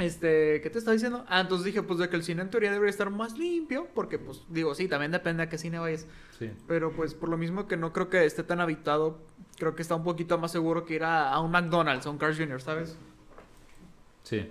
este, 0.00 0.60
¿qué 0.62 0.70
te 0.70 0.78
estaba 0.78 0.92
diciendo? 0.94 1.24
Ah, 1.28 1.40
entonces 1.40 1.64
dije, 1.64 1.82
pues 1.82 1.98
de 1.98 2.08
que 2.08 2.16
el 2.16 2.24
cine 2.24 2.42
en 2.42 2.50
teoría 2.50 2.72
debería 2.72 2.90
estar 2.90 3.10
más 3.10 3.38
limpio, 3.38 3.86
porque 3.94 4.18
pues 4.18 4.42
digo, 4.48 4.74
sí, 4.74 4.88
también 4.88 5.12
depende 5.12 5.42
a 5.42 5.48
qué 5.48 5.58
cine 5.58 5.78
vayas. 5.78 6.06
sí, 6.38 6.50
Pero 6.66 6.92
pues 6.92 7.14
por 7.14 7.28
lo 7.28 7.36
mismo 7.36 7.68
que 7.68 7.76
no 7.76 7.92
creo 7.92 8.08
que 8.08 8.24
esté 8.24 8.42
tan 8.42 8.60
habitado, 8.60 9.18
creo 9.58 9.74
que 9.74 9.82
está 9.82 9.94
un 9.94 10.04
poquito 10.04 10.38
más 10.38 10.50
seguro 10.52 10.84
que 10.84 10.94
ir 10.94 11.04
a, 11.04 11.30
a 11.32 11.40
un 11.40 11.50
McDonald's, 11.50 12.06
a 12.06 12.10
un 12.10 12.18
Carl's 12.18 12.38
Jr., 12.38 12.60
¿sabes? 12.60 12.96
sí. 14.24 14.50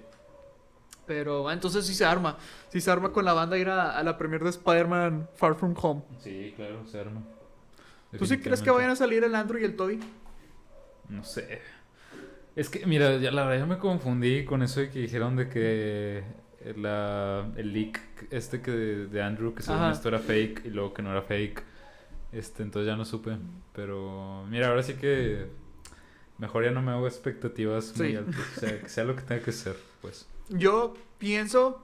Pero 1.06 1.50
ah, 1.50 1.54
entonces 1.54 1.88
sí 1.88 1.96
se 1.96 2.06
arma. 2.06 2.38
Sí 2.72 2.82
se 2.82 2.92
arma 2.92 3.12
con 3.12 3.26
la 3.26 3.34
banda 3.34 3.58
ir 3.58 3.68
a, 3.70 3.98
a 3.98 4.04
la 4.04 4.16
premiere 4.16 4.44
de 4.44 4.52
Spider-Man 4.52 5.28
Far 5.36 5.56
From 5.56 5.74
Home. 5.82 6.04
Sí, 6.20 6.54
claro, 6.56 6.86
se 6.86 7.00
arma. 7.00 7.24
¿Tú 8.16 8.28
sí 8.28 8.38
crees 8.38 8.62
que 8.62 8.70
vayan 8.70 8.92
a 8.92 8.96
salir 8.96 9.24
el 9.24 9.34
Andrew 9.34 9.60
y 9.60 9.64
el 9.64 9.76
Toby? 9.76 10.00
No 11.10 11.24
sé. 11.24 11.62
Es 12.60 12.68
que, 12.70 12.86
mira, 12.86 13.16
ya 13.18 13.32
la 13.32 13.46
verdad 13.46 13.66
ya 13.66 13.74
me 13.74 13.78
confundí 13.80 14.44
con 14.44 14.62
eso 14.64 14.82
de 14.82 14.90
que 14.90 15.00
dijeron 15.00 15.38
de 15.38 15.48
que 15.48 16.24
la, 16.76 17.50
el 17.56 17.72
leak 17.72 18.02
este 18.32 18.62
que 18.62 18.72
de, 18.72 19.08
de 19.08 19.22
Andrew, 19.22 19.54
que 19.56 19.64
según 19.64 19.80
Ajá. 19.84 19.94
esto 19.94 20.10
era 20.10 20.20
fake 20.20 20.66
y 20.66 20.70
luego 20.70 20.94
que 20.94 21.02
no 21.02 21.10
era 21.12 21.22
fake. 21.22 21.64
Este, 22.34 22.64
entonces 22.64 22.86
ya 22.88 22.98
no 22.98 23.06
supe. 23.06 23.38
Pero, 23.74 24.46
mira, 24.50 24.68
ahora 24.68 24.84
sí 24.84 24.96
que 24.96 25.46
mejor 26.38 26.66
ya 26.66 26.72
no 26.72 26.82
me 26.82 26.92
hago 26.92 27.08
expectativas 27.08 27.98
muy 27.98 28.18
altas. 28.18 28.36
O 28.58 28.60
sea, 28.60 28.82
que 28.82 28.90
sea 28.90 29.06
lo 29.06 29.16
que 29.16 29.22
tenga 29.22 29.42
que 29.42 29.54
ser, 29.54 29.78
pues. 30.02 30.28
Yo 30.50 30.96
pienso 31.18 31.82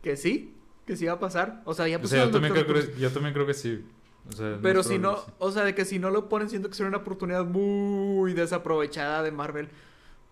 que 0.00 0.16
sí, 0.16 0.54
que 0.86 0.96
sí 0.96 1.06
va 1.06 1.14
a 1.14 1.18
pasar. 1.18 1.60
O 1.64 1.74
sea, 1.74 1.88
ya 1.88 1.98
O 1.98 2.06
sea, 2.06 2.26
yo 2.26 2.30
también, 2.30 2.52
creo, 2.54 2.66
que- 2.66 3.00
yo 3.00 3.10
también 3.10 3.34
creo 3.34 3.46
que 3.48 3.54
sí. 3.54 3.84
O 4.28 4.32
sea, 4.32 4.52
es 4.52 4.58
Pero 4.62 4.84
si 4.84 4.96
no, 5.00 5.16
sí. 5.16 5.32
o 5.40 5.50
sea, 5.50 5.64
de 5.64 5.74
que 5.74 5.84
si 5.84 5.98
no 5.98 6.10
lo 6.10 6.28
ponen, 6.28 6.48
siento 6.48 6.68
que 6.68 6.76
sería 6.76 6.88
una 6.88 6.98
oportunidad 6.98 7.44
muy 7.44 8.32
desaprovechada 8.32 9.24
de 9.24 9.32
Marvel. 9.32 9.68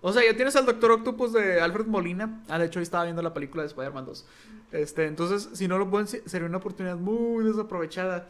O 0.02 0.12
sea, 0.12 0.22
ya 0.24 0.34
tienes 0.36 0.54
al 0.56 0.66
Doctor 0.66 0.90
Octopus 0.90 1.32
de 1.32 1.60
Alfred 1.60 1.86
Molina. 1.86 2.42
Ah, 2.48 2.58
de 2.58 2.66
hecho, 2.66 2.80
hoy 2.80 2.82
estaba 2.82 3.04
viendo 3.04 3.22
la 3.22 3.32
película 3.32 3.62
de 3.62 3.68
Spider-Man 3.68 4.04
2. 4.04 4.26
Este, 4.72 5.06
entonces, 5.06 5.48
si 5.56 5.68
no 5.68 5.78
lo 5.78 6.06
sí- 6.06 6.20
sería 6.26 6.46
una 6.48 6.58
oportunidad 6.58 6.96
muy 6.96 7.44
desaprovechada. 7.44 8.28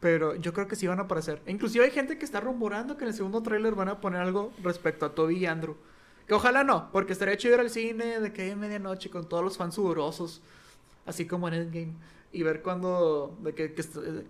Pero 0.00 0.34
yo 0.34 0.52
creo 0.52 0.66
que 0.66 0.76
sí 0.76 0.86
van 0.86 0.98
a 0.98 1.02
aparecer. 1.02 1.40
E 1.46 1.52
Inclusive 1.52 1.84
hay 1.84 1.90
gente 1.90 2.18
que 2.18 2.24
está 2.24 2.40
rumorando 2.40 2.96
que 2.96 3.04
en 3.04 3.08
el 3.08 3.14
segundo 3.14 3.42
tráiler 3.42 3.74
van 3.74 3.88
a 3.88 4.00
poner 4.00 4.20
algo 4.20 4.52
respecto 4.62 5.06
a 5.06 5.14
Toby 5.14 5.36
y 5.36 5.46
Andrew. 5.46 5.76
Que 6.26 6.34
ojalá 6.34 6.64
no, 6.64 6.90
porque 6.90 7.12
estaría 7.12 7.36
chido 7.36 7.54
ir 7.54 7.60
al 7.60 7.70
cine 7.70 8.20
de 8.20 8.32
que 8.32 8.42
hay 8.42 8.56
medianoche 8.56 9.08
con 9.10 9.28
todos 9.28 9.42
los 9.44 9.56
fans 9.56 9.74
sudorosos. 9.74 10.40
Así 11.06 11.26
como 11.26 11.48
en 11.48 11.54
Endgame. 11.54 11.92
Y 12.32 12.42
ver 12.42 12.62
cuando. 12.62 13.36
de 13.42 13.54
que, 13.54 13.72
que 13.74 13.80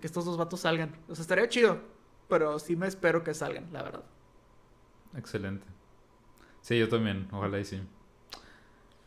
estos 0.07 0.25
dos 0.25 0.37
vatos 0.37 0.61
salgan. 0.61 0.95
O 1.09 1.15
sea, 1.15 1.23
estaría 1.23 1.49
chido. 1.49 1.79
Pero 2.29 2.59
sí 2.59 2.75
me 2.77 2.87
espero 2.89 3.23
que 3.25 3.33
salgan, 3.35 3.67
la 3.73 3.83
verdad. 3.83 4.03
Excelente. 5.17 5.67
Sí, 6.65 6.79
yo 6.79 6.89
también, 6.89 7.29
ojalá 7.31 7.61
y 7.61 7.65
sí. 7.67 7.79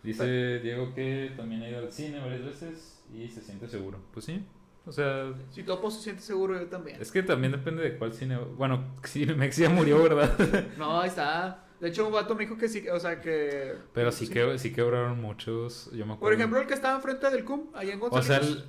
Dice 0.03 0.59
Diego 0.59 0.93
que 0.93 1.31
también 1.35 1.63
ha 1.63 1.69
ido 1.69 1.79
al 1.79 1.91
cine 1.91 2.19
varias 2.19 2.45
veces 2.45 3.01
y 3.13 3.27
se 3.27 3.41
siente 3.41 3.67
seguro. 3.67 3.99
Pues 4.13 4.25
sí, 4.27 4.45
o 4.85 4.91
sea, 4.91 5.33
Si 5.49 5.63
Topo 5.63 5.89
se 5.89 6.01
siente 6.01 6.21
seguro, 6.21 6.53
yo 6.59 6.67
también. 6.67 7.01
es 7.01 7.11
que 7.11 7.23
también 7.23 7.51
depende 7.51 7.81
de 7.83 7.97
cuál 7.97 8.13
cine. 8.13 8.37
Bueno, 8.37 8.85
Cinemex 9.05 9.57
ya 9.57 9.69
murió, 9.69 10.01
¿verdad? 10.03 10.37
No, 10.77 11.01
ahí 11.01 11.09
está. 11.09 11.63
De 11.79 11.89
hecho, 11.89 12.05
un 12.07 12.13
vato 12.13 12.35
me 12.35 12.43
dijo 12.43 12.57
que 12.57 12.69
sí, 12.69 12.87
o 12.89 12.99
sea, 12.99 13.21
que. 13.21 13.73
Pero 13.93 14.11
sí, 14.11 14.29
que, 14.29 14.57
sí 14.59 14.71
quebraron 14.71 15.19
muchos, 15.19 15.87
yo 15.91 16.05
me 16.05 16.13
acuerdo. 16.13 16.19
Por 16.19 16.33
ejemplo, 16.33 16.59
el 16.61 16.67
que 16.67 16.73
estaba 16.75 16.95
enfrente 16.95 17.29
del 17.31 17.43
CUM, 17.43 17.67
allá 17.73 17.93
en 17.93 17.99
O 18.01 18.09
González. 18.09 18.27
sea, 18.47 18.55
el- 18.55 18.63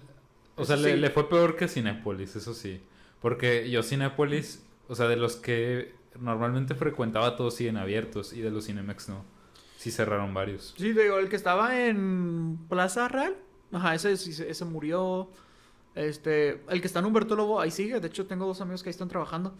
o 0.56 0.64
sea 0.64 0.76
le, 0.76 0.92
sí. 0.94 0.96
le 0.98 1.10
fue 1.10 1.28
peor 1.28 1.56
que 1.56 1.68
Cinépolis, 1.68 2.36
eso 2.36 2.52
sí. 2.54 2.80
Porque 3.20 3.70
yo 3.70 3.82
Cinépolis, 3.82 4.64
o 4.88 4.94
sea, 4.94 5.08
de 5.08 5.16
los 5.16 5.36
que 5.36 5.94
normalmente 6.18 6.74
frecuentaba 6.74 7.36
todos 7.36 7.54
siguen 7.54 7.76
abiertos 7.76 8.32
y 8.32 8.40
de 8.40 8.50
los 8.50 8.66
Cinemex 8.66 9.08
no. 9.08 9.24
Sí 9.76 9.90
cerraron 9.90 10.34
varios. 10.34 10.74
Sí, 10.76 10.92
digo, 10.92 11.18
el 11.18 11.28
que 11.28 11.36
estaba 11.36 11.86
en 11.86 12.58
Plaza 12.68 13.06
Real. 13.08 13.36
Ajá, 13.72 13.94
ese, 13.94 14.12
ese 14.12 14.64
murió. 14.64 15.30
Este, 15.94 16.62
el 16.68 16.80
que 16.80 16.86
está 16.86 16.98
en 17.00 17.06
Humberto 17.06 17.36
Lobo, 17.36 17.60
ahí 17.60 17.70
sigue. 17.70 18.00
De 18.00 18.08
hecho, 18.08 18.26
tengo 18.26 18.46
dos 18.46 18.60
amigos 18.60 18.82
que 18.82 18.88
ahí 18.88 18.92
están 18.92 19.08
trabajando. 19.08 19.56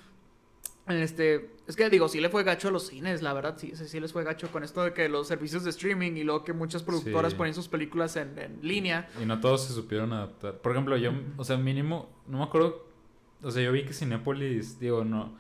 Este, 0.87 1.51
es 1.67 1.77
que 1.77 1.91
digo, 1.91 2.09
sí 2.09 2.19
le 2.19 2.31
fue 2.31 2.45
gacho 2.45 2.69
a 2.69 2.71
los 2.71 2.87
cines, 2.87 3.21
la 3.21 3.35
verdad, 3.35 3.57
sí, 3.59 3.73
sí, 3.75 3.87
sí 3.87 4.01
les 4.01 4.11
fue 4.11 4.25
gacho 4.25 4.51
con 4.51 4.65
esto 4.65 4.83
de 4.83 4.95
que 4.95 5.11
los 5.11 5.29
servicios 5.29 5.63
de 5.63 5.69
streaming 5.69 6.13
y 6.13 6.25
luego 6.25 6.45
que 6.45 6.55
muchas 6.55 6.83
productoras 6.83 7.33
Sí. 7.33 7.37
ponen 7.39 7.53
sus 7.53 7.69
películas 7.69 8.17
en, 8.17 8.39
en 8.39 8.59
línea. 8.63 9.07
Y 9.23 9.27
no 9.27 9.39
todos 9.39 9.67
se 9.67 9.75
supieron 9.75 10.15
adaptar. 10.15 10.55
Por 10.63 10.73
ejemplo, 10.73 10.97
yo, 10.97 11.11
o 11.37 11.45
sea, 11.45 11.59
mínimo, 11.59 12.09
no 12.27 12.39
me 12.39 12.45
acuerdo, 12.45 12.87
o 13.43 13.51
sea, 13.51 13.63
yo 13.63 13.71
vi 13.71 13.85
que 13.85 13.93
Cinépolis, 13.93 14.81
digo, 14.81 15.05
no, 15.05 15.37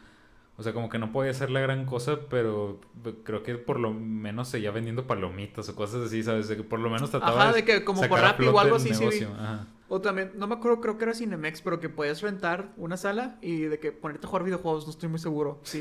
o 0.58 0.62
sea, 0.64 0.72
como 0.72 0.88
que 0.88 0.98
no 0.98 1.12
podía 1.12 1.30
hacer 1.30 1.50
la 1.50 1.60
gran 1.60 1.86
cosa, 1.86 2.18
pero 2.28 2.80
creo 3.22 3.44
que 3.44 3.54
por 3.54 3.78
lo 3.78 3.94
menos 3.94 4.48
seguía 4.48 4.72
vendiendo 4.72 5.06
palomitas 5.06 5.68
o 5.68 5.76
cosas 5.76 6.04
así, 6.06 6.24
¿sabes? 6.24 6.48
De 6.48 6.56
que 6.56 6.64
por 6.64 6.80
lo 6.80 6.90
menos 6.90 7.10
trataba 7.10 7.44
Ajá, 7.44 7.52
de 7.52 7.64
que 7.64 7.84
como 7.84 8.02
por 8.08 8.18
Rappi 8.18 8.44
o 8.46 8.58
algo 8.58 8.74
así, 8.74 8.92
sí 8.92 9.24
ajá. 9.24 9.66
O 9.88 10.00
también, 10.00 10.32
no 10.34 10.48
me 10.48 10.56
acuerdo, 10.56 10.80
creo 10.80 10.98
que 10.98 11.04
era 11.04 11.14
Cinemex, 11.14 11.62
pero 11.62 11.78
que 11.78 11.88
podías 11.88 12.20
rentar 12.22 12.72
una 12.76 12.96
sala 12.96 13.38
y 13.40 13.60
de 13.62 13.78
que 13.78 13.92
ponerte 13.92 14.26
a 14.26 14.28
jugar 14.28 14.44
videojuegos, 14.44 14.84
no 14.84 14.90
estoy 14.90 15.08
muy 15.08 15.20
seguro. 15.20 15.60
Sí. 15.62 15.80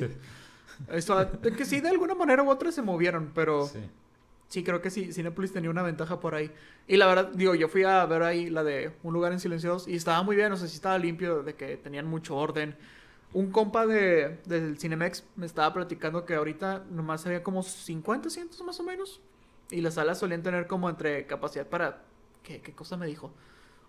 Esto, 0.92 1.26
de 1.26 1.52
que 1.54 1.66
sí, 1.66 1.82
de 1.82 1.90
alguna 1.90 2.14
manera 2.14 2.44
u 2.44 2.50
otra 2.50 2.72
se 2.72 2.84
movieron, 2.84 3.32
pero 3.34 3.66
Sí. 3.66 3.80
sí, 4.48 4.64
creo 4.64 4.80
que 4.80 4.92
sí, 4.92 5.12
Cinepolis 5.12 5.52
tenía 5.52 5.72
una 5.72 5.82
ventaja 5.82 6.20
por 6.20 6.36
ahí. 6.36 6.52
Y 6.88 6.98
la 6.98 7.08
verdad, 7.08 7.32
digo, 7.34 7.56
yo 7.56 7.68
fui 7.68 7.84
a 7.84 8.06
ver 8.06 8.22
ahí 8.22 8.50
la 8.52 8.64
de 8.64 8.92
Un 9.02 9.14
lugar 9.14 9.32
en 9.34 9.40
silencios 9.40 9.88
y 9.88 9.96
estaba 9.96 10.22
muy 10.22 10.36
bien, 10.36 10.52
o 10.52 10.56
sea, 10.56 10.68
sí 10.68 10.76
estaba 10.76 10.98
limpio, 11.00 11.42
de 11.42 11.56
que 11.56 11.78
tenían 11.78 12.06
mucho 12.06 12.36
orden. 12.36 12.76
Un 13.34 13.52
compa 13.52 13.86
de, 13.86 14.40
del 14.46 14.78
Cinemex 14.80 15.26
me 15.36 15.46
estaba 15.46 15.74
platicando 15.74 16.26
que 16.26 16.36
ahorita 16.36 16.86
nomás 16.90 17.26
había 17.26 17.44
como 17.44 17.62
50 17.64 18.28
asientos 18.30 18.62
más 18.64 18.80
o 18.80 18.84
menos. 18.84 19.22
Y 19.70 19.82
las 19.82 19.96
salas 19.96 20.18
solían 20.20 20.44
tener 20.44 20.68
como 20.68 20.90
entre 20.90 21.26
capacidad 21.28 21.68
para... 21.68 22.04
¿Qué, 22.42 22.62
qué 22.62 22.74
cosa 22.74 22.96
me 22.96 23.06
dijo? 23.06 23.34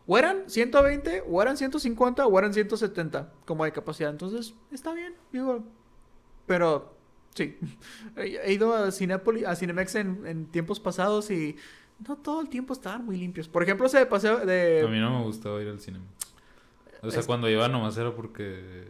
O 0.06 0.18
eran 0.18 0.48
120, 0.50 1.22
o 1.28 1.40
eran 1.40 1.56
150, 1.56 2.26
o 2.26 2.38
eran 2.38 2.52
170 2.52 3.32
como 3.44 3.64
de 3.64 3.72
capacidad. 3.72 4.10
Entonces, 4.10 4.54
está 4.72 4.92
bien, 4.92 5.14
digo. 5.32 5.62
Pero, 6.46 6.96
sí. 7.34 7.56
He 8.16 8.52
ido 8.52 8.74
a, 8.74 8.90
Cinépolis, 8.90 9.46
a 9.46 9.54
Cinemex 9.54 9.94
en, 9.94 10.26
en 10.26 10.46
tiempos 10.46 10.80
pasados 10.80 11.30
y 11.30 11.56
no 12.06 12.16
todo 12.16 12.40
el 12.40 12.48
tiempo 12.48 12.72
estaban 12.72 13.04
muy 13.04 13.16
limpios. 13.16 13.48
Por 13.48 13.62
ejemplo, 13.62 13.86
ese 13.86 14.04
paseo 14.06 14.44
de... 14.44 14.82
A 14.84 14.88
mí 14.88 14.98
no 14.98 15.18
me 15.20 15.24
gustaba 15.24 15.62
ir 15.62 15.68
al 15.68 15.78
cine. 15.78 16.00
O 17.02 17.10
sea, 17.10 17.20
Es- 17.20 17.26
cuando 17.26 17.48
iba 17.48 17.68
nomás 17.68 17.96
era 17.98 18.12
porque, 18.14 18.88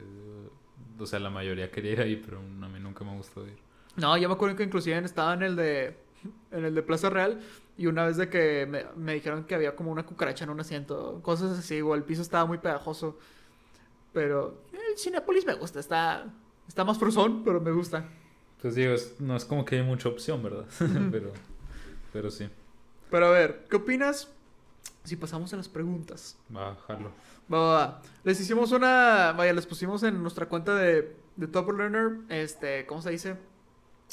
o 0.99 1.07
sea, 1.07 1.19
la 1.19 1.31
mayoría 1.31 1.71
quería 1.71 1.93
ir 1.93 2.01
ahí, 2.01 2.17
pero 2.17 2.39
a 2.39 2.69
mí 2.69 2.79
nunca 2.81 3.05
me 3.05 3.17
gustó 3.17 3.47
ir. 3.47 3.57
No, 3.97 4.17
yo 4.17 4.29
me 4.29 4.35
acuerdo 4.35 4.57
que 4.57 4.63
inclusive 4.65 4.99
estaba 4.99 5.35
en 5.35 5.43
el 5.43 5.57
de 5.57 5.97
en 6.51 6.65
el 6.65 6.75
de 6.75 6.83
Plaza 6.83 7.11
Real 7.11 7.41
y 7.77 7.87
una 7.87 8.05
vez 8.05 8.17
de 8.17 8.29
que 8.29 8.67
me, 8.69 8.85
me 8.97 9.15
dijeron 9.15 9.45
que 9.45 9.55
había 9.55 9.77
como 9.77 9.93
una 9.93 10.05
cucaracha 10.05 10.45
en 10.45 10.51
un 10.51 10.59
asiento, 10.61 11.21
cosas 11.23 11.57
así, 11.59 11.81
o 11.81 11.95
el 11.95 12.03
piso 12.03 12.23
estaba 12.23 12.45
muy 12.45 12.59
pegajoso. 12.59 13.19
Pero 14.13 14.63
el 14.73 14.99
Cinépolis 14.99 15.47
me 15.47 15.55
gusta, 15.55 15.81
está 15.81 16.27
está 16.67 16.85
más 16.85 16.99
frusón, 16.99 17.45
pero 17.45 17.61
me 17.61 17.71
gusta. 17.71 18.05
Pues 18.61 18.75
digo, 18.75 18.93
es- 18.93 19.21
no 19.21 19.37
es 19.37 19.45
como 19.45 19.65
que 19.65 19.77
hay 19.77 19.83
mucha 19.83 20.09
opción, 20.09 20.43
¿verdad? 20.43 20.67
pero, 21.13 21.33
pero 22.13 22.31
sí. 22.31 22.49
Pero 23.11 23.27
a 23.27 23.31
ver, 23.31 23.67
¿qué 23.71 23.77
opinas 23.77 24.29
si 25.05 25.17
pasamos 25.17 25.53
a 25.53 25.57
las 25.57 25.69
preguntas? 25.69 26.37
Va, 26.55 26.75
jalo. 26.87 27.13
Va. 27.53 28.03
Les 28.25 28.41
hicimos 28.41 28.73
una. 28.73 29.33
Vaya, 29.33 29.53
les 29.53 29.67
pusimos 29.67 30.03
en 30.03 30.21
nuestra 30.23 30.47
cuenta 30.47 30.75
de, 30.75 31.17
de 31.37 31.47
Top 31.47 31.71
Learner. 31.73 32.19
Este, 32.29 32.87
¿cómo 32.87 33.03
se 33.03 33.11
dice? 33.11 33.37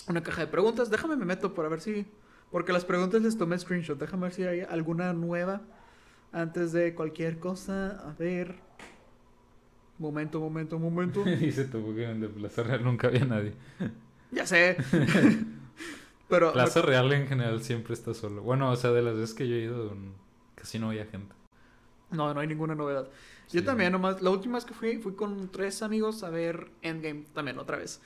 Una 0.08 0.24
caja 0.24 0.42
de 0.42 0.48
preguntas. 0.48 0.90
Déjame 0.90 1.16
me 1.16 1.26
meto 1.26 1.54
para 1.54 1.70
ver 1.70 1.82
si. 1.82 2.06
Porque 2.52 2.72
las 2.72 2.86
preguntas 2.86 3.22
les 3.22 3.38
tomé 3.38 3.58
screenshot. 3.58 4.00
Déjame 4.00 4.24
ver 4.24 4.34
si 4.34 4.44
hay 4.44 4.62
alguna 4.62 5.14
nueva. 5.14 5.62
Antes 6.32 6.72
de 6.72 6.96
cualquier 6.96 7.40
cosa. 7.40 8.10
A 8.10 8.14
ver. 8.18 8.56
Momento, 9.98 10.40
momento, 10.40 10.80
momento. 10.80 11.24
Dice 11.40 11.66
tu 11.66 11.96
que 11.96 12.10
en 12.10 12.32
Plaza 12.34 12.64
Real 12.64 12.84
nunca 12.84 13.08
había 13.08 13.26
nadie. 13.26 13.54
ya 14.32 14.46
sé. 14.46 14.78
Pero. 16.30 16.54
Plaza 16.54 16.82
Real 16.82 17.12
en 17.12 17.28
general 17.28 17.62
siempre 17.62 17.94
está 17.94 18.14
solo. 18.14 18.42
Bueno, 18.42 18.72
o 18.72 18.76
sea, 18.76 18.92
de 18.92 19.02
las 19.02 19.16
veces 19.16 19.34
que 19.34 19.48
yo 19.48 19.56
he 19.56 19.62
ido, 19.62 19.94
mm, 19.94 20.14
casi 20.56 20.80
no 20.80 20.90
había 20.90 21.06
gente. 21.06 21.36
No, 22.12 22.34
no 22.34 22.40
hay 22.40 22.48
ninguna 22.48 22.76
novedad. 22.76 23.10
Sí. 23.48 23.58
Yo 23.58 23.64
también, 23.64 23.92
nomás. 23.92 24.22
La 24.22 24.30
última 24.30 24.56
vez 24.56 24.66
que 24.66 24.74
fui, 24.74 24.98
fui 24.98 25.14
con 25.14 25.50
tres 25.50 25.82
amigos 25.82 26.24
a 26.24 26.30
ver 26.30 26.72
Endgame 26.82 27.26
también, 27.34 27.60
otra 27.60 27.78
vez. 27.78 28.02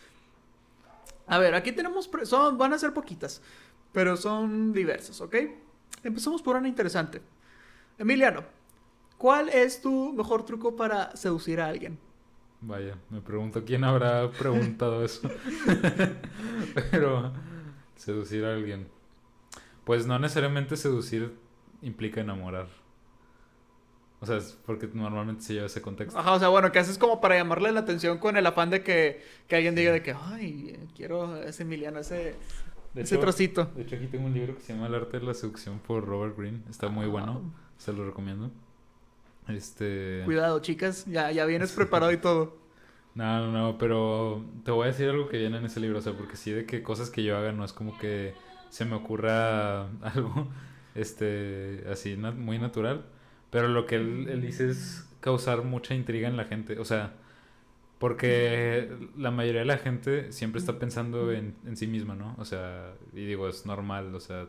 A 1.27 1.37
ver, 1.37 1.53
aquí 1.55 1.71
tenemos. 1.71 2.09
Son, 2.23 2.57
van 2.57 2.73
a 2.73 2.79
ser 2.79 2.93
poquitas, 2.93 3.41
pero 3.91 4.17
son 4.17 4.73
diversas, 4.73 5.21
¿ok? 5.21 5.35
Empezamos 6.03 6.41
por 6.41 6.55
una 6.55 6.67
interesante. 6.67 7.21
Emiliano, 7.97 8.43
¿cuál 9.17 9.49
es 9.49 9.81
tu 9.81 10.13
mejor 10.13 10.45
truco 10.45 10.75
para 10.75 11.15
seducir 11.15 11.59
a 11.59 11.67
alguien? 11.67 11.99
Vaya, 12.61 12.97
me 13.09 13.21
pregunto 13.21 13.63
quién 13.63 13.83
habrá 13.83 14.31
preguntado 14.31 15.03
eso. 15.05 15.29
Pero 16.91 17.31
seducir 17.95 18.45
a 18.45 18.53
alguien. 18.53 18.87
Pues 19.85 20.05
no 20.05 20.19
necesariamente 20.19 20.75
seducir 20.77 21.33
implica 21.81 22.21
enamorar. 22.21 22.67
O 24.21 24.25
sea, 24.25 24.37
es 24.37 24.57
porque 24.65 24.89
normalmente 24.93 25.43
se 25.43 25.53
lleva 25.53 25.67
ese 25.67 25.81
contexto. 25.81 26.19
Ajá, 26.19 26.33
o 26.33 26.39
sea, 26.39 26.49
bueno, 26.49 26.71
¿qué 26.71 26.79
haces 26.79 26.97
como 26.97 27.21
para 27.21 27.37
llamarle 27.37 27.71
la 27.71 27.79
atención 27.81 28.17
con 28.17 28.35
el 28.37 28.45
afán 28.45 28.69
de 28.69 28.83
que, 28.83 29.23
que 29.47 29.55
alguien 29.55 29.75
diga 29.75 29.91
de 29.93 30.03
que, 30.03 30.13
ay, 30.13 30.77
quiero 30.95 31.37
ese 31.37 31.63
Emiliano, 31.63 31.99
ese, 31.99 32.35
De 32.93 33.01
ese 33.03 33.15
hecho, 33.15 33.19
trocito? 33.19 33.71
de 33.75 33.83
hecho, 33.83 33.95
aquí 33.95 34.07
tengo 34.07 34.25
un 34.25 34.33
libro 34.33 34.55
que 34.55 34.61
se 34.61 34.73
llama 34.73 34.87
El 34.87 34.95
arte 34.95 35.19
de 35.19 35.25
la 35.25 35.33
seducción 35.33 35.79
por 35.79 36.05
Robert 36.05 36.37
Greene. 36.37 36.61
Está 36.69 36.89
muy 36.89 37.07
bueno, 37.07 37.53
se 37.77 37.93
lo 37.93 38.05
recomiendo. 38.05 38.51
Este... 39.47 40.21
Cuidado, 40.25 40.59
chicas, 40.59 41.05
ya, 41.05 41.31
ya 41.31 41.45
vienes 41.45 41.71
preparado 41.75 42.11
y 42.11 42.17
todo. 42.17 42.57
No, 43.15 43.39
no, 43.47 43.51
no, 43.51 43.77
pero 43.77 44.45
te 44.63 44.71
voy 44.71 44.83
a 44.83 44.87
decir 44.91 45.09
algo 45.09 45.27
que 45.29 45.37
viene 45.37 45.57
en 45.57 45.65
ese 45.65 45.79
libro, 45.79 45.99
o 45.99 46.01
sea, 46.01 46.13
porque 46.13 46.35
sí 46.35 46.51
de 46.51 46.65
que 46.65 46.83
cosas 46.83 47.09
que 47.09 47.23
yo 47.23 47.37
haga 47.37 47.51
no 47.51 47.65
es 47.65 47.73
como 47.73 47.97
que 47.97 48.33
se 48.69 48.85
me 48.85 48.95
ocurra 48.95 49.83
algo, 50.03 50.47
este, 50.95 51.83
así, 51.91 52.15
na- 52.17 52.31
muy 52.31 52.59
natural, 52.59 53.05
pero 53.51 53.67
lo 53.67 53.85
que 53.85 53.95
él, 53.95 54.27
él 54.29 54.41
dice 54.41 54.69
es 54.69 55.07
causar 55.21 55.63
mucha 55.63 55.95
intriga 55.95 56.27
en 56.27 56.37
la 56.37 56.45
gente, 56.45 56.79
o 56.79 56.85
sea, 56.85 57.13
porque 57.99 58.89
la 59.17 59.31
mayoría 59.31 59.61
de 59.61 59.65
la 59.67 59.77
gente 59.77 60.31
siempre 60.31 60.59
está 60.59 60.79
pensando 60.79 61.31
en, 61.33 61.55
en 61.65 61.75
sí 61.77 61.87
misma, 61.87 62.15
¿no? 62.15 62.35
O 62.37 62.45
sea, 62.45 62.93
y 63.13 63.25
digo, 63.25 63.49
es 63.49 63.65
normal, 63.65 64.15
o 64.15 64.19
sea, 64.21 64.47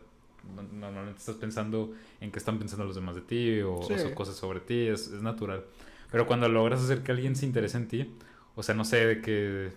no- 0.54 0.62
normalmente 0.62 1.18
estás 1.18 1.34
pensando 1.36 1.92
en 2.20 2.30
qué 2.30 2.38
están 2.38 2.58
pensando 2.58 2.84
los 2.84 2.94
demás 2.94 3.16
de 3.16 3.22
ti 3.22 3.60
o, 3.62 3.80
Sí. 3.82 3.94
cosas 4.14 4.36
sobre 4.36 4.60
ti, 4.60 4.86
es, 4.86 5.08
es 5.08 5.22
natural. 5.22 5.64
Pero 6.12 6.26
cuando 6.26 6.48
logras 6.48 6.80
hacer 6.82 7.02
que 7.02 7.12
alguien 7.12 7.34
se 7.36 7.46
interese 7.46 7.76
en 7.78 7.88
ti, 7.88 8.14
o 8.54 8.62
sea, 8.62 8.74
no 8.74 8.84
sé, 8.84 9.04
de 9.06 9.20
que... 9.20 9.70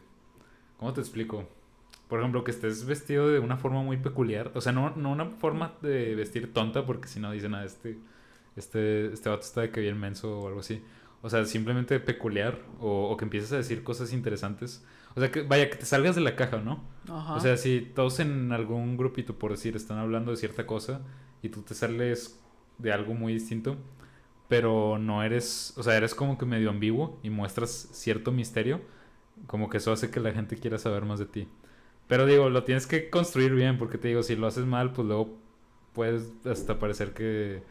¿Cómo 0.77 0.93
te 0.93 1.01
explico? 1.01 1.47
Por 2.09 2.19
ejemplo, 2.19 2.43
que 2.43 2.51
estés 2.51 2.85
vestido 2.85 3.29
de 3.29 3.39
una 3.39 3.57
forma 3.57 3.81
muy 3.81 3.97
peculiar. 3.97 4.51
O 4.55 4.61
sea, 4.61 4.71
no, 4.71 4.91
no 4.95 5.11
una 5.11 5.25
forma 5.27 5.73
de 5.81 6.15
vestir 6.15 6.53
tonta, 6.53 6.85
porque 6.85 7.07
si 7.07 7.19
no 7.19 7.31
dicen, 7.31 7.55
ah, 7.55 7.65
este, 7.65 7.97
este, 8.55 9.13
este 9.13 9.29
vato 9.29 9.43
está 9.43 9.61
de 9.61 9.71
que 9.71 9.81
bien 9.81 9.99
menso 9.99 10.39
o 10.39 10.47
algo 10.47 10.59
así. 10.59 10.83
O 11.21 11.29
sea, 11.29 11.45
simplemente 11.45 11.99
peculiar 11.99 12.59
o, 12.79 13.09
o 13.09 13.17
que 13.17 13.25
empieces 13.25 13.51
a 13.53 13.57
decir 13.57 13.83
cosas 13.83 14.11
interesantes. 14.13 14.83
O 15.15 15.19
sea, 15.19 15.31
que 15.31 15.43
vaya, 15.43 15.69
que 15.69 15.77
te 15.77 15.85
salgas 15.85 16.15
de 16.15 16.21
la 16.21 16.35
caja, 16.35 16.57
¿no? 16.57 16.83
Ajá. 17.09 17.35
O 17.35 17.39
sea, 17.39 17.55
si 17.57 17.81
todos 17.81 18.19
en 18.19 18.51
algún 18.51 18.97
grupito, 18.97 19.37
por 19.37 19.51
decir, 19.51 19.75
están 19.75 19.97
hablando 19.99 20.31
de 20.31 20.37
cierta 20.37 20.65
cosa 20.65 21.01
y 21.41 21.49
tú 21.49 21.61
te 21.61 21.75
sales 21.75 22.39
de 22.77 22.91
algo 22.91 23.13
muy 23.13 23.33
distinto, 23.33 23.77
pero 24.47 24.97
no 24.99 25.23
eres, 25.23 25.73
o 25.77 25.83
sea, 25.83 25.95
eres 25.95 26.13
como 26.13 26.37
que 26.37 26.45
medio 26.45 26.69
ambiguo 26.69 27.19
y 27.23 27.29
muestras 27.29 27.89
cierto 27.91 28.31
misterio, 28.31 28.81
como 29.47 29.69
que 29.69 29.77
eso 29.77 29.91
hace 29.91 30.11
que 30.11 30.19
la 30.19 30.31
gente 30.31 30.57
quiera 30.57 30.77
saber 30.77 31.05
más 31.05 31.19
de 31.19 31.25
ti. 31.25 31.47
Pero 32.07 32.25
digo, 32.25 32.49
lo 32.49 32.63
tienes 32.63 32.85
que 32.85 33.09
construir 33.09 33.53
bien, 33.53 33.77
porque 33.77 33.97
te 33.97 34.09
digo, 34.09 34.23
si 34.23 34.35
lo 34.35 34.47
haces 34.47 34.65
mal, 34.65 34.91
pues 34.93 35.07
luego 35.07 35.37
puedes 35.93 36.31
hasta 36.45 36.79
parecer 36.79 37.13
que 37.13 37.63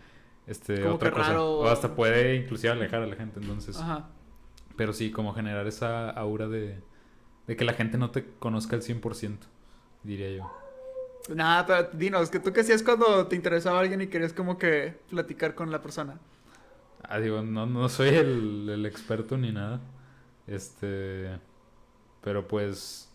este 0.47 0.81
Como 0.83 0.95
otra 0.97 1.11
que 1.11 1.17
cosa 1.17 1.29
raro. 1.31 1.51
o 1.61 1.69
hasta 1.69 1.95
puede 1.95 2.37
inclusive 2.37 2.73
alejar 2.73 3.03
a 3.03 3.07
la 3.07 3.17
gente, 3.17 3.41
entonces. 3.41 3.77
Ajá. 3.79 4.09
Pero 4.77 4.93
sí, 4.93 5.11
como 5.11 5.35
generar 5.35 5.67
esa 5.67 6.11
aura 6.11 6.49
de, 6.49 6.81
de 7.47 7.57
que 7.57 7.65
la 7.65 7.75
gente 7.75 7.99
no 7.99 8.11
te 8.11 8.25
conozca 8.39 8.75
al 8.77 8.83
100%, 8.83 9.39
diría 10.03 10.31
yo. 10.31 10.51
Nada, 11.35 11.67
pero 11.67 11.89
dinos, 11.93 12.31
que 12.31 12.41
tú 12.41 12.53
qué 12.53 12.61
hacías 12.63 12.83
cuando 12.83 13.27
te 13.29 13.37
interesaba 13.37 13.79
alguien 13.81 14.01
y 14.01 14.09
querías 14.09 14.33
como 14.33 14.59
que 14.59 14.99
platicar 15.11 15.55
con 15.55 15.71
la 15.71 15.81
persona. 15.81 16.19
Ah, 17.05 17.21
digo, 17.21 17.43
no, 17.43 17.67
no 17.67 17.89
soy 17.89 18.09
el, 18.09 18.69
el 18.69 18.87
experto 18.87 19.37
ni 19.37 19.53
nada. 19.53 19.81
Este. 20.47 21.39
Pero 22.23 22.47
pues. 22.49 23.09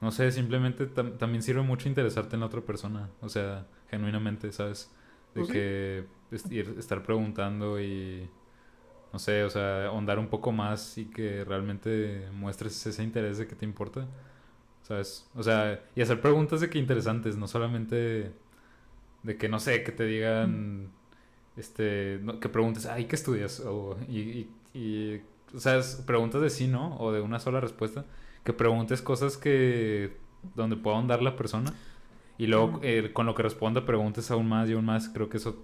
No 0.00 0.10
sé, 0.12 0.32
simplemente 0.32 0.88
tam- 0.88 1.18
también 1.18 1.42
sirve 1.42 1.60
mucho 1.60 1.86
interesarte 1.88 2.34
en 2.36 2.40
la 2.40 2.46
otra 2.46 2.62
persona. 2.62 3.10
O 3.20 3.28
sea, 3.28 3.66
genuinamente, 3.90 4.50
¿sabes? 4.52 4.90
De 5.34 5.40
Pues 5.44 5.48
que 5.52 6.04
ir- 6.50 6.78
estar 6.78 7.02
preguntando 7.02 7.80
y. 7.80 8.28
No 9.12 9.18
sé, 9.18 9.42
o 9.44 9.50
sea, 9.50 9.86
ahondar 9.86 10.18
un 10.20 10.28
poco 10.28 10.52
más 10.52 10.96
y 10.96 11.06
que 11.06 11.44
realmente 11.44 12.28
muestres 12.32 12.86
ese 12.86 13.02
interés 13.02 13.38
de 13.38 13.46
que 13.48 13.56
te 13.56 13.64
importa. 13.64 14.06
¿Sabes? 14.82 15.28
O 15.36 15.42
sea, 15.42 15.84
y 15.96 16.02
hacer 16.02 16.20
preguntas 16.20 16.60
de 16.60 16.70
que 16.70 16.78
interesantes, 16.78 17.36
no 17.36 17.46
solamente 17.48 18.32
de 19.22 19.36
que, 19.36 19.48
no 19.48 19.60
sé, 19.60 19.82
que 19.84 19.92
te 19.92 20.04
digan, 20.04 20.90
este, 21.56 22.18
no- 22.22 22.40
que 22.40 22.48
preguntes, 22.48 22.86
ay, 22.86 23.04
¿qué 23.06 23.16
estudias? 23.16 23.60
O, 23.60 23.96
y, 24.08 24.20
y, 24.20 24.50
y, 24.74 25.22
o 25.54 25.60
sea, 25.60 25.80
preguntas 26.06 26.40
de 26.42 26.50
sí, 26.50 26.66
¿no? 26.68 26.96
O 26.98 27.12
de 27.12 27.20
una 27.20 27.40
sola 27.40 27.60
respuesta. 27.60 28.04
Que 28.44 28.52
preguntes 28.52 29.02
cosas 29.02 29.36
que, 29.36 30.16
donde 30.54 30.76
pueda 30.76 30.96
ahondar 30.96 31.22
la 31.22 31.36
persona. 31.36 31.72
Y 32.40 32.46
luego, 32.46 32.68
Ujú. 32.68 32.80
eh, 32.82 33.10
con 33.12 33.26
lo 33.26 33.34
que 33.34 33.42
responda, 33.42 33.84
preguntes 33.84 34.30
aún 34.30 34.48
más 34.48 34.66
y 34.66 34.72
aún 34.72 34.86
más. 34.86 35.10
Creo 35.10 35.28
que 35.28 35.36
eso 35.36 35.62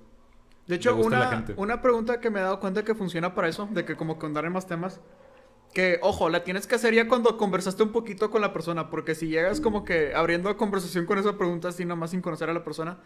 De 0.67 0.75
hecho, 0.77 0.95
gusta 0.95 1.17
a 1.17 1.21
la 1.21 1.25
una, 1.25 1.37
gente. 1.37 1.55
una 1.57 1.81
pregunta 1.81 2.21
que 2.21 2.29
me 2.29 2.39
he 2.39 2.43
dado 2.43 2.61
cuenta 2.61 2.85
que 2.85 2.95
funciona 2.95 3.35
para 3.35 3.49
eso, 3.49 3.67
de 3.73 3.87
que 3.87 3.97
como 3.97 4.19
que 4.19 4.27
andar 4.27 4.45
en 4.45 4.53
más 4.53 4.67
temas, 4.67 5.01
que, 5.73 5.99
ojo, 6.03 6.29
la 6.29 6.45
tienes 6.45 6.67
que 6.67 6.75
hacer 6.75 6.93
ya 6.93 7.09
cuando 7.09 7.39
conversaste 7.39 7.83
un 7.83 7.93
poquito 7.93 8.31
con 8.31 8.43
la 8.43 8.53
persona, 8.53 8.91
porque 8.91 9.15
si 9.15 9.29
llegas 9.29 9.59
como 9.63 9.85
que 9.85 10.15
abriendo 10.15 10.55
conversación 10.59 11.07
con 11.07 11.17
esa 11.19 11.39
pregunta 11.39 11.69
así 11.69 11.87
nomás 11.87 12.11
sin 12.11 12.21
conocer 12.21 12.51
a 12.51 12.55
la 12.55 12.63
persona, 12.63 12.99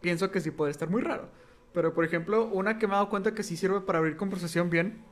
pienso 0.00 0.30
que 0.30 0.40
sí 0.40 0.50
puede 0.50 0.70
estar 0.70 0.88
muy 0.88 1.02
raro. 1.02 1.28
Pero, 1.74 1.92
por 1.92 2.04
ejemplo, 2.06 2.46
una 2.46 2.78
que 2.78 2.86
me 2.86 2.94
he 2.94 2.96
dado 2.96 3.10
cuenta 3.10 3.34
que 3.34 3.42
sí 3.42 3.56
sirve 3.58 3.82
para 3.82 3.98
abrir 3.98 4.16
conversación 4.16 4.70
bien, 4.70 5.02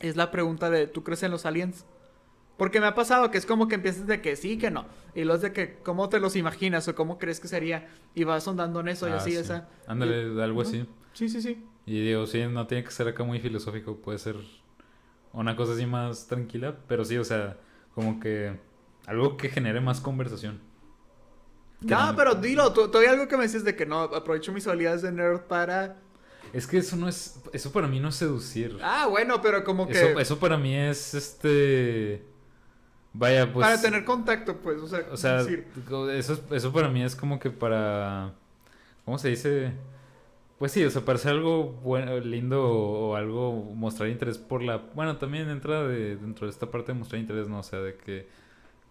es 0.00 0.16
la 0.16 0.30
pregunta 0.30 0.68
de, 0.70 0.86
¿tú 0.86 1.02
crees 1.02 1.22
en 1.22 1.30
los 1.30 1.46
aliens? 1.46 1.86
Porque 2.56 2.80
me 2.80 2.86
ha 2.86 2.94
pasado 2.94 3.30
que 3.30 3.38
es 3.38 3.46
como 3.46 3.66
que 3.66 3.74
empiezas 3.76 4.06
de 4.06 4.20
que 4.20 4.36
sí, 4.36 4.58
que 4.58 4.70
no. 4.70 4.86
Y 5.14 5.24
los 5.24 5.40
de 5.40 5.52
que, 5.52 5.78
¿cómo 5.82 6.08
te 6.08 6.20
los 6.20 6.36
imaginas 6.36 6.86
o 6.88 6.94
cómo 6.94 7.18
crees 7.18 7.40
que 7.40 7.48
sería? 7.48 7.88
Y 8.14 8.24
vas 8.24 8.44
sondando 8.44 8.80
en 8.80 8.88
eso 8.88 9.08
y 9.08 9.12
Ah, 9.12 9.16
así, 9.16 9.30
sí. 9.32 9.36
esa. 9.38 9.68
Ándale, 9.86 10.42
algo 10.42 10.60
así. 10.62 10.86
Sí, 11.14 11.28
sí, 11.28 11.42
sí. 11.42 11.64
Y 11.86 12.00
digo, 12.04 12.26
sí, 12.26 12.44
no 12.46 12.66
tiene 12.66 12.84
que 12.84 12.90
ser 12.90 13.08
acá 13.08 13.24
muy 13.24 13.40
filosófico, 13.40 13.96
puede 13.96 14.18
ser 14.18 14.36
una 15.32 15.56
cosa 15.56 15.72
así 15.72 15.86
más 15.86 16.26
tranquila, 16.28 16.76
pero 16.86 17.04
sí, 17.04 17.16
o 17.16 17.24
sea, 17.24 17.56
como 17.94 18.20
que 18.20 18.58
algo 19.06 19.36
que 19.36 19.48
genere 19.48 19.80
más 19.80 20.00
conversación. 20.00 20.60
No, 21.80 22.12
no- 22.12 22.16
pero 22.16 22.34
dilo, 22.36 22.72
todavía 22.72 23.10
algo 23.10 23.26
que 23.26 23.36
me 23.36 23.42
dices 23.44 23.64
de 23.64 23.74
que 23.74 23.86
no, 23.86 24.02
aprovecho 24.02 24.52
mis 24.52 24.66
habilidades 24.66 25.02
de 25.02 25.10
nerd 25.10 25.40
para... 25.42 25.96
Es 26.52 26.66
que 26.66 26.78
eso 26.78 26.96
no 26.96 27.08
es, 27.08 27.40
eso 27.52 27.72
para 27.72 27.88
mí 27.88 27.98
no 27.98 28.10
es 28.10 28.14
seducir. 28.16 28.78
Ah, 28.82 29.06
bueno, 29.08 29.40
pero 29.40 29.64
como 29.64 29.86
que... 29.88 29.92
Eso, 29.94 30.20
eso 30.20 30.38
para 30.38 30.56
mí 30.58 30.76
es 30.76 31.14
este, 31.14 32.22
vaya, 33.12 33.52
pues. 33.52 33.66
para 33.66 33.80
tener 33.80 34.04
contacto, 34.04 34.56
pues, 34.58 34.78
o 34.80 34.86
sea, 34.88 35.06
O 35.10 35.16
sea, 35.16 35.42
decir, 35.42 35.66
eso, 36.12 36.32
es- 36.34 36.42
eso 36.50 36.72
para 36.72 36.88
mí 36.88 37.02
es 37.02 37.16
como 37.16 37.38
que 37.38 37.50
para, 37.50 38.32
¿cómo 39.04 39.18
se 39.18 39.28
dice? 39.30 39.72
Pues 40.58 40.72
sí, 40.72 40.84
o 40.84 40.90
sea, 40.90 41.04
para 41.04 41.16
hacer 41.18 41.32
algo 41.32 41.72
bueno, 41.82 42.18
lindo 42.20 42.62
o, 42.64 43.10
o 43.12 43.16
algo, 43.16 43.52
mostrar 43.74 44.08
interés 44.08 44.38
por 44.38 44.62
la... 44.62 44.76
Bueno, 44.78 45.16
también 45.18 45.48
entra 45.50 45.82
de, 45.88 46.16
dentro 46.16 46.46
de 46.46 46.52
esta 46.52 46.70
parte 46.70 46.92
de 46.92 46.98
mostrar 46.98 47.20
interés, 47.20 47.48
¿no? 47.48 47.58
O 47.60 47.62
sea, 47.64 47.80
de 47.80 47.96
que... 47.96 48.28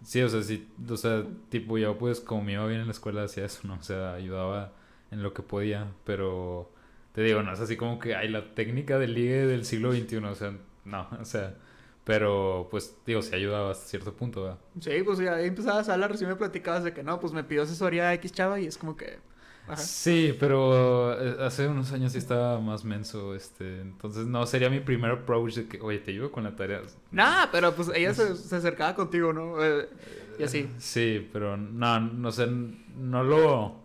Sí, 0.03 0.21
o 0.21 0.29
sea, 0.29 0.41
sí, 0.43 0.67
o 0.89 0.97
sea, 0.97 1.23
tipo, 1.49 1.77
yo 1.77 1.97
pues 1.97 2.19
como 2.21 2.43
me 2.43 2.53
iba 2.53 2.65
bien 2.67 2.81
en 2.81 2.87
la 2.87 2.91
escuela 2.93 3.23
hacía 3.23 3.45
eso, 3.45 3.67
¿no? 3.67 3.75
O 3.75 3.83
sea, 3.83 4.13
ayudaba 4.13 4.73
en 5.11 5.23
lo 5.23 5.33
que 5.33 5.43
podía, 5.43 5.87
pero 6.05 6.71
te 7.13 7.21
digo, 7.23 7.43
no 7.43 7.53
es 7.53 7.59
así 7.59 7.77
como 7.77 7.99
que 7.99 8.15
hay 8.15 8.27
la 8.29 8.53
técnica 8.55 8.97
del 8.99 9.13
ligue 9.13 9.45
del 9.47 9.63
siglo 9.65 9.91
XXI, 9.93 10.17
o 10.17 10.35
sea, 10.35 10.53
no, 10.85 11.07
o 11.21 11.25
sea, 11.25 11.55
Pero, 12.03 12.67
pues, 12.71 12.95
digo, 13.05 13.21
se 13.21 13.35
ayudaba 13.35 13.71
hasta 13.71 13.85
cierto 13.85 14.13
punto, 14.13 14.43
¿verdad? 14.43 14.59
Sí, 14.79 14.91
pues 15.05 15.19
ya 15.19 15.39
empezabas 15.39 15.87
a 15.87 15.93
hablar, 15.93 16.11
recién 16.11 16.29
me 16.29 16.35
platicabas 16.35 16.83
de 16.83 16.93
que 16.93 17.03
no, 17.03 17.19
pues 17.19 17.31
me 17.31 17.43
pidió 17.43 17.63
asesoría 17.63 18.09
a 18.09 18.13
X 18.15 18.31
chava 18.31 18.59
y 18.59 18.65
es 18.65 18.77
como 18.77 18.95
que... 18.97 19.19
Ajá. 19.67 19.77
Sí, 19.77 20.35
pero 20.39 21.13
eh, 21.21 21.37
hace 21.45 21.67
unos 21.67 21.91
años 21.91 22.13
sí 22.13 22.17
estaba 22.17 22.59
más 22.59 22.83
menso, 22.83 23.35
este, 23.35 23.79
entonces 23.81 24.25
no, 24.25 24.43
sería 24.47 24.71
mi 24.71 24.79
primer 24.79 25.11
approach 25.11 25.53
de 25.53 25.67
que, 25.67 25.79
oye, 25.79 25.99
te 25.99 26.09
ayudo 26.09 26.31
con 26.31 26.43
la 26.43 26.55
tarea. 26.55 26.81
Nah, 27.11 27.45
pero 27.51 27.71
pues 27.75 27.91
ella 27.93 28.11
se, 28.15 28.35
se 28.35 28.55
acercaba 28.55 28.95
contigo, 28.95 29.31
¿no? 29.31 29.63
Eh, 29.63 29.87
y 30.39 30.43
así. 30.43 30.67
Sí, 30.79 31.29
pero 31.31 31.55
no, 31.57 31.99
no 31.99 32.31
sé, 32.31 32.47
no 32.47 33.23
lo, 33.23 33.75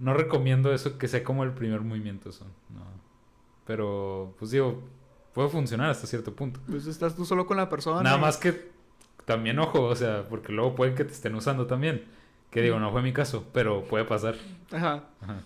no 0.00 0.12
recomiendo 0.12 0.74
eso 0.74 0.98
que 0.98 1.06
sea 1.06 1.22
como 1.22 1.44
el 1.44 1.52
primer 1.52 1.82
movimiento, 1.82 2.30
eso, 2.30 2.44
no. 2.70 2.84
Pero, 3.64 4.34
pues 4.38 4.50
digo, 4.50 4.82
puede 5.36 5.50
funcionar 5.50 5.90
hasta 5.90 6.06
cierto 6.06 6.34
punto. 6.34 6.58
Pues 6.66 6.86
estás 6.86 7.14
tú 7.14 7.26
solo 7.26 7.44
con 7.46 7.58
la 7.58 7.68
persona. 7.68 8.02
Nada 8.02 8.16
más 8.16 8.38
que 8.38 8.70
también 9.26 9.58
ojo, 9.58 9.82
o 9.82 9.94
sea, 9.94 10.26
porque 10.30 10.50
luego 10.50 10.74
pueden 10.74 10.94
que 10.94 11.04
te 11.04 11.12
estén 11.12 11.34
usando 11.34 11.66
también. 11.66 12.06
Que 12.50 12.62
digo, 12.62 12.80
no 12.80 12.90
fue 12.90 13.02
mi 13.02 13.12
caso, 13.12 13.44
pero 13.52 13.84
puede 13.84 14.06
pasar. 14.06 14.34
Ajá, 14.72 15.04
Ajá. 15.20 15.42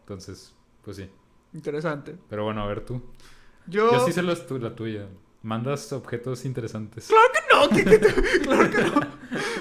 Entonces, 0.00 0.54
pues 0.82 0.96
sí. 0.96 1.10
interesante. 1.52 2.16
Pero 2.30 2.44
bueno, 2.44 2.62
a 2.62 2.66
ver 2.66 2.80
tú. 2.80 3.02
Yo... 3.66 3.92
Yo 3.92 4.06
sí 4.06 4.12
sé 4.12 4.22
la, 4.22 4.34
tu- 4.34 4.58
la 4.58 4.74
tuya. 4.74 5.06
Mandas 5.42 5.92
objetos 5.92 6.44
interesantes. 6.46 7.08
¡Claro 7.08 7.28
que 7.34 7.54
no! 7.54 7.76
¿qué- 7.76 7.84
qué 7.84 7.98
te- 7.98 8.40
¡Claro 8.40 8.70
que 8.70 8.78
no! 8.78 9.00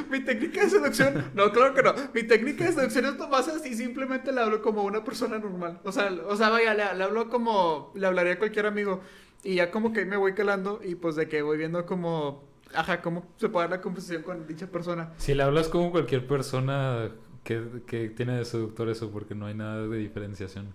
Mi 0.10 0.22
técnica 0.24 0.62
de 0.62 0.70
seducción... 0.70 1.32
No, 1.34 1.52
claro 1.52 1.74
que 1.74 1.84
no. 1.84 1.94
Mi 2.14 2.24
técnica 2.24 2.64
de 2.66 2.72
seducción 2.72 3.06
es 3.06 3.18
nomás 3.18 3.48
así, 3.50 3.76
simplemente 3.76 4.32
le 4.32 4.40
hablo 4.42 4.62
como 4.62 4.84
una 4.84 5.04
persona 5.04 5.38
normal. 5.38 5.82
O 5.84 5.92
sea, 5.92 6.10
o 6.30 6.36
sea 6.38 6.50
vaya, 6.50 6.74
le, 6.74 6.96
le 6.96 7.04
hablo 7.04 7.30
como... 7.30 7.92
Le 7.96 8.08
hablaría 8.08 8.34
a 8.34 8.40
cualquier 8.40 8.68
amigo. 8.68 9.02
Y 9.44 9.56
ya 9.56 9.72
como 9.72 9.94
que 9.94 10.06
me 10.06 10.18
voy 10.18 10.34
calando 10.34 10.82
y 10.84 10.96
pues 10.96 11.16
de 11.16 11.28
que 11.28 11.42
voy 11.42 11.58
viendo 11.58 11.86
como... 11.86 12.44
Ajá, 12.74 13.02
cómo 13.02 13.26
se 13.38 13.48
puede 13.48 13.68
dar 13.68 13.78
la 13.78 13.82
conversación 13.82 14.24
con 14.24 14.48
dicha 14.48 14.68
persona. 14.68 15.14
Si 15.18 15.34
le 15.34 15.44
hablas 15.44 15.70
como 15.70 15.92
cualquier 15.92 16.28
persona 16.28 17.12
que, 17.44 17.64
que 17.86 18.10
tiene 18.10 18.38
de 18.38 18.44
seductor 18.44 18.90
eso, 18.90 19.12
porque 19.12 19.36
no 19.36 19.46
hay 19.46 19.54
nada 19.54 19.88
de 19.88 19.98
diferenciación. 19.98 20.74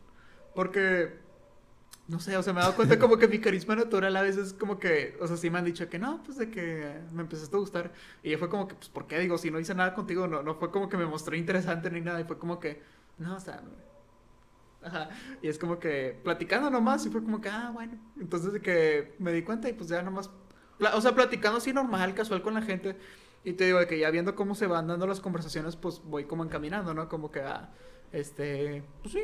Porque, 0.54 1.18
no 2.08 2.20
sé, 2.20 2.36
o 2.36 2.42
sea, 2.42 2.52
me 2.52 2.60
he 2.60 2.62
dado 2.62 2.76
cuenta 2.76 2.98
como 2.98 3.18
que 3.18 3.28
mi 3.28 3.38
carisma 3.38 3.76
natural 3.76 4.16
a 4.16 4.22
veces 4.22 4.52
como 4.52 4.78
que, 4.78 5.16
o 5.20 5.26
sea, 5.26 5.36
sí 5.36 5.50
me 5.50 5.58
han 5.58 5.64
dicho 5.64 5.88
que 5.88 5.98
no, 5.98 6.22
pues 6.24 6.38
de 6.38 6.50
que 6.50 7.00
me 7.12 7.22
empezaste 7.22 7.54
a 7.54 7.58
gustar. 7.58 7.92
Y 8.22 8.34
fue 8.36 8.48
como 8.48 8.66
que, 8.66 8.76
pues, 8.76 8.88
¿por 8.88 9.06
qué? 9.06 9.18
Digo, 9.18 9.36
si 9.36 9.50
no 9.50 9.60
hice 9.60 9.74
nada 9.74 9.94
contigo, 9.94 10.26
no, 10.26 10.42
no 10.42 10.54
fue 10.54 10.70
como 10.70 10.88
que 10.88 10.96
me 10.96 11.06
mostré 11.06 11.36
interesante 11.36 11.90
ni 11.90 12.00
nada. 12.00 12.20
Y 12.20 12.24
fue 12.24 12.38
como 12.38 12.60
que, 12.60 12.80
no, 13.18 13.36
o 13.36 13.40
sea. 13.40 13.62
Y 15.42 15.48
es 15.48 15.58
como 15.58 15.78
que 15.78 16.18
platicando 16.24 16.70
nomás 16.70 17.04
y 17.06 17.10
fue 17.10 17.22
como 17.22 17.40
que, 17.40 17.48
ah, 17.48 17.70
bueno. 17.72 17.98
Entonces 18.20 18.52
de 18.52 18.60
que 18.60 19.14
me 19.18 19.32
di 19.32 19.42
cuenta 19.42 19.68
y 19.68 19.72
pues 19.72 19.88
ya 19.88 20.02
nomás, 20.02 20.30
o 20.94 21.00
sea, 21.00 21.14
platicando 21.14 21.58
así 21.58 21.72
normal, 21.72 22.14
casual 22.14 22.42
con 22.42 22.54
la 22.54 22.62
gente. 22.62 22.96
Y 23.44 23.54
te 23.54 23.64
digo 23.64 23.78
de 23.78 23.86
que 23.86 23.98
ya 23.98 24.10
viendo 24.10 24.34
cómo 24.34 24.54
se 24.54 24.66
van 24.66 24.86
dando 24.86 25.06
las 25.06 25.20
conversaciones, 25.20 25.76
pues 25.76 26.02
voy 26.04 26.24
como 26.24 26.44
encaminando, 26.44 26.94
¿no? 26.94 27.08
Como 27.08 27.30
que, 27.30 27.40
ah, 27.40 27.70
este, 28.12 28.82
pues 29.02 29.14
sí, 29.14 29.20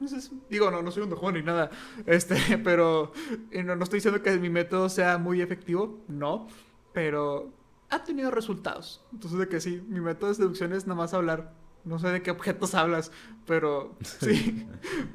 entonces, 0.00 0.30
digo, 0.48 0.70
no, 0.70 0.80
no 0.80 0.92
soy 0.92 1.02
un 1.02 1.10
dojón 1.10 1.34
ni 1.34 1.42
nada. 1.42 1.70
Este, 2.06 2.36
pero 2.64 3.12
no, 3.52 3.76
no 3.76 3.82
estoy 3.82 3.98
diciendo 3.98 4.22
que 4.22 4.36
mi 4.38 4.48
método 4.48 4.88
sea 4.88 5.18
muy 5.18 5.40
efectivo, 5.40 5.98
no. 6.06 6.46
Pero 6.92 7.52
ha 7.90 8.04
tenido 8.04 8.30
resultados. 8.30 9.04
Entonces, 9.12 9.38
de 9.40 9.48
que 9.48 9.60
sí, 9.60 9.82
mi 9.88 10.00
método 10.00 10.30
de 10.30 10.36
seducción 10.36 10.72
es 10.72 10.86
nada 10.86 10.98
más 10.98 11.14
hablar. 11.14 11.52
No 11.88 11.98
sé 11.98 12.08
de 12.08 12.22
qué 12.22 12.30
objetos 12.30 12.74
hablas, 12.74 13.10
pero 13.46 13.96
sí, 14.20 14.66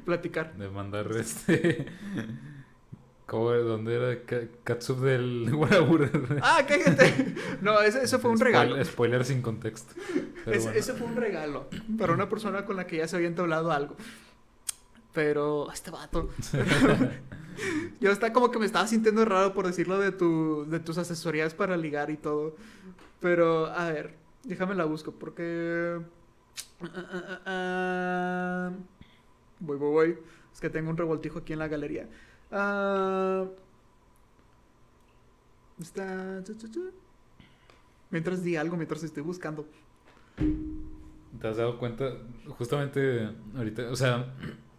platicar. 0.04 0.54
De 0.56 0.68
mandar 0.68 1.10
este. 1.12 1.86
¿Cómo, 3.26 3.50
¿Dónde 3.52 3.94
era? 3.94 4.22
Ka- 4.26 4.48
Katsup 4.64 4.98
del 4.98 5.50
Warabura. 5.54 6.10
Ah, 6.42 6.62
cállate. 6.68 7.34
No, 7.62 7.80
ese, 7.80 8.02
ese 8.02 8.18
fue 8.18 8.30
un 8.30 8.40
regalo. 8.40 8.84
Spoiler, 8.84 9.24
sin 9.24 9.40
contexto. 9.40 9.94
Ese, 10.46 10.58
bueno. 10.64 10.78
ese 10.78 10.92
fue 10.94 11.06
un 11.06 11.16
regalo 11.16 11.68
para 11.98 12.12
una 12.12 12.28
persona 12.28 12.66
con 12.66 12.76
la 12.76 12.86
que 12.86 12.98
ya 12.98 13.08
se 13.08 13.16
había 13.16 13.28
entablado 13.28 13.70
algo. 13.72 13.96
Pero, 15.12 15.70
este 15.72 15.90
vato. 15.90 16.28
Yo 18.00 18.10
está 18.10 18.32
como 18.32 18.50
que 18.50 18.58
me 18.58 18.66
estaba 18.66 18.86
sintiendo 18.88 19.24
raro 19.24 19.54
por 19.54 19.64
decirlo 19.66 19.98
de, 20.00 20.10
tu, 20.10 20.66
de 20.68 20.80
tus 20.80 20.98
asesorías 20.98 21.54
para 21.54 21.76
ligar 21.76 22.10
y 22.10 22.16
todo. 22.16 22.56
Pero, 23.20 23.66
a 23.66 23.90
ver, 23.92 24.16
déjame 24.42 24.74
la 24.74 24.84
busco 24.84 25.12
porque... 25.12 26.00
Ah, 26.82 26.88
ah, 27.12 27.40
ah. 27.46 28.70
Voy, 29.60 29.76
voy, 29.78 29.90
voy. 29.90 30.18
Es 30.52 30.60
que 30.60 30.70
tengo 30.70 30.90
un 30.90 30.96
revoltijo 30.96 31.38
aquí 31.40 31.52
en 31.52 31.58
la 31.58 31.68
galería. 31.68 32.08
Está... 35.78 36.42
Mientras 38.10 38.44
di 38.44 38.56
algo, 38.56 38.76
mientras 38.76 39.02
estoy 39.02 39.22
buscando. 39.22 39.66
¿Te 41.40 41.48
has 41.48 41.56
dado 41.56 41.78
cuenta? 41.78 42.12
Justamente 42.58 43.28
ahorita, 43.56 43.90
o 43.90 43.96
sea, 43.96 44.34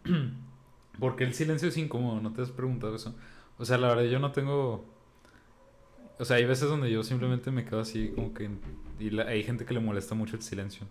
¿por 1.00 1.16
qué 1.16 1.26
el 1.26 1.34
silencio 1.34 1.68
es 1.68 1.78
incómodo? 1.78 2.22
¿No 2.22 2.32
te 2.32 2.42
has 2.42 2.52
preguntado 2.52 2.96
eso? 2.96 3.14
O 3.58 3.66
sea, 3.66 3.78
la 3.78 3.90
verdad 3.90 4.04
yo 4.04 4.20
no 4.20 4.32
tengo... 4.32 4.86
O 6.18 6.24
sea, 6.24 6.38
hay 6.38 6.46
veces 6.46 6.70
donde 6.70 6.90
yo 6.90 7.04
simplemente 7.04 7.52
me 7.52 7.66
quedo 7.66 7.82
así 7.82 8.10
como 8.16 8.34
que... 8.34 8.50
Y 9.00 9.20
hay 9.20 9.44
gente 9.44 9.66
que 9.66 9.74
le 9.74 9.82
molesta 9.82 10.16
mucho 10.16 10.38
el 10.38 10.42
silencio. 10.42 10.88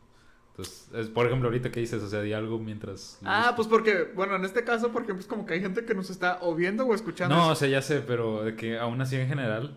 Entonces, 0.56 0.88
es- 0.94 1.08
por 1.08 1.26
ejemplo, 1.26 1.48
ahorita 1.48 1.72
que 1.72 1.80
dices, 1.80 2.00
o 2.02 2.08
sea, 2.08 2.22
di 2.22 2.32
algo 2.32 2.60
mientras... 2.60 3.18
Ah, 3.24 3.54
pues 3.56 3.66
porque, 3.66 4.12
bueno, 4.14 4.36
en 4.36 4.44
este 4.44 4.62
caso, 4.62 4.92
porque 4.92 5.12
pues 5.12 5.26
como 5.26 5.46
que 5.46 5.54
hay 5.54 5.60
gente 5.60 5.84
que 5.84 5.94
nos 5.96 6.10
está 6.10 6.38
o 6.42 6.54
viendo 6.54 6.86
o 6.86 6.94
escuchando. 6.94 7.34
No, 7.34 7.48
o 7.48 7.54
sea, 7.56 7.66
ya 7.68 7.82
sé, 7.82 8.00
pero 8.00 8.44
de 8.44 8.54
que 8.54 8.78
aún 8.78 9.00
así 9.00 9.16
en 9.16 9.26
general 9.28 9.76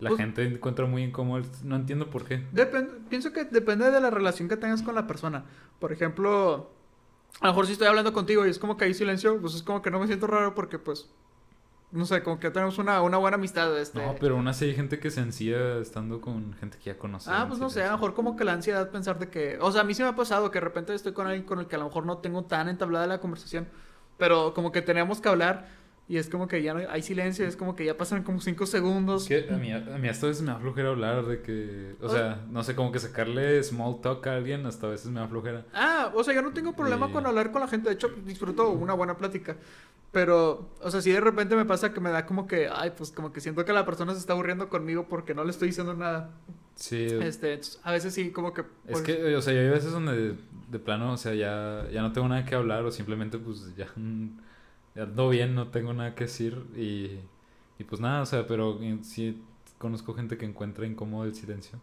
la 0.00 0.10
Pues- 0.10 0.20
gente 0.20 0.44
encuentra 0.44 0.84
muy 0.84 1.04
incómodo... 1.04 1.42
No 1.62 1.76
entiendo 1.76 2.10
por 2.10 2.24
qué. 2.26 2.42
Pienso 3.08 3.32
que 3.32 3.44
depende 3.44 3.90
de 3.90 3.98
la 4.00 4.10
relación 4.10 4.46
que 4.48 4.58
tengas 4.58 4.82
con 4.82 4.94
la 4.94 5.06
persona. 5.06 5.44
Por 5.78 5.90
ejemplo, 5.90 6.70
a 7.40 7.46
lo 7.46 7.52
mejor 7.54 7.66
si 7.66 7.72
estoy 7.72 7.86
hablando 7.88 8.12
contigo 8.12 8.44
y 8.46 8.50
es 8.50 8.58
como 8.58 8.76
que 8.76 8.84
hay 8.84 8.92
silencio, 8.92 9.40
pues 9.40 9.54
es 9.54 9.62
como 9.62 9.80
que 9.80 9.90
no 9.90 10.00
me 10.00 10.06
siento 10.06 10.26
raro 10.26 10.54
porque 10.54 10.78
pues, 10.78 11.08
no 11.94 12.06
sé, 12.06 12.24
como 12.24 12.40
que 12.40 12.50
tenemos 12.50 12.78
una, 12.78 13.00
una 13.02 13.18
buena 13.18 13.36
amistad. 13.36 13.78
Este... 13.78 14.04
No, 14.04 14.16
pero 14.18 14.34
aún 14.36 14.48
así 14.48 14.64
hay 14.64 14.74
gente 14.74 14.98
que 14.98 15.10
se 15.10 15.20
ansía 15.20 15.78
estando 15.78 16.20
con 16.20 16.52
gente 16.54 16.76
que 16.76 16.86
ya 16.86 16.98
conoce. 16.98 17.30
Ah, 17.32 17.46
pues 17.46 17.60
no 17.60 17.70
sé, 17.70 17.84
a 17.84 17.86
lo 17.86 17.92
mejor 17.92 18.14
como 18.14 18.36
que 18.36 18.44
la 18.44 18.52
ansiedad 18.52 18.90
pensar 18.90 19.18
de 19.20 19.30
que... 19.30 19.58
O 19.60 19.70
sea, 19.70 19.82
a 19.82 19.84
mí 19.84 19.94
sí 19.94 20.02
me 20.02 20.08
ha 20.08 20.16
pasado 20.16 20.50
que 20.50 20.58
de 20.58 20.64
repente 20.64 20.92
estoy 20.92 21.12
con 21.12 21.28
alguien 21.28 21.44
con 21.46 21.60
el 21.60 21.66
que 21.66 21.76
a 21.76 21.78
lo 21.78 21.84
mejor 21.84 22.04
no 22.04 22.18
tengo 22.18 22.44
tan 22.44 22.68
entablada 22.68 23.06
la 23.06 23.20
conversación, 23.20 23.68
pero 24.18 24.54
como 24.54 24.72
que 24.72 24.82
tenemos 24.82 25.20
que 25.20 25.28
hablar 25.28 25.68
y 26.06 26.18
es 26.18 26.28
como 26.28 26.46
que 26.48 26.62
ya 26.62 26.74
no 26.74 26.80
hay 26.90 27.00
silencio, 27.02 27.46
es 27.46 27.56
como 27.56 27.74
que 27.74 27.84
ya 27.84 27.96
pasan 27.96 28.22
como 28.24 28.40
cinco 28.40 28.66
segundos. 28.66 29.30
Es 29.30 29.44
que 29.46 29.54
a 29.54 29.56
mí, 29.56 29.72
a 29.72 29.78
mí 29.80 30.08
hasta 30.08 30.26
a 30.26 30.28
veces 30.28 30.42
me 30.42 30.52
da 30.52 30.58
flojera 30.58 30.90
hablar 30.90 31.24
de 31.24 31.40
que... 31.40 31.96
O 32.02 32.08
sea, 32.10 32.44
no 32.50 32.62
sé, 32.62 32.74
como 32.74 32.92
que 32.92 32.98
sacarle 32.98 33.62
small 33.62 34.00
talk 34.02 34.26
a 34.26 34.34
alguien 34.36 34.66
hasta 34.66 34.86
a 34.86 34.90
veces 34.90 35.10
me 35.10 35.20
da 35.20 35.28
flojera. 35.28 35.64
Ah, 35.72 36.12
o 36.14 36.22
sea, 36.22 36.34
yo 36.34 36.42
no 36.42 36.52
tengo 36.52 36.74
problema 36.74 37.08
Y- 37.08 37.12
con 37.12 37.26
hablar 37.26 37.50
con 37.52 37.62
la 37.62 37.68
gente. 37.68 37.88
De 37.88 37.94
hecho, 37.94 38.08
disfruto 38.26 38.68
una 38.70 38.92
buena 38.92 39.16
plática. 39.16 39.56
Pero, 40.12 40.68
o 40.80 40.90
sea, 40.90 41.00
si 41.00 41.10
de 41.10 41.20
repente 41.20 41.56
me 41.56 41.64
pasa 41.64 41.92
que 41.92 42.00
me 42.00 42.10
da 42.10 42.24
como 42.26 42.46
que, 42.46 42.68
ay, 42.72 42.92
pues 42.96 43.10
como 43.10 43.32
que 43.32 43.40
siento 43.40 43.64
que 43.64 43.72
la 43.72 43.84
persona 43.84 44.12
se 44.12 44.20
está 44.20 44.32
aburriendo 44.34 44.68
conmigo 44.68 45.06
porque 45.08 45.34
no 45.34 45.42
le 45.42 45.50
estoy 45.50 45.68
diciendo 45.68 45.94
nada. 45.94 46.30
Sí, 46.76 47.06
Este, 47.20 47.60
a 47.82 47.90
veces 47.92 48.14
sí, 48.14 48.30
como 48.30 48.52
que. 48.52 48.62
es 48.86 49.00
que, 49.00 49.34
o 49.34 49.42
sea, 49.42 49.52
yo 49.54 49.60
hay 49.60 49.70
veces 49.70 49.90
donde 49.90 50.34
de 50.70 50.78
plano, 50.78 51.12
o 51.12 51.16
sea, 51.16 51.34
ya, 51.34 51.88
ya 51.90 52.02
no 52.02 52.12
tengo 52.12 52.28
nada 52.28 52.44
que 52.44 52.54
hablar 52.54 52.84
o 52.84 52.90
simplemente 52.92 53.38
pues 53.38 53.74
ya, 53.76 53.86
mm, 53.96 54.28
ya 54.28 54.42
ando 54.96 55.28
bien, 55.28 55.54
no 55.54 55.68
tengo 55.68 55.92
nada 55.92 56.14
que 56.14 56.24
decir 56.24 56.64
y, 56.76 57.18
y 57.78 57.84
pues 57.84 58.00
nada, 58.00 58.22
o 58.22 58.26
sea, 58.26 58.46
pero 58.46 58.78
sí 59.02 59.42
conozco 59.78 60.14
gente 60.14 60.36
que 60.38 60.46
encuentra 60.46 60.86
incómodo 60.86 61.24
el 61.24 61.34
silencio. 61.34 61.80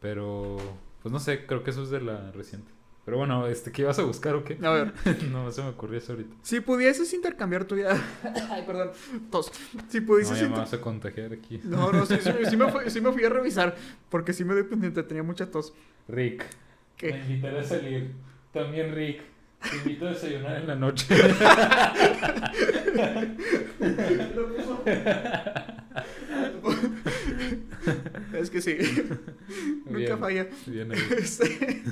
Pero, 0.00 0.56
pues 1.02 1.12
no 1.12 1.18
sé, 1.18 1.46
creo 1.46 1.62
que 1.64 1.70
eso 1.70 1.82
es 1.82 1.90
de 1.90 2.00
la 2.00 2.30
reciente. 2.32 2.70
Pero 3.04 3.18
bueno, 3.18 3.46
este, 3.46 3.70
¿qué 3.70 3.82
ibas 3.82 3.98
a 3.98 4.02
buscar 4.04 4.34
o 4.34 4.44
qué? 4.44 4.58
A 4.62 4.70
ver, 4.70 4.94
no 5.30 5.50
se 5.52 5.62
me 5.62 5.68
ocurrió 5.68 5.98
eso 5.98 6.12
ahorita. 6.12 6.34
si 6.42 6.60
pudieses 6.60 7.12
intercambiar 7.12 7.64
tu 7.66 7.74
vida. 7.74 7.96
ay, 8.50 8.62
perdón, 8.66 8.90
tos. 9.30 9.52
Si 9.88 10.00
No, 10.00 10.06
pudieses. 10.06 10.36
ya 10.36 10.42
me 10.44 10.48
inter- 10.48 10.64
vas 10.64 10.72
a 10.74 10.80
contagiar 10.80 11.32
aquí. 11.34 11.60
No, 11.64 11.92
no, 11.92 12.06
sí, 12.06 12.16
sí, 12.20 12.30
sí 12.48 12.56
me 12.56 12.70
fui, 12.70 12.82
sí 12.90 13.00
me 13.00 13.12
fui 13.12 13.24
a 13.24 13.28
revisar 13.28 13.76
porque 14.08 14.32
sí 14.32 14.44
me 14.44 14.54
doy 14.54 14.64
pendiente, 14.64 15.02
tenía 15.02 15.22
mucha 15.22 15.50
tos. 15.50 15.74
Rick. 16.08 16.44
¿Qué? 16.96 17.12
Me 17.12 17.20
invitaré 17.20 17.58
a 17.60 17.64
salir. 17.64 18.12
También 18.52 18.94
Rick. 18.94 19.22
Te 19.70 19.76
invito 19.76 20.06
a 20.06 20.10
desayunar 20.10 20.60
en 20.60 20.66
la 20.66 20.76
noche. 20.76 21.06
Es 28.32 28.50
que 28.50 28.60
sí, 28.60 28.76
nunca 29.86 29.96
Bien, 29.98 30.18
falla. 30.18 30.48
Bien 30.66 30.92
ahí. 30.92 30.98
Este, 31.16 31.82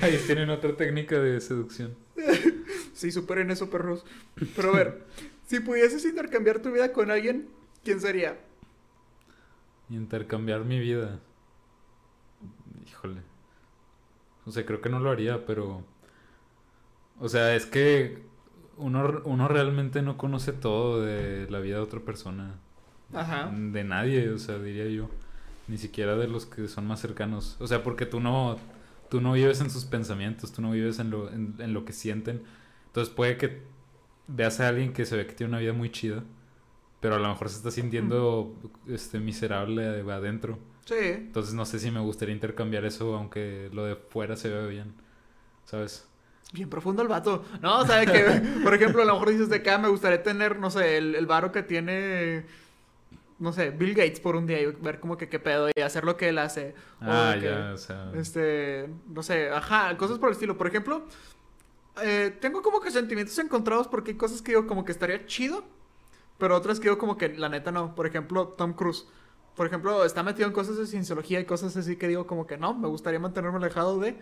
Ahí 0.00 0.18
tienen 0.26 0.50
otra 0.50 0.76
técnica 0.76 1.18
de 1.18 1.40
seducción. 1.40 1.96
Sí, 2.94 3.10
superen 3.12 3.50
eso, 3.50 3.70
perros. 3.70 4.04
Pero 4.54 4.70
a 4.70 4.76
ver, 4.76 5.04
si 5.46 5.60
pudieses 5.60 6.04
intercambiar 6.04 6.60
tu 6.60 6.72
vida 6.72 6.92
con 6.92 7.10
alguien, 7.10 7.48
¿quién 7.84 8.00
sería? 8.00 8.38
Intercambiar 9.90 10.64
mi 10.64 10.78
vida. 10.78 11.20
Híjole. 12.86 13.20
O 14.46 14.50
sea, 14.52 14.64
creo 14.64 14.80
que 14.80 14.88
no 14.88 15.00
lo 15.00 15.10
haría, 15.10 15.44
pero... 15.46 15.84
O 17.20 17.28
sea, 17.28 17.54
es 17.54 17.66
que... 17.66 18.22
uno, 18.76 19.22
uno 19.24 19.48
realmente 19.48 20.02
no 20.02 20.16
conoce 20.18 20.52
todo 20.52 21.00
de 21.02 21.48
la 21.50 21.60
vida 21.60 21.76
de 21.76 21.82
otra 21.82 22.00
persona. 22.00 22.54
Ajá. 23.12 23.50
De 23.52 23.84
nadie, 23.84 24.30
o 24.30 24.38
sea, 24.38 24.58
diría 24.58 24.86
yo. 24.88 25.08
Ni 25.68 25.78
siquiera 25.78 26.16
de 26.16 26.28
los 26.28 26.46
que 26.46 26.68
son 26.68 26.86
más 26.86 27.00
cercanos. 27.00 27.56
O 27.60 27.66
sea, 27.66 27.82
porque 27.82 28.06
tú 28.06 28.20
no, 28.20 28.56
tú 29.10 29.20
no 29.20 29.32
vives 29.32 29.60
en 29.60 29.70
sus 29.70 29.84
pensamientos, 29.84 30.52
tú 30.52 30.62
no 30.62 30.70
vives 30.70 30.98
en 30.98 31.10
lo, 31.10 31.30
en, 31.32 31.56
en 31.58 31.72
lo 31.72 31.84
que 31.84 31.92
sienten. 31.92 32.42
Entonces 32.86 33.12
puede 33.14 33.36
que 33.36 33.62
veas 34.28 34.60
a 34.60 34.68
alguien 34.68 34.92
que 34.92 35.04
se 35.06 35.16
ve 35.16 35.26
que 35.26 35.34
tiene 35.34 35.50
una 35.50 35.60
vida 35.60 35.72
muy 35.72 35.90
chida, 35.90 36.24
pero 37.00 37.16
a 37.16 37.18
lo 37.18 37.28
mejor 37.28 37.48
se 37.48 37.56
está 37.56 37.70
sintiendo 37.70 38.54
este, 38.88 39.20
miserable 39.20 39.82
de 39.82 40.12
adentro. 40.12 40.58
Sí. 40.86 40.94
Entonces 40.94 41.52
no 41.54 41.66
sé 41.66 41.78
si 41.80 41.90
me 41.90 42.00
gustaría 42.00 42.34
intercambiar 42.34 42.84
eso, 42.86 43.14
aunque 43.16 43.68
lo 43.72 43.84
de 43.84 43.96
fuera 43.96 44.36
se 44.36 44.48
vea 44.48 44.66
bien. 44.66 44.94
¿Sabes? 45.64 46.06
Bien 46.52 46.70
profundo 46.70 47.02
el 47.02 47.08
vato. 47.08 47.44
No, 47.60 47.80
o 47.80 47.86
sea, 47.86 48.06
que, 48.06 48.22
por 48.62 48.72
ejemplo, 48.72 49.02
a 49.02 49.04
lo 49.04 49.14
mejor 49.14 49.30
dices 49.30 49.48
de 49.48 49.56
acá, 49.56 49.78
me 49.78 49.88
gustaría 49.88 50.22
tener, 50.22 50.58
no 50.60 50.70
sé, 50.70 50.96
el, 50.96 51.16
el 51.16 51.26
varo 51.26 51.50
que 51.50 51.64
tiene, 51.64 52.46
no 53.40 53.52
sé, 53.52 53.70
Bill 53.70 53.94
Gates 53.94 54.20
por 54.20 54.36
un 54.36 54.46
día 54.46 54.60
y 54.60 54.66
ver 54.66 55.00
como 55.00 55.16
que 55.18 55.28
qué 55.28 55.40
pedo 55.40 55.68
y 55.74 55.80
hacer 55.80 56.04
lo 56.04 56.16
que 56.16 56.28
él 56.28 56.38
hace. 56.38 56.74
O 57.00 57.04
Ah, 57.04 57.34
que, 57.38 57.46
ya, 57.46 57.72
o 57.74 57.76
sea. 57.76 58.12
Este, 58.14 58.88
no 59.08 59.24
sé, 59.24 59.50
ajá, 59.50 59.96
cosas 59.96 60.18
por 60.20 60.28
el 60.28 60.34
estilo. 60.34 60.56
Por 60.56 60.68
ejemplo, 60.68 61.04
eh, 62.02 62.36
tengo 62.40 62.62
como 62.62 62.80
que 62.80 62.92
sentimientos 62.92 63.36
encontrados 63.40 63.88
porque 63.88 64.12
hay 64.12 64.16
cosas 64.16 64.40
que 64.40 64.52
digo 64.52 64.68
como 64.68 64.84
que 64.84 64.92
estaría 64.92 65.26
chido, 65.26 65.64
pero 66.38 66.54
otras 66.56 66.78
que 66.78 66.84
digo 66.84 66.98
como 66.98 67.16
que 67.18 67.30
la 67.30 67.48
neta 67.48 67.72
no. 67.72 67.94
Por 67.96 68.06
ejemplo, 68.06 68.48
Tom 68.56 68.72
Cruise. 68.72 69.06
Por 69.56 69.66
ejemplo, 69.66 70.04
está 70.04 70.22
metido 70.22 70.46
en 70.46 70.52
cosas 70.52 70.76
de 70.76 70.86
cienciología 70.86 71.40
y 71.40 71.46
cosas 71.46 71.76
así 71.76 71.96
que 71.96 72.08
digo 72.08 72.26
como 72.26 72.46
que 72.46 72.58
no, 72.58 72.74
me 72.74 72.88
gustaría 72.88 73.18
mantenerme 73.18 73.56
alejado 73.56 73.98
de. 73.98 74.16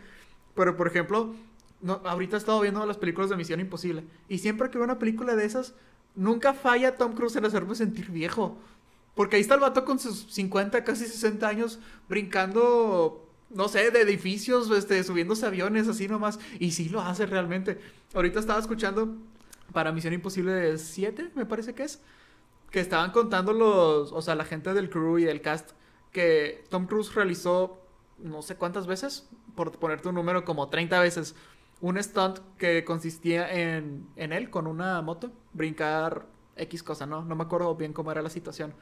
Pero 0.55 0.77
por 0.77 0.87
ejemplo, 0.87 1.35
no, 1.83 2.01
ahorita 2.05 2.37
he 2.37 2.39
estado 2.39 2.61
viendo 2.61 2.87
las 2.87 2.97
películas 2.97 3.31
de 3.31 3.37
Misión 3.37 3.61
Imposible. 3.61 4.05
Y 4.29 4.39
siempre 4.39 4.71
que 4.71 4.79
veo 4.79 4.85
una 4.85 4.99
película 4.99 5.35
de 5.35 5.45
esas, 5.45 5.75
nunca 6.15 6.55
falla 6.55 6.97
Tom 6.97 7.15
Cruise 7.15 7.35
en 7.37 7.45
hacerme 7.45 7.75
sentir 7.75 8.11
viejo. 8.11 8.57
Porque 9.15 9.37
ahí 9.37 9.43
está 9.43 9.55
el 9.55 9.61
vato 9.61 9.85
con 9.85 9.99
sus 9.99 10.33
50, 10.33 10.85
casi 10.85 11.07
60 11.07 11.47
años, 11.47 11.79
brincando, 12.09 13.29
no 13.51 13.69
sé, 13.69 13.91
de 13.91 14.01
edificios, 14.01 14.71
este, 14.71 15.03
subiéndose 15.05 15.47
aviones, 15.47 15.89
así 15.89 16.09
nomás. 16.09 16.39
Y 16.59 16.71
sí 16.71 16.89
lo 16.89 17.01
hace 17.01 17.27
realmente. 17.27 17.79
Ahorita 18.15 18.41
estaba 18.41 18.61
escuchando 18.61 19.17
para 19.73 19.93
Misión 19.93 20.15
Imposible 20.15 20.79
7, 20.79 21.33
me 21.35 21.45
parece 21.45 21.75
que 21.75 21.85
es. 21.85 22.01
Que 22.75 22.81
estaban 22.81 23.13
contando 23.13 23.53
los, 23.53 24.11
o 24.11 24.21
sea, 24.21 24.35
la 24.35 24.45
gente 24.45 24.75
del 24.75 24.91
crew 24.91 25.19
y 25.19 25.25
del 25.25 25.41
cast, 25.41 25.75
que 26.11 26.65
Tom 26.71 26.89
Cruise 26.89 27.15
realizó 27.15 27.79
no 28.19 28.43
sé 28.43 28.57
cuántas 28.57 28.89
veces, 28.89 29.29
por 29.55 29.79
ponerte 29.79 30.09
un 30.09 30.17
número, 30.17 30.45
como 30.45 30.69
30 30.69 30.99
veces, 30.99 31.37
un 31.81 32.03
stunt 32.03 32.41
que 32.59 32.83
consistía 32.85 33.49
en, 33.53 34.09
en 34.17 34.33
él 34.33 34.51
con 34.51 34.67
una 34.67 35.01
moto, 35.03 35.31
brincar 35.53 36.27
X 36.57 36.83
cosa, 36.83 37.07
¿no? 37.07 37.25
No 37.25 37.37
me 37.37 37.45
acuerdo 37.45 37.77
bien 37.77 37.93
cómo 37.93 38.11
era 38.11 38.23
la 38.23 38.29
situación. 38.29 38.75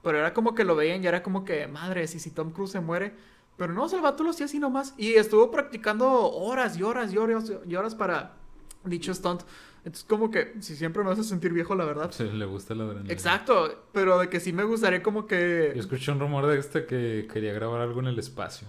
Pero 0.00 0.18
era 0.18 0.32
como 0.32 0.54
que 0.54 0.62
lo 0.62 0.76
veían 0.76 1.02
y 1.02 1.08
era 1.08 1.24
como 1.24 1.44
que, 1.44 1.66
madre, 1.66 2.06
si, 2.06 2.20
si 2.20 2.30
Tom 2.30 2.52
Cruise 2.52 2.70
se 2.70 2.78
muere. 2.78 3.16
Pero 3.56 3.72
no, 3.72 3.82
o 3.82 3.88
sea, 3.88 3.98
el 3.98 4.04
vato 4.04 4.22
lo 4.22 4.30
hacía 4.30 4.46
así 4.46 4.60
nomás. 4.60 4.94
Y 4.96 5.14
estuvo 5.14 5.50
practicando 5.50 6.30
horas 6.30 6.76
y 6.76 6.84
horas 6.84 7.12
y 7.12 7.16
horas 7.18 7.52
y 7.66 7.74
horas 7.74 7.96
para 7.96 8.36
dicho 8.84 9.12
stunt. 9.12 9.42
Entonces, 9.84 10.04
como 10.04 10.30
que, 10.30 10.54
si 10.60 10.76
siempre 10.76 11.02
me 11.02 11.10
hace 11.10 11.24
sentir 11.24 11.52
viejo, 11.52 11.74
la 11.74 11.84
verdad. 11.86 12.10
Se 12.10 12.24
le 12.24 12.44
gusta 12.44 12.74
la 12.74 12.84
adrenalina. 12.84 13.12
Exacto, 13.12 13.86
pero 13.92 14.18
de 14.18 14.28
que 14.28 14.38
sí 14.38 14.52
me 14.52 14.64
gustaría 14.64 15.02
como 15.02 15.26
que... 15.26 15.72
Yo 15.74 15.80
escuché 15.80 16.12
un 16.12 16.20
rumor 16.20 16.46
de 16.46 16.58
este 16.58 16.84
que 16.84 17.26
quería 17.32 17.54
grabar 17.54 17.80
algo 17.80 18.00
en 18.00 18.06
el 18.06 18.18
espacio. 18.18 18.68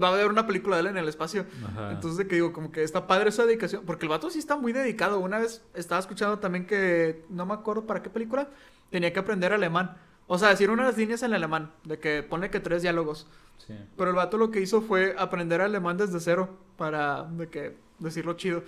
Va 0.00 0.08
a 0.08 0.12
haber 0.12 0.26
una 0.26 0.46
película 0.46 0.76
de 0.76 0.82
él 0.82 0.88
en 0.88 0.98
el 0.98 1.08
espacio. 1.08 1.46
Ajá. 1.66 1.92
Entonces, 1.92 2.18
de 2.18 2.26
que 2.26 2.34
digo, 2.34 2.52
como 2.52 2.72
que 2.72 2.82
está 2.82 3.06
padre 3.06 3.30
esa 3.30 3.46
dedicación. 3.46 3.84
Porque 3.86 4.04
el 4.04 4.10
vato 4.10 4.28
sí 4.28 4.38
está 4.38 4.56
muy 4.56 4.72
dedicado. 4.72 5.18
Una 5.20 5.38
vez 5.38 5.62
estaba 5.72 6.00
escuchando 6.00 6.38
también 6.38 6.66
que, 6.66 7.24
no 7.30 7.46
me 7.46 7.54
acuerdo 7.54 7.86
para 7.86 8.02
qué 8.02 8.10
película, 8.10 8.48
tenía 8.90 9.12
que 9.12 9.20
aprender 9.20 9.52
alemán. 9.52 9.96
O 10.26 10.38
sea, 10.38 10.50
decir 10.50 10.68
unas 10.70 10.98
líneas 10.98 11.22
en 11.22 11.32
alemán. 11.32 11.72
De 11.84 11.98
que 11.98 12.22
pone 12.22 12.50
que 12.50 12.60
tres 12.60 12.82
diálogos. 12.82 13.28
Sí. 13.66 13.74
Pero 13.96 14.10
el 14.10 14.16
vato 14.16 14.36
lo 14.36 14.50
que 14.50 14.60
hizo 14.60 14.82
fue 14.82 15.14
aprender 15.16 15.60
alemán 15.60 15.96
desde 15.96 16.20
cero. 16.20 16.50
Para, 16.76 17.22
de 17.24 17.48
que, 17.48 17.76
decirlo 18.00 18.34
chido. 18.34 18.64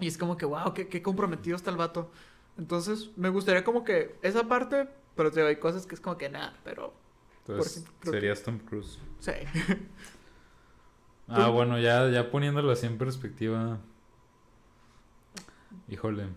Y 0.00 0.06
es 0.08 0.18
como 0.18 0.36
que, 0.36 0.44
wow, 0.46 0.74
qué, 0.74 0.88
qué 0.88 1.02
comprometido 1.02 1.56
está 1.56 1.70
el 1.70 1.76
vato. 1.76 2.10
Entonces, 2.58 3.10
me 3.16 3.28
gustaría 3.30 3.64
como 3.64 3.84
que 3.84 4.18
esa 4.22 4.46
parte. 4.48 4.88
Pero 5.14 5.30
te 5.30 5.40
digo, 5.40 5.48
hay 5.48 5.56
cosas 5.56 5.86
que 5.86 5.94
es 5.94 6.00
como 6.00 6.18
que 6.18 6.28
nada, 6.28 6.54
pero 6.64 6.92
Entonces, 7.46 7.78
ejemplo, 7.78 8.12
serías 8.12 8.42
Tom 8.42 8.58
Cruise. 8.58 8.98
sí. 9.18 9.32
Ah, 11.28 11.48
bueno, 11.48 11.78
ya, 11.80 12.08
ya 12.10 12.30
poniéndolo 12.30 12.70
así 12.70 12.86
en 12.86 12.98
perspectiva. 12.98 13.78
Híjole. 15.88 16.28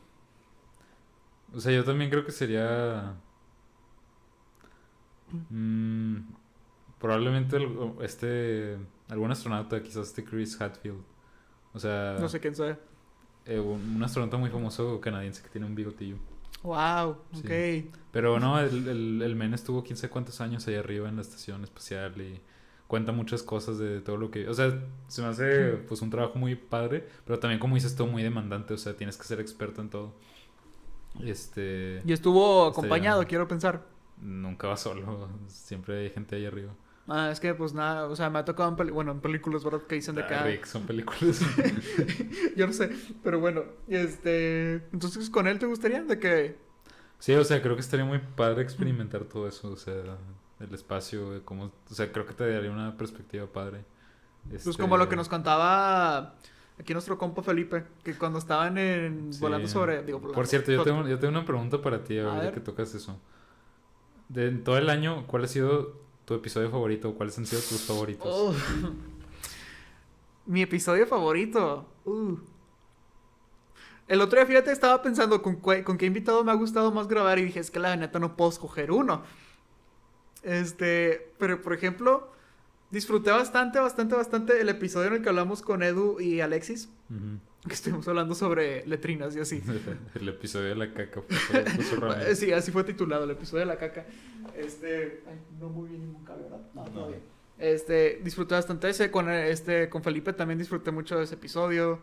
O 1.53 1.60
sea, 1.60 1.72
yo 1.74 1.84
también 1.84 2.10
creo 2.10 2.26
que 2.26 2.32
sería. 2.32 3.16
mm, 5.49 6.18
probablemente 6.99 7.57
el- 7.57 7.95
este. 8.01 8.78
Algún 9.10 9.32
astronauta, 9.32 9.82
quizás 9.82 10.07
este 10.07 10.24
Chris 10.24 10.60
Hadfield. 10.62 11.01
O 11.74 11.80
sea, 11.80 12.18
No 12.20 12.30
sé 12.30 12.39
quién 12.39 12.55
soy. 12.55 12.76
Eh, 13.50 13.60
un, 13.60 13.95
un 13.95 14.04
astronauta 14.04 14.38
muy 14.38 14.50
famoso 14.50 15.00
canadiense 15.02 15.41
que 15.43 15.50
tiene 15.50 15.68
un 15.68 15.76
bigotillo. 15.76 16.18
Wow, 16.64 17.18
Sí. 17.34 17.39
ok. 17.39 17.95
Pero 18.12 18.39
no, 18.39 18.60
el, 18.60 18.88
el, 18.88 19.22
el 19.22 19.36
men 19.36 19.54
estuvo 19.54 19.84
quién 19.84 19.97
sabe 19.97 20.10
cuántos 20.12 20.41
años 20.41 20.68
allá 20.68 20.80
arriba 20.80 21.08
en 21.10 21.16
la 21.16 21.22
estación 21.22 21.64
espacial 21.64 22.20
y 22.22 22.41
cuenta 22.88 23.12
muchas 23.12 23.43
cosas 23.43 23.78
de 23.78 24.02
todo 24.02 24.18
lo 24.18 24.32
que... 24.32 24.47
O 24.50 24.54
sea, 24.54 24.78
se 25.08 25.22
me 25.22 25.28
hace 25.30 25.74
pues 25.88 26.02
un 26.02 26.10
trabajo 26.10 26.38
muy 26.39 26.56
padre, 26.56 27.08
pero 27.26 27.39
también 27.39 27.60
como 27.60 27.76
dices 27.76 27.95
todo 27.95 28.08
muy 28.08 28.24
demandante, 28.24 28.74
o 28.74 28.78
sea, 28.78 28.95
tienes 28.97 29.16
que 29.18 29.24
ser 29.26 29.39
experto 29.39 29.82
en 29.82 29.89
todo. 29.89 30.14
Este... 31.24 32.02
Y 32.06 32.14
estuvo 32.14 32.68
Está 32.68 32.80
acompañado, 32.80 33.26
quiero 33.28 33.47
pensar. 33.47 33.86
Nunca 34.22 34.68
va 34.68 34.76
solo, 34.76 35.30
siempre 35.47 36.00
hay 36.00 36.10
gente 36.10 36.36
ahí 36.36 36.45
arriba. 36.45 36.74
Ah, 37.12 37.32
es 37.32 37.39
que 37.39 37.55
pues 37.55 37.74
nada, 37.74 38.05
o 38.07 38.16
sea, 38.16 38.30
me 38.30 38.38
ha 38.39 38.45
tocado 38.45 38.70
en, 38.70 38.76
peli- 38.76 38.91
bueno, 38.91 39.12
en 39.12 39.20
películas, 39.20 39.64
¿verdad? 39.64 39.82
Que 39.88 39.95
dicen 39.95 40.14
de 40.16 40.22
Ah, 40.22 40.26
acá. 40.26 40.43
Rick, 40.43 40.66
son 40.66 40.84
películas. 40.86 41.41
Yo 42.55 42.68
no 42.68 42.74
sé, 42.74 42.91
pero 43.24 43.39
bueno, 43.39 43.64
este... 43.88 44.76
Entonces, 44.93 45.30
¿con 45.30 45.47
él 45.47 45.57
te 45.60 45.66
gustaría? 45.66 46.03
De 46.03 46.20
que... 46.20 46.57
sí, 47.18 47.34
o 47.34 47.43
sea, 47.43 47.62
creo 47.62 47.76
que 47.76 47.82
estaría 47.82 48.05
muy 48.05 48.20
padre 48.20 48.62
experimentar 48.62 49.24
todo 49.26 49.47
eso, 49.47 49.72
o 49.72 49.76
sea, 49.78 49.95
el 50.60 50.74
espacio, 50.74 51.43
cómo... 51.45 51.72
O 51.89 51.93
sea, 51.93 52.12
creo 52.12 52.26
que 52.28 52.34
te 52.34 52.49
daría 52.51 52.72
una 52.72 52.95
perspectiva 52.97 53.47
padre. 53.47 53.86
Pues 54.49 54.68
Este, 54.68 54.82
como 54.82 54.97
lo 54.97 55.10
que 55.10 55.16
nos 55.16 55.30
contaba 55.30 56.36
aquí 56.80 56.93
nuestro 56.93 57.18
compa 57.18 57.41
Felipe, 57.43 57.86
que 58.03 58.14
cuando 58.16 58.39
estaban 58.39 58.78
en... 58.78 59.34
Sí. 59.34 59.39
volando 59.41 59.68
sobre... 59.68 60.03
Digo, 60.03 60.20
volando, 60.20 60.36
Por 60.36 60.47
cierto, 60.47 60.72
yo 60.72 60.84
tengo, 60.84 61.07
yo 61.07 61.18
tengo 61.18 61.32
una 61.32 61.45
pregunta 61.45 61.82
para 61.82 62.03
ti, 62.03 62.20
A 62.20 62.34
ver. 62.36 62.53
que 62.53 62.60
tocas 62.60 62.93
eso. 62.93 63.20
De 64.28 64.47
en 64.47 64.64
todo 64.64 64.78
el 64.78 64.89
año, 64.91 65.26
¿cuál 65.28 65.45
ha 65.45 65.47
sido 65.47 66.07
tu 66.30 66.36
episodio 66.36 66.70
favorito? 66.70 67.16
¿Cuáles 67.16 67.36
han 67.40 67.48
sido 67.48 67.60
tus 67.60 67.82
favoritos? 67.82 68.28
Oh. 68.32 68.54
Mi 70.46 70.62
episodio 70.62 71.08
favorito. 71.08 71.88
Uh. 72.06 72.38
El 74.08 74.22
otro 74.22 74.38
día, 74.38 74.46
fíjate, 74.46 74.72
estaba 74.72 75.02
pensando 75.02 75.42
con, 75.42 75.58
qué 75.98 76.06
invitado 76.06 76.44
me 76.44 76.52
ha 76.52 76.54
gustado 76.54 76.92
más 76.92 77.08
grabar 77.08 77.40
y 77.40 77.46
dije, 77.46 77.60
es 77.60 77.72
que 77.72 77.80
la 77.80 77.96
neta 77.96 78.20
no 78.20 78.38
puedo 78.38 78.52
escoger 78.52 78.92
uno. 78.92 79.24
Este, 80.44 81.34
pero 81.40 81.64
por 81.64 81.74
ejemplo, 81.74 82.32
disfruté 82.92 83.32
bastante, 83.32 83.80
bastante, 83.80 84.14
bastante 84.14 84.62
el 84.62 84.70
episodio 84.70 85.08
en 85.08 85.14
el 85.16 85.24
que 85.24 85.30
hablamos 85.30 85.64
con 85.64 85.82
Edu 85.82 86.20
y 86.20 86.42
Alexis, 86.42 86.90
Ujú. 87.10 87.40
Que 87.68 87.74
estuvimos 87.74 88.07
hablando 88.07 88.36
sobre 88.36 88.86
letrinas 88.88 89.36
y 89.36 89.39
así. 89.39 89.62
el 90.16 90.30
episodio 90.30 90.70
de 90.70 90.76
la 90.76 90.93
caca. 90.93 91.22
Eh, 91.53 92.34
Sí, 92.36 92.51
así 92.51 92.72
fue 92.72 92.84
titulado 92.84 93.26
el 93.26 93.32
episodio 93.32 93.62
de 93.62 93.66
la 93.66 93.78
caca. 93.78 94.05
Este, 94.55 95.24
ay, 95.28 95.39
no 95.60 95.70
muy 95.70 95.89
bien 95.89 96.01
ningún 96.01 96.24
cable, 96.24 96.43
¿verdad? 96.43 96.62
No, 96.74 96.86
No. 96.88 97.07
bien. 97.10 97.22
Este, 97.57 98.22
disfruté 98.24 98.55
bastante 98.55 98.88
ese 98.88 99.12
con 99.12 99.30
este 99.30 99.89
con 99.89 100.01
Felipe 100.01 100.32
también 100.32 100.57
disfruté 100.57 100.91
mucho 100.91 101.18
de 101.18 101.26
ese 101.26 101.36
episodio. 101.36 101.99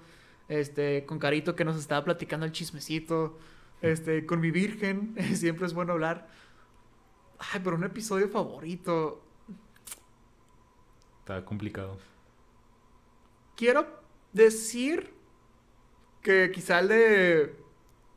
Este, 0.49 1.07
con 1.07 1.19
Carito 1.19 1.57
que 1.57 1.65
nos 1.65 1.77
estaba 1.77 2.05
platicando 2.05 2.45
el 2.45 2.53
chismecito. 2.53 3.39
Este, 3.81 4.27
con 4.27 4.41
mi 4.41 4.51
virgen, 4.51 5.15
siempre 5.35 5.67
es 5.67 5.73
bueno 5.73 5.95
hablar. 5.95 6.29
Ay, 7.39 7.61
pero 7.65 7.77
un 7.77 7.85
episodio 7.85 8.29
favorito. 8.29 9.23
Está 11.21 11.45
complicado. 11.45 11.99
Quiero 13.57 13.87
decir 14.35 15.16
que 16.27 16.51
quizá 16.51 16.81
el 16.81 16.89
de... 16.89 17.57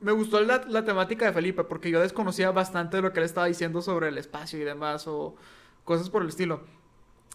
Me 0.02 0.12
gustó 0.14 0.42
la, 0.42 0.66
la 0.68 0.84
temática 0.84 1.26
de 1.26 1.32
Felipe 1.34 1.64
porque 1.64 1.92
yo 1.92 2.00
desconocía 2.02 2.50
bastante 2.52 2.98
de 2.98 3.04
lo 3.04 3.14
que 3.14 3.20
él 3.20 3.26
estaba 3.26 3.46
diciendo 3.46 3.84
sobre 3.84 4.08
el 4.08 4.18
espacio 4.18 4.60
y 4.60 4.64
demás 4.64 5.08
o 5.08 5.36
cosas 5.84 6.10
por 6.10 6.24
el 6.24 6.30
estilo. 6.30 6.62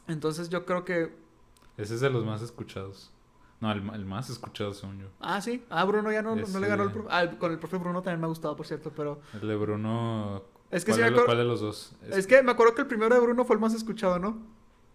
Entonces 0.08 0.48
yo 0.48 0.64
creo 0.66 0.84
que... 0.84 1.14
Ese 1.76 1.94
es 1.94 2.00
de 2.00 2.10
los 2.10 2.24
más 2.24 2.42
escuchados. 2.42 3.12
No, 3.60 3.70
el, 3.70 3.88
el 3.94 4.04
más 4.04 4.30
escuchado, 4.30 4.74
según 4.74 4.98
yo. 4.98 5.06
Ah, 5.20 5.40
sí. 5.40 5.64
Ah, 5.70 5.84
Bruno 5.84 6.10
ya 6.10 6.22
no, 6.22 6.34
no 6.34 6.58
le 6.58 6.66
ganó 6.66 6.82
el... 6.82 6.90
Profe- 6.90 7.06
ah, 7.10 7.30
con 7.38 7.52
el 7.52 7.58
profe 7.60 7.76
Bruno 7.78 8.02
también 8.02 8.20
me 8.20 8.26
ha 8.26 8.28
gustado, 8.28 8.56
por 8.56 8.66
cierto, 8.66 8.90
pero... 8.96 9.20
El 9.40 9.46
de 9.46 9.54
Bruno. 9.56 10.42
Es 10.72 10.84
que 10.84 10.90
¿cuál, 10.90 10.96
sí 10.96 11.00
me 11.02 11.04
de 11.04 11.10
lo- 11.12 11.16
acuerdo- 11.18 11.26
cuál 11.26 11.38
de 11.38 11.44
los 11.44 11.60
dos? 11.60 11.92
Es- 12.08 12.16
Es 12.16 12.26
que 12.26 12.42
me 12.42 12.50
acuerdo 12.50 12.74
que 12.74 12.82
el 12.82 12.88
primero 12.88 13.14
de 13.14 13.20
Bruno 13.20 13.44
fue 13.44 13.54
el 13.54 13.60
más 13.60 13.74
escuchado, 13.74 14.18
¿no? 14.18 14.38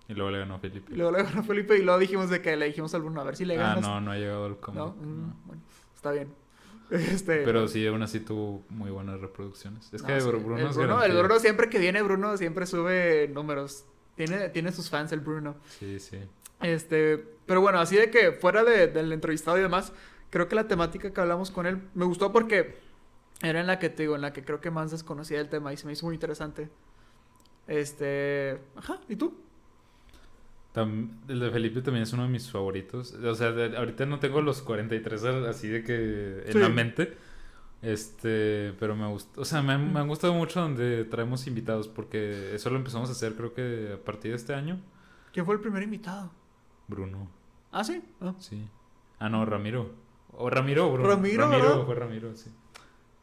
Y 0.10 0.14
luego 0.16 0.32
le 0.32 0.40
ganó 0.40 0.56
a 0.56 0.60
Felipe. 0.60 0.92
Y 0.92 0.96
luego 0.98 1.12
le 1.12 1.24
ganó 1.24 1.44
Felipe 1.44 1.78
y 1.78 1.84
luego 1.84 2.00
dijimos 2.00 2.30
de 2.30 2.42
que 2.42 2.58
le 2.58 2.66
dijimos 2.66 2.94
al 2.96 3.02
Bruno 3.04 3.22
a 3.22 3.24
ver 3.24 3.36
si 3.38 3.46
le 3.46 3.56
Ah, 3.58 3.76
ganas. 3.76 3.82
no, 3.84 4.02
no 4.02 4.12
ha 4.12 4.18
llegado 4.18 4.46
al 4.46 4.52
¿No? 4.52 4.60
combo. 4.62 4.96
Mm, 5.00 5.22
no. 5.28 5.36
bueno, 5.46 5.62
está 5.96 6.12
bien. 6.12 6.34
Este, 6.90 7.44
Pero 7.44 7.68
sí, 7.68 7.86
aún 7.86 8.02
así 8.02 8.20
tuvo 8.20 8.64
muy 8.70 8.90
buenas 8.90 9.22
reproducciones. 9.22 9.94
Es 9.94 10.02
no, 10.02 10.08
que 10.08 10.20
Bruno, 10.22 10.58
el 10.58 10.66
es 10.68 10.76
Bruno, 10.76 11.04
el. 11.04 11.16
Bruno 11.16 11.38
siempre 11.40 11.70
que 11.70 11.78
viene, 11.78 12.02
Bruno 12.02 12.36
siempre 12.36 12.66
sube 12.66 13.30
números. 13.32 13.86
Tiene, 14.16 14.50
tiene 14.50 14.72
sus 14.72 14.90
fans 14.90 15.12
el 15.12 15.20
Bruno. 15.20 15.56
Sí, 15.78 16.00
sí. 16.00 16.18
Este, 16.62 17.24
pero 17.46 17.62
bueno, 17.62 17.80
así 17.80 17.96
de 17.96 18.10
que 18.10 18.32
fuera 18.32 18.64
de- 18.64 18.88
del 18.88 19.14
entrevistado 19.14 19.58
y 19.60 19.62
demás, 19.62 19.94
creo 20.32 20.48
que 20.48 20.56
la 20.56 20.68
temática 20.68 21.14
que 21.14 21.22
hablamos 21.22 21.52
con 21.52 21.68
él 21.68 21.80
me 21.94 22.06
gustó 22.06 22.32
porque 22.34 22.80
era 23.44 23.60
en 23.62 23.68
la 23.68 23.78
que 23.78 23.90
te 23.90 24.02
digo, 24.04 24.16
en 24.16 24.22
la 24.22 24.34
que 24.34 24.44
creo 24.44 24.60
que 24.60 24.72
más 24.72 24.90
desconocía 24.90 25.40
el 25.40 25.48
tema 25.48 25.72
y 25.72 25.78
se 25.78 25.86
me 25.86 25.94
hizo 25.94 26.08
muy 26.08 26.16
interesante. 26.16 26.70
Este, 27.68 28.60
ajá, 28.76 29.00
¿y 29.08 29.16
tú? 29.16 29.38
El 30.84 31.40
de 31.40 31.50
Felipe 31.52 31.82
también 31.82 32.04
es 32.04 32.14
uno 32.14 32.24
de 32.24 32.30
mis 32.30 32.50
favoritos. 32.52 33.14
O 33.14 33.36
sea, 33.36 33.52
de- 33.52 33.76
ahorita 33.78 34.06
no 34.06 34.20
tengo 34.20 34.42
los 34.42 34.62
43 34.62 35.24
al- 35.26 35.46
así 35.48 35.68
de 35.68 35.84
que 35.84 36.44
en 36.46 36.52
Sí. 36.54 36.60
la 36.60 36.70
mente. 36.70 37.18
Este, 37.82 38.74
pero 38.78 38.94
me 38.96 39.08
gusta, 39.08 39.40
o 39.40 39.46
sea, 39.46 39.62
me, 39.62 39.72
han- 39.74 39.94
me 39.94 40.00
han 40.02 40.08
gustado 40.10 40.34
mucho 40.34 40.60
donde 40.60 41.06
traemos 41.06 41.48
invitados 41.48 41.88
porque 41.88 42.54
eso 42.54 42.70
lo 42.70 42.76
empezamos 42.76 43.08
a 43.08 43.14
hacer 43.14 43.36
creo 43.36 43.54
que 43.54 43.94
a 43.94 44.04
partir 44.04 44.32
de 44.32 44.38
este 44.38 44.54
año. 44.54 44.82
¿Quién 45.32 45.46
fue 45.46 45.56
el 45.56 45.62
primer 45.62 45.84
invitado? 45.84 46.30
Bruno, 46.88 47.30
Ah, 47.72 47.84
sí. 47.84 48.02
Ah. 48.20 48.34
sí. 48.40 48.68
Ah, 49.20 49.30
no, 49.30 49.46
Ramiro. 49.46 49.92
O 50.34 50.50
Ramiro 50.50 50.88
o 50.88 50.94
Bruno. 50.94 51.08
Ramiro, 51.10 51.50
¿verdad? 51.50 51.86
fue 51.86 51.96
Ramiro, 51.96 52.36
sí. 52.36 52.50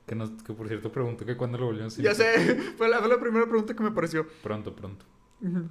Que, 0.07 0.15
nos, 0.15 0.31
que 0.43 0.53
por 0.55 0.69
cierto 0.69 0.91
preguntó 0.93 1.27
que 1.27 1.37
cuándo 1.37 1.59
lo 1.59 1.67
volvimos 1.67 1.99
a 1.99 2.03
Ya 2.03 2.15
sé, 2.15 2.25
fue 2.79 2.89
la, 2.89 2.99
fue 3.01 3.09
la 3.09 3.19
primera 3.21 3.45
pregunta 3.47 3.75
que 3.75 3.83
me 3.83 3.91
pareció. 3.91 4.27
Pronto, 4.43 4.75
pronto. 4.75 5.05
Ujú. 5.43 5.69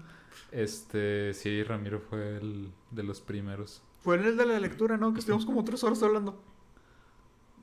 Este, 0.51 1.33
sí, 1.33 1.63
Ramiro 1.63 1.99
fue 1.99 2.37
el 2.37 2.69
de 2.91 3.03
los 3.03 3.21
primeros. 3.21 3.81
Fue 4.01 4.15
en 4.17 4.25
el 4.25 4.37
de 4.37 4.45
la 4.45 4.59
lectura, 4.59 4.97
¿no? 4.97 5.13
Que 5.13 5.19
estuvimos 5.19 5.45
como 5.45 5.63
tres 5.63 5.83
horas 5.83 6.01
hablando. 6.03 6.41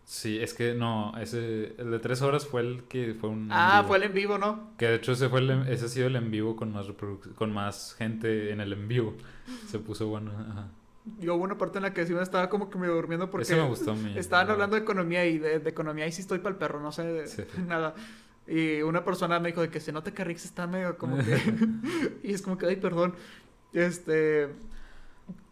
Sí, 0.05 0.41
es 0.41 0.53
que 0.53 0.75
no, 0.75 1.17
ese, 1.19 1.75
el 1.79 1.91
de 1.93 1.99
tres 2.01 2.23
horas 2.23 2.47
fue 2.47 2.61
el 2.61 2.83
que 2.85 3.15
fue 3.15 3.31
un... 3.31 3.49
Ah, 3.53 3.85
fue 3.87 3.99
el 3.99 4.03
en 4.03 4.13
vivo, 4.15 4.37
¿no? 4.37 4.73
Que 4.77 4.87
de 4.89 4.95
hecho 4.97 5.13
ese, 5.13 5.29
fue 5.29 5.39
el, 5.41 5.51
ese 5.69 5.85
ha 5.85 5.89
sido 5.89 6.09
el 6.09 6.17
en 6.17 6.31
vivo 6.31 6.57
con 6.57 6.73
más 6.73 6.87
con 7.37 7.53
más 7.53 7.95
gente 7.97 8.51
en 8.51 8.61
el 8.61 8.73
en 8.73 8.89
vivo. 8.89 9.15
Se 9.69 9.79
puso 9.79 10.09
bueno. 10.09 10.33
Ajá. 10.33 10.69
Yo 11.21 11.35
hubo 11.37 11.45
una 11.45 11.57
parte 11.57 11.79
en 11.79 11.83
la 11.83 11.95
que 11.95 12.05
sí 12.07 12.13
me 12.15 12.23
estaba 12.23 12.49
como 12.49 12.69
que 12.69 12.79
me 12.79 12.89
durmiendo 12.89 13.31
porque 13.31 13.43
Ese 13.45 13.57
me 13.57 13.67
gustó 13.67 13.93
a 13.93 13.95
mí. 13.95 14.13
estaban 14.17 14.51
hablando 14.51 14.77
de 14.77 14.83
economía 14.83 15.25
y 15.27 15.39
de, 15.39 15.61
de 15.61 15.71
economía 15.71 16.07
y 16.07 16.13
sí 16.13 16.21
estoy 16.21 16.39
para 16.39 16.51
el 16.51 16.57
perro, 16.59 16.81
no 16.81 16.91
sé 16.93 17.05
de 17.05 17.27
Sí. 17.29 17.43
nada. 17.67 17.95
Y 18.47 18.83
una 18.83 19.05
persona 19.05 19.39
me 19.41 19.49
dijo 19.49 19.61
de 19.61 19.71
que 19.71 19.81
se 19.81 19.93
nota 19.93 20.13
que 20.13 20.25
Rix 20.25 20.45
está 20.45 20.67
medio 20.67 20.99
como 20.99 21.17
que... 21.19 21.39
y 22.23 22.33
es 22.33 22.43
como 22.43 22.59
que, 22.59 22.67
ay, 22.67 22.77
perdón. 22.77 23.15
Este... 23.73 24.49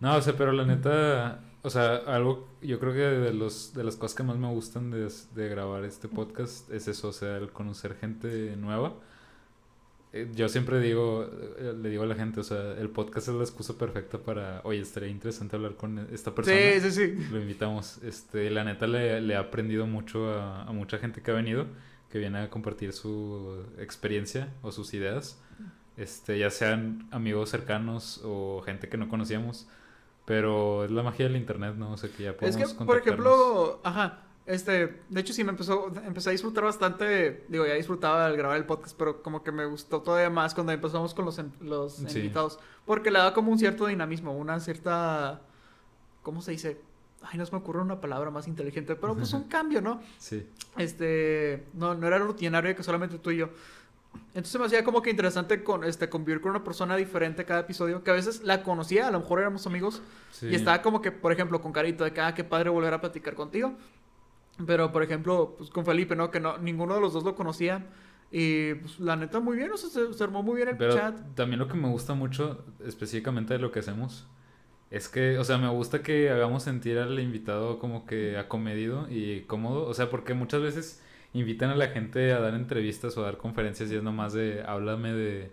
No, 0.00 0.16
o 0.16 0.22
sea, 0.22 0.36
pero 0.36 0.52
la 0.52 0.64
neta, 0.66 1.42
o 1.62 1.70
sea, 1.70 1.96
algo, 2.06 2.48
yo 2.60 2.78
creo 2.80 2.92
que 2.92 2.98
de 2.98 3.32
los 3.32 3.72
de 3.72 3.84
las 3.84 3.96
cosas 3.96 4.16
que 4.16 4.22
más 4.22 4.36
me 4.36 4.48
gustan 4.48 4.90
de, 4.90 5.08
de 5.34 5.48
grabar 5.48 5.84
este 5.84 6.08
podcast 6.08 6.70
es 6.70 6.88
eso, 6.88 7.08
o 7.08 7.12
sea, 7.12 7.36
el 7.36 7.50
conocer 7.50 7.94
gente 7.96 8.56
nueva. 8.56 8.94
Eh, 10.12 10.28
Yo 10.34 10.48
siempre 10.48 10.80
digo, 10.80 11.24
eh, 11.58 11.72
le 11.80 11.88
digo 11.88 12.02
a 12.02 12.06
la 12.06 12.16
gente, 12.16 12.40
o 12.40 12.42
sea, 12.42 12.72
el 12.72 12.90
podcast 12.90 13.28
es 13.28 13.34
la 13.34 13.42
excusa 13.42 13.78
perfecta 13.78 14.18
para, 14.18 14.60
oye, 14.64 14.80
estaría 14.80 15.08
interesante 15.08 15.54
hablar 15.56 15.76
con 15.76 15.98
esta 16.12 16.34
persona. 16.34 16.56
Sí, 16.58 16.80
sí, 16.80 16.90
sí. 16.90 17.28
Lo 17.30 17.40
invitamos. 17.40 17.98
Este, 18.02 18.50
la 18.50 18.64
neta 18.64 18.86
le, 18.86 19.20
le 19.20 19.34
he 19.34 19.36
aprendido 19.36 19.86
mucho 19.86 20.30
a, 20.32 20.64
a 20.64 20.72
mucha 20.72 20.98
gente 20.98 21.22
que 21.22 21.30
ha 21.30 21.34
venido, 21.34 21.66
que 22.10 22.18
viene 22.18 22.40
a 22.40 22.50
compartir 22.50 22.92
su 22.92 23.64
experiencia 23.78 24.52
o 24.62 24.72
sus 24.72 24.92
ideas. 24.94 25.40
Este, 25.96 26.38
ya 26.38 26.50
sean 26.50 27.08
amigos 27.10 27.50
cercanos 27.50 28.20
o 28.24 28.62
gente 28.64 28.88
que 28.88 28.96
no 28.96 29.08
conocíamos. 29.08 29.66
Pero 30.24 30.84
es 30.84 30.90
la 30.90 31.02
magia 31.02 31.26
del 31.26 31.36
internet, 31.36 31.74
¿no? 31.76 31.92
O 31.92 31.96
sea, 31.96 32.10
que 32.10 32.22
ya 32.24 32.30
Es 32.30 32.36
podemos 32.36 32.74
que, 32.74 32.84
por 32.84 32.98
ejemplo, 32.98 33.80
ajá, 33.82 34.22
este, 34.46 35.00
de 35.08 35.20
hecho 35.20 35.32
sí 35.32 35.42
me 35.44 35.50
empezó, 35.50 35.92
empecé 36.04 36.28
a 36.28 36.32
disfrutar 36.32 36.64
bastante, 36.64 37.44
digo, 37.48 37.66
ya 37.66 37.74
disfrutaba 37.74 38.26
al 38.26 38.36
grabar 38.36 38.56
el 38.56 38.64
podcast, 38.64 38.96
pero 38.96 39.22
como 39.22 39.42
que 39.42 39.50
me 39.52 39.64
gustó 39.66 40.02
todavía 40.02 40.30
más 40.30 40.54
cuando 40.54 40.72
empezamos 40.72 41.14
con 41.14 41.24
los, 41.24 41.40
los 41.60 41.94
Sí. 41.94 42.18
invitados, 42.18 42.58
porque 42.84 43.10
le 43.10 43.18
da 43.18 43.32
como 43.34 43.50
un 43.50 43.58
cierto 43.58 43.86
dinamismo, 43.86 44.36
una 44.36 44.60
cierta, 44.60 45.42
¿cómo 46.22 46.42
se 46.42 46.52
dice? 46.52 46.80
Ay, 47.22 47.38
no 47.38 47.44
se 47.46 47.52
me 47.52 47.58
ocurre 47.58 47.80
una 47.82 48.00
palabra 48.00 48.30
más 48.30 48.48
inteligente, 48.48 48.96
pero 48.96 49.14
pues 49.14 49.32
un 49.32 49.44
cambio, 49.48 49.80
¿no? 49.82 50.00
Sí, 50.18 50.46
Este, 50.78 51.64
no, 51.74 51.94
no 51.94 52.06
era 52.06 52.18
rutinario 52.18 52.74
que 52.74 52.82
solamente 52.82 53.18
tú 53.18 53.30
y 53.30 53.38
yo. 53.38 53.50
Entonces 54.34 54.58
me 54.58 54.66
hacía 54.66 54.82
como 54.82 55.02
que 55.02 55.10
interesante 55.10 55.62
con, 55.62 55.84
este, 55.84 56.08
convivir 56.08 56.40
con 56.40 56.50
una 56.50 56.64
persona 56.64 56.96
diferente 56.96 57.44
cada 57.44 57.60
episodio, 57.60 58.02
que 58.02 58.10
a 58.10 58.14
veces 58.14 58.42
la 58.42 58.62
conocía, 58.62 59.06
a 59.06 59.10
lo 59.10 59.20
mejor 59.20 59.38
éramos 59.40 59.66
amigos, 59.66 60.02
sí. 60.32 60.48
y 60.48 60.54
estaba 60.54 60.82
como 60.82 61.00
que, 61.00 61.12
por 61.12 61.30
ejemplo, 61.32 61.60
con 61.60 61.72
Carito, 61.72 62.02
de 62.04 62.12
que, 62.12 62.20
ah, 62.20 62.34
qué 62.34 62.42
padre 62.42 62.70
volver 62.70 62.92
a 62.94 63.00
platicar 63.00 63.34
contigo. 63.34 63.74
Pero, 64.66 64.90
por 64.92 65.02
ejemplo, 65.02 65.54
pues 65.56 65.70
con 65.70 65.84
Felipe, 65.86 66.16
¿no? 66.16 66.30
Que 66.30 66.40
no, 66.40 66.58
ninguno 66.58 66.94
de 66.94 67.00
los 67.00 67.12
dos 67.12 67.22
lo 67.24 67.34
conocía. 67.36 67.86
Y, 68.32 68.74
pues, 68.74 68.98
la 69.00 69.16
neta, 69.16 69.40
muy 69.40 69.56
bien, 69.56 69.70
o 69.72 69.76
sea, 69.76 69.88
se, 69.90 70.12
se 70.12 70.24
armó 70.24 70.42
muy 70.42 70.56
bien 70.56 70.68
el 70.68 70.76
Pero 70.76 70.94
chat. 70.94 71.16
también 71.34 71.58
lo 71.58 71.68
que 71.68 71.74
me 71.74 71.88
gusta 71.88 72.14
mucho, 72.14 72.64
específicamente 72.84 73.54
de 73.54 73.60
lo 73.60 73.70
que 73.72 73.78
hacemos, 73.80 74.26
es 74.90 75.08
que, 75.08 75.38
o 75.38 75.44
sea, 75.44 75.56
me 75.58 75.68
gusta 75.68 76.02
que 76.02 76.30
hagamos 76.30 76.64
sentir 76.64 76.98
al 76.98 77.18
invitado 77.20 77.78
como 77.78 78.06
que 78.06 78.36
acomedido 78.36 79.06
y 79.08 79.42
cómodo. 79.42 79.86
O 79.86 79.94
sea, 79.94 80.10
porque 80.10 80.34
muchas 80.34 80.62
veces 80.62 81.02
invitan 81.32 81.70
a 81.70 81.76
la 81.76 81.88
gente 81.88 82.32
a 82.32 82.40
dar 82.40 82.54
entrevistas 82.54 83.16
o 83.16 83.22
a 83.22 83.26
dar 83.26 83.36
conferencias 83.36 83.90
y 83.90 83.96
es 83.96 84.02
nomás 84.02 84.32
de, 84.32 84.62
háblame 84.66 85.12
de, 85.12 85.52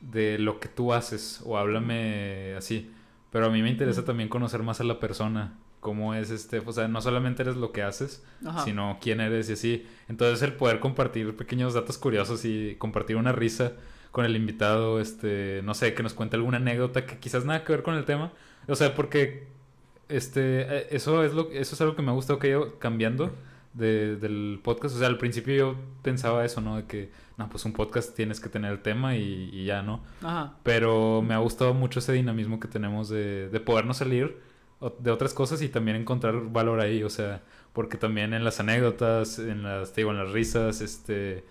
de 0.00 0.38
lo 0.38 0.60
que 0.60 0.68
tú 0.68 0.94
haces 0.94 1.42
o 1.44 1.58
háblame 1.58 2.54
así. 2.56 2.90
Pero 3.30 3.46
a 3.46 3.50
mí 3.50 3.60
me 3.62 3.70
interesa 3.70 4.04
también 4.04 4.28
conocer 4.30 4.62
más 4.62 4.80
a 4.80 4.84
la 4.84 4.98
persona, 4.98 5.58
cómo 5.80 6.14
es 6.14 6.30
este, 6.30 6.60
o 6.60 6.72
sea, 6.72 6.88
no 6.88 7.02
solamente 7.02 7.42
eres 7.42 7.56
lo 7.56 7.72
que 7.72 7.82
haces, 7.82 8.24
Ajá. 8.46 8.64
sino 8.64 8.98
quién 9.00 9.20
eres 9.20 9.50
y 9.50 9.54
así. 9.54 9.86
Entonces 10.08 10.40
el 10.42 10.54
poder 10.54 10.80
compartir 10.80 11.36
pequeños 11.36 11.74
datos 11.74 11.98
curiosos 11.98 12.44
y 12.46 12.76
compartir 12.76 13.16
una 13.16 13.32
risa 13.32 13.72
con 14.10 14.24
el 14.24 14.36
invitado, 14.36 15.00
este, 15.00 15.60
no 15.64 15.74
sé, 15.74 15.92
que 15.92 16.02
nos 16.04 16.14
cuente 16.14 16.36
alguna 16.36 16.58
anécdota 16.58 17.04
que 17.04 17.18
quizás 17.18 17.44
nada 17.44 17.64
que 17.64 17.72
ver 17.72 17.82
con 17.82 17.96
el 17.96 18.04
tema. 18.04 18.32
O 18.68 18.74
sea, 18.74 18.94
porque 18.94 19.46
este, 20.08 20.62
eh, 20.62 20.86
eso 20.90 21.24
es 21.24 21.32
lo, 21.34 21.50
eso 21.50 21.74
es 21.74 21.80
algo 21.80 21.96
que 21.96 22.02
me 22.02 22.10
ha 22.10 22.14
gustado 22.14 22.38
que 22.38 22.48
ido 22.48 22.78
cambiando 22.78 23.32
de- 23.72 24.16
del 24.16 24.60
podcast. 24.62 24.96
O 24.96 24.98
sea, 24.98 25.08
al 25.08 25.18
principio 25.18 25.54
yo 25.54 25.76
pensaba 26.02 26.44
eso, 26.44 26.60
¿no? 26.60 26.76
De 26.76 26.84
que, 26.84 27.10
no, 27.36 27.48
pues 27.48 27.64
un 27.64 27.72
podcast 27.72 28.14
tienes 28.14 28.38
que 28.40 28.48
tener 28.48 28.72
el 28.72 28.80
tema 28.80 29.16
y, 29.16 29.50
y 29.52 29.64
ya, 29.64 29.82
¿no? 29.82 30.02
Ajá. 30.22 30.54
Pero 30.62 31.22
me 31.22 31.34
ha 31.34 31.38
gustado 31.38 31.74
mucho 31.74 31.98
ese 31.98 32.12
dinamismo 32.12 32.60
que 32.60 32.68
tenemos 32.68 33.08
de, 33.08 33.48
de 33.48 33.60
podernos 33.60 33.96
salir 33.96 34.38
de 34.98 35.10
otras 35.10 35.32
cosas 35.32 35.62
y 35.62 35.68
también 35.70 35.96
encontrar 35.96 36.34
valor 36.52 36.78
ahí, 36.80 37.02
o 37.02 37.08
sea, 37.08 37.40
porque 37.72 37.96
también 37.96 38.34
en 38.34 38.44
las 38.44 38.60
anécdotas, 38.60 39.38
en 39.38 39.62
las, 39.62 39.92
te 39.94 40.02
digo, 40.02 40.10
en 40.10 40.18
las 40.18 40.30
risas, 40.30 40.82
este, 40.82 41.42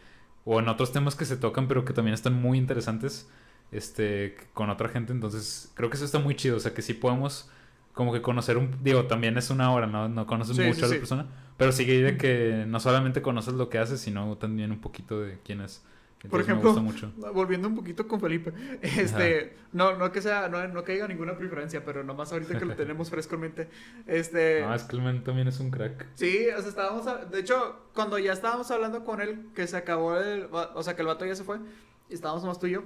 o 0.45 0.59
en 0.59 0.69
otros 0.69 0.91
temas 0.91 1.15
que 1.15 1.25
se 1.25 1.35
tocan, 1.37 1.67
pero 1.67 1.83
que 1.83 1.93
también 1.93 2.13
están 2.13 2.33
muy 2.35 2.59
interesantes, 2.59 3.27
este, 3.73 4.35
con 4.53 4.69
otra 4.69 4.89
gente, 4.89 5.11
entonces 5.13 5.71
creo 5.75 5.89
que 5.89 5.95
eso 5.97 6.05
está 6.05 6.19
muy 6.19 6.35
chido, 6.35 6.57
o 6.57 6.59
sea, 6.59 6.73
que 6.73 6.81
sí 6.81 6.93
podemos 6.93 7.49
como 7.93 8.11
que 8.13 8.21
conocer 8.21 8.57
un, 8.57 8.83
digo, 8.83 9.05
también 9.07 9.37
es 9.37 9.49
una 9.49 9.71
hora, 9.71 9.87
¿no? 9.87 10.09
No 10.09 10.25
conoces 10.25 10.55
Sí, 10.55 10.61
mucho 10.61 10.85
sí, 10.85 10.85
a 10.85 10.89
la 10.89 10.97
sí. 10.99 10.99
persona, 10.99 11.27
pero 11.57 11.71
sigue 11.71 12.01
de 12.01 12.17
que 12.17 12.65
no 12.67 12.79
solamente 12.79 13.21
conoces 13.21 13.53
lo 13.53 13.69
que 13.69 13.77
haces, 13.79 14.01
sino 14.01 14.37
también 14.37 14.71
un 14.71 14.79
poquito 14.81 15.21
de 15.21 15.39
quién 15.43 15.61
es. 15.61 15.83
Por 16.29 16.41
Entonces, 16.41 16.41
ejemplo, 16.41 16.81
mucho. 16.81 17.11
volviendo 17.33 17.67
un 17.67 17.75
poquito 17.75 18.07
con 18.07 18.19
Felipe, 18.19 18.53
este, 18.81 19.55
no, 19.71 19.95
no 19.97 20.11
que 20.11 20.21
sea, 20.21 20.49
no, 20.49 20.67
no 20.67 20.83
que 20.83 20.93
haya 20.93 21.07
ninguna 21.07 21.37
preferencia, 21.37 21.85
pero 21.85 22.03
nomás 22.03 22.31
ahorita 22.31 22.57
que 22.57 22.65
lo 22.65 22.73
tenemos 22.75 23.09
frescamente, 23.09 23.69
este, 24.07 24.63
No, 24.63 24.73
es 24.73 24.83
que 24.83 24.95
el 24.95 25.23
también 25.23 25.47
es 25.47 25.59
un 25.59 25.69
crack. 25.69 26.07
Sí, 26.15 26.47
o 26.55 26.59
sea, 26.61 26.69
estábamos, 26.69 27.07
a- 27.07 27.25
de 27.25 27.39
hecho, 27.39 27.89
cuando 27.93 28.19
ya 28.19 28.33
estábamos 28.33 28.69
hablando 28.71 29.03
con 29.03 29.19
él, 29.21 29.49
que 29.55 29.65
se 29.67 29.77
acabó 29.77 30.17
el, 30.17 30.47
o 30.51 30.83
sea, 30.83 30.95
que 30.95 31.01
el 31.01 31.07
vato 31.07 31.25
ya 31.25 31.35
se 31.35 31.43
fue, 31.43 31.59
y 32.09 32.13
estábamos 32.13 32.43
nomás 32.43 32.59
tú 32.59 32.67
y 32.67 32.71
yo, 32.71 32.83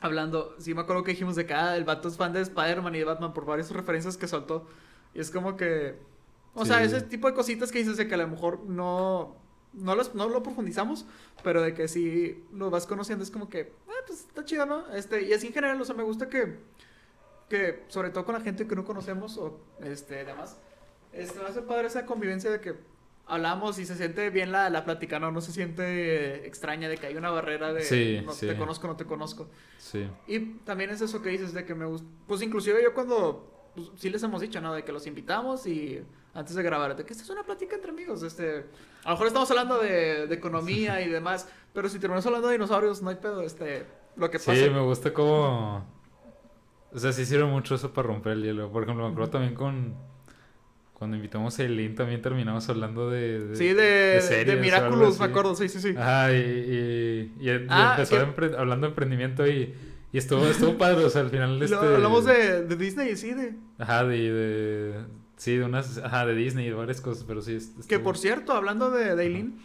hablando, 0.00 0.54
sí 0.58 0.74
me 0.74 0.82
acuerdo 0.82 1.02
que 1.02 1.12
dijimos 1.12 1.36
de 1.36 1.46
que, 1.46 1.54
ah, 1.54 1.76
el 1.76 1.84
vato 1.84 2.08
es 2.08 2.16
fan 2.16 2.32
de 2.32 2.40
Spider-Man 2.40 2.94
y 2.94 2.98
de 2.98 3.04
Batman 3.04 3.32
por 3.32 3.44
varias 3.44 3.70
referencias 3.70 4.16
que 4.16 4.28
soltó, 4.28 4.66
y 5.14 5.20
es 5.20 5.30
como 5.30 5.56
que, 5.56 5.98
o 6.54 6.64
sea, 6.64 6.82
ese 6.82 7.00
tipo 7.02 7.28
de 7.28 7.34
cositas 7.34 7.70
que 7.70 7.78
dices 7.78 7.96
de 7.96 8.08
que 8.08 8.14
a 8.14 8.18
lo 8.18 8.28
mejor 8.28 8.64
no, 8.64 9.36
no, 9.72 9.94
los, 9.94 10.14
no 10.14 10.28
lo 10.28 10.42
profundizamos, 10.42 11.06
pero 11.42 11.62
de 11.62 11.74
que 11.74 11.88
si 11.88 12.44
lo 12.52 12.70
vas 12.70 12.86
conociendo 12.86 13.24
es 13.24 13.30
como 13.30 13.48
que, 13.48 13.72
ah, 13.88 14.04
pues 14.06 14.20
está 14.20 14.44
chido, 14.44 14.66
¿no? 14.66 14.88
Este, 14.92 15.22
y 15.22 15.32
así 15.32 15.48
en 15.48 15.52
general, 15.52 15.80
o 15.80 15.84
sea, 15.84 15.94
me 15.94 16.02
gusta 16.02 16.28
que, 16.28 16.58
que 17.48 17.84
sobre 17.88 18.10
todo 18.10 18.24
con 18.24 18.34
la 18.34 18.40
gente 18.40 18.66
que 18.66 18.76
no 18.76 18.84
conocemos 18.84 19.36
o, 19.38 19.60
este, 19.80 20.24
demás, 20.24 20.56
este, 21.12 21.38
me 21.40 21.46
hace 21.46 21.62
padre 21.62 21.86
esa 21.86 22.06
convivencia 22.06 22.50
de 22.50 22.60
que 22.60 22.74
hablamos 23.28 23.78
y 23.78 23.84
se 23.86 23.94
siente 23.94 24.30
bien 24.30 24.50
la, 24.52 24.70
la 24.70 24.84
plática, 24.84 25.18
¿no? 25.18 25.30
No 25.30 25.40
se 25.40 25.52
siente 25.52 26.46
extraña 26.46 26.88
de 26.88 26.96
que 26.96 27.06
hay 27.06 27.16
una 27.16 27.30
barrera 27.30 27.72
de 27.72 27.82
Sí, 27.82 28.20
no 28.24 28.32
sí. 28.32 28.46
te 28.46 28.56
conozco, 28.56 28.86
no 28.88 28.96
te 28.96 29.04
conozco. 29.04 29.48
Sí. 29.78 30.08
Y 30.26 30.40
también 30.64 30.90
es 30.90 31.00
eso 31.00 31.20
que 31.22 31.28
dices 31.30 31.52
de 31.52 31.64
que 31.64 31.74
me 31.74 31.84
gusta. 31.84 32.06
Pues 32.26 32.42
inclusive 32.42 32.82
yo 32.82 32.94
cuando. 32.94 33.70
Pues, 33.74 33.88
sí 33.96 34.10
les 34.10 34.22
hemos 34.22 34.40
dicho, 34.40 34.60
¿no? 34.60 34.72
De 34.74 34.82
que 34.82 34.92
los 34.92 35.06
invitamos 35.06 35.66
y 35.66 36.02
antes 36.34 36.54
de 36.54 36.62
grabar, 36.62 36.96
de 36.96 37.04
que 37.04 37.12
esta 37.12 37.22
es 37.24 37.30
una 37.30 37.42
plática 37.44 37.76
entre 37.76 37.90
amigos. 37.90 38.22
Este, 38.22 38.66
a 39.04 39.08
lo 39.08 39.10
mejor 39.12 39.26
estamos 39.28 39.50
hablando 39.50 39.78
de, 39.78 40.26
de 40.26 40.34
economía 40.34 41.00
y 41.00 41.08
demás, 41.08 41.48
pero 41.72 41.88
si 41.88 41.98
terminamos 41.98 42.26
hablando 42.26 42.48
de 42.48 42.54
dinosaurios, 42.54 43.02
no 43.02 43.10
hay 43.10 43.16
pedo. 43.16 43.42
Este, 43.42 43.86
lo 44.16 44.30
que 44.30 44.38
Sí, 44.38 44.46
pasa. 44.50 44.70
me 44.70 44.80
gusta 44.82 45.12
cómo... 45.12 45.86
O 46.92 46.98
sea, 46.98 47.12
sí 47.12 47.26
sirve 47.26 47.44
mucho 47.44 47.74
eso 47.74 47.92
para 47.92 48.08
romper 48.08 48.32
el 48.32 48.42
hielo. 48.42 48.72
Por 48.72 48.82
ejemplo, 48.84 49.04
me 49.06 49.12
acuerdo 49.12 49.30
también 49.30 49.54
con... 49.54 49.94
Cuando 50.98 51.16
invitamos 51.16 51.56
a 51.58 51.62
Eileen 51.62 51.94
también 51.94 52.20
terminamos 52.20 52.68
hablando 52.68 53.08
de... 53.08 53.38
de 53.48 53.56
sí, 53.56 53.68
de, 53.68 53.74
de, 53.82 54.20
series 54.20 54.60
Miraculous, 54.60 55.18
me 55.20 55.26
acuerdo, 55.26 55.54
sí, 55.54 55.68
sí, 55.68 55.80
sí. 55.80 55.94
Ajá, 55.96 56.32
y, 56.32 56.36
y, 56.36 57.32
y- 57.40 57.48
y 57.50 57.66
Ah, 57.68 57.94
empezó 57.96 58.16
que- 58.34 58.56
hablando 58.56 58.86
de 58.86 58.90
emprendimiento 58.90 59.46
y, 59.46 59.74
y 60.12 60.18
estuvo, 60.18 60.44
estuvo 60.46 60.76
padre, 60.76 61.04
o 61.04 61.10
sea, 61.10 61.20
al 61.22 61.30
final 61.30 61.62
este... 61.62 61.76
Hablamos 61.76 62.24
de, 62.24 62.64
de 62.64 62.76
Disney, 62.76 63.16
sí, 63.16 63.32
de... 63.32 63.54
Ajá, 63.78 64.04
de, 64.04 64.16
de... 64.32 64.94
Sí, 65.36 65.56
de 65.56 65.64
unas... 65.64 65.98
Ajá, 65.98 66.26
de 66.26 66.34
Disney 66.34 66.66
y 66.66 66.70
de 66.70 66.74
varias 66.74 67.00
cosas, 67.00 67.22
pero 67.24 67.42
sí... 67.42 67.56
Que 67.88 68.00
por 68.00 68.18
cierto, 68.18 68.52
hablando 68.52 68.90
de, 68.90 69.10
Eileen, 69.22 69.56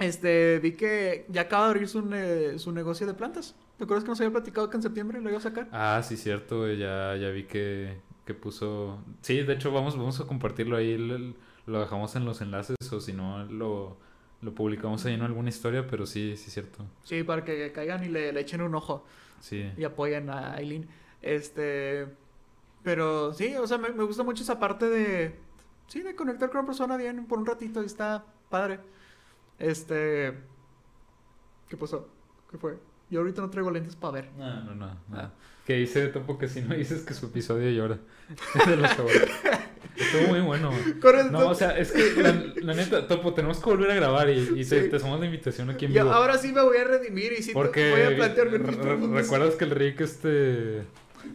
este, 0.00 0.58
vi 0.58 0.72
que 0.72 1.26
ya 1.28 1.42
acaba 1.42 1.66
de 1.66 1.70
abrir 1.70 1.88
su, 1.88 2.02
ne- 2.04 2.58
su 2.58 2.72
negocio 2.72 3.06
de 3.06 3.14
plantas. 3.14 3.54
¿Te 3.78 3.84
acuerdas 3.84 4.04
que 4.04 4.10
nos 4.10 4.20
había 4.20 4.32
platicado 4.32 4.68
que 4.68 4.76
en 4.78 4.82
septiembre 4.82 5.20
lo 5.20 5.28
iba 5.28 5.38
a 5.38 5.42
sacar? 5.42 5.68
Ah, 5.70 6.02
sí, 6.02 6.16
cierto, 6.16 6.70
ya, 6.72 7.14
ya 7.16 7.28
vi 7.30 7.44
que, 7.44 7.98
que 8.26 8.34
puso... 8.34 8.98
Sí, 9.22 9.40
de 9.42 9.54
hecho 9.54 9.70
vamos, 9.72 9.96
vamos 9.96 10.20
a 10.20 10.26
compartirlo 10.26 10.76
ahí, 10.76 10.98
lo, 10.98 11.34
lo 11.66 11.80
dejamos 11.80 12.14
en 12.16 12.24
los 12.26 12.40
enlaces 12.42 12.76
o 12.92 13.00
si 13.00 13.12
no 13.14 13.44
lo, 13.44 13.96
lo 14.42 14.54
publicamos 14.54 15.04
ahí 15.06 15.14
en 15.14 15.22
alguna 15.22 15.48
historia, 15.48 15.86
pero 15.86 16.04
sí, 16.06 16.36
sí, 16.36 16.50
cierto. 16.50 16.84
Sí, 17.04 17.22
para 17.22 17.44
que 17.44 17.72
caigan 17.72 18.04
y 18.04 18.08
le, 18.08 18.32
le 18.32 18.40
echen 18.40 18.60
un 18.60 18.74
ojo 18.74 19.04
Sí. 19.40 19.70
y 19.76 19.84
apoyen 19.84 20.28
a 20.30 20.58
Eileen. 20.58 20.88
Este, 21.22 22.06
pero 22.82 23.32
sí, 23.32 23.54
o 23.56 23.66
sea, 23.66 23.78
me, 23.78 23.90
me 23.90 24.02
gusta 24.04 24.22
mucho 24.22 24.42
esa 24.42 24.58
parte 24.58 24.88
de, 24.88 25.36
sí, 25.86 26.02
de 26.02 26.14
conectar 26.16 26.48
con 26.50 26.58
una 26.60 26.66
persona 26.66 26.96
bien 26.96 27.26
por 27.26 27.38
un 27.38 27.46
ratito 27.46 27.82
y 27.82 27.86
está 27.86 28.24
padre. 28.50 28.80
Este, 29.58 30.34
¿qué 31.68 31.76
pasó? 31.76 32.08
¿Qué 32.50 32.58
fue? 32.58 32.78
Yo 33.10 33.20
ahorita 33.20 33.40
no 33.40 33.50
traigo 33.50 33.70
lentes 33.70 33.94
para 33.96 34.12
ver. 34.14 34.30
No, 34.36 34.62
no, 34.64 34.74
no. 34.74 34.96
Ah. 35.12 35.30
Que 35.66 35.74
dice 35.74 36.06
Topo 36.08 36.38
que 36.38 36.48
si 36.48 36.60
no 36.62 36.74
dices 36.76 37.02
que 37.02 37.12
su 37.14 37.26
episodio 37.26 37.70
llora. 37.70 37.98
de 38.66 38.76
los 38.76 38.90
sabores. 38.92 39.22
Estuvo 39.96 40.28
muy 40.28 40.40
bueno. 40.40 40.70
el- 40.72 41.32
No, 41.32 41.48
o 41.48 41.54
sea, 41.54 41.76
es 41.78 41.90
que 41.92 42.12
la, 42.22 42.32
la 42.56 42.74
neta, 42.74 43.06
Topo, 43.08 43.34
tenemos 43.34 43.58
que 43.58 43.64
volver 43.70 43.90
a 43.90 43.94
grabar 43.94 44.28
y, 44.30 44.38
y 44.60 44.64
te, 44.64 44.84
Sí. 44.84 44.88
te 44.90 44.96
hacemos 44.96 45.18
la 45.18 45.26
invitación 45.26 45.70
aquí 45.70 45.86
en 45.86 45.90
Y 45.92 45.94
vivo. 45.94 46.10
ahora 46.12 46.38
sí 46.38 46.52
me 46.52 46.62
voy 46.62 46.76
a 46.76 46.84
redimir 46.84 47.32
y 47.32 47.42
sí 47.42 47.48
te- 47.48 47.52
Porque 47.54 47.90
voy 47.90 48.00
a 48.02 48.16
plantearme 48.16 48.58
recuerdas 49.20 49.54
que 49.54 49.64
el 49.64 49.70
Rick 49.70 50.00
este 50.02 50.82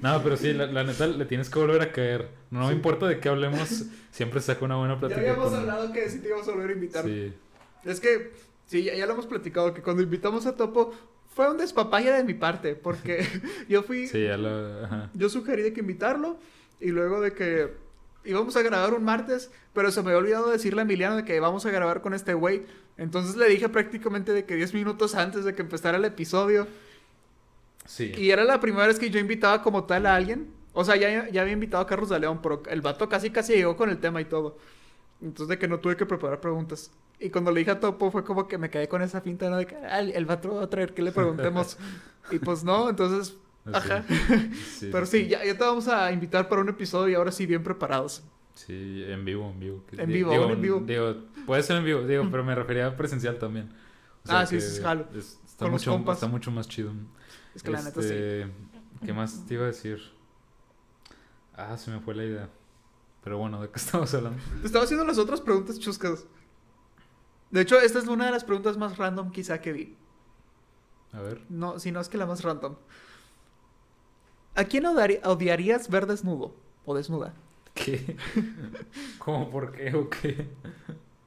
no, 0.02 0.24
pero 0.24 0.38
sí, 0.38 0.54
la, 0.54 0.68
la 0.68 0.84
neta 0.86 1.06
le 1.08 1.26
tienes 1.26 1.50
que 1.50 1.60
volver 1.60 1.82
a 1.82 1.92
caer. 1.92 2.30
No 2.50 2.68
me 2.68 2.74
importa 2.74 3.08
de 3.08 3.20
qué 3.20 3.28
hablemos, 3.28 3.84
siempre 4.12 4.40
saca 4.40 4.64
una 4.64 4.78
buena 4.78 4.94
Ya 4.94 5.00
plática. 5.02 5.20
habíamos 5.22 5.50
con- 5.50 5.60
hablado 5.60 5.92
que 5.92 6.10
sí 6.10 6.20
te 6.20 6.30
íbamos 6.30 6.48
a 6.48 6.52
volver 6.52 6.70
a 6.70 6.74
invitar. 6.74 7.04
Sí. 7.04 7.34
Es 7.84 8.00
que, 8.00 8.32
sí, 8.68 8.84
ya, 8.84 8.94
ya 8.96 9.06
lo 9.06 9.14
hemos 9.14 9.26
platicado, 9.26 9.74
que 9.74 9.82
cuando 9.82 10.02
invitamos 10.02 10.46
a 10.46 10.56
Topo 10.56 10.94
fue 11.34 11.50
un 11.50 11.58
despapaya 11.58 12.16
de 12.16 12.24
mi 12.24 12.34
parte, 12.34 12.76
porque 12.76 13.26
yo 13.70 13.84
fui, 13.84 14.08
Sí, 14.08 14.24
ya 14.24 14.38
lo 14.38 14.86
ajá. 14.86 15.10
yo 15.14 15.30
sugerí 15.30 15.62
de 15.62 15.74
que 15.74 15.80
invitarlo 15.82 16.38
y 16.80 16.90
luego 16.90 17.22
de 17.22 17.34
que 17.34 17.74
íbamos 18.26 18.56
a 18.56 18.62
grabar 18.62 18.94
un 18.94 19.04
martes, 19.04 19.50
pero 19.74 19.92
se 19.92 20.02
me 20.02 20.10
había 20.10 20.20
olvidado 20.20 20.50
decirle 20.52 20.82
a 20.82 20.84
Emiliano 20.84 21.16
de 21.16 21.26
que 21.26 21.40
vamos 21.40 21.66
a 21.66 21.72
grabar 21.72 22.02
con 22.02 22.14
este 22.14 22.34
güey. 22.34 22.64
Entonces 22.98 23.36
le 23.36 23.48
dije 23.48 23.70
prácticamente 23.70 24.34
de 24.34 24.46
que 24.46 24.56
10 24.56 24.74
minutos 24.74 25.16
antes 25.16 25.44
de 25.46 25.56
que 25.56 25.62
empezara 25.64 25.98
el 25.98 26.06
episodio. 26.06 26.68
Sí. 27.86 28.12
Y 28.16 28.30
era 28.30 28.44
la 28.44 28.60
primera 28.60 28.88
vez 28.88 29.00
que 29.00 29.10
yo 29.10 29.20
invitaba 29.20 29.62
como 29.64 29.86
tal 29.86 30.06
a 30.06 30.16
alguien. 30.16 30.52
O 30.74 30.86
sea, 30.86 30.96
ya, 30.96 31.28
ya 31.30 31.42
había 31.42 31.54
invitado 31.54 31.84
a 31.84 31.88
Carlos 31.88 32.10
de 32.10 32.20
León, 32.20 32.40
pero 32.44 32.62
el 32.70 32.82
vato 32.82 33.10
casi 33.10 33.32
casi 33.32 33.54
llegó 33.54 33.76
con 33.76 33.90
el 33.90 33.98
tema 34.00 34.22
y 34.22 34.26
todo. 34.26 34.58
Entonces 35.22 35.48
de 35.48 35.58
que 35.58 35.68
no 35.68 35.80
tuve 35.80 35.98
que 35.98 36.06
preparar 36.06 36.40
preguntas. 36.40 36.92
Y 37.22 37.30
cuando 37.30 37.52
le 37.52 37.60
dije 37.60 37.72
a 37.72 37.80
Topo 37.80 38.10
fue 38.10 38.24
como 38.24 38.48
que 38.48 38.58
me 38.58 38.70
quedé 38.70 38.88
con 38.88 39.02
esa 39.02 39.22
finta, 39.22 39.50
¿no? 39.50 39.58
De 39.58 39.68
que 39.68 39.76
"Ah, 39.76 40.00
el, 40.00 40.26
vato 40.26 40.56
va 40.56 40.64
a 40.64 40.70
traer 40.70 40.94
que 40.94 41.02
le 41.04 41.12
preguntemos. 41.12 41.78
y 42.32 42.40
pues 42.40 42.64
no, 42.64 42.90
entonces, 42.90 43.36
ajá. 43.72 44.04
Sí, 44.80 44.90
Pero 44.92 45.06
sí, 45.06 45.28
ya, 45.28 45.46
ya 45.46 45.56
te 45.58 45.64
vamos 45.64 45.88
a 45.88 46.12
invitar 46.12 46.50
para 46.50 46.62
un 46.62 46.70
episodio 46.70 47.10
y 47.10 47.16
ahora 47.16 47.32
sí 47.32 47.46
bien 47.46 47.64
preparados. 47.64 48.24
Sí, 48.56 49.04
en 49.08 49.24
vivo, 49.24 49.50
en 49.52 49.60
vivo. 49.60 49.84
En 49.98 50.08
vivo, 50.08 50.32
digo, 50.32 50.44
aún 50.44 50.52
en 50.54 50.62
vivo. 50.62 50.80
Digo, 50.86 51.16
puede 51.46 51.64
ser 51.64 51.78
en 51.78 51.86
vivo, 51.86 52.02
digo, 52.02 52.28
pero 52.32 52.44
me 52.44 52.56
refería 52.56 52.88
a 52.88 52.98
presencial 52.98 53.38
también. 53.38 53.70
O 54.26 54.32
Ah, 54.32 54.46
sí, 54.46 54.60
sí, 54.60 54.82
jalo. 54.82 55.06
es- 55.16 55.40
está, 55.46 55.66
Con 55.66 55.72
mucho, 55.72 55.96
está 56.12 56.28
mucho 56.28 56.52
más 56.52 56.68
chido. 56.68 56.92
Es 57.56 57.64
que 57.64 57.72
la 57.72 57.82
neta 57.82 58.02
sí. 58.02 58.08
Este, 58.10 58.48
¿Qué 59.06 59.14
más 59.14 59.46
te 59.48 59.54
iba 59.56 59.64
a 59.64 59.68
decir? 59.68 60.00
Ah, 61.56 61.78
se 61.78 61.92
me 61.92 62.00
fue 62.00 62.16
la 62.16 62.24
idea. 62.24 62.50
Pero 63.24 63.38
bueno, 63.38 63.62
¿de 63.62 63.70
qué 63.70 63.76
estamos 63.80 64.14
hablando? 64.14 64.40
Te 64.62 64.68
estaba 64.68 64.84
haciendo 64.86 65.06
las 65.06 65.18
otras 65.18 65.42
preguntas 65.42 65.80
chuscas. 65.80 66.26
De 67.52 67.62
hecho, 67.62 67.80
esta 67.80 68.00
es 68.00 68.08
una 68.08 68.26
de 68.26 68.32
las 68.32 68.44
preguntas 68.44 68.78
más 68.78 68.98
random 68.98 69.32
quizá 69.32 69.62
que 69.62 69.74
vi. 69.74 69.98
A 71.12 71.22
ver. 71.22 71.42
No, 71.50 71.80
si 71.80 71.92
no 71.92 72.00
es 72.00 72.10
que 72.10 72.18
la 72.18 72.26
más 72.26 72.44
random. 72.44 72.76
¿A 74.56 74.64
quién 74.66 74.86
odiarías 74.86 75.90
ver 75.90 76.08
desnudo? 76.08 76.56
O 76.86 76.96
desnuda. 76.96 77.34
¿Qué? 77.74 78.18
¿Cómo? 79.20 79.50
¿Por 79.50 79.72
qué? 79.72 79.94
¿O 79.96 80.10
qué? 80.10 80.48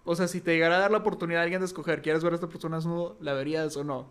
O 0.04 0.16
sea, 0.16 0.28
si 0.28 0.40
te 0.40 0.52
llegara 0.52 0.76
a 0.76 0.80
dar 0.80 0.90
la 0.90 0.98
oportunidad 0.98 1.40
a 1.40 1.44
alguien 1.44 1.60
de 1.60 1.66
escoger, 1.66 2.02
¿quieres 2.02 2.22
ver 2.22 2.32
a 2.32 2.36
esta 2.36 2.48
persona 2.48 2.76
desnudo? 2.76 3.16
¿La 3.20 3.32
verías 3.32 3.76
o 3.76 3.84
no? 3.84 4.06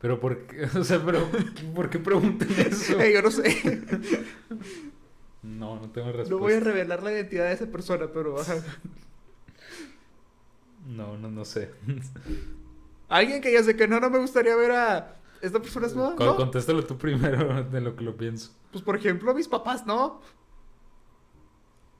Pero 0.00 0.20
por 0.20 0.46
qué, 0.46 0.64
o 0.78 0.84
sea, 0.84 1.02
pero 1.04 1.26
¿por 1.74 1.90
qué 1.90 1.98
preguntan 1.98 2.48
eso? 2.50 3.02
Yo 3.12 3.22
no 3.22 3.30
sé. 3.30 3.82
No, 5.42 5.76
no 5.76 5.90
tengo 5.90 6.08
respuesta. 6.08 6.34
No 6.34 6.38
voy 6.38 6.54
a 6.54 6.60
revelar 6.60 7.02
la 7.02 7.12
identidad 7.12 7.46
de 7.46 7.52
esa 7.52 7.66
persona, 7.66 8.06
pero... 8.12 8.36
No, 10.86 11.16
no, 11.16 11.30
no 11.30 11.44
sé. 11.44 11.70
Alguien 13.08 13.40
que 13.40 13.52
ya 13.52 13.62
sé 13.62 13.76
que 13.76 13.86
no, 13.86 14.00
no 14.00 14.10
me 14.10 14.18
gustaría 14.18 14.56
ver 14.56 14.72
a 14.72 15.16
esta 15.40 15.60
persona 15.60 15.86
desnuda. 15.86 16.16
Con- 16.16 16.26
¿no? 16.26 16.36
Contéstalo 16.36 16.84
tú 16.84 16.98
primero 16.98 17.62
de 17.70 17.80
lo 17.80 17.94
que 17.96 18.04
lo 18.04 18.16
pienso. 18.16 18.52
Pues 18.70 18.82
por 18.82 18.96
ejemplo, 18.96 19.34
mis 19.34 19.48
papás, 19.48 19.86
¿no? 19.86 20.20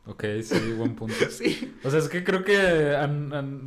Ok, 0.07 0.25
sí, 0.43 0.73
buen 0.73 0.95
punto. 0.97 1.15
Sí. 1.31 1.75
O 1.85 1.91
sea, 1.91 2.01
es 2.01 2.09
que 2.09 2.25
creo 2.25 2.45
que, 2.45 2.97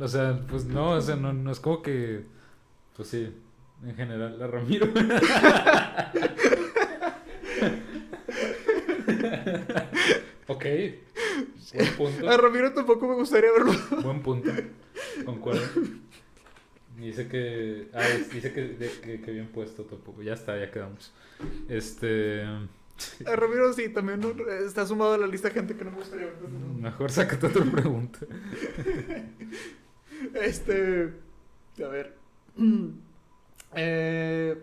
o 0.00 0.08
sea, 0.08 0.40
pues 0.48 0.64
no, 0.66 0.90
o 0.90 1.00
sea, 1.00 1.16
no, 1.16 1.32
no 1.32 1.50
es 1.50 1.60
como 1.60 1.82
que, 1.82 2.26
pues 2.94 3.08
sí, 3.08 3.32
en 3.84 3.94
general, 3.96 4.38
la 4.38 4.46
Ramiro. 4.46 4.86
ok, 10.48 10.64
buen 11.74 11.92
punto, 11.96 12.28
A 12.30 12.36
Ramiro 12.36 12.72
tampoco 12.72 13.08
me 13.08 13.14
gustaría 13.14 13.50
verlo. 13.52 13.72
buen 14.02 14.20
punto, 14.22 14.50
concuerdo. 15.24 15.62
Dice 16.98 17.28
que, 17.28 17.88
ah, 17.92 18.08
es- 18.08 18.30
dice 18.30 18.52
que, 18.52 18.62
de- 18.62 19.00
que, 19.02 19.20
que 19.20 19.30
bien 19.30 19.48
puesto, 19.48 19.84
Topo. 19.84 20.22
Ya 20.22 20.32
está, 20.34 20.58
ya 20.58 20.70
quedamos. 20.70 21.12
Este, 21.68 22.42
A 23.26 23.36
Ramiro 23.36 23.70
sí, 23.74 23.90
también 23.90 24.20
está 24.64 24.86
sumado 24.86 25.12
a 25.14 25.18
la 25.18 25.26
lista 25.26 25.48
de 25.48 25.54
gente 25.54 25.76
que 25.76 25.84
no 25.84 25.90
me 25.90 25.98
gustaría 25.98 26.26
ver. 26.26 26.36
mejor 26.80 27.10
sácate 27.12 27.46
otra 27.48 27.64
pregunta. 27.70 28.20
Este. 30.34 31.12
A 31.84 31.88
ver. 31.88 32.14
Eh, 33.78 34.56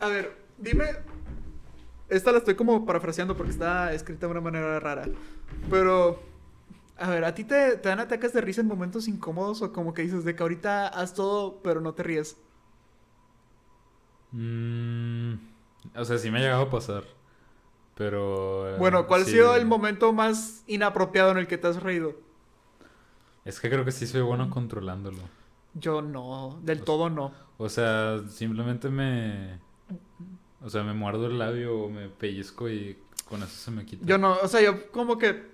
a 0.00 0.08
ver, 0.08 0.32
dime. 0.56 0.84
Esta 2.08 2.32
la 2.32 2.38
estoy 2.38 2.54
como 2.56 2.86
parafraseando 2.86 3.36
porque 3.36 3.52
está 3.52 3.92
escrita 3.92 4.26
de 4.26 4.32
una 4.32 4.40
manera 4.40 4.80
rara. 4.80 5.10
Pero. 5.70 6.22
A 6.98 7.10
ver, 7.10 7.24
¿a 7.24 7.34
ti 7.34 7.44
te, 7.44 7.76
te 7.76 7.88
dan 7.88 8.00
ataques 8.00 8.32
de 8.32 8.40
risa 8.40 8.60
en 8.60 8.66
momentos 8.68 9.08
incómodos 9.08 9.62
o 9.62 9.72
como 9.72 9.94
que 9.94 10.02
dices 10.02 10.24
de 10.24 10.34
que 10.36 10.42
ahorita 10.42 10.88
haz 10.88 11.14
todo 11.14 11.62
pero 11.62 11.80
no 11.80 11.94
te 11.94 12.02
ríes? 12.02 12.38
Mm, 14.32 15.34
o 15.96 16.04
sea, 16.04 16.18
sí 16.18 16.30
me 16.30 16.38
ha 16.38 16.42
llegado 16.42 16.62
a 16.64 16.70
pasar. 16.70 17.04
Pero. 17.94 18.68
eh, 18.70 18.78
Bueno, 18.78 19.06
¿cuál 19.06 19.22
sí. 19.24 19.30
ha 19.30 19.32
sido 19.32 19.56
el 19.56 19.66
momento 19.66 20.12
más 20.12 20.62
inapropiado 20.66 21.32
en 21.32 21.38
el 21.38 21.46
que 21.48 21.58
te 21.58 21.66
has 21.68 21.82
reído? 21.82 22.14
Es 23.44 23.58
que 23.60 23.68
creo 23.68 23.84
que 23.84 23.90
sí 23.92 24.06
soy 24.06 24.20
bueno 24.22 24.48
controlándolo. 24.48 25.30
Yo 25.74 26.02
no, 26.02 26.60
del 26.62 26.82
todo 26.84 27.08
no. 27.10 27.32
O 27.56 27.68
sea, 27.68 28.20
simplemente 28.28 28.88
me. 28.90 29.60
O 30.62 30.70
sea, 30.70 30.82
me 30.82 30.92
muerdo 30.92 31.26
el 31.26 31.38
labio 31.38 31.84
o 31.84 31.90
me 31.90 32.08
pellizco 32.08 32.68
y 32.68 32.96
con 33.28 33.42
eso 33.42 33.52
se 33.54 33.70
me 33.70 33.84
quita. 33.84 34.04
Yo 34.04 34.18
no, 34.18 34.36
o 34.42 34.48
sea, 34.48 34.60
yo 34.60 34.90
como 34.90 35.18
que 35.18 35.46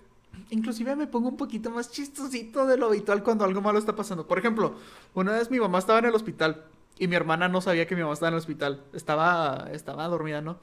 inclusive 0.50 0.96
me 0.96 1.06
pongo 1.06 1.28
un 1.28 1.36
poquito 1.36 1.70
más 1.70 1.90
chistosito 1.90 2.66
de 2.66 2.76
lo 2.76 2.86
habitual 2.86 3.22
cuando 3.22 3.44
algo 3.44 3.60
malo 3.60 3.78
está 3.78 3.94
pasando. 3.94 4.26
Por 4.26 4.38
ejemplo, 4.38 4.76
una 5.14 5.32
vez 5.32 5.50
mi 5.50 5.60
mamá 5.60 5.78
estaba 5.78 5.98
en 5.98 6.06
el 6.06 6.14
hospital 6.14 6.64
y 6.98 7.08
mi 7.08 7.16
hermana 7.16 7.48
no 7.48 7.60
sabía 7.60 7.86
que 7.86 7.94
mi 7.94 8.02
mamá 8.02 8.14
estaba 8.14 8.28
en 8.28 8.34
el 8.34 8.38
hospital. 8.38 8.82
Estaba 8.92 9.68
estaba 9.72 10.06
dormida, 10.08 10.40
¿no? 10.40 10.58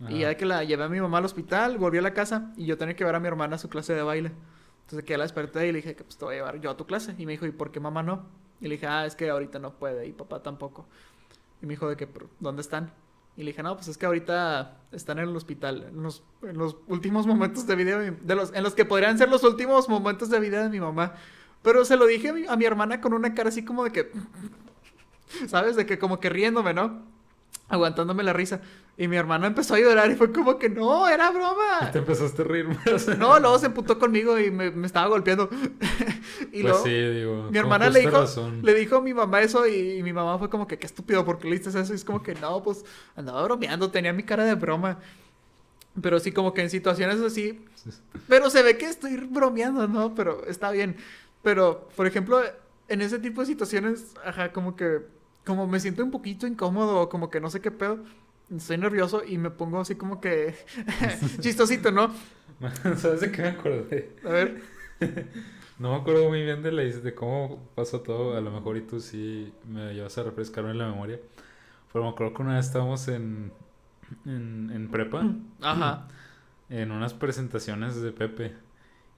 Ajá. 0.00 0.12
Y 0.12 0.20
ya 0.20 0.36
que 0.36 0.46
la 0.46 0.64
llevé 0.64 0.84
a 0.84 0.88
mi 0.88 1.00
mamá 1.00 1.18
al 1.18 1.24
hospital, 1.24 1.76
volví 1.78 1.98
a 1.98 2.02
la 2.02 2.14
casa 2.14 2.52
y 2.56 2.66
yo 2.66 2.78
tenía 2.78 2.94
que 2.96 3.04
ver 3.04 3.14
a 3.14 3.20
mi 3.20 3.26
hermana 3.28 3.56
a 3.56 3.58
su 3.58 3.68
clase 3.68 3.94
de 3.94 4.02
baile. 4.02 4.32
Entonces 4.82 5.04
que 5.04 5.16
la 5.16 5.24
desperté 5.24 5.66
y 5.68 5.72
le 5.72 5.78
dije 5.78 5.94
que 5.94 6.04
pues 6.04 6.16
te 6.16 6.24
voy 6.24 6.34
a 6.34 6.38
llevar 6.38 6.60
yo 6.60 6.70
a 6.70 6.76
tu 6.76 6.86
clase. 6.86 7.14
Y 7.18 7.26
me 7.26 7.32
dijo, 7.32 7.46
¿y 7.46 7.50
por 7.52 7.70
qué 7.70 7.80
mamá 7.80 8.02
no? 8.02 8.24
Y 8.60 8.64
le 8.64 8.70
dije, 8.74 8.86
ah, 8.86 9.06
es 9.06 9.14
que 9.16 9.28
ahorita 9.30 9.58
no 9.58 9.72
puede 9.74 10.06
y 10.06 10.12
papá 10.12 10.42
tampoco. 10.42 10.86
Y 11.62 11.66
me 11.66 11.74
dijo 11.74 11.88
de 11.88 11.96
que, 11.96 12.06
"¿Pero 12.06 12.28
¿dónde 12.40 12.62
están? 12.62 12.92
Y 13.36 13.42
le 13.42 13.52
dije, 13.52 13.62
no, 13.62 13.74
pues 13.76 13.88
es 13.88 13.96
que 13.96 14.06
ahorita 14.06 14.76
están 14.92 15.18
en 15.18 15.28
el 15.28 15.36
hospital, 15.36 15.86
en 15.92 16.02
los, 16.02 16.22
últimos 16.88 17.26
momentos 17.26 17.66
de 17.66 17.76
vida, 17.76 17.98
de, 17.98 18.10
mi- 18.10 18.16
de 18.20 18.34
los, 18.34 18.52
en 18.54 18.62
los 18.62 18.74
que 18.74 18.84
podrían 18.84 19.16
ser 19.18 19.28
los 19.28 19.44
últimos 19.44 19.88
momentos 19.88 20.28
de 20.30 20.40
vida 20.40 20.62
de 20.62 20.68
mi 20.68 20.80
mamá. 20.80 21.14
Pero 21.62 21.84
se 21.84 21.96
lo 21.96 22.06
dije 22.06 22.32
a 22.48 22.56
mi 22.56 22.64
hermana 22.64 23.00
con 23.00 23.12
una 23.14 23.34
cara 23.34 23.48
así 23.50 23.64
como 23.64 23.84
de 23.84 23.92
que, 23.92 24.10
¿sabes? 25.48 25.76
De 25.76 25.86
que 25.86 25.98
como 25.98 26.20
que 26.20 26.28
riéndome, 26.28 26.74
¿no? 26.74 27.02
aguantándome 27.68 28.24
la 28.24 28.32
risa. 28.32 28.60
Y 29.00 29.08
mi 29.08 29.16
hermano 29.16 29.46
empezó 29.46 29.76
a 29.76 29.78
llorar 29.80 30.10
y 30.10 30.14
fue 30.14 30.30
como 30.30 30.58
que 30.58 30.68
no, 30.68 31.08
era 31.08 31.30
broma. 31.30 31.90
Te 31.90 32.00
empezaste 32.00 32.42
a 32.42 32.44
reír 32.44 32.68
más. 32.68 33.08
No, 33.16 33.40
luego 33.40 33.58
se 33.58 33.64
emputó 33.64 33.98
conmigo 33.98 34.38
y 34.38 34.50
me, 34.50 34.70
me 34.72 34.86
estaba 34.86 35.08
golpeando. 35.08 35.48
y 36.52 36.60
pues 36.60 36.62
luego, 36.62 36.84
sí, 36.84 36.90
digo. 36.90 37.48
mi 37.50 37.56
hermana 37.56 37.88
le 37.88 38.00
dijo, 38.00 38.10
razón. 38.10 38.60
le 38.62 38.74
dijo 38.74 38.96
a 38.96 39.00
mi 39.00 39.14
mamá 39.14 39.40
eso 39.40 39.66
y, 39.66 39.92
y 39.92 40.02
mi 40.02 40.12
mamá 40.12 40.38
fue 40.38 40.50
como 40.50 40.66
que 40.66 40.78
qué 40.78 40.84
estúpido, 40.84 41.24
porque 41.24 41.48
le 41.48 41.56
dices 41.56 41.74
eso? 41.74 41.94
Y 41.94 41.96
es 41.96 42.04
como 42.04 42.22
que 42.22 42.34
no, 42.34 42.62
pues 42.62 42.84
andaba 43.16 43.42
bromeando, 43.44 43.90
tenía 43.90 44.12
mi 44.12 44.22
cara 44.22 44.44
de 44.44 44.54
broma. 44.54 44.98
Pero 46.02 46.20
sí, 46.20 46.30
como 46.30 46.52
que 46.52 46.60
en 46.60 46.68
situaciones 46.68 47.22
así. 47.22 47.58
Pero 48.28 48.50
se 48.50 48.62
ve 48.62 48.76
que 48.76 48.84
estoy 48.84 49.16
bromeando, 49.16 49.88
¿no? 49.88 50.14
Pero 50.14 50.44
está 50.44 50.70
bien. 50.72 50.96
Pero, 51.42 51.88
por 51.96 52.06
ejemplo, 52.06 52.42
en 52.86 53.00
ese 53.00 53.18
tipo 53.18 53.40
de 53.40 53.46
situaciones, 53.46 54.12
ajá, 54.22 54.52
como 54.52 54.76
que. 54.76 54.98
Como 55.46 55.66
me 55.66 55.80
siento 55.80 56.04
un 56.04 56.10
poquito 56.10 56.46
incómodo, 56.46 57.08
como 57.08 57.30
que 57.30 57.40
no 57.40 57.48
sé 57.48 57.62
qué 57.62 57.70
pedo. 57.70 58.04
Estoy 58.54 58.78
nervioso 58.78 59.22
y 59.24 59.38
me 59.38 59.50
pongo 59.50 59.80
así 59.80 59.94
como 59.94 60.20
que. 60.20 60.54
chistosito, 61.40 61.90
¿no? 61.90 62.12
¿Sabes 62.96 63.20
de 63.20 63.32
qué 63.32 63.42
me 63.42 63.48
acordé? 63.48 64.16
A 64.24 64.28
ver. 64.28 64.62
No 65.78 65.92
me 65.92 65.96
acuerdo 65.96 66.28
muy 66.28 66.42
bien 66.42 66.62
de, 66.62 66.72
la, 66.72 66.82
de 66.82 67.14
cómo 67.14 67.70
pasó 67.74 68.02
todo. 68.02 68.36
A 68.36 68.40
lo 68.42 68.50
mejor 68.50 68.76
y 68.76 68.82
tú 68.82 69.00
sí 69.00 69.50
me 69.66 69.94
llevas 69.94 70.18
a 70.18 70.22
refrescarme 70.24 70.74
la 70.74 70.86
memoria. 70.86 71.18
Pero 71.90 72.04
me 72.04 72.10
acuerdo 72.10 72.34
que 72.34 72.42
una 72.42 72.56
vez 72.56 72.66
estábamos 72.66 73.08
en, 73.08 73.50
en, 74.26 74.70
en 74.74 74.90
prepa. 74.90 75.26
Ajá. 75.62 76.06
En 76.68 76.90
unas 76.90 77.14
presentaciones 77.14 77.98
de 78.02 78.12
Pepe. 78.12 78.52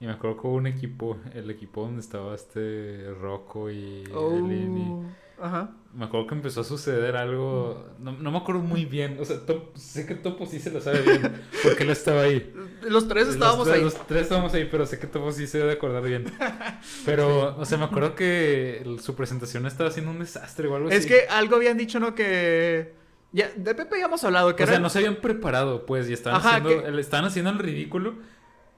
Y 0.02 0.06
me 0.06 0.12
acuerdo 0.14 0.40
que 0.40 0.46
hubo 0.48 0.56
un 0.56 0.66
equipo, 0.66 1.16
el 1.32 1.48
equipo 1.48 1.82
donde 1.82 2.00
estaba 2.00 2.34
este 2.34 3.06
Rocco 3.20 3.70
y 3.70 4.02
Elin 4.10 4.76
y- 4.78 4.90
Oh, 4.90 5.44
Ajá. 5.44 5.70
Me 5.94 6.04
acuerdo 6.04 6.26
que 6.28 6.34
empezó 6.36 6.60
a 6.60 6.64
suceder 6.64 7.16
algo. 7.16 7.84
No, 7.98 8.12
no 8.12 8.30
me 8.30 8.38
acuerdo 8.38 8.62
muy 8.62 8.84
bien. 8.84 9.16
O 9.20 9.24
sea, 9.24 9.44
Top- 9.44 9.76
sé 9.76 10.06
que 10.06 10.14
Topo 10.14 10.46
sí 10.46 10.58
se 10.60 10.70
lo 10.70 10.80
sabe 10.80 11.02
bien. 11.02 11.32
Porque 11.64 11.82
él 11.84 11.90
estaba 11.90 12.22
ahí. 12.22 12.52
Los 12.88 13.06
tres 13.08 13.26
Los 13.26 13.34
estábamos 13.34 13.64
tres- 13.66 13.76
ahí. 13.78 13.82
Los 13.84 14.06
tres 14.06 14.22
estábamos 14.22 14.54
ahí, 14.54 14.68
pero 14.70 14.86
sé 14.86 14.98
que 15.00 15.06
Topo 15.08 15.30
sí 15.32 15.46
se 15.48 15.58
debe 15.58 15.72
acordar 15.72 16.02
bien. 16.04 16.24
Pero, 17.04 17.56
o 17.58 17.64
sea, 17.64 17.76
me 17.78 17.84
acuerdo 17.84 18.14
que 18.14 18.84
su 19.00 19.14
presentación 19.16 19.66
estaba 19.66 19.88
haciendo 19.90 20.10
un 20.12 20.18
desastre 20.20 20.66
o 20.68 20.76
algo 20.76 20.88
así. 20.88 20.96
Es 20.98 21.06
que 21.06 21.22
algo 21.30 21.56
habían 21.56 21.76
dicho, 21.78 21.98
¿no? 22.00 22.14
Que. 22.14 22.94
Ya, 23.32 23.50
de 23.56 23.74
Pepe 23.74 23.98
ya 23.98 24.04
hemos 24.06 24.22
hablado, 24.24 24.54
que 24.54 24.62
O 24.62 24.64
era. 24.64 24.72
sea, 24.74 24.80
no 24.80 24.90
se 24.90 24.98
habían 24.98 25.16
preparado, 25.16 25.86
pues, 25.86 26.08
y 26.08 26.12
estaban, 26.12 26.38
Ajá, 26.40 26.56
haciendo, 26.56 26.82
que- 26.84 27.00
estaban 27.00 27.24
haciendo 27.24 27.50
el 27.50 27.58
ridículo. 27.58 28.14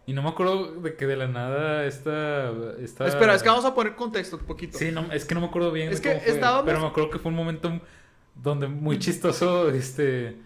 Y 0.07 0.13
no 0.13 0.23
me 0.23 0.29
acuerdo 0.29 0.73
de 0.81 0.97
que 0.97 1.07
de 1.07 1.17
la 1.17 1.29
nada 1.29 1.87
esta... 1.87 2.51
esta... 2.79 3.07
Espera, 3.07 3.35
es 3.35 3.43
que 3.43 3.49
vamos 3.49 3.65
a 3.65 3.75
poner 3.75 3.95
contexto 3.97 4.37
un 4.37 4.45
poquito. 4.45 4.77
Sí, 4.77 4.91
no, 4.93 5.11
es 5.13 5.25
que 5.25 5.35
no 5.35 5.41
me 5.41 5.47
acuerdo 5.47 5.73
bien 5.73 5.91
Es 5.91 6.03
de 6.03 6.11
que 6.15 6.21
fue, 6.21 6.31
estábamos- 6.33 6.67
pero 6.67 6.81
me 6.81 6.87
acuerdo 6.87 7.11
que 7.11 7.19
fue 7.19 7.31
un 7.31 7.37
momento 7.37 7.81
donde 8.35 8.69
muy 8.69 8.99
chistoso, 8.99 9.69
este... 9.71 10.37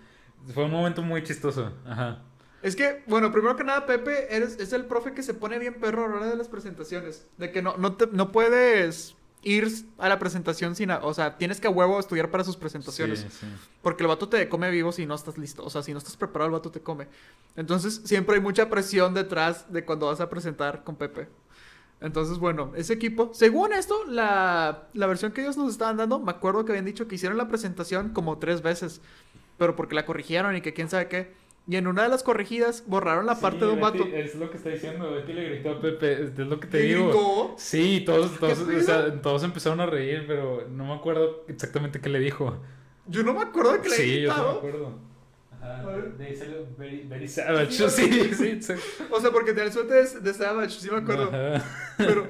Fue 0.54 0.64
un 0.64 0.70
momento 0.70 1.02
muy 1.02 1.22
chistoso, 1.24 1.72
ajá. 1.86 2.22
Es 2.62 2.74
que, 2.74 3.02
bueno, 3.06 3.30
primero 3.32 3.54
que 3.56 3.64
nada, 3.64 3.84
Pepe 3.86 4.34
eres, 4.34 4.59
es 4.59 4.72
el 4.72 4.86
profe 4.86 5.12
que 5.12 5.22
se 5.22 5.34
pone 5.34 5.59
bien 5.59 5.74
perro 5.74 6.06
a 6.06 6.09
la 6.09 6.14
hora 6.16 6.26
de 6.26 6.36
las 6.36 6.48
presentaciones. 6.48 7.28
De 7.36 7.52
que 7.52 7.61
no, 7.62 7.76
no, 7.76 7.94
te- 7.96 8.09
no 8.11 8.32
puedes 8.32 9.14
ir 9.43 9.68
a 9.99 10.09
la 10.09 10.18
presentación 10.18 10.74
sin... 10.74 10.91
a- 10.91 10.99
o 10.99 11.14
sea, 11.14 11.36
tienes 11.39 11.61
que 11.61 11.66
a 11.68 11.70
huevo 11.70 11.99
estudiar 12.01 12.30
para 12.30 12.45
sus 12.45 12.57
presentaciones. 12.57 13.20
Sí, 13.20 13.26
sí. 13.30 13.47
Porque 13.82 14.03
el 14.03 14.09
vato 14.09 14.28
te 14.28 14.49
come 14.49 14.70
vivo 14.70 14.93
si 14.93 15.07
no 15.07 15.14
estás 15.14 15.39
listo. 15.39 15.64
O 15.64 15.70
sea, 15.70 15.82
si 15.82 15.93
no 15.93 15.99
estás 15.99 16.16
preparado, 16.16 16.47
el 16.49 16.53
vato 16.53 16.70
te 16.70 16.80
come. 16.80 17.07
Entonces, 17.57 18.01
siempre 18.05 18.34
hay 18.36 18.41
mucha 18.41 18.68
presión 18.68 19.14
detrás 19.14 19.72
de 19.72 19.84
cuando 19.84 20.07
vas 20.07 20.20
a 20.20 20.28
presentar 20.28 20.82
con 20.84 20.97
Pepe. 20.97 21.28
Entonces, 22.01 22.39
bueno, 22.39 22.72
ese 22.76 22.93
equipo, 22.93 23.30
según 23.34 23.72
esto, 23.72 24.05
la, 24.07 24.89
la 24.93 25.07
versión 25.07 25.32
que 25.32 25.41
ellos 25.41 25.57
nos 25.57 25.72
estaban 25.72 25.97
dando, 25.97 26.20
me 26.20 26.30
acuerdo 26.30 26.64
que 26.64 26.72
habían 26.72 26.84
dicho 26.84 27.09
que 27.09 27.16
hicieron 27.16 27.36
la 27.39 27.49
presentación 27.49 28.11
como 28.11 28.39
tres 28.39 28.62
veces, 28.62 29.01
pero 29.57 29.74
porque 29.74 29.97
la 29.97 30.07
corrigieron 30.07 30.55
y 30.55 30.61
que 30.61 30.72
quién 30.74 30.89
sabe 30.89 31.09
qué. 31.09 31.34
Y 31.68 31.76
en 31.76 31.86
una 31.86 32.02
de 32.04 32.08
las 32.08 32.22
corregidas 32.22 32.84
borraron 32.86 33.26
la 33.26 33.40
parte 33.40 33.66
de 33.66 33.70
un 33.72 33.80
vato. 33.80 34.04
Es 34.04 34.34
lo 34.34 34.50
que 34.50 34.56
está 34.56 34.70
diciendo, 34.70 35.12
Betty 35.12 35.34
le 35.34 35.44
gritó 35.50 35.70
a 35.72 35.80
Pepe, 35.80 36.22
es 36.24 36.38
lo 36.38 36.58
que 36.58 36.66
te 36.66 36.78
¿Qué 36.78 36.84
digo. 36.94 37.08
gritó? 37.08 37.54
Sí, 37.58 38.02
todos, 38.06 38.38
todos, 38.38 38.58
¿Qué 38.60 38.76
o 38.76 38.80
sea, 38.82 39.20
todos 39.20 39.42
empezaron 39.44 39.80
a 39.80 39.86
reír, 39.86 40.24
pero 40.26 40.66
no 40.68 40.86
me 40.86 40.94
acuerdo 40.94 41.44
exactamente 41.46 42.00
qué 42.00 42.08
le 42.08 42.20
dijo. 42.20 42.58
Yo 43.06 43.22
no 43.22 43.34
me 43.34 43.42
acuerdo 43.42 43.72
de 43.74 43.80
que 43.82 43.88
le 43.90 43.96
Sí, 43.96 44.02
haya 44.02 44.22
yo 44.22 44.32
sí 44.34 44.40
me 44.40 44.48
acuerdo. 44.50 44.98
Ajá, 45.60 45.92
de 45.92 46.66
very, 46.78 47.02
very 47.08 47.28
savage. 47.28 47.72
Sí, 47.90 47.90
Sí, 47.90 48.34
sí, 48.34 48.62
sí. 48.62 48.72
O 49.10 49.20
sea, 49.20 49.30
porque 49.30 49.50
tenía 49.52 49.64
el 49.64 49.72
suéter 49.72 50.08
de, 50.08 50.20
de 50.20 50.34
Savage, 50.34 50.70
sí 50.80 50.90
me 50.90 50.98
acuerdo. 50.98 51.34
Ajá. 51.34 51.64
Pero. 51.96 52.28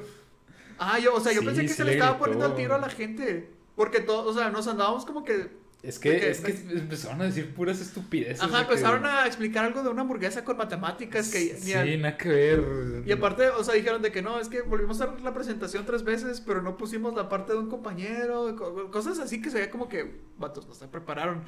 Ah, 0.78 0.98
yo, 0.98 1.14
o 1.14 1.20
sea, 1.20 1.32
yo 1.32 1.40
Sí, 1.40 1.46
pensé 1.46 1.66
que 1.66 1.68
sí 1.68 1.74
se 1.74 1.84
le 1.84 1.92
le 1.92 1.92
estaba 1.92 2.12
gritó. 2.12 2.24
poniendo 2.24 2.44
al 2.46 2.54
tiro 2.54 2.74
a 2.74 2.78
la 2.78 2.88
gente. 2.88 3.50
Porque 3.76 4.00
todos, 4.00 4.26
o 4.34 4.38
sea, 4.38 4.50
nos 4.50 4.66
andábamos 4.68 5.04
como 5.04 5.24
que. 5.24 5.48
Es 5.80 6.00
que, 6.00 6.10
Porque- 6.12 6.30
es 6.30 6.40
que 6.40 6.50
empezaron 6.76 7.20
a 7.20 7.24
decir 7.24 7.54
puras 7.54 7.80
estupideces. 7.80 8.42
Ajá, 8.42 8.58
de 8.60 8.66
que- 8.66 8.72
empezaron 8.72 9.06
a 9.06 9.26
explicar 9.26 9.64
algo 9.64 9.84
de 9.84 9.88
una 9.90 10.02
hamburguesa 10.02 10.44
con 10.44 10.56
matemáticas 10.56 11.30
que. 11.30 11.56
Sí, 11.56 11.72
nada 11.98 12.16
que 12.16 12.28
ver. 12.28 13.02
Y 13.06 13.12
aparte, 13.12 13.48
o 13.50 13.62
sea, 13.62 13.74
dijeron 13.74 14.02
de 14.02 14.10
que 14.10 14.20
no, 14.20 14.40
es 14.40 14.48
que 14.48 14.62
volvimos 14.62 15.00
a 15.00 15.04
hacer 15.04 15.20
la 15.20 15.32
presentación 15.32 15.86
tres 15.86 16.02
veces, 16.02 16.40
pero 16.40 16.62
no 16.62 16.76
pusimos 16.76 17.14
la 17.14 17.28
parte 17.28 17.52
de 17.52 17.60
un 17.60 17.68
compañero, 17.68 18.56
co- 18.56 18.90
cosas 18.90 19.20
así 19.20 19.40
que 19.40 19.50
se 19.50 19.58
veía 19.58 19.70
como 19.70 19.88
que, 19.88 20.20
vatos, 20.36 20.66
no 20.66 20.74
se 20.74 20.88
prepararon. 20.88 21.44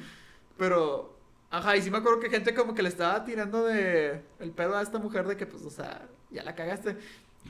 Pero, 0.57 1.17
ajá, 1.49 1.75
y 1.75 1.81
sí 1.81 1.91
me 1.91 1.97
acuerdo 1.97 2.21
que 2.21 2.29
gente 2.29 2.53
como 2.53 2.73
que 2.73 2.83
le 2.83 2.89
estaba 2.89 3.25
tirando 3.25 3.65
de 3.65 4.21
el 4.39 4.51
pedo 4.51 4.77
a 4.77 4.81
esta 4.81 4.97
mujer 4.99 5.27
de 5.27 5.35
que, 5.35 5.45
pues, 5.45 5.63
o 5.63 5.69
sea, 5.69 6.07
ya 6.29 6.43
la 6.43 6.55
cagaste. 6.55 6.95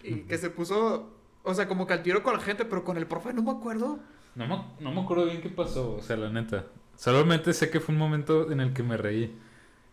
Y 0.04 0.22
que 0.22 0.38
se 0.40 0.50
puso, 0.50 1.14
o 1.44 1.54
sea, 1.54 1.68
como 1.68 1.86
que 1.86 1.94
al 1.94 2.02
tiro 2.02 2.24
con 2.24 2.34
la 2.34 2.40
gente, 2.40 2.66
pero 2.66 2.84
con 2.84 2.98
el 2.98 3.06
profe 3.06 3.34
no 3.34 3.44
me 3.44 3.52
acuerdo. 3.52 4.00
No 4.36 4.48
me, 4.48 4.64
no 4.80 4.92
me 4.92 5.02
acuerdo 5.02 5.26
bien 5.26 5.42
qué 5.42 5.50
pasó, 5.50 5.96
o 5.96 6.02
sea, 6.02 6.18
la 6.18 6.30
neta. 6.30 6.66
Solamente 6.96 7.54
sé 7.54 7.70
que 7.70 7.80
fue 7.80 7.94
un 7.94 8.00
momento 8.00 8.52
en 8.52 8.62
el 8.62 8.74
que 8.74 8.84
me 8.84 8.98
reí. 8.98 9.36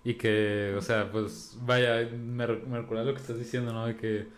Y 0.04 0.14
que, 0.14 0.74
o 0.76 0.80
sea, 0.80 1.10
pues, 1.10 1.58
vaya, 1.62 2.08
me, 2.12 2.46
me 2.46 2.78
recuerda 2.80 3.04
lo 3.04 3.14
que 3.14 3.20
estás 3.20 3.38
diciendo, 3.38 3.72
¿no? 3.72 3.86
De 3.86 3.96
que 3.96 4.28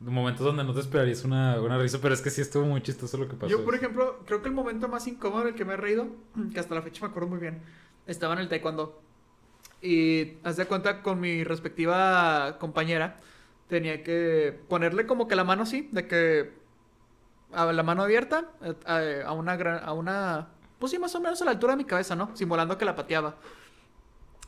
momentos 0.00 0.44
donde 0.46 0.64
no 0.64 0.72
te 0.72 0.80
esperarías 0.80 1.24
una, 1.24 1.60
una 1.60 1.78
risa, 1.78 1.98
pero 2.00 2.14
es 2.14 2.22
que 2.22 2.30
sí 2.30 2.40
estuvo 2.40 2.64
muy 2.64 2.80
chistoso 2.82 3.18
lo 3.18 3.28
que 3.28 3.34
pasó. 3.34 3.50
Yo, 3.50 3.64
por 3.64 3.74
ejemplo, 3.74 4.20
creo 4.24 4.40
que 4.40 4.48
el 4.48 4.54
momento 4.54 4.88
más 4.88 5.06
incómodo 5.06 5.42
en 5.42 5.48
el 5.48 5.54
que 5.54 5.64
me 5.64 5.74
he 5.74 5.76
reído, 5.76 6.08
que 6.52 6.58
hasta 6.58 6.74
la 6.74 6.82
fecha 6.82 7.04
me 7.04 7.10
acuerdo 7.10 7.28
muy 7.28 7.38
bien, 7.38 7.60
estaba 8.06 8.32
en 8.34 8.40
el 8.40 8.48
taekwondo. 8.48 9.02
Y 9.82 10.34
haz 10.42 10.62
cuenta 10.66 11.02
con 11.02 11.20
mi 11.20 11.44
respectiva 11.44 12.58
compañera, 12.58 13.18
tenía 13.68 14.02
que 14.02 14.58
ponerle 14.68 15.06
como 15.06 15.28
que 15.28 15.36
la 15.36 15.44
mano 15.44 15.62
así, 15.62 15.88
de 15.92 16.06
que 16.06 16.59
a 17.52 17.72
la 17.72 17.82
mano 17.82 18.02
abierta, 18.02 18.50
eh, 18.62 19.22
a, 19.24 19.28
a 19.28 19.32
una 19.32 19.56
gran, 19.56 19.82
a 19.84 19.92
una, 19.92 20.48
pues 20.78 20.92
sí, 20.92 20.98
más 20.98 21.14
o 21.14 21.20
menos 21.20 21.40
a 21.42 21.44
la 21.44 21.50
altura 21.52 21.72
de 21.72 21.78
mi 21.78 21.84
cabeza, 21.84 22.14
¿no? 22.16 22.30
Simulando 22.34 22.76
que 22.78 22.84
la 22.84 22.94
pateaba. 22.96 23.36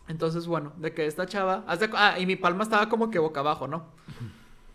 Entonces, 0.08 0.46
bueno, 0.46 0.72
de 0.78 0.92
que 0.92 1.06
esta 1.06 1.26
chava, 1.26 1.64
ah, 1.66 2.18
y 2.18 2.26
mi 2.26 2.36
palma 2.36 2.64
estaba 2.64 2.88
como 2.88 3.10
que 3.10 3.18
boca 3.18 3.40
abajo, 3.40 3.68
¿no? 3.68 3.84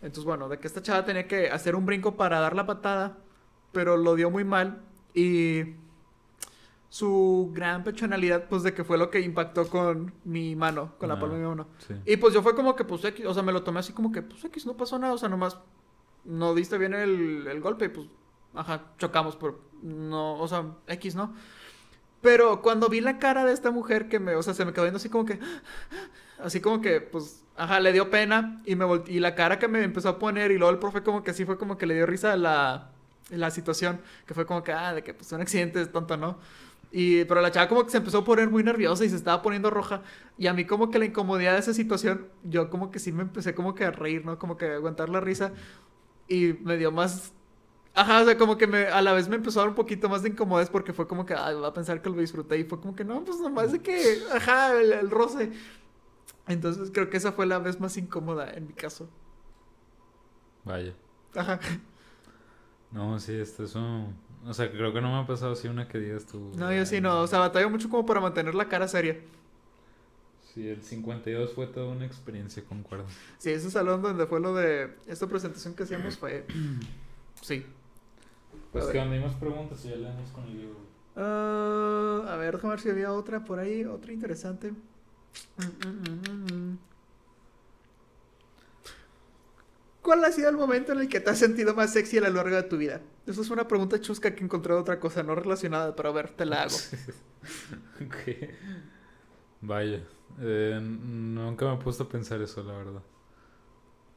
Entonces, 0.00 0.24
bueno, 0.24 0.48
de 0.48 0.58
que 0.58 0.66
esta 0.66 0.82
chava 0.82 1.04
tenía 1.04 1.26
que 1.28 1.50
hacer 1.50 1.74
un 1.76 1.84
brinco 1.86 2.16
para 2.16 2.40
dar 2.40 2.54
la 2.56 2.66
patada, 2.66 3.18
pero 3.72 3.96
lo 3.96 4.14
dio 4.14 4.30
muy 4.30 4.44
mal 4.44 4.80
y 5.14 5.74
su 6.88 7.50
gran 7.52 7.84
personalidad, 7.84 8.48
pues 8.48 8.62
de 8.62 8.72
que 8.72 8.82
fue 8.84 8.96
lo 8.96 9.10
que 9.10 9.20
impactó 9.20 9.68
con 9.68 10.14
mi 10.24 10.56
mano, 10.56 10.94
con 10.98 11.08
la 11.10 11.16
Ah. 11.16 11.20
palma 11.20 11.34
de 11.34 11.40
mi 11.42 11.48
mano. 11.48 11.66
Sí. 11.86 11.94
Y 12.06 12.16
pues 12.16 12.32
yo 12.32 12.42
fue 12.42 12.54
como 12.54 12.74
que, 12.74 12.84
pues 12.84 13.04
X, 13.04 13.26
o 13.26 13.34
sea, 13.34 13.42
me 13.42 13.52
lo 13.52 13.62
tomé 13.62 13.80
así 13.80 13.92
como 13.92 14.10
que, 14.10 14.22
pues 14.22 14.42
X, 14.44 14.64
no 14.66 14.74
pasó 14.76 14.98
nada, 14.98 15.12
o 15.12 15.18
sea, 15.18 15.28
nomás 15.28 15.58
no 16.24 16.54
diste 16.54 16.78
bien 16.78 16.94
el, 16.94 17.46
el 17.46 17.60
golpe 17.60 17.86
y 17.86 17.88
pues, 17.88 18.06
ajá, 18.54 18.84
chocamos, 18.98 19.36
pero 19.36 19.60
no, 19.82 20.38
o 20.38 20.48
sea, 20.48 20.64
X, 20.86 21.14
¿no? 21.14 21.34
Pero 22.20 22.62
cuando 22.62 22.88
vi 22.88 23.00
la 23.00 23.18
cara 23.18 23.44
de 23.44 23.52
esta 23.52 23.70
mujer 23.70 24.08
que 24.08 24.18
me, 24.18 24.34
o 24.34 24.42
sea, 24.42 24.54
se 24.54 24.64
me 24.64 24.72
quedó 24.72 24.84
viendo 24.84 24.98
así 24.98 25.08
como 25.08 25.24
que, 25.24 25.38
así 26.42 26.60
como 26.60 26.80
que, 26.80 27.00
pues, 27.00 27.44
ajá, 27.56 27.80
le 27.80 27.92
dio 27.92 28.10
pena 28.10 28.62
y 28.64 28.74
me 28.76 28.86
y 29.06 29.20
la 29.20 29.34
cara 29.34 29.58
que 29.58 29.68
me 29.68 29.82
empezó 29.84 30.08
a 30.08 30.18
poner 30.18 30.50
y 30.50 30.58
luego 30.58 30.72
el 30.72 30.78
profe 30.78 31.02
como 31.02 31.22
que 31.22 31.32
sí 31.32 31.44
fue 31.44 31.58
como 31.58 31.78
que 31.78 31.86
le 31.86 31.94
dio 31.94 32.06
risa 32.06 32.32
a 32.32 32.36
la, 32.36 32.90
la 33.30 33.50
situación, 33.50 34.00
que 34.26 34.34
fue 34.34 34.46
como 34.46 34.62
que, 34.64 34.72
ah, 34.72 34.94
de 34.94 35.02
que 35.04 35.14
pues 35.14 35.30
un 35.32 35.40
accidente 35.40 35.80
es 35.80 35.92
tonto, 35.92 36.16
¿no? 36.16 36.38
Y, 36.90 37.24
pero 37.26 37.42
la 37.42 37.50
chava 37.50 37.68
como 37.68 37.84
que 37.84 37.90
se 37.90 37.98
empezó 37.98 38.18
a 38.18 38.24
poner 38.24 38.48
muy 38.48 38.62
nerviosa 38.62 39.04
y 39.04 39.10
se 39.10 39.16
estaba 39.16 39.42
poniendo 39.42 39.70
roja. 39.70 40.02
Y 40.38 40.46
a 40.46 40.54
mí 40.54 40.64
como 40.64 40.90
que 40.90 40.98
la 40.98 41.04
incomodidad 41.04 41.52
de 41.52 41.58
esa 41.58 41.74
situación, 41.74 42.28
yo 42.44 42.70
como 42.70 42.90
que 42.90 42.98
sí 42.98 43.12
me 43.12 43.22
empecé 43.22 43.54
como 43.54 43.74
que 43.74 43.84
a 43.84 43.90
reír, 43.90 44.24
¿no? 44.24 44.38
Como 44.38 44.56
que 44.56 44.66
a 44.66 44.74
aguantar 44.76 45.08
la 45.10 45.20
risa. 45.20 45.52
Y 46.28 46.54
me 46.62 46.76
dio 46.76 46.90
más... 46.92 47.32
Ajá, 47.94 48.22
o 48.22 48.24
sea, 48.24 48.38
como 48.38 48.56
que 48.56 48.66
me, 48.66 48.86
a 48.86 49.02
la 49.02 49.12
vez 49.12 49.28
me 49.28 49.36
empezó 49.36 49.60
a 49.60 49.62
dar 49.62 49.70
un 49.70 49.74
poquito 49.74 50.08
más 50.08 50.22
de 50.22 50.28
incomodidad 50.28 50.70
porque 50.70 50.92
fue 50.92 51.08
como 51.08 51.26
que, 51.26 51.34
ay, 51.34 51.56
va 51.56 51.68
a 51.68 51.72
pensar 51.74 52.00
que 52.00 52.10
lo 52.10 52.16
disfruté. 52.16 52.58
Y 52.58 52.64
fue 52.64 52.80
como 52.80 52.94
que, 52.94 53.04
no, 53.04 53.24
pues 53.24 53.40
nomás 53.40 53.72
de 53.72 53.80
que, 53.80 54.20
ajá, 54.32 54.78
el, 54.78 54.92
el 54.92 55.10
roce. 55.10 55.50
Entonces 56.46 56.90
creo 56.92 57.10
que 57.10 57.16
esa 57.16 57.32
fue 57.32 57.46
la 57.46 57.58
vez 57.58 57.80
más 57.80 57.96
incómoda 57.96 58.50
en 58.52 58.68
mi 58.68 58.72
caso. 58.72 59.08
Vaya. 60.64 60.94
Ajá. 61.34 61.58
No, 62.90 63.18
sí, 63.18 63.34
esto 63.34 63.64
es 63.64 63.74
un... 63.74 64.16
O 64.46 64.54
sea, 64.54 64.70
creo 64.70 64.92
que 64.92 65.00
no 65.00 65.08
me 65.12 65.22
ha 65.22 65.26
pasado 65.26 65.52
así 65.52 65.68
una 65.68 65.88
que 65.88 65.98
digas 65.98 66.24
tú. 66.26 66.52
No, 66.56 66.72
yo 66.72 66.86
sí 66.86 67.00
no. 67.00 67.20
O 67.20 67.26
sea, 67.26 67.40
batallo 67.40 67.68
mucho 67.68 67.90
como 67.90 68.06
para 68.06 68.20
mantener 68.20 68.54
la 68.54 68.68
cara 68.68 68.88
seria. 68.88 69.18
Sí, 70.54 70.68
el 70.68 70.82
52 70.82 71.52
fue 71.52 71.66
toda 71.66 71.88
una 71.88 72.06
experiencia, 72.06 72.64
concuerdo. 72.64 73.04
Sí, 73.36 73.50
ese 73.50 73.70
salón 73.70 74.00
donde 74.00 74.26
fue 74.26 74.40
lo 74.40 74.54
de 74.54 74.96
esta 75.06 75.26
presentación 75.26 75.74
que 75.74 75.82
hacíamos 75.82 76.16
fue... 76.16 76.46
Sí. 77.42 77.66
Pues 78.72 78.86
que 78.86 79.00
hay 79.00 79.20
más 79.20 79.34
preguntas 79.34 79.84
y 79.84 79.88
ya 79.88 79.96
leemos 79.96 80.30
con 80.30 80.44
el 80.44 80.58
libro. 80.58 80.76
Ah, 81.16 82.26
a 82.28 82.36
ver, 82.36 82.54
déjame 82.54 82.74
ver 82.74 82.80
si 82.80 82.90
había 82.90 83.12
otra 83.12 83.44
por 83.44 83.58
ahí, 83.58 83.84
otra 83.84 84.12
interesante. 84.12 84.72
¿Cuál 90.02 90.24
ha 90.24 90.32
sido 90.32 90.48
el 90.48 90.56
momento 90.56 90.92
en 90.92 91.00
el 91.00 91.08
que 91.08 91.20
te 91.20 91.30
has 91.30 91.38
sentido 91.38 91.74
más 91.74 91.92
sexy 91.92 92.18
a 92.18 92.22
lo 92.22 92.30
largo 92.30 92.56
de 92.56 92.62
tu 92.62 92.76
vida? 92.76 93.00
Esa 93.26 93.40
es 93.40 93.50
una 93.50 93.68
pregunta 93.68 94.00
chusca 94.00 94.34
que 94.34 94.44
encontré 94.44 94.72
otra 94.72 94.98
cosa, 95.00 95.22
no 95.22 95.34
relacionada, 95.34 95.94
pero 95.94 96.10
a 96.10 96.12
ver, 96.12 96.30
te 96.30 96.44
la 96.46 96.62
hago. 96.62 96.76
Ok. 98.04 98.50
Vaya. 99.60 100.02
Eh, 100.40 100.78
nunca 100.80 101.66
me 101.66 101.74
he 101.74 101.76
puesto 101.78 102.04
a 102.04 102.08
pensar 102.08 102.40
eso, 102.42 102.62
la 102.62 102.72
verdad. 102.74 103.02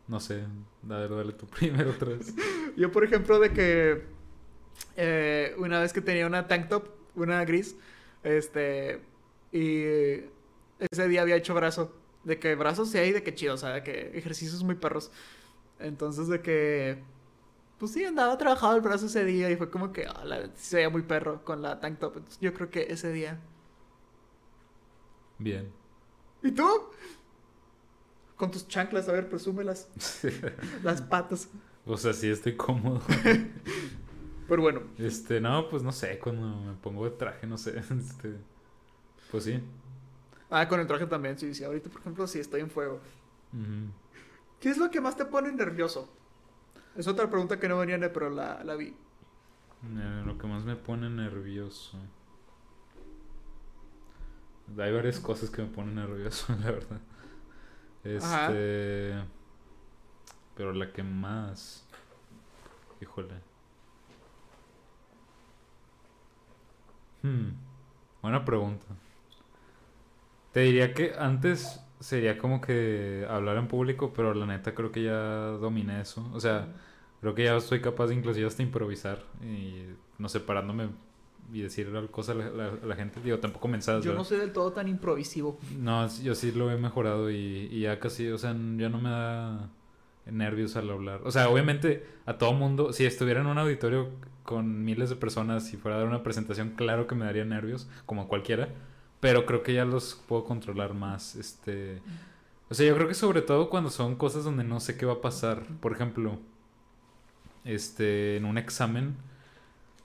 No 0.08 0.20
sé. 0.20 0.43
A 0.89 0.97
ver, 0.97 1.10
dale 1.10 1.34
tú 1.34 1.47
primero 1.60 1.91
otra 1.91 2.10
vez. 2.10 2.34
Yo, 2.76 2.91
por 2.91 3.04
ejemplo, 3.04 3.39
de 3.39 3.52
que 3.52 4.04
eh, 4.95 5.55
una 5.57 5.80
vez 5.80 5.93
que 5.93 6.01
tenía 6.01 6.28
una 6.28 6.47
tank 6.47 6.67
top, 6.69 6.88
una 7.15 7.43
gris, 7.45 7.76
este, 8.24 9.01
y 9.51 9.84
ese 10.80 11.07
día 11.07 11.22
había 11.22 11.36
hecho 11.36 11.53
brazo. 11.53 11.95
De 12.24 12.38
que 12.38 12.53
brazos 12.55 12.89
sí 12.91 12.99
hay, 12.99 13.11
de 13.11 13.24
que 13.24 13.34
chido, 13.34 13.55
o 13.55 13.57
sea, 13.57 13.69
de 13.72 13.84
que 13.84 14.11
ejercicios 14.17 14.63
muy 14.63 14.76
perros. 14.76 15.11
Entonces, 15.80 16.28
de 16.28 16.41
que, 16.41 17.01
pues 17.80 17.93
sí, 17.93 18.05
andaba 18.05 18.38
trabajado 18.38 18.76
el 18.76 18.82
brazo 18.82 19.07
ese 19.07 19.26
día 19.26 19.49
y 19.49 19.55
fue 19.55 19.72
como 19.72 19.91
que, 19.91 20.05
ah, 20.05 20.24
la- 20.24 20.55
se 20.55 20.76
veía 20.76 20.89
muy 20.91 21.01
perro 21.01 21.43
con 21.43 21.63
la 21.63 21.80
tank 21.80 21.97
top. 21.99 22.17
Entonces, 22.17 22.39
yo 22.39 22.53
creo 22.53 22.69
que 22.69 22.86
ese 22.89 23.11
día. 23.11 23.39
Bien. 25.39 25.72
¿Y 26.43 26.51
tú? 26.51 26.67
Con 28.36 28.51
tus 28.51 28.67
chanclas, 28.67 29.09
a 29.09 29.13
ver, 29.13 29.28
presúmelas. 29.30 29.88
Las 30.84 31.01
patas. 31.01 31.47
O 31.86 31.97
sea, 31.97 32.13
sí 32.13 32.30
estoy 32.30 32.55
cómodo. 32.55 33.01
Pero 34.52 34.64
bueno, 34.64 34.82
Este, 34.97 35.41
no, 35.41 35.70
pues 35.70 35.84
no 35.84 35.91
sé, 35.91 36.20
cuando 36.20 36.43
me 36.62 36.74
pongo 36.76 37.06
de 37.06 37.12
traje, 37.18 37.47
no 37.47 37.58
sé. 37.58 37.80
Este, 37.91 38.36
pues 39.32 39.45
sí. 39.45 39.62
ah, 40.49 40.68
con 40.68 40.80
el 40.80 40.88
traje 40.88 41.06
también, 41.08 41.38
sí, 41.38 41.54
sí. 41.54 41.64
Ahorita, 41.64 41.89
por 41.89 42.02
ejemplo, 42.02 42.28
sí 42.28 42.39
estoy 42.39 42.62
en 42.62 42.70
fuego. 42.70 43.02
¿Qué 44.60 44.70
es 44.70 44.78
lo 44.78 44.89
que 44.89 45.02
más 45.02 45.16
te 45.18 45.26
pone 45.26 45.52
nervioso? 45.52 46.10
Es 46.95 47.08
otra 47.08 47.30
pregunta 47.30 47.60
que 47.60 47.68
no 47.70 47.78
venía, 47.80 47.99
pero 48.14 48.30
la, 48.30 48.64
la 48.64 48.76
vi. 48.76 48.95
Eh, 49.84 50.24
Lo 50.26 50.38
que 50.38 50.47
más 50.47 50.64
me 50.64 50.76
pone 50.76 51.10
nervioso. 51.10 51.97
Hay 54.78 54.91
varias 54.93 55.20
cosas 55.20 55.49
que 55.49 55.62
me 55.62 55.68
ponen 55.70 55.95
nervioso, 55.95 56.56
la 56.64 56.72
verdad. 56.72 57.02
Ajá. 58.20 58.47
Este. 58.49 59.14
Pero 60.56 60.74
la 60.74 60.91
que 60.93 61.04
más. 61.04 61.86
Híjole. 63.02 63.41
Hmm. 67.24 67.49
Buena 68.22 68.43
pregunta. 68.45 68.86
Te 70.51 70.61
diría 70.61 70.93
que 70.93 71.13
antes 71.17 71.80
sería 71.99 72.38
como 72.38 72.59
que 72.61 73.26
hablar 73.30 73.57
en 73.57 73.67
público, 73.67 74.11
pero 74.13 74.34
la 74.34 74.45
neta 74.45 74.74
creo 74.76 74.91
que 74.91 75.03
ya 75.03 75.13
dominé 75.61 76.01
eso. 76.01 76.30
O 76.34 76.39
sea, 76.39 76.67
creo 77.22 77.34
que 77.36 77.45
ya 77.45 77.59
soy 77.61 77.80
capaz 77.82 78.07
de 78.07 78.15
inclusive 78.15 78.47
hasta 78.47 78.63
improvisar 78.63 79.24
y 79.41 79.84
no 80.17 80.28
sé, 80.30 80.39
parándome 80.41 80.89
y 81.53 81.61
decir 81.61 81.89
cosas 82.11 82.36
a 82.36 82.39
la, 82.39 82.49
la- 82.49 82.74
a 82.84 82.86
la 82.86 82.95
gente. 82.95 83.22
Digo, 83.22 83.39
tampoco 83.39 83.67
mensajes. 83.67 84.03
Yo 84.03 84.13
no 84.13 84.24
soy 84.24 84.39
del 84.39 84.51
todo 84.51 84.72
tan 84.74 84.88
improvisivo. 84.89 85.57
No, 85.80 86.07
yo 86.22 86.36
sí 86.36 86.51
lo 86.51 86.69
he 86.72 86.78
mejorado 86.78 87.32
y, 87.32 87.69
y 87.72 87.82
ya 87.82 87.99
casi, 87.99 88.28
o 88.30 88.38
sea, 88.38 88.51
ya 88.51 88.89
no 88.89 88.99
me 88.99 89.09
da 89.09 89.69
nervios 90.26 90.76
al 90.76 90.89
hablar. 90.89 91.22
O 91.24 91.32
sea, 91.32 91.49
obviamente 91.49 92.05
a 92.26 92.38
todo 92.38 92.53
mundo, 92.53 92.93
si 92.93 93.05
estuviera 93.05 93.41
en 93.41 93.47
un 93.47 93.57
auditorio 93.57 94.09
con 94.43 94.84
miles 94.84 95.09
de 95.09 95.15
personas 95.15 95.74
y 95.74 95.78
fuera 95.78 95.97
a 95.97 95.99
dar 95.99 96.07
una 96.07 96.24
presentación, 96.24 96.72
claro 96.72 97.07
que 97.07 97.15
me 97.15 97.26
daría 97.26 97.45
nervios, 97.45 97.88
como 98.05 98.24
a 98.24 98.28
cualquiera, 98.28 98.69
pero 99.19 99.45
creo 99.45 99.63
que 99.63 99.74
ya 99.74 99.86
los 99.86 100.22
puedo 100.28 100.43
controlar 100.43 100.93
más. 100.93 101.36
Este, 101.36 102.01
o 102.69 102.74
sea, 102.74 102.88
yo 102.88 102.95
creo 102.95 103.07
que 103.07 103.13
sobre 103.13 103.41
todo 103.41 103.69
cuando 103.69 103.89
son 103.89 104.15
cosas 104.15 104.43
donde 104.43 104.63
no 104.63 104.80
sé 104.80 104.97
qué 104.97 105.05
va 105.05 105.13
a 105.13 105.22
pasar. 105.22 105.63
Por 105.80 105.93
ejemplo, 105.93 106.39
este, 107.63 108.38
en 108.38 108.45
un 108.45 108.57
examen, 108.57 109.15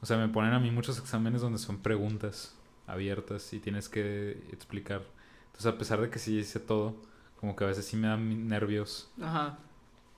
o 0.00 0.06
sea, 0.06 0.18
me 0.18 0.28
ponen 0.28 0.52
a 0.52 0.60
mí 0.60 0.70
muchos 0.70 0.98
exámenes 0.98 1.40
donde 1.40 1.58
son 1.58 1.78
preguntas 1.78 2.56
abiertas 2.86 3.52
y 3.52 3.58
tienes 3.58 3.88
que 3.88 4.32
explicar. 4.52 5.02
Entonces, 5.46 5.66
a 5.66 5.78
pesar 5.78 6.00
de 6.00 6.10
que 6.10 6.18
sí 6.18 6.38
hice 6.38 6.60
todo, 6.60 6.94
como 7.40 7.56
que 7.56 7.64
a 7.64 7.68
veces 7.68 7.86
sí 7.86 7.96
me 7.96 8.08
dan 8.08 8.48
nervios. 8.48 9.10
Ajá. 9.20 9.58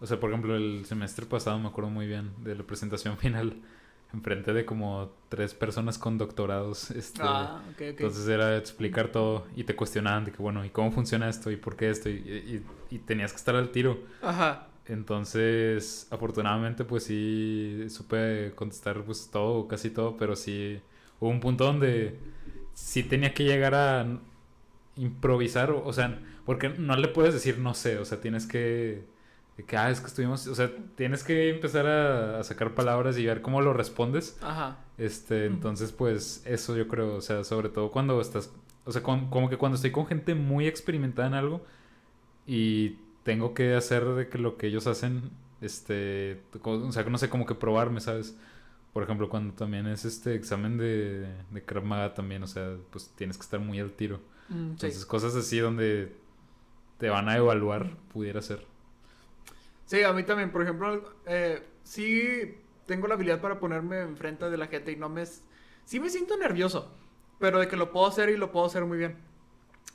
O 0.00 0.06
sea, 0.06 0.20
por 0.20 0.30
ejemplo, 0.30 0.56
el 0.56 0.84
semestre 0.86 1.26
pasado 1.26 1.58
me 1.58 1.68
acuerdo 1.68 1.90
muy 1.90 2.06
bien 2.06 2.30
de 2.44 2.54
la 2.54 2.62
presentación 2.64 3.16
final 3.18 3.56
enfrente 4.14 4.52
de 4.54 4.64
como 4.64 5.10
tres 5.28 5.52
personas 5.54 5.98
con 5.98 6.16
doctorados. 6.18 6.90
Este, 6.92 7.20
Ah, 7.22 7.60
ok, 7.70 7.74
ok. 7.74 7.80
entonces 8.00 8.26
era 8.28 8.56
explicar 8.56 9.08
todo 9.08 9.46
y 9.54 9.64
te 9.64 9.76
cuestionaban 9.76 10.24
de 10.24 10.32
que, 10.32 10.38
bueno, 10.42 10.64
¿y 10.64 10.70
cómo 10.70 10.92
funciona 10.92 11.28
esto? 11.28 11.50
¿Y 11.50 11.56
por 11.56 11.76
qué 11.76 11.90
esto? 11.90 12.08
Y, 12.08 12.12
y- 12.14 12.64
y 12.90 12.98
tenías 13.00 13.32
que 13.32 13.36
estar 13.36 13.54
al 13.56 13.70
tiro. 13.70 13.98
Ajá. 14.22 14.68
Entonces, 14.86 16.06
afortunadamente, 16.10 16.84
pues 16.84 17.04
sí 17.04 17.84
supe 17.90 18.52
contestar 18.54 19.02
pues 19.04 19.28
todo, 19.30 19.68
casi 19.68 19.90
todo, 19.90 20.16
pero 20.16 20.34
sí 20.36 20.80
hubo 21.20 21.28
un 21.28 21.40
punto 21.40 21.64
donde 21.64 22.18
sí 22.72 23.02
tenía 23.02 23.34
que 23.34 23.44
llegar 23.44 23.74
a 23.74 24.06
improvisar, 24.96 25.70
o 25.70 25.92
sea, 25.92 26.18
porque 26.44 26.70
no 26.70 26.96
le 26.96 27.08
puedes 27.08 27.34
decir 27.34 27.58
no 27.58 27.74
sé, 27.74 27.98
o 27.98 28.04
sea, 28.04 28.20
tienes 28.20 28.46
que, 28.46 29.04
de 29.58 29.64
que, 29.64 29.76
ah, 29.76 29.90
es 29.90 30.00
que 30.00 30.06
estuvimos, 30.06 30.46
o 30.46 30.54
sea, 30.54 30.70
tienes 30.96 31.22
que 31.22 31.50
empezar 31.50 31.86
a, 31.86 32.38
a 32.40 32.44
sacar 32.44 32.74
palabras 32.74 33.18
y 33.18 33.26
ver 33.26 33.42
cómo 33.42 33.60
lo 33.60 33.74
respondes. 33.74 34.38
Ajá. 34.40 34.78
Este, 34.96 35.44
entonces, 35.46 35.92
pues 35.92 36.42
eso 36.46 36.76
yo 36.76 36.88
creo, 36.88 37.16
o 37.16 37.20
sea, 37.20 37.44
sobre 37.44 37.68
todo 37.68 37.90
cuando 37.90 38.20
estás, 38.22 38.50
o 38.86 38.92
sea, 38.92 39.02
con- 39.02 39.28
como 39.28 39.50
que 39.50 39.58
cuando 39.58 39.76
estoy 39.76 39.90
con 39.90 40.06
gente 40.06 40.34
muy 40.34 40.66
experimentada 40.66 41.28
en 41.28 41.34
algo 41.34 41.60
y 42.46 42.96
tengo 43.24 43.52
que 43.52 43.74
hacer 43.74 44.04
de 44.06 44.28
que 44.28 44.38
lo 44.38 44.56
que 44.56 44.68
ellos 44.68 44.86
hacen, 44.86 45.30
este, 45.60 46.40
o 46.62 46.92
sea, 46.92 47.02
no 47.04 47.18
sé, 47.18 47.28
como 47.28 47.44
que 47.44 47.54
probarme, 47.54 48.00
¿sabes? 48.00 48.36
Por 48.92 49.02
ejemplo, 49.02 49.28
cuando 49.28 49.52
también 49.54 49.86
es 49.86 50.04
este 50.04 50.34
examen 50.34 50.78
de, 50.78 51.26
de 51.50 51.62
Krav 51.64 51.84
Maga 51.84 52.14
también, 52.14 52.42
o 52.42 52.46
sea, 52.46 52.76
pues 52.90 53.10
tienes 53.16 53.36
que 53.36 53.42
estar 53.42 53.60
muy 53.60 53.78
al 53.80 53.90
tiro. 53.92 54.18
Mm, 54.48 54.54
sí. 54.54 54.70
Entonces, 54.70 55.04
cosas 55.04 55.34
así 55.34 55.58
donde 55.58 56.12
te 56.98 57.10
van 57.10 57.28
a 57.28 57.36
evaluar, 57.36 57.90
pudiera 58.12 58.40
ser. 58.40 58.64
Sí, 59.88 60.02
a 60.02 60.12
mí 60.12 60.22
también, 60.22 60.52
por 60.52 60.60
ejemplo, 60.60 61.02
eh, 61.24 61.66
sí 61.82 62.58
tengo 62.84 63.08
la 63.08 63.14
habilidad 63.14 63.40
para 63.40 63.58
ponerme 63.58 64.00
enfrente 64.02 64.50
de 64.50 64.58
la 64.58 64.66
gente 64.66 64.92
y 64.92 64.96
no 64.96 65.08
me... 65.08 65.24
Sí 65.86 65.98
me 65.98 66.10
siento 66.10 66.36
nervioso, 66.36 66.92
pero 67.38 67.58
de 67.58 67.68
que 67.68 67.76
lo 67.76 67.90
puedo 67.90 68.06
hacer 68.06 68.28
y 68.28 68.36
lo 68.36 68.52
puedo 68.52 68.66
hacer 68.66 68.84
muy 68.84 68.98
bien. 68.98 69.16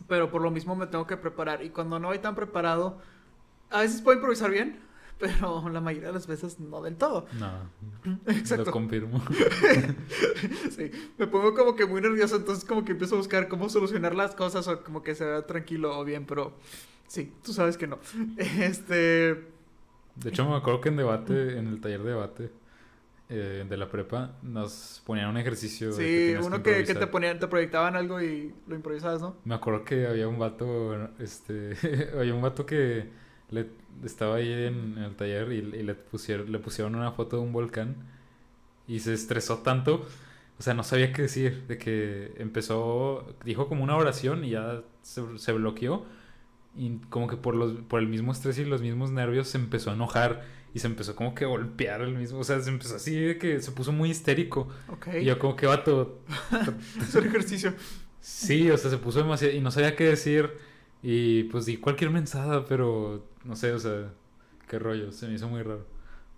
Pero 0.08 0.32
por 0.32 0.42
lo 0.42 0.50
mismo 0.50 0.76
me 0.76 0.88
tengo 0.88 1.06
que 1.06 1.16
preparar 1.16 1.64
y 1.64 1.70
cuando 1.70 2.00
no 2.00 2.08
voy 2.08 2.18
tan 2.18 2.34
preparado, 2.34 2.98
a 3.70 3.82
veces 3.82 4.02
puedo 4.02 4.16
improvisar 4.16 4.50
bien, 4.50 4.80
pero 5.20 5.70
la 5.70 5.80
mayoría 5.80 6.08
de 6.08 6.16
las 6.16 6.26
veces 6.26 6.60
no 6.60 6.82
del 6.82 6.96
todo. 6.96 7.28
No, 7.40 7.70
Exacto. 8.26 8.66
lo 8.66 8.72
confirmo. 8.72 9.22
Sí, 10.76 10.90
me 11.20 11.28
pongo 11.28 11.54
como 11.54 11.76
que 11.76 11.86
muy 11.86 12.02
nervioso, 12.02 12.38
entonces 12.38 12.66
como 12.66 12.84
que 12.84 12.94
empiezo 12.94 13.14
a 13.14 13.20
buscar 13.20 13.48
cómo 13.48 13.70
solucionar 13.70 14.16
las 14.16 14.34
cosas 14.34 14.68
o 14.68 14.84
como 14.84 15.04
que 15.04 15.14
se 15.14 15.24
vea 15.24 15.46
tranquilo 15.46 16.00
o 16.00 16.04
bien, 16.04 16.26
pero 16.26 16.54
sí, 17.08 17.32
tú 17.44 17.54
sabes 17.54 17.78
que 17.78 17.86
no. 17.86 18.00
Este, 18.38 19.53
De 20.16 20.30
hecho, 20.30 20.48
me 20.48 20.56
acuerdo 20.56 20.82
que 20.82 20.90
en 20.90 20.98
debate, 20.98 21.58
en 21.58 21.68
el 21.68 21.82
taller 21.82 22.04
de 22.04 22.10
debate 22.10 22.52
eh, 23.30 23.66
de 23.68 23.78
la 23.78 23.90
prepa, 23.90 24.32
nos 24.44 25.02
ponían 25.06 25.30
un 25.30 25.38
ejercicio. 25.38 25.94
de 25.94 26.36
sí, 26.38 26.46
uno 26.46 26.62
que, 26.62 26.84
que 26.84 26.94
te 26.94 27.08
ponían, 27.08 27.40
te 27.40 27.48
proyectaban 27.48 27.96
algo 27.96 28.22
y 28.22 28.54
lo 28.68 28.76
improvisabas, 28.76 29.22
¿no? 29.22 29.36
Me 29.46 29.56
acuerdo 29.56 29.84
que 29.84 30.08
había 30.08 30.28
un 30.28 30.38
vato, 30.38 31.10
este, 31.20 31.76
había 32.18 32.34
un 32.36 32.42
vato 32.42 32.66
que 32.66 33.10
le, 33.50 33.68
estaba 34.04 34.36
ahí 34.36 34.52
en, 34.52 34.98
en 34.98 35.04
el 35.04 35.16
taller 35.16 35.52
y, 35.52 35.58
y 35.58 35.84
le 35.84 35.96
pusieron, 35.96 36.52
le 36.52 36.60
pusieron 36.60 36.96
una 36.96 37.12
foto 37.12 37.38
de 37.38 37.44
un 37.44 37.54
volcán 37.54 37.96
y 38.88 39.00
se 39.00 39.14
estresó 39.14 39.60
tanto, 39.60 40.06
o 40.60 40.62
sea, 40.62 40.74
no 40.74 40.84
sabía 40.84 41.14
qué 41.14 41.24
decir, 41.24 41.66
de 41.68 41.78
que 41.78 42.34
empezó, 42.38 43.26
dijo 43.44 43.68
como 43.68 43.84
una 43.84 43.96
oración 43.96 44.44
y 44.44 44.52
ya 44.52 44.84
se, 45.02 45.38
se 45.38 45.54
bloqueó 45.54 46.06
y 46.76 46.98
como 47.10 47.28
que 47.28 47.38
por 47.38 47.56
los, 47.56 47.74
por 47.88 48.00
el 48.00 48.08
mismo 48.08 48.32
estrés 48.32 48.58
y 48.60 48.66
los 48.66 48.82
mismos 48.82 49.12
nervios 49.12 49.48
se 49.48 49.58
empezó 49.58 49.92
a 49.92 49.94
enojar 49.94 50.44
y 50.74 50.80
se 50.80 50.88
empezó 50.88 51.16
como 51.16 51.36
que 51.36 51.46
a 51.46 51.48
golpear 51.48 52.02
el 52.02 52.16
mismo, 52.16 52.40
o 52.40 52.44
sea, 52.44 52.60
se 52.60 52.70
empezó 52.70 52.96
así 52.96 53.16
de 53.16 53.38
que 53.38 53.62
se 53.62 53.72
puso 53.72 53.92
muy 53.92 54.10
histérico 54.10 54.68
Ok. 54.90 55.08
y 55.22 55.26
yo 55.26 55.38
como 55.38 55.56
que 55.56 55.68
vato, 55.68 56.20
Hacer 57.02 57.28
ejercicio. 57.28 57.74
Sí, 58.20 58.72
o 58.72 58.78
sea, 58.78 58.90
se 58.90 58.98
puso 58.98 59.20
demasiado 59.20 59.54
y 59.54 59.60
no 59.60 59.70
sabía 59.70 59.96
qué 59.96 60.06
decir 60.06 60.52
y 61.04 61.44
pues 61.44 61.66
di 61.66 61.78
cualquier 61.78 62.10
mensada, 62.10 62.66
pero 62.66 63.28
no 63.44 63.56
sé, 63.56 63.74
o 63.74 63.80
sea, 63.80 64.14
qué 64.68 64.80
rollo, 64.80 65.12
se 65.12 65.28
me 65.28 65.36
hizo 65.36 65.48
muy 65.48 65.62
raro. 65.62 65.86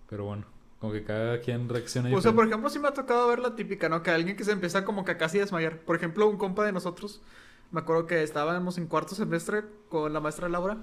Pero 0.08 0.24
bueno, 0.24 0.44
como 0.80 0.92
que 0.92 1.04
cada 1.04 1.40
quien 1.40 1.68
reacciona 1.68 2.14
O 2.14 2.20
sea, 2.20 2.32
por 2.32 2.46
ejemplo, 2.46 2.68
sí 2.68 2.78
me 2.78 2.88
ha 2.88 2.92
tocado 2.94 3.28
ver 3.28 3.38
la 3.38 3.54
típica, 3.56 3.88
¿no? 3.88 4.02
Que 4.02 4.10
alguien 4.10 4.36
que 4.36 4.44
se 4.44 4.52
empieza 4.52 4.84
como 4.84 5.04
que 5.04 5.12
a 5.12 5.18
casi 5.18 5.38
desmayar. 5.38 5.80
Por 5.80 5.96
ejemplo, 5.96 6.28
un 6.28 6.36
compa 6.36 6.64
de 6.64 6.72
nosotros, 6.72 7.22
me 7.70 7.80
acuerdo 7.80 8.06
que 8.06 8.22
estábamos 8.22 8.78
en 8.78 8.86
cuarto 8.86 9.14
semestre 9.14 9.64
con 9.88 10.12
la 10.12 10.20
maestra 10.20 10.48
Laura 10.48 10.78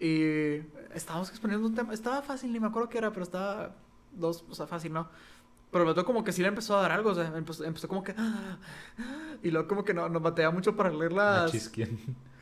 y 0.00 0.60
estábamos 0.94 1.30
exponiendo 1.30 1.66
un 1.66 1.74
tema. 1.74 1.92
Estaba 1.92 2.22
fácil, 2.22 2.52
ni 2.52 2.60
me 2.60 2.66
acuerdo 2.66 2.88
qué 2.88 2.98
era, 2.98 3.10
pero 3.12 3.22
estaba 3.24 3.74
dos, 4.12 4.44
o 4.48 4.54
sea, 4.54 4.66
fácil, 4.66 4.92
¿no? 4.92 5.08
Pero 5.70 5.84
vato 5.84 6.04
como 6.04 6.22
que 6.22 6.30
sí 6.30 6.40
le 6.40 6.48
empezó 6.48 6.78
a 6.78 6.82
dar 6.82 6.92
algo, 6.92 7.10
o 7.10 7.14
sea, 7.16 7.32
empezó, 7.36 7.64
empezó 7.64 7.88
como 7.88 8.04
que... 8.04 8.14
Y 9.42 9.50
luego 9.50 9.66
como 9.66 9.84
que 9.84 9.92
no, 9.92 10.08
nos 10.08 10.22
batea 10.22 10.50
mucho 10.52 10.76
para 10.76 10.90
leer 10.90 11.12
las... 11.12 11.50
Chisquien. 11.50 11.98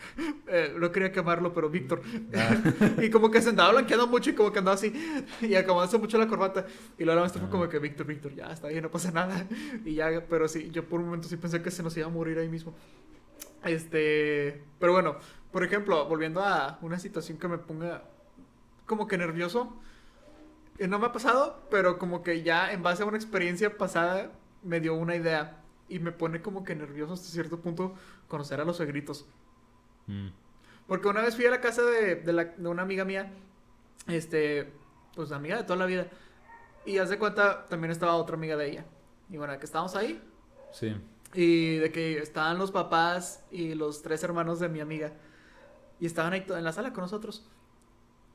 Eh, 0.49 0.75
no 0.81 0.91
quería 0.91 1.13
quemarlo, 1.13 1.55
pero 1.55 1.71
Víctor. 1.71 2.03
Ah. 2.35 2.57
y 3.03 3.09
como 3.09 3.31
que 3.31 3.41
se 3.41 3.51
andaba 3.51 3.71
blanqueando 3.71 4.09
mucho 4.09 4.31
y 4.31 4.35
como 4.35 4.53
que 4.53 4.59
andaba 4.59 4.75
así. 4.75 4.93
Y 5.41 5.55
acomodándose 5.55 5.97
mucho 5.97 6.19
la 6.19 6.27
corbata. 6.27 6.67
Y 6.99 7.05
luego 7.05 7.15
la 7.15 7.21
maestra 7.21 7.41
fue 7.41 7.49
Ah. 7.49 7.53
como 7.53 7.69
que, 7.69 7.79
Víctor, 7.79 8.05
Víctor, 8.05 8.35
ya 8.35 8.47
está 8.51 8.67
bien, 8.67 8.83
no 8.83 8.91
pasa 8.91 9.13
nada. 9.13 9.47
Y 9.85 9.95
ya, 9.95 10.27
pero 10.29 10.49
sí, 10.49 10.71
yo 10.73 10.85
por 10.89 10.99
un 10.99 11.07
momento 11.07 11.29
sí 11.29 11.37
pensé 11.37 11.63
que 11.63 11.71
se 11.71 11.85
nos 11.85 11.97
iba 11.97 12.07
a 12.09 12.11
morir 12.11 12.37
ahí 12.39 12.49
mismo. 12.49 12.75
Este. 13.65 14.65
Pero 14.79 14.93
bueno, 14.93 15.17
por 15.53 15.65
ejemplo, 15.65 16.07
volviendo 16.07 16.43
a 16.43 16.79
una 16.83 16.99
situación 16.99 17.39
que 17.39 17.49
me 17.49 17.59
ponga 17.59 18.05
como 18.87 19.07
que 19.07 19.17
nervioso. 19.19 19.77
eh, 20.79 20.89
No 20.89 20.99
me 20.99 21.07
ha 21.07 21.13
pasado, 21.13 21.67
pero 21.71 21.99
como 21.99 22.23
que 22.23 22.43
ya 22.43 22.73
en 22.73 22.83
base 22.83 23.03
a 23.03 23.07
una 23.07 23.17
experiencia 23.17 23.77
pasada 23.79 24.33
me 24.63 24.81
dio 24.81 24.95
una 24.95 25.15
idea. 25.17 25.59
Y 25.89 25.99
me 25.99 26.11
pone 26.13 26.41
como 26.41 26.65
que 26.65 26.75
nervioso 26.75 27.13
hasta 27.15 27.29
cierto 27.29 27.61
punto 27.61 27.95
conocer 28.29 28.61
a 28.61 28.65
los 28.65 28.77
suegritos. 28.79 29.27
Mm. 30.07 30.29
Porque 30.87 31.09
una 31.09 31.21
vez 31.23 31.37
fui 31.37 31.45
a 31.47 31.51
la 31.51 31.61
casa 31.61 31.83
de, 31.83 32.17
de, 32.17 32.33
la- 32.33 32.45
de 32.45 32.69
una 32.69 32.83
amiga 32.83 33.05
mía, 33.05 33.31
este, 34.09 34.73
pues 35.15 35.31
amiga 35.33 35.57
de 35.57 35.65
toda 35.65 35.77
la 35.79 35.87
vida. 35.87 36.07
Y 36.87 36.99
haz 36.99 37.11
de 37.11 37.19
cuenta, 37.19 37.67
también 37.67 37.91
estaba 37.93 38.15
otra 38.17 38.37
amiga 38.37 38.57
de 38.57 38.71
ella. 38.71 38.85
Y 39.31 39.37
bueno, 39.37 39.57
que 39.59 39.67
estábamos 39.67 39.95
ahí. 39.95 40.21
Sí. 40.73 40.97
Y 41.35 41.77
de 41.77 41.91
que 41.91 42.19
estaban 42.19 42.59
los 42.59 42.71
papás 42.71 43.43
y 43.51 43.75
los 43.75 44.03
tres 44.03 44.23
hermanos 44.23 44.61
de 44.61 44.69
mi 44.69 44.81
amiga. 44.81 45.13
Y 45.99 46.07
estaban 46.07 46.33
ahí 46.33 46.45
en 46.49 46.65
la 46.65 46.73
sala 46.73 46.93
con 46.93 47.03
nosotros. 47.03 47.47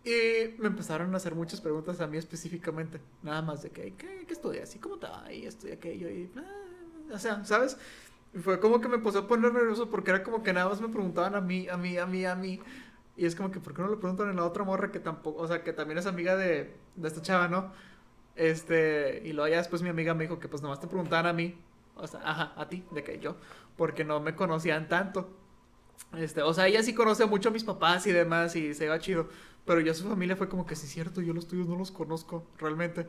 Y 0.03 0.57
me 0.57 0.67
empezaron 0.67 1.13
a 1.13 1.17
hacer 1.17 1.35
muchas 1.35 1.59
preguntas 1.59 1.99
a 1.99 2.07
mí 2.07 2.17
específicamente. 2.17 3.01
Nada 3.23 3.41
más 3.41 3.61
de 3.61 3.71
que, 3.71 3.93
¿qué, 3.95 4.25
qué 4.25 4.33
estudias? 4.33 4.73
¿Y 4.75 4.79
cómo 4.79 4.97
te 4.97 5.07
va? 5.07 5.31
Y 5.31 5.47
y 5.47 5.71
aquello. 5.71 6.09
Y, 6.09 6.31
ah, 6.37 7.13
o 7.13 7.19
sea, 7.19 7.43
¿sabes? 7.45 7.77
Fue 8.41 8.59
como 8.59 8.79
que 8.79 8.87
me 8.87 8.95
empezó 8.95 9.19
a 9.19 9.27
poner 9.27 9.53
nervioso 9.53 9.89
porque 9.89 10.11
era 10.11 10.23
como 10.23 10.43
que 10.43 10.53
nada 10.53 10.69
más 10.69 10.79
me 10.81 10.89
preguntaban 10.89 11.35
a 11.35 11.41
mí, 11.41 11.67
a 11.67 11.77
mí, 11.77 11.97
a 11.97 12.05
mí, 12.05 12.25
a 12.25 12.35
mí. 12.35 12.61
Y 13.17 13.25
es 13.25 13.35
como 13.35 13.51
que, 13.51 13.59
¿por 13.59 13.73
qué 13.73 13.81
no 13.81 13.89
le 13.89 13.97
preguntan 13.97 14.29
a 14.29 14.33
la 14.33 14.45
otra 14.45 14.63
morra 14.63 14.91
que 14.91 14.99
tampoco, 14.99 15.41
o 15.41 15.47
sea, 15.47 15.63
que 15.63 15.73
también 15.73 15.97
es 15.97 16.05
amiga 16.05 16.35
de, 16.35 16.73
de 16.95 17.07
esta 17.07 17.21
chava, 17.21 17.47
¿no? 17.47 17.73
Este, 18.35 19.23
y 19.25 19.33
luego 19.33 19.49
ya 19.49 19.57
después 19.57 19.81
mi 19.81 19.89
amiga 19.89 20.13
me 20.13 20.25
dijo 20.25 20.39
que 20.39 20.47
pues 20.47 20.61
nomás 20.61 20.79
te 20.79 20.87
preguntaban 20.87 21.25
a 21.25 21.33
mí, 21.33 21.57
o 21.99 22.07
sea, 22.07 22.21
ajá, 22.23 22.53
a 22.57 22.69
ti, 22.69 22.85
de 22.91 23.03
que 23.03 23.19
yo, 23.19 23.37
porque 23.77 24.03
no 24.05 24.19
me 24.19 24.35
conocían 24.35 24.87
tanto. 24.87 25.29
Este, 26.17 26.41
o 26.41 26.53
sea, 26.53 26.67
ella 26.67 26.83
sí 26.83 26.93
conoce 26.93 27.25
mucho 27.25 27.49
a 27.49 27.51
mis 27.51 27.63
papás 27.63 28.07
y 28.07 28.11
demás 28.11 28.55
y 28.55 28.73
se 28.73 28.87
va 28.87 28.99
chido, 28.99 29.27
pero 29.65 29.81
yo 29.81 29.93
su 29.93 30.07
familia 30.07 30.35
fue 30.35 30.47
como 30.49 30.65
que 30.65 30.75
sí 30.75 30.85
es 30.85 30.91
cierto, 30.93 31.21
yo 31.21 31.33
los 31.33 31.47
tuyos 31.47 31.67
no 31.67 31.75
los 31.77 31.91
conozco 31.91 32.45
realmente. 32.59 33.07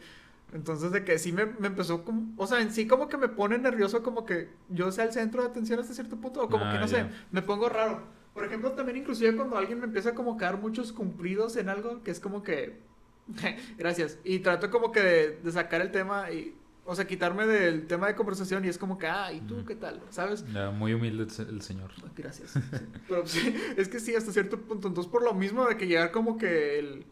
Entonces 0.53 0.91
de 0.93 1.05
que 1.05 1.19
sí 1.19 1.31
me, 1.33 1.47
me 1.47 1.67
empezó 1.69 2.05
como, 2.05 2.33
o 2.37 2.47
sea, 2.47 2.61
en 2.61 2.73
sí 2.73 2.87
como 2.87 3.09
que 3.09 3.19
me 3.19 3.29
pone 3.29 3.59
nervioso 3.59 4.03
como 4.03 4.25
que 4.25 4.49
yo 4.71 4.91
sea 4.91 5.05
el 5.05 5.13
centro 5.13 5.43
de 5.43 5.49
atención 5.49 5.79
hasta 5.79 5.95
cierto 5.95 6.17
punto, 6.17 6.43
o 6.43 6.49
como 6.51 6.69
Ah, 6.69 6.69
que 6.69 6.79
no 6.79 6.89
ya. 6.89 6.89
sé, 6.89 7.11
me 7.31 7.43
pongo 7.43 7.69
raro. 7.69 8.03
Por 8.35 8.45
ejemplo, 8.45 8.73
también 8.73 8.97
inclusive 8.99 9.37
cuando 9.37 9.57
alguien 9.59 9.79
me 9.79 9.87
empieza 9.87 10.15
como 10.15 10.35
a 10.35 10.37
caer 10.39 10.57
muchos 10.57 10.93
cumplidos 10.93 11.57
en 11.57 11.69
algo, 11.69 12.03
que 12.03 12.11
es 12.11 12.21
como 12.21 12.43
que, 12.43 12.79
gracias, 13.79 14.19
y 14.25 14.39
trato 14.41 14.71
como 14.71 14.91
que 14.93 15.01
de, 15.01 15.31
de 15.43 15.53
sacar 15.53 15.81
el 15.83 15.91
tema 15.93 16.31
y, 16.33 16.57
o 16.91 16.95
sea, 16.95 17.07
quitarme 17.07 17.47
del 17.47 17.87
tema 17.87 18.07
de 18.07 18.15
conversación 18.15 18.65
y 18.65 18.69
es 18.69 18.79
como 18.79 18.97
que, 18.97 19.07
ah, 19.07 19.31
¿y 19.31 19.41
tú 19.43 19.63
qué 19.67 19.75
tal? 19.77 20.01
¿Sabes? 20.09 20.43
Muy 20.73 20.95
humilde 20.95 21.25
el, 21.25 21.31
se- 21.31 21.43
el 21.43 21.61
señor. 21.61 21.91
Gracias. 22.17 22.53
Sí. 22.53 22.61
Pero 23.07 23.27
sí, 23.27 23.55
es 23.77 23.89
que 23.89 24.01
sí, 24.01 24.15
hasta 24.17 24.33
cierto 24.33 24.59
punto. 24.59 24.89
Entonces, 24.89 25.13
por 25.13 25.23
lo 25.23 25.35
mismo 25.35 25.67
de 25.67 25.77
que 25.77 25.87
llegar 25.87 26.11
como 26.13 26.39
que 26.39 26.79
el, 26.79 27.05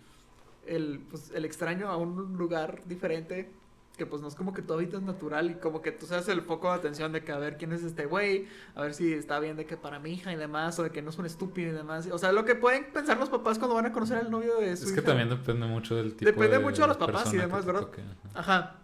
el, 0.66 1.00
pues, 1.10 1.30
el 1.34 1.44
extraño 1.44 1.88
a 1.88 1.96
un 1.98 2.38
lugar 2.38 2.80
diferente, 2.86 3.50
que 3.98 4.04
pues 4.06 4.20
no 4.22 4.28
es 4.28 4.34
como 4.34 4.52
que 4.54 4.60
tu 4.62 4.72
hábitat 4.74 5.02
natural 5.02 5.50
y 5.50 5.54
como 5.54 5.80
que 5.82 5.90
tú 5.92 6.04
seas 6.06 6.26
el 6.28 6.42
foco 6.42 6.68
de 6.68 6.74
atención 6.76 7.12
de 7.12 7.22
que 7.24 7.32
a 7.32 7.38
ver 7.38 7.56
quién 7.58 7.72
es 7.72 7.82
este 7.82 8.04
güey, 8.06 8.46
a 8.74 8.82
ver 8.82 8.92
si 8.94 9.12
está 9.12 9.38
bien 9.40 9.56
de 9.56 9.64
que 9.66 9.76
para 9.78 9.98
mi 9.98 10.12
hija 10.12 10.32
y 10.32 10.36
demás, 10.36 10.78
o 10.78 10.82
de 10.82 10.90
que 10.90 11.00
no 11.02 11.10
es 11.10 11.18
un 11.18 11.24
estúpido 11.26 11.70
y 11.70 11.74
demás. 11.74 12.06
O 12.12 12.18
sea, 12.18 12.32
lo 12.32 12.44
que 12.44 12.54
pueden 12.54 12.92
pensar 12.92 13.18
los 13.18 13.28
papás 13.30 13.58
cuando 13.58 13.74
van 13.74 13.86
a 13.86 13.92
conocer 13.92 14.18
al 14.18 14.30
novio 14.30 14.56
de 14.58 14.74
su 14.76 14.84
Es 14.84 14.92
que 14.92 15.00
hija. 15.00 15.08
también 15.08 15.28
depende 15.30 15.66
mucho 15.66 15.96
del 15.96 16.14
tipo 16.14 16.30
Depende 16.30 16.58
mucho 16.58 16.82
de 16.82 16.88
los 16.88 16.96
papás 16.98 17.32
y 17.32 17.36
demás, 17.38 17.64
¿verdad? 17.66 17.80
toque, 17.82 18.02
ajá. 18.34 18.40
Ajá. 18.56 18.76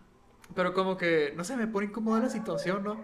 Pero 0.54 0.74
como 0.74 0.96
que, 0.96 1.32
no 1.36 1.44
sé, 1.44 1.56
me 1.56 1.66
pone 1.66 1.86
incómoda 1.86 2.20
la 2.20 2.28
situación, 2.28 2.84
¿no? 2.84 3.00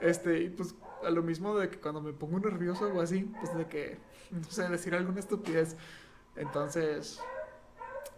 Este, 0.00 0.42
y 0.42 0.50
pues 0.50 0.74
a 1.04 1.10
lo 1.10 1.22
mismo 1.22 1.56
de 1.56 1.68
que 1.68 1.78
cuando 1.78 2.00
me 2.00 2.12
pongo 2.12 2.38
nervioso 2.40 2.90
o 2.92 3.00
así, 3.00 3.30
pues 3.40 3.56
de 3.56 3.66
que, 3.66 3.98
no 4.30 4.44
sé, 4.44 4.68
decir 4.68 4.94
alguna 4.94 5.20
estupidez. 5.20 5.76
Entonces, 6.36 7.20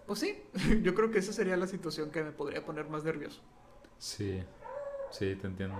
pues 0.07 0.19
sí, 0.19 0.43
yo 0.83 0.95
creo 0.95 1.11
que 1.11 1.19
esa 1.19 1.33
sería 1.33 1.57
la 1.57 1.67
situación 1.67 2.11
que 2.11 2.23
me 2.23 2.33
podría 2.33 2.65
poner 2.65 2.89
más 2.89 3.05
nervioso. 3.05 3.41
Sí, 3.99 4.43
sí, 5.11 5.37
te 5.37 5.47
entiendo. 5.47 5.77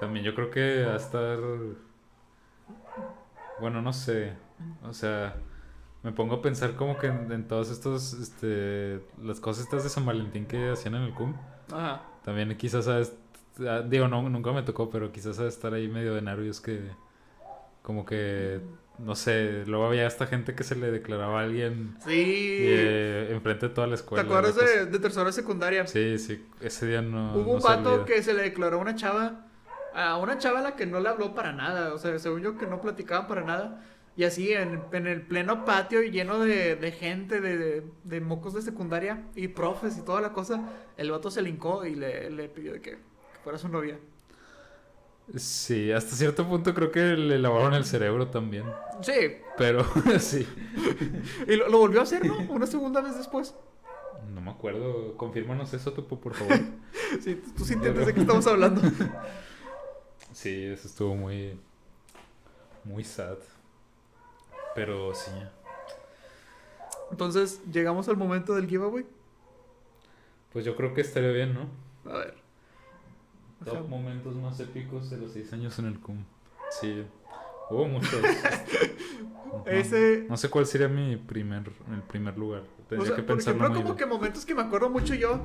También 0.00 0.24
yo 0.24 0.34
creo 0.34 0.50
que 0.50 0.84
a 0.84 0.96
estar... 0.96 1.38
Bueno, 3.60 3.82
no 3.82 3.92
sé. 3.92 4.34
O 4.84 4.92
sea, 4.92 5.34
me 6.08 6.12
pongo 6.14 6.36
a 6.36 6.42
pensar 6.42 6.74
como 6.74 6.96
que 6.96 7.08
en, 7.08 7.30
en 7.30 7.46
todas 7.46 7.70
estas, 7.70 8.14
este, 8.14 9.00
las 9.22 9.40
cosas 9.40 9.64
estas 9.64 9.84
de 9.84 9.90
San 9.90 10.06
Valentín 10.06 10.46
que 10.46 10.70
hacían 10.70 10.94
en 10.94 11.02
el 11.02 11.12
CUM. 11.12 11.34
Ajá. 11.70 12.00
También 12.24 12.56
quizás, 12.56 12.86
¿sabes? 12.86 13.12
Ah, 13.60 13.82
digo, 13.86 14.08
no, 14.08 14.26
nunca 14.30 14.52
me 14.52 14.62
tocó, 14.62 14.88
pero 14.88 15.12
quizás 15.12 15.38
a 15.38 15.46
estar 15.46 15.74
ahí 15.74 15.86
medio 15.88 16.14
de 16.14 16.22
nervios 16.22 16.60
que... 16.60 16.80
Como 17.82 18.04
que, 18.06 18.60
no 18.98 19.14
sé, 19.14 19.64
luego 19.66 19.86
había 19.86 20.06
esta 20.06 20.26
gente 20.26 20.54
que 20.54 20.62
se 20.64 20.76
le 20.76 20.90
declaraba 20.90 21.40
a 21.40 21.44
alguien 21.44 21.96
Sí. 22.04 22.10
eh, 22.14 23.28
enfrente 23.32 23.68
de 23.68 23.74
toda 23.74 23.86
la 23.86 23.94
¿Te 23.96 24.00
escuela. 24.00 24.24
acuerdas 24.24 24.56
la 24.56 24.62
cosa- 24.62 24.74
de, 24.76 24.86
de 24.86 24.98
tercera 24.98 25.32
secundaria? 25.32 25.86
Sí, 25.86 26.18
sí, 26.18 26.42
ese 26.60 26.86
día 26.86 27.02
no... 27.02 27.34
Hubo 27.34 27.58
no 27.58 27.66
un 27.80 27.86
olvida. 27.86 28.04
que 28.04 28.22
se 28.22 28.32
le 28.34 28.42
declaró 28.42 28.76
a 28.78 28.80
una 28.80 28.94
chava, 28.94 29.46
a 29.94 30.16
una 30.18 30.36
chava 30.38 30.58
a 30.60 30.62
la 30.62 30.76
que 30.76 30.86
no 30.86 31.00
le 31.00 31.08
habló 31.08 31.34
para 31.34 31.52
nada, 31.52 31.92
o 31.94 31.98
sea, 31.98 32.18
según 32.18 32.40
yo 32.42 32.56
que 32.58 32.66
no 32.66 32.80
platicaban 32.80 33.26
para 33.26 33.42
nada. 33.42 33.82
Y 34.18 34.24
así, 34.24 34.52
en, 34.52 34.82
en 34.90 35.06
el 35.06 35.22
pleno 35.22 35.64
patio 35.64 36.02
y 36.02 36.10
lleno 36.10 36.40
de, 36.40 36.74
de 36.74 36.90
gente, 36.90 37.40
de, 37.40 37.84
de, 38.02 38.20
mocos 38.20 38.52
de 38.52 38.62
secundaria 38.62 39.22
y 39.36 39.46
profes 39.46 39.96
y 39.96 40.02
toda 40.02 40.20
la 40.20 40.32
cosa, 40.32 40.60
el 40.96 41.12
vato 41.12 41.30
se 41.30 41.40
lincó 41.40 41.86
y 41.86 41.94
le, 41.94 42.28
le 42.28 42.48
pidió 42.48 42.72
de 42.72 42.80
que, 42.80 42.90
que 42.90 43.38
fuera 43.44 43.58
su 43.58 43.68
novia. 43.68 43.96
Sí, 45.36 45.92
hasta 45.92 46.16
cierto 46.16 46.48
punto 46.48 46.74
creo 46.74 46.90
que 46.90 47.00
le 47.16 47.38
lavaron 47.38 47.74
el 47.74 47.84
cerebro 47.84 48.26
también. 48.26 48.64
Sí, 49.02 49.36
Pero 49.56 49.86
sí. 50.18 50.44
y 51.46 51.54
lo, 51.54 51.68
lo 51.68 51.78
volvió 51.78 52.00
a 52.00 52.02
hacer, 52.02 52.26
¿no? 52.26 52.38
Una 52.48 52.66
segunda 52.66 53.00
vez 53.00 53.16
después. 53.16 53.54
No 54.34 54.40
me 54.40 54.50
acuerdo. 54.50 55.16
Confírmanos 55.16 55.72
eso, 55.74 55.92
Topo, 55.92 56.18
por 56.18 56.34
favor. 56.34 56.58
Sí, 57.20 57.36
tú, 57.36 57.52
tú 57.56 57.64
sí 57.64 57.74
entiendes 57.74 58.04
de 58.04 58.14
qué 58.14 58.20
estamos 58.22 58.48
hablando. 58.48 58.82
Sí, 60.32 60.64
eso 60.64 60.88
estuvo 60.88 61.14
muy. 61.14 61.56
Muy 62.82 63.04
sad. 63.04 63.38
Pero 64.74 65.14
sí. 65.14 65.30
Entonces, 67.10 67.60
llegamos 67.72 68.08
al 68.08 68.16
momento 68.16 68.54
del 68.54 68.66
giveaway. 68.68 69.06
Pues 70.52 70.64
yo 70.64 70.76
creo 70.76 70.94
que 70.94 71.00
estaría 71.00 71.30
bien, 71.30 71.54
¿no? 71.54 72.10
A 72.10 72.18
ver. 72.18 72.34
Ajá. 73.62 73.70
Top 73.72 73.88
momentos 73.88 74.34
más 74.36 74.58
épicos 74.60 75.10
de 75.10 75.16
los 75.18 75.32
seis 75.32 75.52
años 75.52 75.78
en 75.78 75.86
el 75.86 75.98
CUM. 76.00 76.24
Sí. 76.80 77.04
Hubo 77.70 77.86
muchos. 77.86 78.20
No- 79.48 79.64
Ese- 79.66 80.26
No 80.28 80.36
sé 80.36 80.50
cuál 80.50 80.66
sería 80.66 80.88
mi 80.88 81.16
primer, 81.16 81.72
el 81.90 82.02
primer 82.02 82.36
lugar. 82.36 82.62
O 82.62 82.82
Tendría 82.88 83.06
sea, 83.08 83.16
que 83.16 83.22
por 83.22 83.36
pensarlo 83.36 83.60
ejemplo, 83.62 83.80
muy 83.80 83.82
como 83.82 83.96
que 83.96 84.04
bien. 84.04 84.16
momentos 84.18 84.44
que 84.44 84.54
me 84.54 84.60
acuerdo 84.60 84.90
mucho 84.90 85.14
yo, 85.14 85.40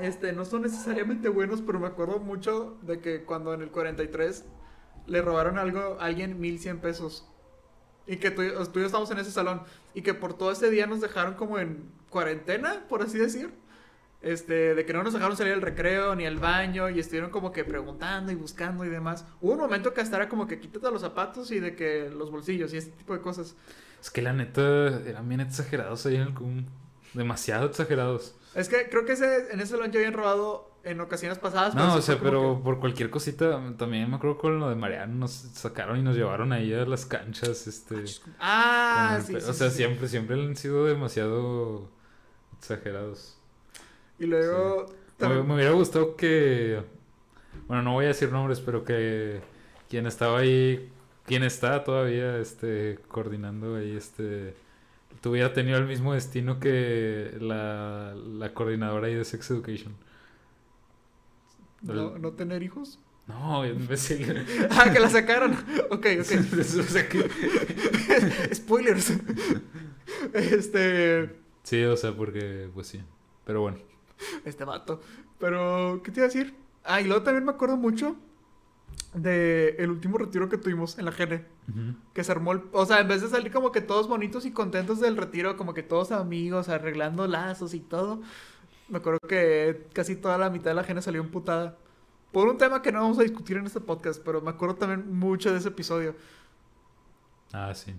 este, 0.00 0.32
no 0.32 0.44
son 0.44 0.62
necesariamente 0.62 1.28
buenos, 1.28 1.60
pero 1.60 1.80
me 1.80 1.88
acuerdo 1.88 2.20
mucho 2.20 2.76
de 2.82 3.00
que 3.00 3.24
cuando 3.24 3.52
en 3.52 3.62
el 3.62 3.70
43 3.72 4.44
le 5.06 5.22
robaron 5.22 5.58
algo 5.58 5.96
a 6.00 6.04
alguien 6.04 6.38
1100 6.40 6.78
pesos. 6.78 7.26
Y 8.08 8.16
que 8.16 8.32
tú, 8.32 8.42
tú 8.72 8.78
y 8.78 8.82
yo 8.82 8.86
estábamos 8.86 9.10
en 9.12 9.18
ese 9.18 9.30
salón. 9.30 9.62
Y 9.94 10.02
que 10.02 10.14
por 10.14 10.36
todo 10.36 10.50
ese 10.50 10.70
día 10.70 10.86
nos 10.86 11.00
dejaron 11.00 11.34
como 11.34 11.58
en 11.58 11.92
cuarentena, 12.10 12.84
por 12.88 13.02
así 13.02 13.18
decir. 13.18 13.52
Este, 14.20 14.74
de 14.74 14.84
que 14.84 14.92
no 14.92 15.04
nos 15.04 15.12
dejaron 15.12 15.36
salir 15.36 15.52
al 15.52 15.62
recreo 15.62 16.16
ni 16.16 16.26
al 16.26 16.38
baño 16.38 16.90
y 16.90 16.98
estuvieron 16.98 17.30
como 17.30 17.52
que 17.52 17.62
preguntando 17.62 18.32
y 18.32 18.34
buscando 18.34 18.84
y 18.84 18.88
demás. 18.88 19.24
Hubo 19.40 19.52
un 19.52 19.60
momento 19.60 19.94
que 19.94 20.00
hasta 20.00 20.16
era 20.16 20.28
como 20.28 20.48
que 20.48 20.58
quítate 20.58 20.90
los 20.90 21.02
zapatos 21.02 21.52
y 21.52 21.60
de 21.60 21.76
que 21.76 22.10
los 22.10 22.32
bolsillos 22.32 22.72
y 22.74 22.78
ese 22.78 22.90
tipo 22.90 23.14
de 23.14 23.20
cosas. 23.20 23.54
Es 24.00 24.10
que 24.10 24.22
la 24.22 24.32
neta 24.32 25.00
eran 25.06 25.28
bien 25.28 25.40
exagerados 25.40 26.04
ahí 26.06 26.16
en 26.16 26.22
el 26.22 26.34
CUM. 26.34 26.66
Demasiado 27.14 27.66
exagerados. 27.66 28.34
Es 28.54 28.68
que 28.68 28.88
creo 28.88 29.04
que 29.04 29.12
ese, 29.12 29.52
en 29.52 29.60
ese 29.60 29.72
salón 29.72 29.92
ya 29.92 29.98
habían 29.98 30.14
robado 30.14 30.67
en 30.84 31.00
ocasiones 31.00 31.38
pasadas. 31.38 31.74
No, 31.74 31.94
o 31.96 32.00
sea, 32.00 32.18
pero 32.18 32.60
por 32.62 32.78
cualquier 32.80 33.10
cosita, 33.10 33.60
también 33.76 34.08
me 34.10 34.16
acuerdo 34.16 34.38
con 34.38 34.58
lo 34.60 34.68
de 34.68 34.74
Mariano, 34.74 35.14
nos 35.14 35.32
sacaron 35.32 35.98
y 35.98 36.02
nos 36.02 36.16
llevaron 36.16 36.52
ahí 36.52 36.72
a 36.72 36.84
las 36.86 37.04
canchas, 37.06 37.66
este... 37.66 38.04
Ah, 38.40 39.18
con 39.26 39.34
el 39.36 39.42
sí, 39.42 39.48
O 39.50 39.52
sea, 39.52 39.70
sí, 39.70 39.76
siempre, 39.76 40.08
siempre 40.08 40.40
han 40.40 40.56
sido 40.56 40.86
demasiado 40.86 41.88
exagerados. 42.58 43.36
Y 44.18 44.26
luego... 44.26 44.86
Me, 44.88 44.94
también- 45.18 45.46
me 45.46 45.54
hubiera 45.54 45.72
gustado 45.72 46.16
que... 46.16 46.82
Bueno, 47.66 47.82
no 47.82 47.92
voy 47.94 48.06
a 48.06 48.08
decir 48.08 48.30
nombres, 48.32 48.60
pero 48.60 48.84
que 48.84 49.40
quien 49.90 50.06
estaba 50.06 50.38
ahí, 50.38 50.90
quien 51.26 51.42
está 51.42 51.84
todavía, 51.84 52.38
este, 52.38 52.98
coordinando 53.08 53.76
ahí, 53.76 53.96
este... 53.96 54.54
Tuviera 55.20 55.52
tenido 55.52 55.78
el 55.78 55.86
mismo 55.86 56.14
destino 56.14 56.60
que 56.60 57.36
la, 57.40 58.14
la 58.14 58.54
coordinadora 58.54 59.08
ahí 59.08 59.14
de 59.14 59.24
Sex 59.24 59.50
Education. 59.50 59.92
No, 61.82 62.18
no 62.18 62.32
tener 62.32 62.62
hijos. 62.62 62.98
No, 63.28 63.64
imbécil. 63.66 64.46
ah, 64.70 64.90
que 64.90 65.00
la 65.00 65.10
sacaron. 65.10 65.52
Ok, 65.90 66.06
ok. 66.20 66.26
Spoilers. 68.54 69.12
este. 70.32 71.36
Sí, 71.62 71.84
o 71.84 71.96
sea, 71.96 72.16
porque, 72.16 72.70
pues 72.72 72.86
sí. 72.86 73.02
Pero 73.44 73.60
bueno. 73.60 73.78
Este 74.44 74.64
vato. 74.64 75.00
Pero, 75.38 76.00
¿qué 76.02 76.10
te 76.10 76.20
iba 76.20 76.24
a 76.24 76.28
decir? 76.28 76.54
Ah, 76.84 77.00
y 77.00 77.04
luego 77.04 77.22
también 77.22 77.44
me 77.44 77.52
acuerdo 77.52 77.76
mucho 77.76 78.16
de 79.14 79.76
el 79.78 79.90
último 79.90 80.18
retiro 80.18 80.48
que 80.48 80.58
tuvimos 80.58 80.98
en 80.98 81.04
la 81.04 81.10
GN. 81.10 81.44
Que 82.14 82.24
se 82.24 82.32
armó 82.32 82.52
el... 82.52 82.62
O 82.72 82.86
sea, 82.86 83.00
en 83.00 83.08
vez 83.08 83.20
de 83.20 83.28
salir 83.28 83.52
como 83.52 83.72
que 83.72 83.82
todos 83.82 84.08
bonitos 84.08 84.46
y 84.46 84.52
contentos 84.52 85.00
del 85.00 85.18
retiro, 85.18 85.58
como 85.58 85.74
que 85.74 85.82
todos 85.82 86.12
amigos, 86.12 86.70
arreglando 86.70 87.26
lazos 87.26 87.74
y 87.74 87.80
todo. 87.80 88.22
Me 88.88 88.98
acuerdo 88.98 89.20
que 89.20 89.86
casi 89.92 90.16
toda 90.16 90.38
la 90.38 90.50
mitad 90.50 90.70
de 90.70 90.74
la 90.74 90.82
GN 90.82 91.02
salió 91.02 91.20
emputada. 91.20 91.76
Por 92.32 92.48
un 92.48 92.58
tema 92.58 92.82
que 92.82 92.92
no 92.92 93.00
vamos 93.00 93.18
a 93.18 93.22
discutir 93.22 93.56
en 93.56 93.66
este 93.66 93.80
podcast, 93.80 94.22
pero 94.24 94.40
me 94.40 94.50
acuerdo 94.50 94.76
también 94.76 95.16
mucho 95.16 95.50
de 95.50 95.58
ese 95.58 95.68
episodio. 95.68 96.14
Ah, 97.52 97.74
sí. 97.74 97.94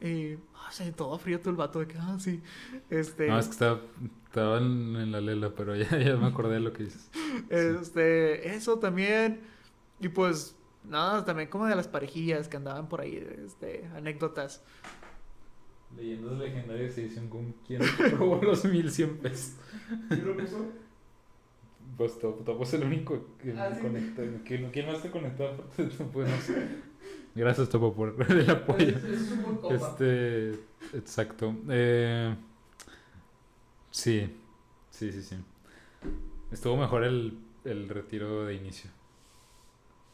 Y... 0.00 0.34
Ah, 0.54 0.70
todo 0.96 1.18
frío 1.18 1.40
todo 1.40 1.50
el 1.50 1.56
vato 1.56 1.78
de 1.80 1.86
que... 1.86 1.98
Ah, 1.98 2.16
sí. 2.18 2.42
Este... 2.90 3.28
No, 3.28 3.38
es 3.38 3.46
que 3.46 3.52
estaba, 3.52 3.80
estaba 4.26 4.58
en, 4.58 4.96
en 4.96 5.12
la 5.12 5.20
lela, 5.20 5.50
pero 5.54 5.76
ya, 5.76 5.88
ya 5.98 6.16
me 6.16 6.26
acordé 6.26 6.54
de 6.54 6.60
lo 6.60 6.72
que 6.72 6.84
dices. 6.84 7.10
Este, 7.48 8.54
eso 8.54 8.78
también. 8.78 9.40
Y 10.00 10.08
pues, 10.08 10.56
nada, 10.84 11.24
también 11.24 11.48
como 11.48 11.66
de 11.66 11.76
las 11.76 11.88
parejillas 11.88 12.48
que 12.48 12.56
andaban 12.56 12.88
por 12.88 13.00
ahí, 13.00 13.16
este, 13.44 13.86
anécdotas. 13.94 14.62
Leyendas 15.96 16.38
legendarias 16.38 16.98
edición 16.98 17.28
con 17.28 17.52
quién 17.66 17.80
robó 18.18 18.40
los 18.42 18.64
1100 18.64 19.18
pesos. 19.18 19.54
¿Quién 20.08 20.26
lo 20.26 20.36
puso? 20.36 20.66
Pues 21.96 22.18
Topo, 22.18 22.62
es 22.62 22.74
el 22.74 22.82
único 22.84 23.24
que 23.40 23.52
Ah, 23.52 23.68
me 23.70 23.76
sí. 23.76 23.82
conecta. 23.82 24.22
¿Quién, 24.44 24.70
quién 24.70 24.86
más 24.86 25.00
te 25.02 25.10
conectó 25.10 25.46
aparte 25.48 25.84
de 25.84 25.90
Topo? 25.90 26.22
No 26.22 26.40
sé. 26.40 26.66
Gracias, 27.36 27.68
Topo, 27.68 27.94
por 27.94 28.16
el 28.32 28.50
apoyo. 28.50 28.96
es 28.96 29.30
un 29.32 29.42
buen 29.42 29.56
compa. 29.58 29.74
Este, 29.76 30.50
exacto. 30.92 31.54
Eh, 31.68 32.34
sí, 33.90 34.28
sí, 34.90 35.12
sí, 35.12 35.22
sí. 35.22 35.36
Estuvo 36.50 36.76
mejor 36.76 37.04
el, 37.04 37.38
el 37.64 37.88
retiro 37.88 38.44
de 38.44 38.54
inicio. 38.54 38.90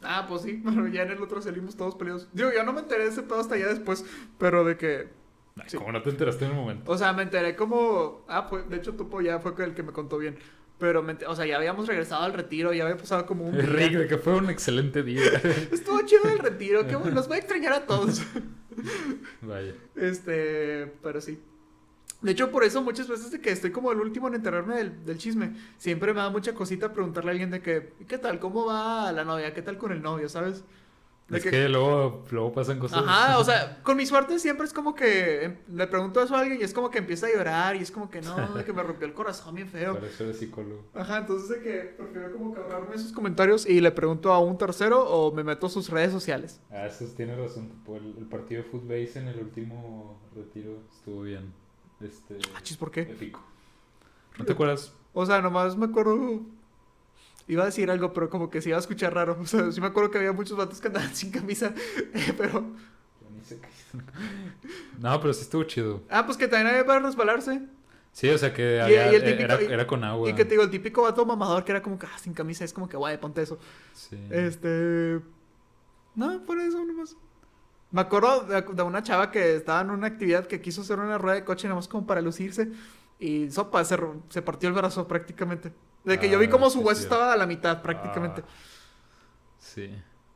Ah, 0.03 0.25
pues 0.27 0.43
sí, 0.43 0.61
pero 0.63 0.87
ya 0.87 1.03
en 1.03 1.11
el 1.11 1.21
otro 1.21 1.41
salimos 1.41 1.75
todos 1.75 1.95
peleados. 1.95 2.27
Digo, 2.33 2.49
yo 2.53 2.63
no 2.63 2.73
me 2.73 2.81
enteré 2.81 3.03
de 3.05 3.09
ese 3.09 3.23
pedo 3.23 3.39
hasta 3.39 3.57
ya 3.57 3.67
después, 3.67 4.05
pero 4.37 4.63
de 4.63 4.77
que... 4.77 5.20
Ay, 5.57 5.65
Sí. 5.67 5.77
Como 5.77 5.91
no 5.91 6.01
te 6.01 6.09
enteraste 6.09 6.45
en 6.45 6.51
el 6.51 6.57
momento. 6.57 6.91
O 6.91 6.97
sea, 6.97 7.13
me 7.13 7.23
enteré 7.23 7.55
como... 7.55 8.25
Ah, 8.27 8.47
pues, 8.49 8.69
de 8.69 8.77
hecho, 8.77 8.93
Topo 8.93 9.21
ya 9.21 9.39
fue 9.39 9.53
el 9.63 9.73
que 9.73 9.83
me 9.83 9.91
contó 9.91 10.17
bien. 10.17 10.37
Pero, 10.79 11.03
me 11.03 11.15
o 11.27 11.35
sea, 11.35 11.45
ya 11.45 11.57
habíamos 11.57 11.87
regresado 11.87 12.23
al 12.23 12.33
retiro, 12.33 12.73
ya 12.73 12.83
había 12.85 12.97
pasado 12.97 13.25
como 13.25 13.45
un... 13.45 13.55
Rick, 13.57 13.93
de 13.93 14.07
que 14.07 14.17
fue 14.17 14.35
un 14.35 14.49
excelente 14.49 15.03
día. 15.03 15.21
Estuvo 15.71 16.01
chido 16.05 16.23
el 16.31 16.39
retiro, 16.39 16.87
que 16.87 16.95
bueno, 16.95 17.15
nos 17.15 17.29
va 17.29 17.35
a 17.35 17.37
extrañar 17.37 17.73
a 17.73 17.85
todos. 17.85 18.23
Vaya. 19.41 19.73
Este, 19.95 20.91
pero 21.03 21.21
sí. 21.21 21.39
De 22.21 22.31
hecho, 22.31 22.51
por 22.51 22.63
eso 22.63 22.81
muchas 22.81 23.07
veces 23.07 23.31
de 23.31 23.41
que 23.41 23.51
estoy 23.51 23.71
como 23.71 23.91
el 23.91 23.99
último 23.99 24.27
en 24.27 24.35
enterarme 24.35 24.75
del, 24.75 25.05
del 25.05 25.17
chisme, 25.17 25.55
siempre 25.77 26.13
me 26.13 26.19
da 26.19 26.29
mucha 26.29 26.53
cosita 26.53 26.93
preguntarle 26.93 27.29
a 27.29 27.33
alguien 27.33 27.51
de 27.51 27.61
que, 27.61 27.93
¿qué 28.07 28.17
tal? 28.17 28.39
¿Cómo 28.39 28.65
va 28.65 29.11
la 29.11 29.23
novia? 29.23 29.53
¿Qué 29.53 29.61
tal 29.61 29.77
con 29.77 29.91
el 29.91 30.01
novio? 30.01 30.29
¿Sabes? 30.29 30.63
De 31.31 31.37
Es 31.37 31.45
que 31.45 31.69
luego, 31.69 32.25
luego 32.29 32.51
pasan 32.51 32.77
cosas. 32.77 33.03
Ajá, 33.07 33.39
o 33.39 33.43
sea, 33.43 33.79
con 33.83 33.95
mi 33.95 34.05
suerte 34.05 34.37
siempre 34.37 34.65
es 34.65 34.73
como 34.73 34.93
que 34.93 35.45
em, 35.45 35.57
le 35.69 35.87
pregunto 35.87 36.21
eso 36.21 36.35
a 36.35 36.41
alguien 36.41 36.59
y 36.59 36.63
es 36.63 36.73
como 36.73 36.91
que 36.91 36.97
empieza 36.97 37.27
a 37.27 37.29
llorar 37.33 37.77
y 37.77 37.79
es 37.79 37.89
como 37.89 38.09
que 38.09 38.21
no, 38.21 38.35
de 38.53 38.65
que 38.65 38.73
me 38.73 38.83
rompió 38.83 39.07
el 39.07 39.13
corazón 39.13 39.55
bien 39.55 39.69
feo. 39.69 39.93
Para 39.93 40.07
eso 40.07 40.25
eres 40.25 40.39
psicólogo. 40.39 40.83
Ajá, 40.93 41.19
entonces 41.19 41.47
de 41.47 41.61
que 41.61 41.95
prefiero 41.97 42.33
como 42.33 42.53
que 42.53 42.59
ahorrarme 42.59 42.95
esos 42.95 43.13
comentarios 43.13 43.65
y 43.65 43.79
le 43.79 43.91
pregunto 43.91 44.33
a 44.33 44.39
un 44.39 44.57
tercero 44.57 45.03
o 45.09 45.31
me 45.31 45.45
meto 45.45 45.67
a 45.67 45.69
sus 45.69 45.89
redes 45.89 46.11
sociales. 46.11 46.59
Ah, 46.69 46.85
eso 46.85 47.05
tiene 47.15 47.33
razón. 47.37 47.71
El, 47.87 48.15
el 48.17 48.25
partido 48.25 48.63
de 48.63 48.69
Footbase 48.69 49.19
en 49.19 49.29
el 49.29 49.39
último 49.39 50.19
retiro 50.35 50.79
estuvo 50.93 51.21
bien. 51.21 51.53
Este. 52.01 52.37
Ah, 52.53 52.59
chis, 52.61 52.75
¿por 52.75 52.91
qué? 52.91 53.01
Épico. 53.01 53.41
¿No 54.37 54.43
te 54.43 54.51
acuerdas? 54.51 54.93
O 55.13 55.25
sea, 55.25 55.41
nomás 55.41 55.77
me 55.77 55.85
acuerdo. 55.85 56.41
Iba 57.51 57.63
a 57.63 57.65
decir 57.65 57.91
algo, 57.91 58.13
pero 58.13 58.29
como 58.29 58.49
que 58.49 58.61
se 58.61 58.69
iba 58.69 58.77
a 58.77 58.79
escuchar 58.79 59.13
raro. 59.13 59.37
O 59.41 59.45
sea, 59.45 59.69
sí 59.73 59.81
me 59.81 59.87
acuerdo 59.87 60.09
que 60.09 60.19
había 60.19 60.31
muchos 60.31 60.57
vatos 60.57 60.79
que 60.79 60.87
andaban 60.87 61.13
sin 61.15 61.31
camisa. 61.31 61.73
eh, 62.13 62.33
pero. 62.37 62.65
No, 64.99 65.19
pero 65.19 65.33
sí 65.33 65.41
estuvo 65.41 65.63
chido. 65.65 66.01
Ah, 66.09 66.25
pues 66.25 66.37
que 66.37 66.47
también 66.47 66.67
había 66.67 66.85
para 66.85 66.99
resbalarse. 67.01 67.61
Sí, 68.13 68.29
o 68.29 68.37
sea 68.37 68.53
que 68.53 68.79
había- 68.79 69.11
y 69.11 69.15
el 69.15 69.23
típico- 69.23 69.69
era, 69.73 69.85
con 69.85 70.01
agua. 70.05 70.29
Y 70.29 70.33
que 70.33 70.45
te 70.45 70.51
digo, 70.51 70.63
el 70.63 70.69
típico 70.69 71.01
vato 71.01 71.25
mamador 71.25 71.65
que 71.65 71.71
era 71.73 71.81
como 71.81 71.99
que 71.99 72.05
ah, 72.05 72.17
sin 72.17 72.33
camisa. 72.33 72.63
Es 72.63 72.71
como 72.71 72.87
que, 72.87 72.95
guay, 72.95 73.17
ponte 73.17 73.41
eso. 73.41 73.59
Sí. 73.93 74.17
Este. 74.29 75.19
No, 76.15 76.45
por 76.45 76.57
eso 76.57 76.85
nomás. 76.85 77.17
Me 77.91 77.99
acuerdo 77.99 78.45
de, 78.45 78.81
una 78.83 79.03
chava 79.03 79.29
que 79.29 79.55
estaba 79.57 79.81
en 79.81 79.89
una 79.89 80.07
actividad 80.07 80.47
que 80.47 80.61
quiso 80.61 80.81
hacer 80.81 80.99
una 80.99 81.17
rueda 81.17 81.35
de 81.35 81.43
coche 81.43 81.67
nomás 81.67 81.89
como 81.89 82.07
para 82.07 82.21
lucirse. 82.21 82.71
Y 83.19 83.51
sopa, 83.51 83.83
se, 83.83 83.97
se 84.29 84.41
partió 84.41 84.69
el 84.69 84.75
brazo 84.75 85.05
prácticamente. 85.05 85.73
De 86.03 86.19
que 86.19 86.29
yo 86.29 86.39
vi 86.39 86.47
Ah, 86.47 86.49
como 86.49 86.69
su 86.69 86.79
es 86.79 86.85
hueso 86.85 87.01
estaba 87.03 87.33
a 87.33 87.37
la 87.37 87.45
mitad 87.45 87.81
prácticamente. 87.81 88.41
Ah, 88.45 88.49
sí. 89.59 89.91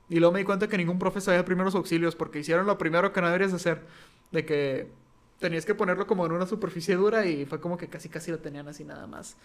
Y 0.09 0.19
luego 0.19 0.33
me 0.33 0.39
di 0.39 0.45
cuenta 0.45 0.67
que 0.67 0.77
ningún 0.77 0.99
profe 0.99 1.19
sabía 1.21 1.43
primeros 1.43 1.73
auxilios 1.75 2.15
porque 2.15 2.39
hicieron 2.39 2.67
lo 2.67 2.77
primero 2.77 3.11
que 3.11 3.21
no 3.21 3.27
deberías 3.27 3.51
de 3.51 3.57
hacer. 3.57 3.85
De 4.31 4.45
que 4.45 4.91
tenías 5.39 5.65
que 5.65 5.73
ponerlo 5.75 6.05
como 6.07 6.25
en 6.25 6.31
una 6.31 6.45
superficie 6.45 6.95
dura 6.95 7.25
y 7.25 7.45
fue 7.45 7.59
como 7.59 7.77
que 7.77 7.87
casi 7.89 8.07
casi 8.09 8.29
lo 8.31 8.39
tenían 8.39 8.67
así 8.67 8.83
nada 8.83 9.07
más. 9.07 9.35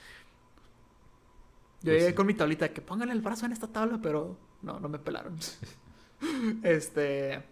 Yo 1.82 1.92
Pues 1.92 1.94
llegué 1.96 2.08
sí. 2.08 2.14
con 2.14 2.26
mi 2.26 2.34
tablita 2.34 2.66
de 2.68 2.74
que 2.74 2.82
pónganle 2.82 3.14
el 3.14 3.22
brazo 3.22 3.46
en 3.46 3.52
esta 3.52 3.68
tabla, 3.68 3.98
pero 4.02 4.36
no, 4.60 4.78
no 4.80 4.88
me 4.90 4.98
pelaron. 4.98 5.38
este. 6.62 7.42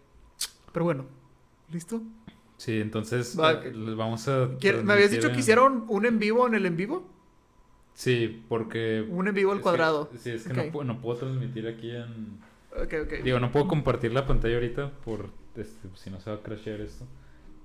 Pero 0.72 0.84
bueno, 0.84 1.06
¿listo? 1.70 2.02
Sí, 2.58 2.80
entonces 2.80 3.38
Va, 3.40 3.52
eh, 3.52 3.72
vamos 3.96 4.28
a. 4.28 4.50
¿Quiere- 4.60 4.82
¿Me 4.82 4.92
habías 4.92 5.10
dicho 5.10 5.32
que 5.32 5.38
hicieron 5.38 5.86
un 5.88 6.04
en 6.04 6.18
vivo 6.18 6.46
en 6.46 6.54
el 6.54 6.66
en 6.66 6.76
vivo? 6.76 7.08
Sí, 7.98 8.44
porque. 8.48 9.04
Un 9.10 9.26
en 9.26 9.34
vivo 9.34 9.50
al 9.50 9.56
es 9.56 9.60
que- 9.60 9.62
cuadrado. 9.64 10.08
sí, 10.16 10.30
es 10.30 10.44
que 10.46 10.52
Ok. 10.52 10.56
no, 10.66 10.70
puedo, 10.72 10.84
no 10.84 11.00
puedo 11.00 11.18
transmitir 11.18 11.66
aquí 11.66 11.90
en. 11.90 12.38
Ok, 12.70 12.94
ok. 13.02 13.12
Digo, 13.24 13.40
no 13.40 13.50
puedo 13.50 13.66
compartir 13.66 14.12
la 14.12 14.24
pantalla 14.24 14.54
ahorita 14.54 14.92
por. 15.04 15.30
Este, 15.56 15.88
si 15.96 16.08
no 16.08 16.20
se 16.20 16.30
va 16.30 16.36
a 16.36 16.40
crashear 16.44 16.80
esto. 16.80 17.04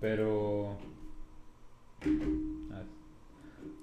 Pero. 0.01 0.75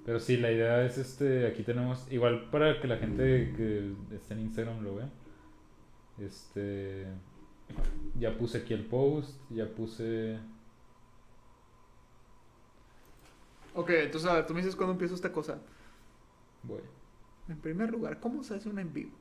Pero 0.05 0.19
sí, 0.19 0.35
la 0.35 0.51
idea 0.51 0.85
es 0.85 0.97
este. 0.97 1.47
Aquí 1.47 1.63
tenemos. 1.63 2.05
Igual 2.11 2.49
para 2.51 2.81
que 2.81 2.87
la 2.89 2.97
gente 2.97 3.53
que 3.55 3.93
esté 4.13 4.33
en 4.33 4.41
Instagram 4.41 4.83
lo 4.83 4.95
vea. 4.97 5.09
Este. 6.19 7.05
Ya 8.19 8.37
puse 8.37 8.57
aquí 8.57 8.73
el 8.73 8.83
post. 8.83 9.39
Ya 9.51 9.67
puse. 9.69 10.37
Ok, 13.73 13.89
entonces 13.91 14.29
a 14.29 14.33
ver, 14.33 14.45
tú 14.47 14.53
me 14.53 14.59
dices 14.59 14.75
cuándo 14.75 14.91
empieza 14.91 15.15
esta 15.15 15.31
cosa. 15.31 15.59
Voy. 16.63 16.81
En 17.49 17.57
primer 17.59 17.91
lugar, 17.91 18.19
¿cómo 18.19 18.43
se 18.43 18.55
hace 18.55 18.69
un 18.69 18.79
en 18.79 18.93
vivo? 18.93 19.11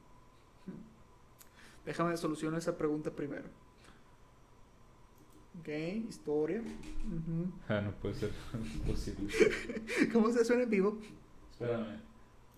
Déjame 1.84 2.16
solucionar 2.16 2.58
esa 2.58 2.76
pregunta 2.76 3.10
primero. 3.10 3.44
Ok, 5.60 5.68
historia. 6.08 6.62
Ah, 7.68 7.80
no 7.80 7.90
puede 7.92 8.14
ser 8.14 8.30
posible. 8.86 9.32
¿Cómo 10.12 10.30
se 10.30 10.40
hace 10.42 10.52
un 10.54 10.60
en 10.60 10.70
vivo? 10.70 10.98
Espérame. 11.52 11.98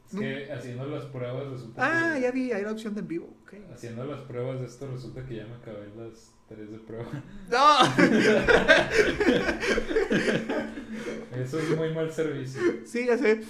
Es 0.09 0.15
No. 0.15 0.21
que 0.21 0.53
haciendo 0.53 0.87
las 0.87 1.05
pruebas 1.07 1.47
resulta 1.49 2.11
Ah, 2.11 2.15
que- 2.17 2.21
ya 2.23 2.31
vi, 2.33 2.53
hay 2.53 2.63
la 2.65 2.73
opción 2.73 2.95
de 2.95 3.01
en 3.01 3.09
vivo. 3.09 3.29
Haciendo 3.73 4.05
las 4.05 4.21
pruebas 4.23 4.61
de 4.61 4.67
esto 4.67 4.91
resulta 4.91 5.25
que 5.25 5.37
ya 5.37 5.47
me 5.47 5.55
acabé 5.55 5.89
las 5.97 6.35
tres 6.49 6.71
de 6.71 6.79
prueba. 6.79 7.07
¡No! 7.51 7.87
Eso 11.37 11.59
es 11.59 11.77
muy 11.77 11.95
mal 11.95 12.13
servicio. 12.13 12.61
sí, 12.85 13.07
ya 13.07 13.17
sé. 13.17 13.43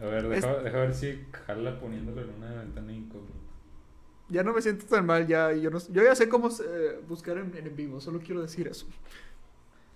A 0.00 0.06
ver, 0.06 0.28
deja, 0.28 0.62
deja 0.62 0.78
ver 0.78 0.94
si 0.94 1.26
jala 1.46 1.78
poniéndolo 1.78 2.22
en 2.22 2.30
una 2.30 2.54
ventana 2.54 2.92
incógnita. 2.92 3.34
Ya 4.28 4.42
no 4.44 4.52
me 4.54 4.62
siento 4.62 4.86
tan 4.86 5.04
mal, 5.06 5.26
ya. 5.26 5.52
Yo, 5.52 5.70
no, 5.70 5.78
yo 5.90 6.02
ya 6.02 6.14
sé 6.14 6.28
cómo 6.28 6.48
eh, 6.48 7.00
buscar 7.08 7.36
en, 7.38 7.54
en 7.56 7.76
vivo, 7.76 8.00
solo 8.00 8.20
quiero 8.20 8.40
decir 8.42 8.68
eso. 8.68 8.86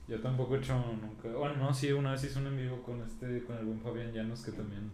Yo 0.08 0.20
tampoco 0.20 0.56
he 0.56 0.58
hecho 0.58 0.74
nunca. 1.00 1.28
Bueno, 1.28 1.56
no, 1.56 1.72
sí, 1.72 1.90
una 1.92 2.12
vez 2.12 2.24
hice 2.24 2.38
un 2.38 2.48
en 2.48 2.56
vivo 2.56 2.82
con 2.82 3.00
este, 3.02 3.42
con 3.44 3.56
el 3.56 3.64
buen 3.64 3.80
Fabián 3.80 4.12
Llanos 4.12 4.42
que 4.44 4.52
también 4.52 4.90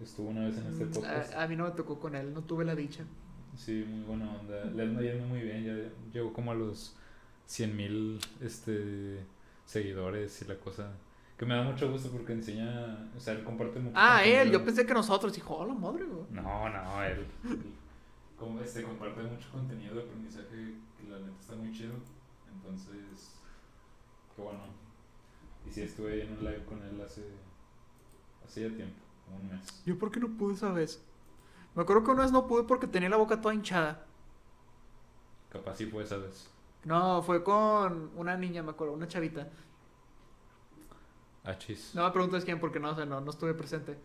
estuvo 0.00 0.30
una 0.30 0.46
vez 0.46 0.56
en 0.56 0.66
este 0.68 0.84
Mm, 0.86 0.90
podcast. 0.92 1.34
A, 1.34 1.42
a 1.42 1.48
mí 1.48 1.56
no 1.56 1.64
me 1.64 1.72
tocó 1.72 1.98
con 1.98 2.14
él, 2.14 2.32
no 2.32 2.42
tuve 2.42 2.64
la 2.64 2.74
dicha. 2.74 3.04
Sí, 3.56 3.84
muy 3.86 4.04
buena 4.04 4.30
onda. 4.38 4.64
Le 4.66 4.82
anda 4.84 5.02
yendo 5.02 5.26
muy 5.26 5.40
bien. 5.40 5.64
Ya 5.64 5.90
llegó 6.12 6.32
como 6.32 6.52
a 6.52 6.54
los 6.54 6.96
100 7.46 7.76
mil 7.76 8.18
este, 8.40 9.18
seguidores 9.66 10.40
y 10.40 10.44
la 10.46 10.54
cosa. 10.56 10.92
Que 11.38 11.46
me 11.46 11.54
da 11.54 11.62
mucho 11.62 11.90
gusto 11.90 12.10
porque 12.10 12.32
enseña. 12.32 13.08
O 13.16 13.20
sea, 13.20 13.32
él 13.34 13.44
comparte 13.44 13.78
mucho. 13.78 13.94
Ah, 13.96 14.24
él, 14.24 14.50
yo 14.50 14.64
pensé 14.64 14.84
que 14.84 14.92
nosotros. 14.92 15.32
Dijo, 15.32 15.56
oh, 15.56 15.66
la 15.66 15.74
madre, 15.74 16.04
güey. 16.04 16.24
No, 16.30 16.68
no, 16.68 17.04
él. 17.04 17.26
él 17.44 17.74
como 18.38 18.60
este, 18.60 18.82
comparte 18.82 19.22
mucho 19.22 19.50
contenido 19.50 19.96
de 19.96 20.02
aprendizaje 20.02 20.74
que 20.96 21.10
la 21.10 21.18
neta 21.18 21.40
está 21.40 21.56
muy 21.56 21.72
chido. 21.72 21.94
Entonces, 22.54 23.34
qué 24.34 24.42
bueno. 24.42 24.60
Y 25.66 25.70
sí, 25.70 25.82
estuve 25.82 26.22
en 26.22 26.32
un 26.32 26.44
live 26.44 26.64
con 26.64 26.82
él 26.82 27.00
hace. 27.04 27.24
hace 28.44 28.68
ya 28.68 28.76
tiempo, 28.76 29.00
como 29.24 29.38
un 29.38 29.48
mes. 29.48 29.82
¿Yo 29.84 29.98
por 29.98 30.10
qué 30.10 30.20
no 30.20 30.28
pude 30.28 30.54
esa 30.54 30.72
vez? 30.72 31.02
Me 31.74 31.82
acuerdo 31.82 32.04
que 32.04 32.10
una 32.12 32.22
vez 32.22 32.32
no 32.32 32.46
pude 32.46 32.64
porque 32.64 32.86
tenía 32.86 33.08
la 33.08 33.16
boca 33.16 33.40
toda 33.40 33.54
hinchada. 33.54 34.06
Capaz 35.50 35.76
sí 35.76 35.86
fue 35.86 36.04
esa 36.04 36.16
vez. 36.16 36.48
No, 36.84 37.22
fue 37.22 37.42
con 37.42 38.10
una 38.16 38.36
niña, 38.36 38.62
me 38.62 38.70
acuerdo, 38.70 38.94
una 38.94 39.08
chavita. 39.08 39.48
Achis. 41.48 41.94
No 41.94 42.04
me 42.04 42.10
preguntes 42.10 42.44
quién 42.44 42.60
porque 42.60 42.78
no, 42.78 42.90
o 42.90 42.94
sea, 42.94 43.06
no, 43.06 43.22
no 43.22 43.30
estuve 43.30 43.54
presente. 43.54 43.96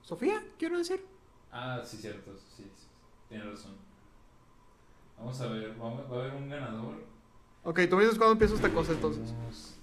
Sofía, 0.00 0.42
quiero 0.58 0.78
decir. 0.78 1.04
Ah, 1.52 1.82
sí, 1.84 1.98
cierto. 1.98 2.34
Sí, 2.56 2.64
sí. 2.74 2.86
Tienes 3.28 3.46
razón. 3.46 3.76
Vamos 5.18 5.38
a 5.42 5.48
ver. 5.48 5.74
Vamos, 5.76 6.10
va 6.10 6.16
a 6.16 6.20
haber 6.20 6.34
un 6.34 6.48
ganador. 6.48 7.04
Ok, 7.62 7.80
tú 7.90 7.96
me 7.96 8.02
dices 8.04 8.16
cuándo 8.16 8.32
empieza 8.32 8.54
esta 8.54 8.72
cosa 8.72 8.92
entonces. 8.92 9.22
Dijimos, 9.30 9.78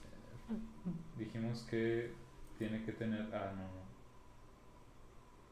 eh, 0.49 1.19
dijimos 1.19 1.61
que 1.69 2.13
tiene 2.57 2.83
que 2.85 2.91
tener. 2.93 3.21
Ah, 3.35 3.53
no, 3.55 3.61
no. 3.61 3.81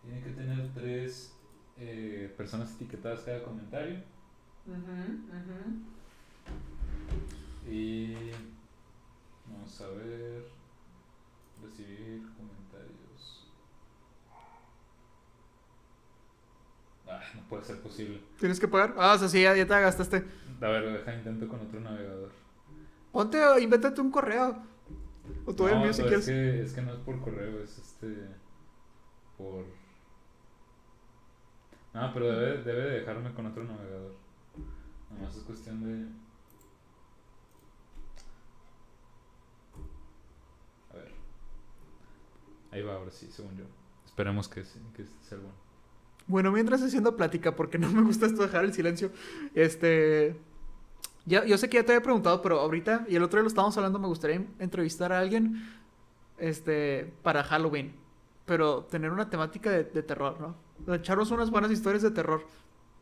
Tiene 0.02 0.24
que 0.24 0.32
tener 0.32 0.74
tres 0.74 1.36
eh, 1.78 2.34
personas 2.36 2.74
etiquetadas 2.74 3.22
cada 3.22 3.44
comentario. 3.44 4.02
Y. 7.70 8.32
Vamos 9.46 9.82
a 9.82 9.88
ver. 9.90 10.59
Recibir 11.64 12.22
comentarios. 12.38 13.52
Ah, 17.08 17.22
no 17.36 17.42
puede 17.50 17.64
ser 17.64 17.82
posible. 17.82 18.22
¿Tienes 18.40 18.60
que 18.60 18.68
pagar? 18.68 18.94
Ah, 18.98 19.14
o 19.16 19.18
sea, 19.18 19.28
sí, 19.28 19.42
ya, 19.42 19.56
ya 19.56 19.66
te 19.66 19.74
gastaste. 19.82 20.26
A 20.62 20.68
ver, 20.68 20.92
deja 20.92 21.14
intento 21.16 21.48
con 21.48 21.60
otro 21.62 21.80
navegador. 21.80 22.32
Ponte, 23.12 23.40
invéntate 23.62 24.00
un 24.02 24.12
correo. 24.12 24.62
O 25.46 25.54
tú 25.56 25.64
no, 25.64 25.70
envío 25.70 25.94
si 25.94 26.04
pero 26.04 26.18
es 26.18 26.26
quieres. 26.26 26.26
que, 26.26 26.62
es 26.64 26.74
que 26.74 26.82
no 26.82 26.94
es 26.94 27.00
por 27.00 27.20
correo, 27.22 27.64
es 27.64 27.78
este. 27.78 28.28
Por. 29.38 29.66
No, 31.94 32.14
pero 32.14 32.32
debe, 32.32 32.64
debe 32.64 32.82
de 32.84 33.00
dejarme 33.00 33.34
con 33.34 33.46
otro 33.48 33.64
navegador. 33.64 34.14
Nomás 35.10 35.36
es 35.36 35.44
cuestión 35.44 35.84
de. 35.84 36.08
A 40.92 40.98
ver. 40.98 41.12
Ahí 42.72 42.82
va, 42.82 42.96
ahora 42.96 43.12
sí, 43.12 43.28
según 43.32 43.58
yo. 43.58 43.66
Esperemos 44.06 44.48
que, 44.48 44.62
que 44.96 45.06
sea 45.22 45.38
bueno. 45.38 45.54
Bueno, 46.28 46.52
mientras 46.52 46.82
haciendo 46.84 47.16
plática, 47.18 47.56
porque 47.56 47.78
no 47.80 47.90
me 47.92 48.02
gusta 48.04 48.26
esto 48.28 48.44
dejar 48.44 48.64
el 48.66 48.74
silencio. 48.74 49.12
Este. 49.56 50.36
Ya, 51.26 51.46
yo 51.46 51.58
sé 51.58 51.70
que 51.70 51.78
ya 51.78 51.84
te 51.86 51.92
había 51.94 52.04
preguntado, 52.04 52.42
pero 52.42 52.60
ahorita, 52.60 53.06
y 53.10 53.16
el 53.16 53.24
otro 53.24 53.38
día 53.38 53.44
lo 53.44 53.48
estábamos 53.50 53.76
hablando, 53.78 54.00
me 54.00 54.08
gustaría 54.08 54.46
entrevistar 54.60 55.12
a 55.12 55.20
alguien 55.20 55.64
este, 56.38 57.12
para 57.24 57.44
Halloween. 57.44 57.94
Pero 58.46 58.84
tener 58.86 59.12
una 59.12 59.30
temática 59.30 59.70
de, 59.70 59.84
de 59.84 60.02
terror, 60.04 60.38
¿no? 60.40 60.94
Echarnos 60.96 61.30
unas 61.32 61.52
buenas 61.52 61.72
historias 61.72 62.02
de 62.04 62.12
terror. 62.12 62.44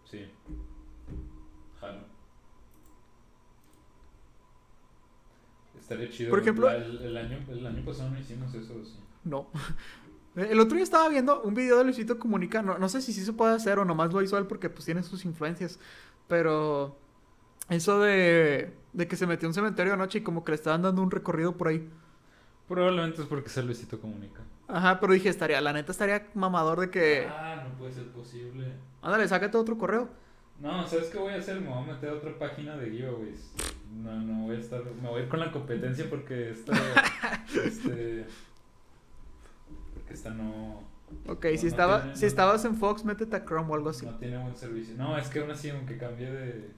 Sí. 0.06 0.26
Jalo. 1.80 2.00
Estaría 5.80 6.10
chido. 6.10 6.30
Por 6.32 6.40
ejemplo- 6.40 6.70
El, 6.70 6.98
el 7.02 7.18
año, 7.18 7.40
el 7.50 7.66
año 7.66 7.86
pasado 7.86 8.10
no 8.10 8.20
hicimos 8.20 8.54
eso, 8.54 8.84
sí. 8.84 9.00
No. 9.28 9.48
El 10.36 10.60
otro 10.60 10.76
día 10.76 10.84
estaba 10.84 11.10
viendo 11.10 11.42
un 11.42 11.56
video 11.56 11.80
de 11.80 11.84
Luisito 11.86 12.20
Comunica. 12.20 12.62
No, 12.62 12.78
no 12.78 12.90
sé 12.90 13.02
si 13.02 13.12
sí 13.12 13.26
se 13.26 13.34
puede 13.34 13.56
hacer 13.56 13.80
o 13.80 13.86
nomás 13.86 14.14
lo 14.14 14.22
hizo 14.22 14.38
él 14.38 14.46
porque 14.46 14.70
pues 14.70 14.86
tiene 14.86 15.02
sus 15.02 15.26
influencias. 15.26 15.80
Pero 16.28 16.96
eso 17.70 18.00
de, 18.00 18.72
de 18.94 19.08
que 19.08 19.16
se 19.16 19.26
metió 19.26 19.48
a 19.48 19.50
un 19.50 19.56
cementerio 19.56 19.94
anoche 19.94 20.20
y 20.20 20.22
como 20.22 20.44
que 20.44 20.52
le 20.52 20.56
estaban 20.56 20.84
dando 20.84 21.02
un 21.02 21.10
recorrido 21.10 21.58
por 21.58 21.70
ahí. 21.70 21.90
Probablemente 22.68 23.22
es 23.22 23.28
porque 23.28 23.50
sea 23.50 23.64
Luisito 23.64 24.00
Comunica. 24.00 24.42
Ajá, 24.68 25.00
pero 25.00 25.14
dije, 25.14 25.30
estaría, 25.30 25.60
la 25.62 25.74
neta 25.74 25.92
estaría 25.92 26.28
mamador 26.34 26.82
de 26.82 26.90
que... 26.90 27.28
Ah, 27.28 27.64
no 27.68 27.78
puede 27.78 27.94
ser 27.94 28.08
posible. 28.10 28.74
Ándale, 29.02 29.28
sácate 29.28 29.58
otro 29.58 29.78
correo. 29.78 30.10
No, 30.60 30.88
¿sabes 30.88 31.08
qué 31.08 31.18
voy 31.18 31.34
a 31.34 31.38
hacer? 31.38 31.62
Me 31.62 31.70
voy 31.70 31.84
a 31.84 31.94
meter 31.94 32.10
a 32.10 32.14
otra 32.14 32.38
página 32.38 32.76
de 32.76 32.90
giveaways. 32.90 33.54
No, 34.04 34.12
no 34.20 34.48
voy 34.48 34.56
a 34.56 34.60
estar. 34.60 34.84
Me 35.02 35.08
voy 35.08 35.22
a 35.22 35.24
ir 35.24 35.30
con 35.30 35.40
la 35.40 35.52
competencia 35.52 36.10
porque 36.10 36.50
esta. 36.50 36.74
este. 37.64 38.26
Porque 40.08 40.14
esta 40.14 40.30
no. 40.30 40.80
Ok, 41.28 41.46
No, 41.46 41.58
si, 41.58 41.64
no 41.66 41.70
estaba, 41.70 42.02
tiene- 42.02 42.16
si 42.16 42.22
no- 42.22 42.28
estabas 42.28 42.66
en 42.66 42.76
Fox, 42.76 43.04
métete 43.04 43.36
a 43.36 43.44
Chrome 43.46 43.70
o 43.72 43.76
algo 43.76 43.90
así. 43.90 44.06
No 44.06 44.16
tiene 44.16 44.38
buen 44.42 44.56
servicio. 44.56 44.96
No, 44.96 45.18
es 45.18 45.28
que 45.28 45.40
aún 45.40 45.52
así, 45.52 45.70
aunque 45.70 45.98
cambie 45.98 46.32
de. 46.32 46.72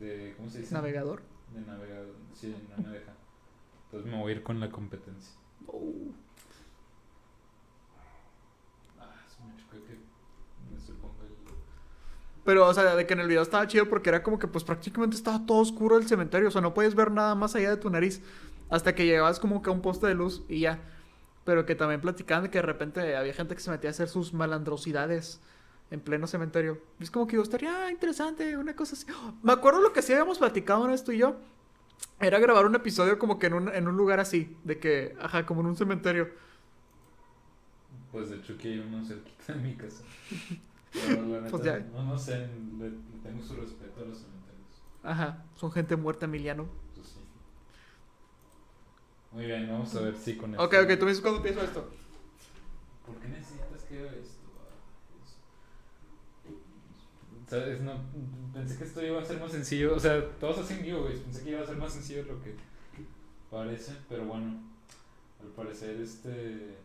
de 0.00 0.34
¿Cómo 0.36 0.48
se 0.48 0.60
dice? 0.60 0.72
Navegador. 0.74 1.22
De 1.54 1.60
navegador. 1.60 2.14
Sí, 2.32 2.54
no 2.74 2.82
me 2.82 2.88
deja. 2.90 3.12
Entonces 3.84 4.10
me 4.10 4.18
voy 4.18 4.32
a 4.32 4.36
ir 4.36 4.42
con 4.42 4.58
la 4.60 4.70
competencia. 4.70 5.34
Oh. 5.66 5.92
Ah, 8.98 9.12
se 9.28 9.42
me 9.44 9.54
chocó 9.56 9.84
que 9.86 9.98
me 10.72 10.80
supongo 10.80 11.14
el. 11.22 11.34
Pero, 12.44 12.66
o 12.66 12.74
sea, 12.74 12.96
de 12.96 13.06
que 13.06 13.12
en 13.12 13.20
el 13.20 13.28
video 13.28 13.42
estaba 13.42 13.66
chido 13.66 13.88
porque 13.88 14.08
era 14.08 14.22
como 14.22 14.38
que 14.38 14.48
pues 14.48 14.64
prácticamente 14.64 15.16
estaba 15.16 15.44
todo 15.44 15.58
oscuro 15.58 15.98
el 15.98 16.06
cementerio. 16.06 16.48
O 16.48 16.50
sea, 16.50 16.60
no 16.62 16.72
puedes 16.74 16.94
ver 16.94 17.10
nada 17.10 17.34
más 17.34 17.54
allá 17.54 17.70
de 17.70 17.76
tu 17.76 17.90
nariz. 17.90 18.22
Hasta 18.70 18.94
que 18.94 19.04
llegabas 19.04 19.38
como 19.38 19.60
que 19.62 19.68
a 19.68 19.72
un 19.72 19.82
poste 19.82 20.06
de 20.06 20.14
luz 20.14 20.42
y 20.48 20.60
ya. 20.60 20.80
Pero 21.44 21.66
que 21.66 21.74
también 21.74 22.00
platicaban 22.00 22.44
de 22.44 22.50
que 22.50 22.58
de 22.58 22.62
repente 22.62 23.16
había 23.16 23.34
gente 23.34 23.54
que 23.54 23.60
se 23.60 23.70
metía 23.70 23.90
a 23.90 23.92
hacer 23.92 24.08
sus 24.08 24.32
malandrosidades 24.32 25.40
en 25.90 26.00
pleno 26.00 26.26
cementerio. 26.26 26.80
Es 27.00 27.10
como 27.10 27.26
que 27.26 27.36
yo 27.36 27.42
estaría 27.42 27.90
interesante, 27.90 28.56
una 28.56 28.74
cosa 28.74 28.94
así. 28.94 29.06
Me 29.42 29.52
acuerdo 29.52 29.80
lo 29.80 29.92
que 29.92 30.02
sí 30.02 30.12
habíamos 30.12 30.38
platicado 30.38 30.86
vez 30.86 31.04
tú 31.04 31.12
y 31.12 31.18
yo. 31.18 31.36
Era 32.20 32.38
grabar 32.38 32.66
un 32.66 32.74
episodio 32.74 33.18
como 33.18 33.38
que 33.38 33.48
en 33.48 33.54
un, 33.54 33.68
en 33.68 33.88
un 33.88 33.96
lugar 33.96 34.20
así. 34.20 34.56
De 34.64 34.78
que, 34.78 35.16
ajá, 35.20 35.44
como 35.44 35.60
en 35.60 35.66
un 35.68 35.76
cementerio. 35.76 36.30
Pues 38.10 38.30
de 38.30 38.36
hecho 38.36 38.56
que 38.56 38.68
hay 38.68 38.78
uno 38.78 39.04
cerquita 39.04 39.52
de 39.54 39.58
mi 39.60 39.74
casa. 39.74 40.02
Pero 40.92 41.22
la 41.26 41.40
neta, 41.40 41.50
Pues 41.50 41.62
ya. 41.62 41.78
No, 41.78 42.04
no 42.04 42.18
sé, 42.18 42.48
le, 42.78 42.90
le 42.90 42.96
tengo 43.22 43.42
su 43.42 43.54
respeto 43.56 44.02
a 44.02 44.04
los 44.04 44.18
cementerios. 44.18 44.82
Ajá, 45.02 45.44
son 45.56 45.72
gente 45.72 45.96
muerta, 45.96 46.26
Emiliano. 46.26 46.68
Sí. 49.32 49.36
Muy 49.36 49.46
bien, 49.46 49.68
vamos 49.68 49.94
a 49.96 50.00
ver 50.00 50.16
si 50.16 50.36
con 50.36 50.54
Ok, 50.58 50.72
esto- 50.74 50.84
ok, 50.92 50.98
tú 50.98 51.04
me 51.04 51.10
dices 51.10 51.20
cuándo 51.22 51.38
empiezo 51.38 51.62
esto. 51.62 51.90
¿Por 53.06 53.16
qué 53.16 53.28
necesitas 53.28 53.82
que 53.88 53.98
haga 53.98 54.10
esto? 54.12 54.38
Es- 56.48 57.50
¿Sabes? 57.50 57.80
No, 57.80 57.92
pensé 58.54 58.78
que 58.78 58.84
esto 58.84 59.04
iba 59.04 59.20
a 59.20 59.24
ser 59.24 59.40
más 59.40 59.52
sencillo. 59.52 59.94
O 59.96 60.00
sea, 60.00 60.24
todos 60.38 60.58
hacen 60.58 60.78
giveaways. 60.82 61.18
Pensé 61.20 61.42
que 61.44 61.50
iba 61.50 61.60
a 61.62 61.66
ser 61.66 61.76
más 61.76 61.92
sencillo 61.92 62.24
de 62.24 62.32
lo 62.32 62.42
que 62.42 62.54
parece. 63.50 63.92
Pero 64.08 64.24
bueno, 64.24 64.60
al 65.40 65.48
parecer 65.48 66.00
este... 66.00 66.76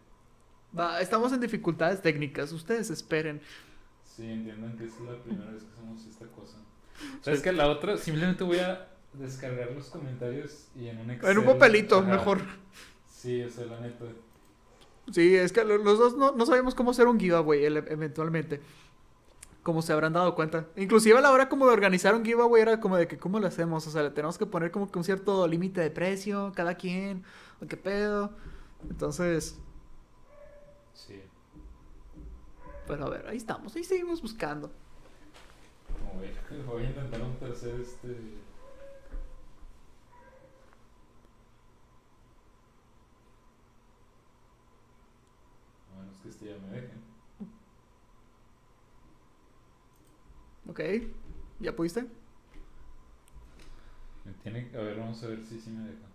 Va, 0.77 0.99
estamos 1.01 1.31
en 1.31 1.39
dificultades 1.39 2.01
técnicas, 2.01 2.51
ustedes 2.51 2.89
esperen. 2.89 3.41
Sí, 4.03 4.25
entiendan 4.29 4.75
que 4.77 4.85
es 4.85 4.99
la 4.99 5.15
primera 5.23 5.51
vez 5.51 5.63
que 5.63 5.71
hacemos 5.73 6.05
esta 6.05 6.25
cosa. 6.27 6.57
¿Sabes 7.21 7.41
que 7.41 7.51
La 7.53 7.67
otra, 7.69 7.97
simplemente 7.97 8.43
voy 8.43 8.57
a 8.59 8.87
descargar 9.19 9.71
los 9.71 9.87
comentarios 9.87 10.67
y 10.75 10.87
en 10.87 10.99
un 10.99 11.11
Excel. 11.11 11.31
En 11.31 11.37
un 11.39 11.45
papelito, 11.45 11.99
Ajá. 11.99 12.07
mejor. 12.11 12.39
Sí, 13.09 13.41
o 13.43 13.49
sea, 13.49 13.65
la 13.65 13.79
neta. 13.81 14.05
Sí, 15.11 15.35
es 15.35 15.51
que 15.51 15.63
lo- 15.63 15.77
los 15.77 15.97
dos 15.97 16.15
no, 16.17 16.31
no 16.33 16.45
sabemos 16.45 16.75
cómo 16.75 16.91
hacer 16.91 17.07
un 17.07 17.19
giveaway 17.19 17.63
eventualmente. 17.65 18.61
Como 19.63 19.81
se 19.81 19.91
habrán 19.91 20.13
dado 20.13 20.33
cuenta. 20.35 20.67
Inclusive 20.77 21.17
a 21.17 21.21
la 21.21 21.31
hora 21.31 21.49
como 21.49 21.65
de 21.67 21.73
organizar 21.73 22.15
un 22.15 22.23
giveaway 22.23 22.61
era 22.61 22.79
como 22.79 22.95
de 22.97 23.07
que 23.07 23.17
cómo 23.17 23.39
lo 23.39 23.47
hacemos. 23.47 23.85
O 23.87 23.91
sea, 23.91 24.03
le 24.03 24.11
tenemos 24.11 24.37
que 24.37 24.45
poner 24.45 24.71
como 24.71 24.89
que 24.91 24.97
un 24.97 25.03
cierto 25.03 25.45
límite 25.47 25.81
de 25.81 25.91
precio, 25.91 26.51
cada 26.55 26.75
quien, 26.75 27.23
o 27.61 27.67
qué 27.67 27.75
pedo. 27.77 28.31
Entonces, 28.89 29.57
Sí. 30.93 31.21
pues 32.85 32.99
a 33.01 33.09
ver, 33.09 33.27
ahí 33.27 33.37
estamos, 33.37 33.75
ahí 33.75 33.83
seguimos 33.83 34.21
buscando. 34.21 34.71
Como 35.99 36.13
voy, 36.21 36.27
voy 36.67 36.83
a 36.83 36.89
intentar 36.89 37.21
un 37.21 37.35
tercer 37.37 37.79
este. 37.81 38.15
Que 46.27 46.31
este 46.31 46.45
ya 46.45 46.57
me. 46.57 46.89
Ok, 50.69 50.81
¿ya 51.61 51.73
pudiste? 51.73 52.05
Me 54.25 54.33
tiene, 54.43 54.69
a 54.75 54.81
ver, 54.81 54.99
vamos 54.99 55.23
a 55.23 55.27
ver 55.27 55.41
si 55.45 55.57
sí 55.57 55.69
me 55.69 55.87
deja. 55.87 56.05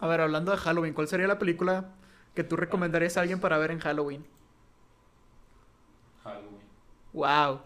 A 0.00 0.08
ver, 0.08 0.20
hablando 0.20 0.50
de 0.50 0.58
Halloween, 0.58 0.94
¿cuál 0.94 1.06
sería 1.06 1.28
la 1.28 1.38
película 1.38 1.94
que 2.34 2.42
tú 2.42 2.56
recomendarías 2.56 3.16
a 3.16 3.20
alguien 3.20 3.38
para 3.38 3.58
ver 3.58 3.70
en? 3.70 3.78
Halloween. 3.78 4.26
Wow. 7.12 7.60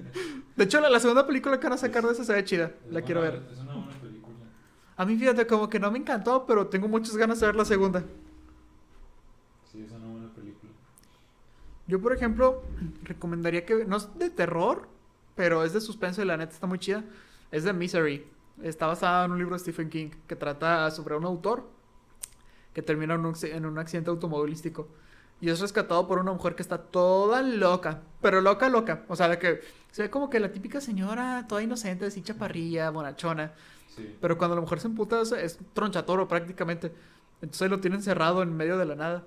De 0.56 0.64
hecho, 0.64 0.80
la, 0.80 0.88
la 0.88 1.00
segunda 1.00 1.26
película 1.26 1.58
que 1.60 1.64
van 1.66 1.74
a 1.74 1.78
sacar 1.78 2.04
de 2.04 2.12
esa 2.12 2.24
se 2.24 2.32
ve 2.32 2.44
chida. 2.44 2.72
Es 2.86 2.92
La 2.92 3.02
quiero 3.02 3.20
ver. 3.20 3.42
Es 3.52 3.58
una 3.58 3.74
buena 3.74 4.00
película. 4.00 4.34
A 4.96 5.04
mí, 5.04 5.16
fíjate, 5.16 5.46
como 5.46 5.68
que 5.68 5.78
no 5.78 5.90
me 5.90 5.98
encantó, 5.98 6.46
pero 6.46 6.66
tengo 6.68 6.88
muchas 6.88 7.16
ganas 7.16 7.38
de 7.40 7.46
ver 7.46 7.56
la 7.56 7.64
segunda. 7.66 8.02
Sí, 9.70 9.82
es 9.82 9.92
una 9.92 10.06
buena 10.06 10.32
película. 10.32 10.72
Yo, 11.86 12.00
por 12.00 12.12
ejemplo, 12.14 12.62
recomendaría 13.02 13.66
que. 13.66 13.84
No 13.84 13.96
es 13.98 14.08
de 14.18 14.30
terror, 14.30 14.88
pero 15.34 15.62
es 15.64 15.72
de 15.74 15.80
suspenso 15.80 16.22
y 16.22 16.24
la 16.24 16.36
neta 16.38 16.52
está 16.54 16.66
muy 16.66 16.78
chida. 16.78 17.04
Es 17.50 17.64
de 17.64 17.72
Misery. 17.72 18.26
Está 18.62 18.86
basada 18.86 19.26
en 19.26 19.32
un 19.32 19.38
libro 19.38 19.54
de 19.54 19.58
Stephen 19.58 19.90
King 19.90 20.08
que 20.26 20.34
trata 20.36 20.90
sobre 20.90 21.14
un 21.14 21.24
autor 21.26 21.68
que 22.72 22.80
termina 22.80 23.12
en 23.14 23.26
un, 23.26 23.34
acc- 23.34 23.54
en 23.54 23.66
un 23.66 23.78
accidente 23.78 24.08
automovilístico. 24.08 24.88
Y 25.40 25.50
es 25.50 25.60
rescatado 25.60 26.06
por 26.08 26.18
una 26.18 26.32
mujer 26.32 26.54
que 26.54 26.62
está 26.62 26.78
toda 26.78 27.42
loca. 27.42 28.00
Pero 28.22 28.40
loca, 28.40 28.68
loca. 28.68 29.04
O 29.08 29.16
sea, 29.16 29.28
de 29.28 29.38
que 29.38 29.60
se 29.92 30.02
ve 30.02 30.10
como 30.10 30.30
que 30.30 30.40
la 30.40 30.50
típica 30.50 30.80
señora, 30.80 31.46
toda 31.48 31.62
inocente, 31.62 32.06
así 32.06 32.22
chaparrilla, 32.22 32.90
bonachona. 32.90 33.52
Sí. 33.94 34.16
Pero 34.20 34.38
cuando 34.38 34.54
la 34.54 34.62
mujer 34.62 34.80
se 34.80 34.88
emputa 34.88 35.20
es, 35.20 35.32
es 35.32 35.58
tronchatoro 35.74 36.26
prácticamente. 36.26 36.92
Entonces 37.42 37.68
lo 37.70 37.80
tienen 37.80 38.02
cerrado 38.02 38.42
en 38.42 38.56
medio 38.56 38.78
de 38.78 38.86
la 38.86 38.94
nada. 38.94 39.24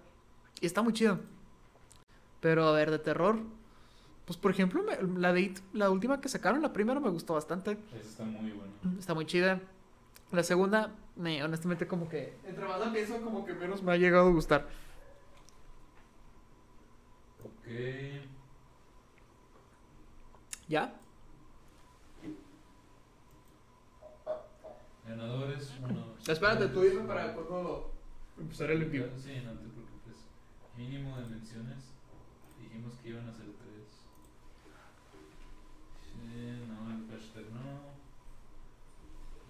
Y 0.62 0.66
está 0.66 0.82
muy 0.82 0.94
chido. 0.94 1.20
Pero 2.40 2.68
a 2.68 2.72
ver, 2.72 2.90
de 2.92 3.00
terror. 3.00 3.40
Pues 4.26 4.38
por 4.38 4.52
ejemplo, 4.52 4.84
me- 4.84 5.20
la 5.20 5.34
de 5.34 5.42
It, 5.42 5.60
la 5.74 5.90
última 5.90 6.22
que 6.22 6.30
sacaron, 6.30 6.62
la 6.62 6.74
primera 6.74 7.00
me 7.00 7.10
gustó 7.10 7.34
bastante. 7.36 7.78
Esa 8.00 8.10
está 8.10 8.24
muy 8.24 8.52
buena. 8.52 8.74
Está 9.00 9.14
muy 9.14 9.26
chida. 9.26 9.60
La 10.32 10.44
segunda, 10.44 10.92
me, 11.16 11.44
honestamente, 11.44 11.88
como 11.88 12.08
que. 12.08 12.38
Entre 12.46 12.66
más 12.68 12.80
la 12.80 12.92
pienso, 12.94 13.20
como 13.22 13.46
que 13.46 13.54
menos 13.54 13.82
me 13.82 13.92
ha 13.92 13.98
llegado 13.98 14.28
a 14.28 14.32
gustar. 14.32 14.68
¿Ya? 20.68 20.94
Ganadores, 25.08 25.74
uno. 25.84 26.14
Espérate, 26.28 26.68
tú 26.68 26.82
dime 26.82 27.02
para 27.06 27.34
cuando 27.34 27.92
empezar 28.38 28.70
el 28.72 28.84
envío. 28.84 29.08
Sí, 29.18 29.42
no 29.44 29.52
te 29.54 29.68
preocupes. 29.68 30.18
Mínimo 30.78 31.18
de 31.18 31.26
menciones. 31.28 31.94
Dijimos 32.62 32.94
que 33.02 33.10
iban 33.10 33.28
a 33.28 33.34
ser 33.34 33.46
tres. 33.46 33.88
Sí, 36.04 36.12
no, 36.68 36.92
el 36.92 37.10
hashtag 37.10 37.46
no. 37.52 37.90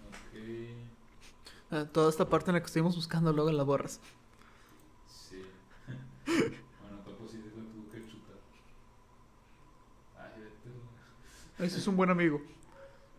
Ok. 0.08 0.34
Ah, 1.72 1.86
toda 1.91 2.10
esta 2.10 2.30
parte 2.30 2.52
en 2.52 2.56
la 2.56 2.62
que 2.62 2.68
estuvimos 2.68 2.96
buscando, 2.96 3.34
luego 3.34 3.52
la 3.52 3.64
borras. 3.64 4.00
Sí. 5.08 5.44
bueno, 6.26 7.04
Topo 7.06 7.28
sí 7.28 7.38
lo 7.38 7.50
tuvo 7.52 7.91
que 7.91 8.08
chutar. 8.08 8.38
Ay, 10.18 10.41
vete. 10.41 10.70
güey. 10.70 10.88
Ese 11.60 11.77
es 11.77 11.88
un 11.88 11.95
buen 11.98 12.10
amigo. 12.10 12.41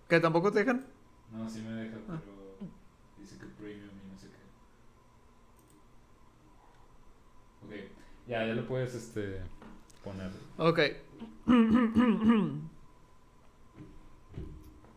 ¿Que 0.08 0.18
tampoco 0.20 0.50
te 0.50 0.60
dejan? 0.60 0.86
No, 1.32 1.48
sí 1.48 1.60
me 1.62 1.70
deja, 1.82 1.96
Ah. 2.08 2.18
pero 2.24 2.68
dice 3.18 3.36
que 3.38 3.46
premium 3.46 3.90
y 4.04 4.10
no 4.12 4.18
sé 4.18 4.26
qué. 4.28 4.34
Ok, 7.66 7.72
ya, 8.26 8.44
ya 8.46 8.54
lo 8.54 8.66
puedes 8.66 8.94
este 8.94 9.40
poner. 10.02 10.30
Ok. 10.56 10.80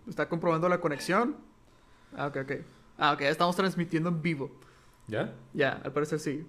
¿Está 0.07 0.27
comprobando 0.29 0.67
la 0.69 0.79
conexión? 0.81 1.37
Ah, 2.15 2.27
ok, 2.27 2.37
ok. 2.43 2.51
Ah, 2.97 3.13
ok, 3.13 3.21
ya 3.21 3.29
estamos 3.29 3.55
transmitiendo 3.55 4.09
en 4.09 4.21
vivo. 4.21 4.51
¿Ya? 5.07 5.33
Ya, 5.53 5.81
al 5.83 5.91
parecer 5.93 6.19
sí. 6.19 6.45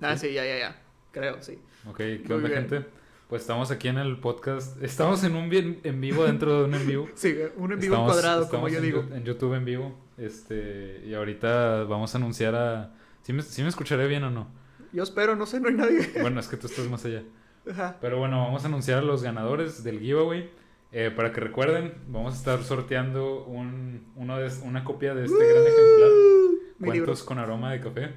Ah, 0.00 0.16
¿Sí? 0.16 0.28
sí, 0.28 0.34
ya, 0.34 0.44
ya, 0.44 0.58
ya. 0.58 0.82
Creo, 1.12 1.42
sí. 1.42 1.58
Ok, 1.86 1.96
¿qué 1.96 2.22
Muy 2.26 2.34
onda, 2.36 2.48
bien. 2.48 2.68
gente? 2.68 2.86
Pues 3.30 3.42
estamos 3.42 3.70
aquí 3.70 3.86
en 3.88 3.96
el 3.98 4.18
podcast. 4.18 4.82
Estamos 4.82 5.22
en 5.24 5.36
un 5.36 5.48
bien 5.48 5.80
en 5.84 6.00
vivo 6.00 6.24
dentro 6.24 6.58
de 6.58 6.64
un 6.64 6.74
en 6.74 6.86
vivo. 6.86 7.08
Sí, 7.14 7.36
un 7.56 7.72
en 7.72 7.78
vivo 7.78 7.94
Estamos- 7.94 8.12
cuadrado, 8.12 8.48
como 8.48 8.68
yo 8.68 8.78
en 8.78 8.82
digo. 8.82 9.04
En 9.12 9.24
YouTube 9.24 9.54
en 9.54 9.64
vivo. 9.64 9.96
Este, 10.18 11.02
y 11.06 11.14
ahorita 11.14 11.84
vamos 11.84 12.12
a 12.14 12.18
anunciar 12.18 12.54
a. 12.56 12.92
¿Sí 13.22 13.32
me, 13.32 13.42
sí 13.42 13.62
me 13.62 13.68
escucharé 13.68 14.06
bien 14.08 14.24
o 14.24 14.30
no? 14.30 14.48
Yo 14.92 15.04
espero, 15.04 15.36
no 15.36 15.46
sé, 15.46 15.60
no 15.60 15.68
hay 15.68 15.74
nadie. 15.74 16.10
Bueno, 16.20 16.40
es 16.40 16.48
que 16.48 16.56
tú 16.56 16.66
estás 16.66 16.86
más 16.90 17.04
allá. 17.04 17.22
Ajá. 17.70 17.96
Pero 18.00 18.18
bueno, 18.18 18.42
vamos 18.42 18.64
a 18.64 18.66
anunciar 18.66 18.98
a 18.98 19.02
los 19.02 19.22
ganadores 19.22 19.84
del 19.84 20.00
giveaway. 20.00 20.50
Eh, 20.92 21.12
para 21.14 21.32
que 21.32 21.40
recuerden, 21.40 21.94
vamos 22.08 22.34
a 22.34 22.36
estar 22.36 22.64
sorteando 22.64 23.44
un, 23.44 24.10
uno 24.16 24.38
de, 24.38 24.50
una 24.64 24.82
copia 24.82 25.14
de 25.14 25.24
este 25.26 25.36
gran 25.38 25.62
ejemplar. 25.62 26.10
Cuentos 26.84 27.22
con 27.22 27.38
aroma 27.38 27.70
de 27.70 27.80
café. 27.80 28.10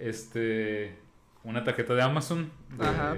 Este, 0.00 0.96
una 1.44 1.62
tarjeta 1.62 1.94
de 1.94 2.02
Amazon 2.02 2.50
de- 2.76 2.84
Ajá. 2.84 3.16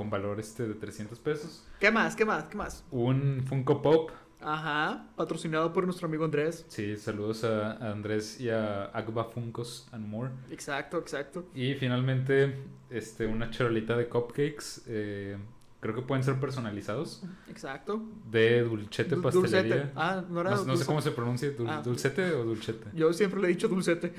Con 0.00 0.08
valor 0.08 0.40
este 0.40 0.66
de 0.66 0.72
300 0.72 1.18
pesos. 1.18 1.62
¿Qué 1.78 1.90
más? 1.90 2.16
¿Qué 2.16 2.24
más? 2.24 2.44
¿Qué 2.44 2.56
más? 2.56 2.82
Un 2.90 3.44
Funko 3.46 3.82
Pop. 3.82 4.10
Ajá. 4.40 5.08
Patrocinado 5.14 5.74
por 5.74 5.84
nuestro 5.84 6.08
amigo 6.08 6.24
Andrés. 6.24 6.64
Sí, 6.68 6.96
saludos 6.96 7.44
a, 7.44 7.72
a 7.72 7.92
Andrés 7.92 8.40
y 8.40 8.48
a 8.48 8.84
Agba 8.86 9.24
Funkos 9.26 9.86
and 9.92 10.06
More. 10.08 10.30
Exacto, 10.50 10.96
exacto. 10.96 11.44
Y 11.54 11.74
finalmente, 11.74 12.62
este, 12.88 13.26
una 13.26 13.50
charolita 13.50 13.94
de 13.94 14.08
cupcakes. 14.08 14.84
eh, 14.86 15.36
creo 15.80 15.94
que 15.94 16.00
pueden 16.00 16.24
ser 16.24 16.40
personalizados. 16.40 17.22
Exacto. 17.50 18.02
De 18.30 18.62
Dulcete 18.62 19.16
Du- 19.16 19.20
Pastelería. 19.20 19.74
Dulcete. 19.76 19.92
Ah, 19.96 20.24
no 20.30 20.40
era 20.40 20.52
No, 20.52 20.64
no 20.64 20.76
sé 20.78 20.86
cómo 20.86 21.02
se 21.02 21.10
pronuncia, 21.10 21.54
dul- 21.54 21.68
Ah. 21.68 21.82
dulcete 21.84 22.32
o 22.32 22.42
dulcete. 22.44 22.86
Yo 22.94 23.12
siempre 23.12 23.38
le 23.42 23.48
he 23.48 23.50
dicho 23.50 23.68
dulcete. 23.68 24.14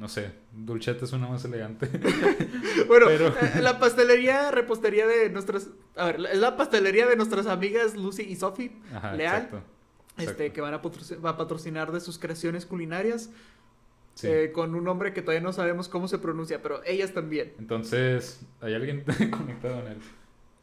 No 0.00 0.08
sé, 0.08 0.32
dulcete 0.52 1.06
suena 1.06 1.28
más 1.28 1.44
elegante. 1.44 1.86
Bueno, 2.88 3.06
Pero- 3.06 3.28
eh, 3.28 3.60
la 3.60 3.78
pastelería, 3.78 4.50
repostería 4.50 5.06
de 5.06 5.28
nuestras... 5.30 5.68
A 5.94 6.06
ver, 6.06 6.20
es 6.32 6.38
la 6.38 6.56
pastelería 6.56 7.06
de 7.06 7.14
nuestras 7.16 7.46
amigas 7.46 7.94
Lucy 7.94 8.22
y 8.22 8.34
Sophie, 8.36 8.72
Ajá, 8.94 9.12
Leal. 9.12 9.36
exacto. 9.44 9.62
este, 10.16 10.52
que 10.52 10.60
van 10.62 10.72
a, 10.74 10.80
patroci- 10.82 11.22
va 11.24 11.30
a 11.30 11.36
patrocinar 11.36 11.92
de 11.92 12.00
sus 12.00 12.18
creaciones 12.18 12.64
culinarias 12.66 13.30
Sí. 14.14 14.26
eh, 14.26 14.52
con 14.52 14.74
un 14.74 14.84
nombre 14.84 15.12
que 15.12 15.22
todavía 15.22 15.40
no 15.42 15.52
sabemos 15.52 15.88
cómo 15.88 16.08
se 16.08 16.18
pronuncia, 16.18 16.60
pero 16.62 16.82
ellas 16.84 17.12
también. 17.14 17.52
Entonces, 17.58 18.40
¿hay 18.60 18.74
alguien 18.74 19.04
conectado 19.30 19.80
en 19.80 19.86
él? 19.92 19.98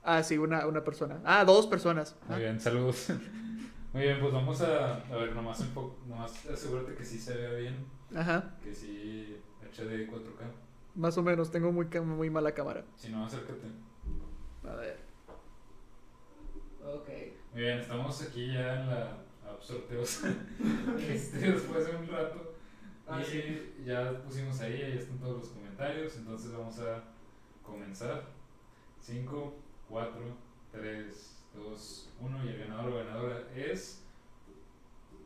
Ah, 0.04 0.22
sí, 0.24 0.38
una, 0.38 0.68
una 0.68 0.84
persona. 0.84 1.22
Ah, 1.26 1.46
dos 1.46 1.66
personas. 1.68 2.16
Muy 2.28 2.36
Ah, 2.36 2.40
bien, 2.40 2.60
saludos. 2.60 3.08
Muy 3.94 4.02
bien, 4.04 4.20
pues 4.20 4.34
vamos 4.34 4.62
a, 4.62 4.96
a 4.98 5.16
ver, 5.16 5.34
nomás, 5.34 5.60
un 5.62 5.70
poco, 5.70 5.96
nomás 6.08 6.46
asegúrate 6.48 6.94
que 6.96 7.06
sí 7.06 7.18
se 7.20 7.36
vea 7.36 7.52
bien, 7.54 7.76
Ajá, 8.16 8.58
que 8.64 8.74
sí 8.74 9.38
HD 9.72 10.08
4K. 10.10 10.52
más 10.96 11.18
o 11.18 11.24
menos, 11.24 11.52
tengo 11.52 11.72
muy, 11.72 11.86
muy 11.86 12.30
mala 12.30 12.54
cámara. 12.54 12.84
Si 12.96 13.10
no, 13.10 13.26
acércate. 13.26 13.68
A 14.68 14.76
ver. 14.76 14.98
Ok. 16.86 17.10
Muy 17.54 17.62
bien, 17.62 17.80
estamos 17.80 18.22
aquí 18.22 18.54
ya 18.54 18.82
en 18.82 18.90
la 18.90 19.18
App 19.46 19.62
Sorteos. 19.62 20.22
este, 21.00 21.52
después 21.52 21.86
de 21.86 21.96
un 21.96 22.08
rato. 22.08 22.54
Ah, 23.08 23.22
y 23.22 23.26
sí. 23.26 23.74
ya 23.86 24.22
pusimos 24.24 24.60
ahí, 24.62 24.82
ahí 24.82 24.98
están 24.98 25.18
todos 25.20 25.38
los 25.40 25.50
comentarios. 25.50 26.18
Entonces 26.18 26.52
vamos 26.52 26.80
a 26.80 27.04
comenzar. 27.64 28.24
5, 29.02 29.54
4, 29.90 30.22
3, 30.72 31.44
2, 31.56 32.10
1. 32.22 32.46
Y 32.46 32.48
el 32.50 32.60
ganador 32.60 32.92
o 32.92 32.96
ganadora 32.98 33.48
es. 33.56 34.04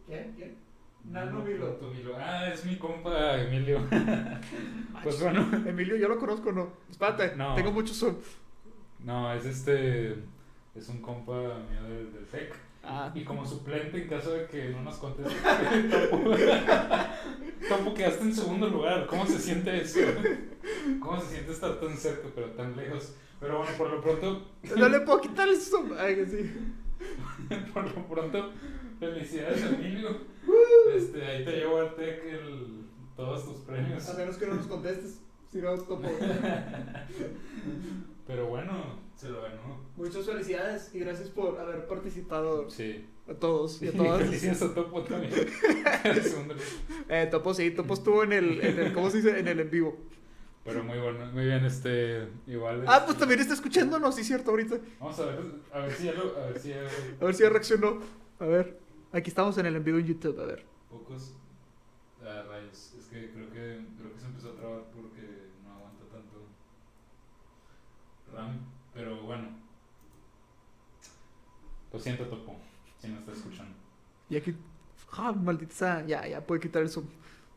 ¿Quién? 0.06 0.34
¿Quién? 0.36 0.71
Nano 1.06 1.40
Milo. 1.44 1.78
Ah, 2.18 2.50
es 2.54 2.66
mi 2.66 2.78
compa 2.78 3.38
Emilio. 3.42 3.82
pues 5.04 5.22
bueno. 5.22 5.50
Emilio, 5.66 5.96
yo 5.98 6.08
lo 6.08 6.18
conozco, 6.20 6.52
¿no? 6.52 6.72
Espérate, 6.90 7.36
No. 7.36 7.56
tengo 7.56 7.72
mucho 7.72 7.94
zoom. 7.94 8.16
No, 9.04 9.34
es 9.34 9.46
este. 9.46 10.16
Es 10.76 10.88
un 10.90 11.02
compa 11.02 11.34
mío 11.34 11.84
del, 11.84 12.14
del 12.14 12.26
TEC. 12.28 12.56
Ah, 12.84 13.12
Y 13.14 13.24
como 13.24 13.46
suplente 13.46 14.02
en 14.02 14.10
caso 14.10 14.32
de 14.32 14.48
que 14.48 14.70
no 14.70 14.82
nos 14.82 14.96
conteste, 14.96 15.36
Topo, 16.10 16.32
Topo 17.70 17.94
quedaste 17.94 18.24
en 18.24 18.34
segundo 18.36 18.68
lugar. 18.70 19.06
¿Cómo 19.06 19.26
se 19.28 19.38
siente 19.38 19.82
eso? 19.82 20.00
¿Cómo 21.00 21.20
se 21.22 21.28
siente 21.36 21.52
estar 21.52 21.80
tan 21.80 21.96
cerca 21.96 22.28
pero 22.34 22.48
tan 22.52 22.76
lejos? 22.76 23.16
Pero 23.40 23.58
bueno, 23.60 23.72
por 23.78 23.90
lo 23.92 24.02
pronto, 24.02 24.48
no 24.78 24.90
le 24.90 25.00
puedo 25.02 25.20
quitar 25.22 25.48
el 25.48 25.58
zoom. 25.58 25.92
Ay, 25.98 26.16
que 26.16 26.26
sí. 26.28 26.52
por 27.74 27.84
lo 27.84 28.08
pronto, 28.08 28.52
felicidades 29.02 29.64
Emilio. 29.64 30.10
Este, 30.96 31.26
ahí 31.26 31.44
te 31.44 31.52
llevo 31.58 31.80
al 31.80 31.96
TEC 31.96 32.24
el, 32.26 32.86
todos 33.16 33.46
tus 33.46 33.58
premios. 33.66 34.08
A 34.10 34.14
menos 34.14 34.38
que 34.38 34.46
no 34.48 34.54
nos 34.56 34.68
contestes. 34.68 35.20
Si 35.52 35.58
no, 35.60 35.76
topo. 35.78 36.08
Pero 38.28 38.48
bueno, 38.48 39.00
se 39.16 39.30
lo 39.30 39.42
ganó. 39.42 39.82
Muchas 39.98 40.26
felicidades 40.26 40.92
y 40.94 41.00
gracias 41.00 41.30
por 41.30 41.60
haber 41.60 41.88
participado 41.88 42.70
Sí. 42.70 43.06
a 43.30 43.34
todos 43.34 43.82
y 43.82 43.88
a 43.90 43.92
todas. 43.98 44.22
felicidades 44.22 44.62
a 44.62 44.74
Topo 44.74 45.02
también. 45.04 45.34
Eh, 47.10 47.28
Topo 47.30 47.54
sí, 47.54 47.72
Topo 47.72 47.94
estuvo 47.96 48.24
en 48.24 48.32
el, 48.34 48.62
en 48.62 48.80
el, 48.80 48.94
¿cómo 48.94 49.10
se 49.10 49.18
dice? 49.18 49.40
En 49.40 49.48
el 49.48 49.60
en 49.60 49.70
vivo. 49.70 49.98
Pero 50.64 50.84
muy 50.84 51.00
bueno, 51.00 51.26
muy 51.34 51.46
bien, 51.46 51.66
este, 51.66 52.28
igual. 52.48 52.84
Ah, 52.88 52.94
este, 52.98 53.06
pues 53.08 53.18
también 53.18 53.40
está 53.42 53.56
escuchándonos, 53.56 54.16
sí, 54.16 54.24
cierto, 54.24 54.52
ahorita. 54.52 54.78
Vamos 55.00 55.20
a 55.20 55.26
ver, 55.26 55.40
a 55.74 55.80
ver 55.80 55.92
si 55.92 56.06
ya 56.06 56.14
lo, 56.14 56.38
a 56.38 56.46
ver 56.46 56.60
si 56.60 56.70
ya 56.70 56.82
A 57.20 57.26
ver 57.26 57.34
si 57.36 57.44
ya 57.44 57.50
reaccionó. 57.50 58.00
A 58.40 58.46
ver, 58.46 58.80
aquí 59.12 59.30
estamos 59.30 59.58
en 59.58 59.66
el 59.66 59.76
en 59.76 59.84
vivo 59.84 59.98
en 59.98 60.06
YouTube, 60.06 60.40
a 60.40 60.46
ver. 60.46 60.66
pocos 60.90 61.34
ah, 62.24 62.44
rayos. 62.48 62.94
Es 62.98 63.06
que 63.08 63.32
creo 63.32 63.50
que 63.50 63.86
creo 63.98 64.14
que 64.14 64.20
se 64.20 64.26
empezó 64.26 64.52
a 64.52 64.56
trabar 64.56 64.84
porque 64.96 65.50
no 65.64 65.74
aguanta 65.74 66.04
tanto 66.12 66.48
RAM, 68.34 68.60
pero 68.94 69.22
bueno. 69.24 69.50
Lo 71.92 72.00
siento, 72.00 72.26
Topo, 72.28 72.56
si 73.00 73.10
no 73.10 73.20
está 73.20 73.34
escuchando. 73.34 73.76
Y 74.30 74.38
aquí, 74.38 74.56
ah, 75.12 75.34
maldita 75.34 75.74
sea, 75.74 76.06
ya, 76.06 76.26
ya 76.26 76.40
puede 76.40 76.62
quitar 76.62 76.82
el 76.82 76.90
zoom. 76.90 77.06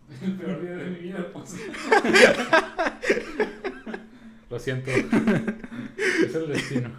El 0.22 0.36
peor 0.36 0.60
día 0.60 0.72
de 0.72 0.90
mi 0.90 0.98
vida, 0.98 1.32
pues. 1.32 1.54
Lo 4.50 4.58
siento. 4.58 4.90
es 6.26 6.34
el 6.34 6.48
destino. 6.48 6.90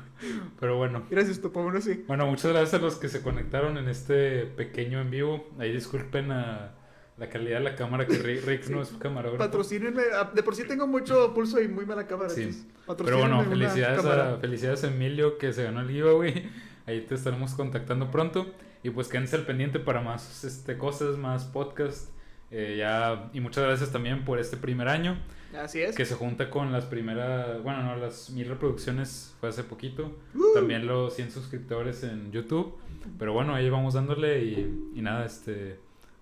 Pero 0.60 0.78
bueno. 0.78 1.04
Gracias, 1.10 1.42
Topo, 1.42 1.64
bueno, 1.64 1.82
sí. 1.82 2.04
Bueno, 2.08 2.26
muchas 2.26 2.52
gracias 2.52 2.74
a 2.76 2.84
los 2.84 2.96
que 2.96 3.10
se 3.10 3.22
conectaron 3.22 3.78
en 3.78 3.88
este 3.88 4.46
pequeño 4.46 5.02
en 5.02 5.12
vivo. 5.12 5.48
Ahí 5.60 5.72
disculpen 5.72 6.32
a 6.32 6.76
la 7.18 7.30
calidad 7.30 7.60
de 7.60 7.64
la 7.64 7.76
cámara, 7.76 8.06
que 8.06 8.18
Rick, 8.18 8.68
no 8.70 8.82
es 8.82 8.90
camarógrafo. 8.90 9.44
Patrocínenme. 9.44 10.04
ah, 10.14 10.32
De 10.34 10.44
por 10.44 10.56
sí 10.56 10.64
tengo 10.68 10.86
mucho 10.88 11.34
pulso 11.34 11.62
y 11.62 11.68
muy 11.68 11.86
mala 11.86 12.08
cámara. 12.08 12.30
Sí. 12.30 12.68
Pero 12.98 13.20
bueno, 13.20 13.44
felicidades 13.46 14.04
a, 14.06 14.38
felicidades 14.38 14.84
a 14.84 14.88
Emilio 14.88 15.38
que 15.38 15.54
se 15.54 15.64
ganó 15.64 15.82
el 15.82 15.90
giveaway. 15.90 16.50
Ahí 16.86 17.02
te 17.02 17.16
estaremos 17.16 17.54
contactando 17.54 18.12
pronto. 18.12 18.54
Y 18.84 18.92
pues 18.92 19.08
quédense 19.08 19.36
al 19.36 19.46
pendiente 19.46 19.80
para 19.80 20.02
más 20.02 20.44
este, 20.44 20.78
cosas, 20.78 21.18
más 21.18 21.46
podcast. 21.46 22.10
Eh, 22.52 22.76
ya, 22.78 23.30
y 23.34 23.40
muchas 23.40 23.64
gracias 23.64 23.92
también 23.92 24.24
por 24.26 24.40
este 24.40 24.58
primer 24.58 24.88
año. 24.88 25.18
Así 25.54 25.82
es. 25.82 25.96
Que 25.96 26.06
se 26.06 26.16
junta 26.16 26.50
con 26.50 26.72
las 26.72 26.86
primeras, 26.86 27.62
bueno, 27.64 27.84
no, 27.84 27.96
las 27.96 28.30
mil 28.30 28.48
reproducciones 28.48 29.36
fue 29.40 29.50
hace 29.50 29.64
poquito. 29.64 30.16
Uh. 30.34 30.54
También 30.54 30.86
los 30.86 31.16
100 31.16 31.32
suscriptores 31.32 32.04
en 32.04 32.32
YouTube. 32.32 32.76
Pero 33.20 33.34
bueno, 33.34 33.54
ahí 33.54 33.70
vamos 33.70 33.94
dándole 33.94 34.44
y, 34.44 34.92
y 34.96 35.02
nada, 35.02 35.26
este, 35.26 35.78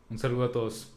un 0.10 0.20
saludo 0.20 0.46
a 0.46 0.52
todos. 0.52 0.94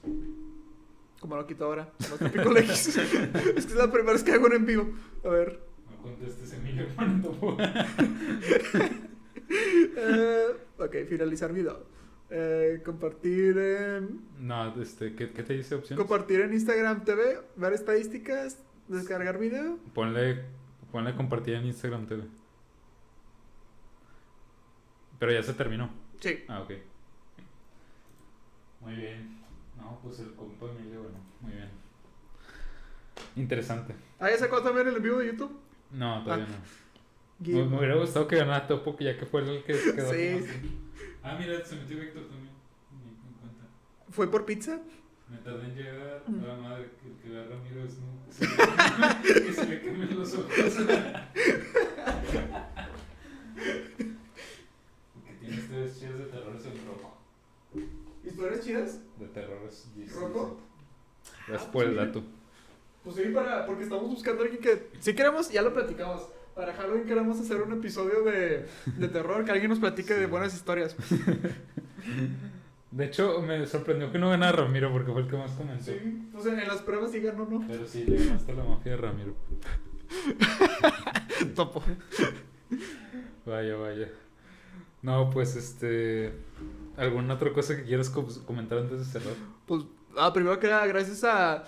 Como 1.20 1.36
lo 1.36 1.46
quito 1.46 1.64
ahora. 1.64 1.90
No 2.10 2.16
te 2.16 2.28
pico 2.28 2.50
es 2.56 2.88
que 2.94 3.56
es 3.56 3.74
la 3.74 3.90
primera 3.90 4.12
vez 4.12 4.22
que 4.22 4.32
hago 4.32 4.46
un 4.46 4.52
en 4.52 4.66
vivo. 4.66 4.90
A 5.24 5.28
ver. 5.28 5.60
No 5.90 6.02
contestes, 6.02 6.52
Emilio, 6.52 6.86
cuando 6.94 7.56
Eh, 9.48 10.46
ok, 10.78 10.96
finalizar 11.08 11.52
video. 11.52 11.86
Eh, 12.30 12.82
compartir 12.84 13.56
en. 13.56 14.20
No, 14.38 14.80
este, 14.82 15.14
¿qué, 15.14 15.30
qué 15.30 15.42
te 15.42 15.52
dice 15.54 15.74
opción? 15.76 15.96
Compartir 15.98 16.40
en 16.40 16.52
Instagram 16.52 17.04
TV. 17.04 17.40
Ver 17.56 17.72
estadísticas. 17.72 18.58
Descargar 18.88 19.38
video. 19.38 19.78
Ponle, 19.94 20.42
ponle 20.92 21.14
compartir 21.14 21.54
en 21.54 21.66
Instagram 21.66 22.06
TV. 22.06 22.24
Pero 25.18 25.32
ya 25.32 25.42
se 25.42 25.54
terminó. 25.54 25.90
Sí. 26.20 26.44
Ah, 26.48 26.60
ok. 26.62 26.72
Muy 28.80 28.94
bien. 28.94 29.40
No, 29.76 29.98
pues 30.02 30.20
el 30.20 30.34
compa 30.34 30.66
Emilio, 30.66 31.02
bueno, 31.02 31.18
muy 31.40 31.52
bien. 31.52 31.68
Interesante. 33.36 33.94
Ah, 34.18 34.30
ya 34.30 34.38
sacó 34.38 34.62
también 34.62 34.88
el 34.88 34.96
en 34.96 35.02
vivo 35.02 35.18
de 35.18 35.26
YouTube. 35.26 35.58
No, 35.92 36.22
todavía 36.24 36.46
Ah. 36.46 36.58
no. 37.40 37.52
Me, 37.52 37.64
me 37.66 37.78
hubiera 37.78 37.96
gustado 37.96 38.26
que 38.26 38.36
ganara 38.36 38.66
Topo, 38.66 38.96
que 38.96 39.04
ya 39.04 39.18
que 39.18 39.26
fue 39.26 39.42
el 39.42 39.62
que 39.64 39.74
quedó. 39.94 40.12
Sí. 40.12 40.44
Ah, 41.28 41.36
mira, 41.38 41.64
se 41.64 41.74
metió 41.76 41.98
Víctor 41.98 42.22
también. 42.28 42.54
Ni 42.92 43.10
en 43.10 43.34
cuenta. 43.40 43.64
¿Fue 44.10 44.30
por 44.30 44.44
pizza? 44.44 44.80
Me 45.28 45.38
tardé 45.38 45.64
en 45.66 45.74
llegar. 45.74 46.22
Mm. 46.28 46.44
La 46.46 46.54
madre 46.56 46.90
que, 47.02 47.22
que 47.22 47.28
vea 47.34 47.42
a 47.42 47.46
Ramiro. 47.48 47.82
Que 48.26 48.32
se 48.32 48.46
le- 48.46 49.42
que 49.46 49.52
se 49.52 49.66
le 49.66 49.80
quemen 49.80 50.18
los 50.18 50.34
ojos. 50.34 50.50
Porque 55.14 55.32
tiene 55.40 55.58
ustedes 55.58 55.98
chidas 55.98 56.18
de 56.18 56.24
terrores 56.26 56.64
en 56.66 56.86
rojo. 56.86 57.18
¿Historias 58.24 58.60
chidas? 58.64 59.00
De 59.18 59.26
sí, 59.70 60.06
¿Rojo? 60.14 60.60
sí. 61.22 61.30
Gracias 61.48 61.70
por 61.70 61.84
el 61.84 61.96
dato. 61.96 62.22
Pues 63.04 63.16
sí, 63.16 63.22
para, 63.32 63.66
porque 63.66 63.84
estamos 63.84 64.08
buscando 64.08 64.42
a 64.42 64.46
alguien 64.46 64.62
que. 64.62 64.90
Si 65.00 65.14
queremos, 65.14 65.50
ya 65.50 65.62
lo 65.62 65.72
platicamos. 65.72 66.22
Para 66.56 66.72
Halloween 66.72 67.04
queremos 67.04 67.38
hacer 67.38 67.60
un 67.60 67.72
episodio 67.74 68.24
de, 68.24 68.66
de 68.96 69.08
terror, 69.08 69.44
que 69.44 69.50
alguien 69.52 69.68
nos 69.70 69.78
platique 69.78 70.14
de 70.14 70.26
buenas 70.26 70.54
historias. 70.54 70.96
De 72.90 73.04
hecho, 73.04 73.42
me 73.42 73.66
sorprendió 73.66 74.10
que 74.10 74.18
no 74.18 74.30
ganara 74.30 74.52
Ramiro 74.52 74.90
porque 74.90 75.12
fue 75.12 75.20
el 75.22 75.28
que 75.28 75.36
más 75.36 75.50
comentó. 75.52 75.84
Sí, 75.84 76.28
pues 76.32 76.46
en, 76.46 76.58
en 76.58 76.66
las 76.68 76.78
pruebas 76.78 77.10
sí 77.12 77.20
ganó, 77.20 77.44
¿no? 77.44 77.62
Pero 77.68 77.86
sí, 77.86 78.04
le 78.06 78.24
ganaste 78.24 78.52
a 78.52 78.54
la 78.54 78.64
mafia 78.64 78.92
de 78.92 78.96
Ramiro. 78.98 79.34
Topo. 81.54 81.82
Vaya, 83.44 83.76
vaya. 83.76 84.08
No, 85.02 85.28
pues 85.30 85.56
este. 85.56 86.32
¿Alguna 86.96 87.34
otra 87.34 87.52
cosa 87.52 87.76
que 87.76 87.84
quieras 87.84 88.08
co- 88.08 88.26
comentar 88.46 88.78
antes 88.78 88.98
de 89.00 89.04
cerrar? 89.04 89.34
Pues, 89.66 89.82
ah, 90.16 90.32
primero 90.32 90.58
que 90.58 90.68
nada, 90.68 90.86
gracias 90.86 91.22
a, 91.24 91.64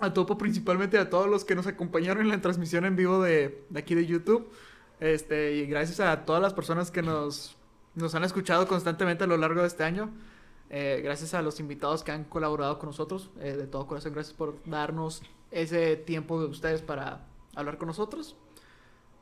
a 0.00 0.12
Topo, 0.12 0.38
principalmente 0.38 0.98
a 0.98 1.10
todos 1.10 1.28
los 1.28 1.44
que 1.44 1.54
nos 1.54 1.66
acompañaron 1.66 2.22
en 2.22 2.28
la 2.28 2.40
transmisión 2.40 2.84
en 2.84 2.96
vivo 2.96 3.22
de, 3.22 3.64
de 3.68 3.80
aquí 3.80 3.94
de 3.94 4.06
YouTube. 4.06 4.50
Este, 5.00 5.56
y 5.56 5.66
gracias 5.66 6.00
a 6.00 6.24
todas 6.24 6.42
las 6.42 6.52
personas 6.52 6.90
que 6.90 7.02
nos, 7.02 7.56
nos 7.94 8.14
han 8.14 8.24
escuchado 8.24 8.68
constantemente 8.68 9.24
a 9.24 9.26
lo 9.26 9.36
largo 9.36 9.62
de 9.62 9.66
este 9.66 9.84
año. 9.84 10.10
Eh, 10.68 11.00
gracias 11.02 11.34
a 11.34 11.42
los 11.42 11.58
invitados 11.58 12.04
que 12.04 12.12
han 12.12 12.24
colaborado 12.24 12.78
con 12.78 12.88
nosotros. 12.90 13.30
eh, 13.40 13.56
de 13.56 13.66
todo 13.66 13.86
corazón, 13.86 14.12
gracias 14.12 14.36
por 14.36 14.56
darnos 14.66 15.22
ese 15.50 15.96
tiempo 15.96 16.40
de 16.40 16.46
ustedes 16.46 16.82
para 16.82 17.26
hablar 17.56 17.78
con 17.78 17.88
nosotros. 17.88 18.36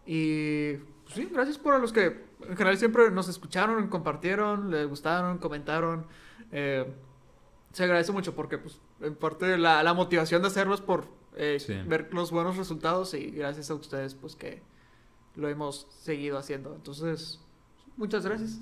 Y 0.05 0.75
pues, 1.05 1.15
sí, 1.15 1.29
gracias 1.33 1.59
por 1.59 1.75
a 1.75 1.79
los 1.79 1.93
que 1.93 2.27
en 2.41 2.57
general 2.57 2.77
siempre 2.77 3.11
nos 3.11 3.29
escucharon, 3.29 3.89
compartieron, 3.89 4.71
les 4.71 4.87
gustaron, 4.87 5.39
comentaron. 5.39 6.07
Eh, 6.53 6.87
se 7.73 7.85
agradece 7.85 8.13
mucho 8.13 8.35
porque, 8.35 8.59
pues, 8.59 8.81
en 9.01 9.15
parte 9.15 9.57
la, 9.59 9.83
la 9.83 9.95
motivación 9.95 10.43
de 10.43 10.49
hacerlo 10.49 10.75
es 10.75 10.81
por 10.81 11.07
eh, 11.37 11.59
Sí. 11.61 11.75
ver 11.87 12.09
los 12.13 12.31
buenos 12.31 12.57
resultados 12.57 13.15
y 13.15 13.31
gracias 13.31 13.71
a 13.71 13.75
ustedes, 13.75 14.15
pues, 14.15 14.35
que 14.37 14.63
lo 15.37 15.49
hemos 15.49 15.87
seguido 16.01 16.39
haciendo. 16.39 16.75
Entonces, 16.75 17.41
muchas 17.97 18.25
gracias 18.25 18.59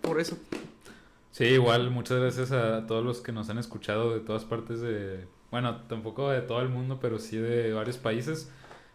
por 0.00 0.18
eso. 0.20 0.36
Sí, 1.30 1.44
igual, 1.44 1.90
muchas 1.90 2.18
gracias 2.18 2.52
a 2.52 2.86
todos 2.86 3.04
los 3.04 3.20
que 3.20 3.32
nos 3.32 3.50
han 3.50 3.58
escuchado 3.58 4.14
de 4.14 4.20
todas 4.20 4.44
partes 4.44 4.80
de. 4.80 5.26
Bueno, 5.50 5.82
tampoco 5.82 6.30
de 6.30 6.40
todo 6.40 6.60
el 6.62 6.68
mundo, 6.70 6.98
pero 7.00 7.18
sí 7.18 7.36
de 7.36 7.72
varios 7.72 7.98
países. 7.98 8.50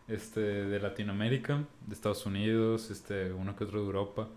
Este, 0.08 0.42
de 0.42 0.80
Latinoamérica, 0.82 1.64
de 1.88 1.94
Estados 1.94 2.26
Unidos, 2.26 2.90
este, 2.90 3.32
uno 3.32 3.56
que 3.56 3.64
otro 3.64 3.80
de 3.80 3.86
Europa. 3.86 4.28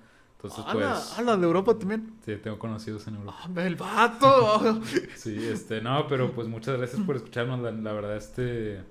Entonces, 0.45 0.65
¡Hala! 0.67 0.93
pues. 0.95 1.19
¡Hala! 1.19 1.37
De 1.37 1.45
Europa 1.47 1.79
también. 1.79 2.15
Sí, 2.25 2.37
tengo 2.43 2.59
conocidos 2.59 3.07
en 3.09 3.17
Europa. 3.17 3.39
¡Ah, 3.57 3.63
¡El 3.63 3.77
vato! 3.77 4.81
Sí, 5.17 5.37
este, 5.47 5.81
no, 5.81 6.07
pero 6.09 6.33
pues 6.33 6.49
muchas 6.49 6.77
gracias 6.77 7.01
por 7.03 7.17
escucharnos. 7.17 7.61
La, 7.61 7.71
la 7.71 7.93
verdad, 7.93 8.17
este, 8.17 8.83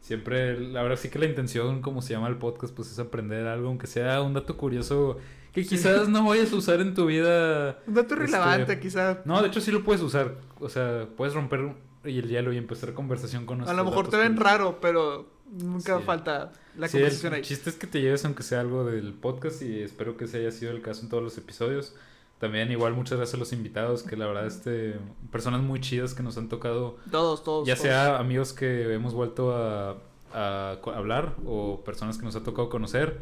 siempre, 0.00 0.58
la 0.60 0.82
verdad 0.82 0.96
sí 0.98 1.08
que 1.08 1.18
la 1.18 1.26
intención, 1.26 1.82
como 1.82 2.02
se 2.02 2.12
llama 2.14 2.28
el 2.28 2.36
podcast, 2.36 2.74
pues 2.74 2.90
es 2.90 2.98
aprender 2.98 3.46
algo, 3.46 3.68
aunque 3.68 3.86
sea 3.86 4.22
un 4.22 4.34
dato 4.34 4.56
curioso 4.56 5.18
que 5.52 5.62
Sí. 5.64 5.70
quizás 5.70 6.08
no 6.08 6.24
vayas 6.24 6.52
a 6.52 6.56
usar 6.56 6.80
en 6.80 6.94
tu 6.94 7.06
vida. 7.06 7.78
Un 7.86 7.94
dato 7.94 8.14
Este, 8.14 8.26
relevante, 8.26 8.78
quizá. 8.78 9.22
No, 9.24 9.40
de 9.42 9.48
hecho 9.48 9.60
sí 9.60 9.72
lo 9.72 9.82
puedes 9.82 10.02
usar. 10.02 10.34
O 10.60 10.68
sea, 10.68 11.06
puedes 11.16 11.34
romper 11.34 11.74
el 12.04 12.28
hielo 12.28 12.52
y 12.52 12.58
empezar 12.58 12.92
conversación 12.92 13.46
con 13.46 13.56
A 13.56 13.58
nuestros 13.64 13.76
lo 13.78 13.84
mejor 13.84 14.08
te 14.08 14.16
ven 14.18 14.34
curiosos. 14.36 14.52
raro, 14.52 14.78
pero 14.80 15.26
nunca 15.50 15.98
Sí. 15.98 16.04
falta 16.04 16.52
la 16.76 16.88
Sí, 16.88 16.92
conversación 16.98 17.32
el 17.32 17.36
ahí. 17.38 17.42
chiste 17.42 17.70
es 17.70 17.76
que 17.76 17.86
te 17.86 18.00
lleves 18.00 18.24
aunque 18.24 18.42
sea 18.42 18.60
algo 18.60 18.84
del 18.84 19.12
podcast 19.14 19.62
y 19.62 19.80
espero 19.80 20.16
que 20.16 20.24
ese 20.24 20.38
haya 20.38 20.50
sido 20.52 20.72
el 20.72 20.82
caso 20.82 21.02
en 21.02 21.08
todos 21.08 21.22
los 21.22 21.36
episodios. 21.38 21.94
También 22.38 22.70
igual 22.70 22.92
muchas 22.92 23.16
gracias 23.16 23.34
a 23.34 23.38
los 23.38 23.52
invitados 23.54 24.02
que 24.02 24.14
la 24.16 24.26
verdad 24.26 24.46
este 24.46 24.96
personas 25.32 25.62
muy 25.62 25.80
chidas 25.80 26.12
que 26.14 26.22
nos 26.22 26.36
han 26.36 26.48
tocado 26.50 26.98
Todos, 27.10 27.42
todos. 27.42 27.66
ya 27.66 27.74
todos. 27.74 27.82
sea 27.86 28.18
amigos 28.18 28.52
que 28.52 28.92
hemos 28.92 29.14
vuelto 29.14 29.56
a, 29.56 29.96
a 30.34 30.76
hablar 30.94 31.34
o 31.46 31.82
personas 31.84 32.18
que 32.18 32.24
nos 32.24 32.36
ha 32.36 32.42
tocado 32.42 32.68
conocer. 32.68 33.20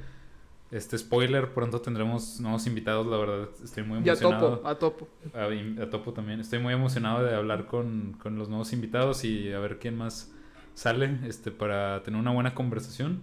Este 0.73 0.99
spoiler, 0.99 1.53
pronto 1.55 1.81
tendremos 1.81 2.41
nuevos 2.41 2.67
invitados, 2.67 3.07
la 3.07 3.17
verdad 3.19 3.49
estoy 3.63 3.85
muy 3.85 3.99
Y 3.99 4.09
a 4.09 4.13
emocionado. 4.15 4.57
topo, 4.57 4.69
a 4.69 4.75
topo. 4.79 5.09
A, 5.33 5.83
a 5.85 5.91
Topo 5.91 6.13
también. 6.13 6.41
Estoy 6.41 6.59
muy 6.59 6.75
emocionado 6.75 7.23
de 7.23 7.33
hablar 7.37 7.67
con, 7.67 8.17
con 8.21 8.37
los 8.37 8.49
nuevos 8.49 8.73
invitados 8.73 9.25
y 9.25 9.53
a 9.53 9.61
ver 9.61 9.79
quién 9.79 9.97
más 9.97 10.33
sale 10.75 11.19
este, 11.27 11.51
para 11.51 12.03
tener 12.03 12.21
una 12.21 12.33
buena 12.33 12.55
conversación. 12.55 13.23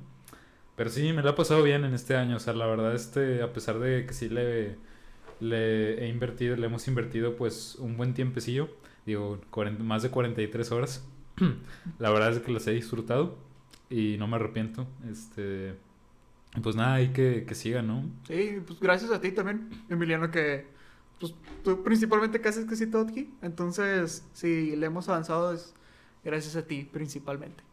Pero 0.76 0.90
sí, 0.90 1.14
me 1.14 1.22
la 1.22 1.32
he 1.32 1.34
pasado 1.34 1.64
bien 1.64 1.84
en 1.84 1.94
este 1.94 2.16
año. 2.16 2.38
O 2.38 2.40
sea, 2.40 2.54
la 2.54 2.66
verdad, 2.66 2.96
este, 2.96 3.42
a 3.42 3.54
pesar 3.54 3.80
de 3.80 4.06
que 4.06 4.14
sí 4.14 4.30
le, 4.30 4.78
le 5.40 6.06
he 6.06 6.08
invertido, 6.08 6.56
le 6.56 6.66
hemos 6.66 6.88
invertido 6.88 7.36
pues 7.36 7.76
un 7.76 7.98
buen 7.98 8.14
tiempecillo. 8.14 8.70
Digo, 9.06 9.40
40 9.52 9.84
más 9.84 10.04
de 10.04 10.10
43 10.10 10.72
horas. 10.72 11.08
la 12.00 12.10
verdad 12.10 12.34
es 12.34 12.40
que 12.40 12.52
las 12.52 12.68
he 12.68 12.72
disfrutado 12.72 13.38
y 13.90 14.18
no 14.18 14.28
me 14.28 14.38
arrepiento. 14.38 14.88
Este, 15.10 15.76
pues 16.62 16.76
nada, 16.76 16.96
hay 16.96 17.10
que, 17.10 17.46
que 17.46 17.56
siga, 17.56 17.82
¿no? 17.82 18.10
Sí, 18.28 18.62
pues 18.66 18.80
gracias 18.80 19.12
a 19.12 19.22
ti 19.22 19.32
también, 19.32 19.70
Emiliano, 19.90 20.32
que 20.32 20.66
pues 21.20 21.36
tú 21.64 21.84
principalmente 21.84 22.42
que 22.42 22.50
haces 22.50 22.66
casi 22.66 22.88
todo 22.88 23.04
aquí. 23.04 23.34
Entonces, 23.42 24.26
si 24.34 24.76
le 24.76 24.88
hemos 24.88 25.08
avanzado 25.08 25.54
es 25.54 25.74
gracias 26.24 26.56
a 26.56 26.66
ti 26.66 26.84
principalmente. 26.92 27.64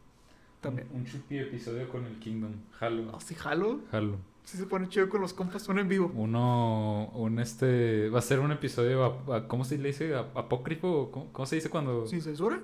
También. 0.60 0.88
Un, 0.92 1.00
un 1.00 1.06
chupi 1.06 1.38
episodio 1.38 1.88
con 1.88 2.04
el 2.04 2.18
Kingdom. 2.18 2.52
Halo. 2.80 3.10
Oh, 3.12 3.20
sí, 3.20 3.34
jalo. 3.34 3.80
Halo. 3.92 4.16
Sí 4.44 4.56
se 4.56 4.64
pone 4.66 4.88
chido 4.88 5.08
con 5.08 5.20
los 5.20 5.34
compas, 5.34 5.62
son 5.62 5.78
en 5.78 5.88
vivo. 5.88 6.10
Uno, 6.14 7.10
un 7.14 7.38
este, 7.38 8.08
va 8.08 8.18
a 8.18 8.22
ser 8.22 8.40
un 8.40 8.50
episodio, 8.50 9.04
a- 9.32 9.46
¿cómo 9.46 9.64
se 9.64 9.76
le 9.78 9.88
dice? 9.88 10.14
¿Ap- 10.14 10.36
¿Apócrifo? 10.36 11.10
¿Cómo, 11.12 11.32
cómo 11.32 11.46
se 11.46 11.56
dice 11.56 11.68
cuando...? 11.70 12.06
¿Sin 12.06 12.22
censura? 12.22 12.60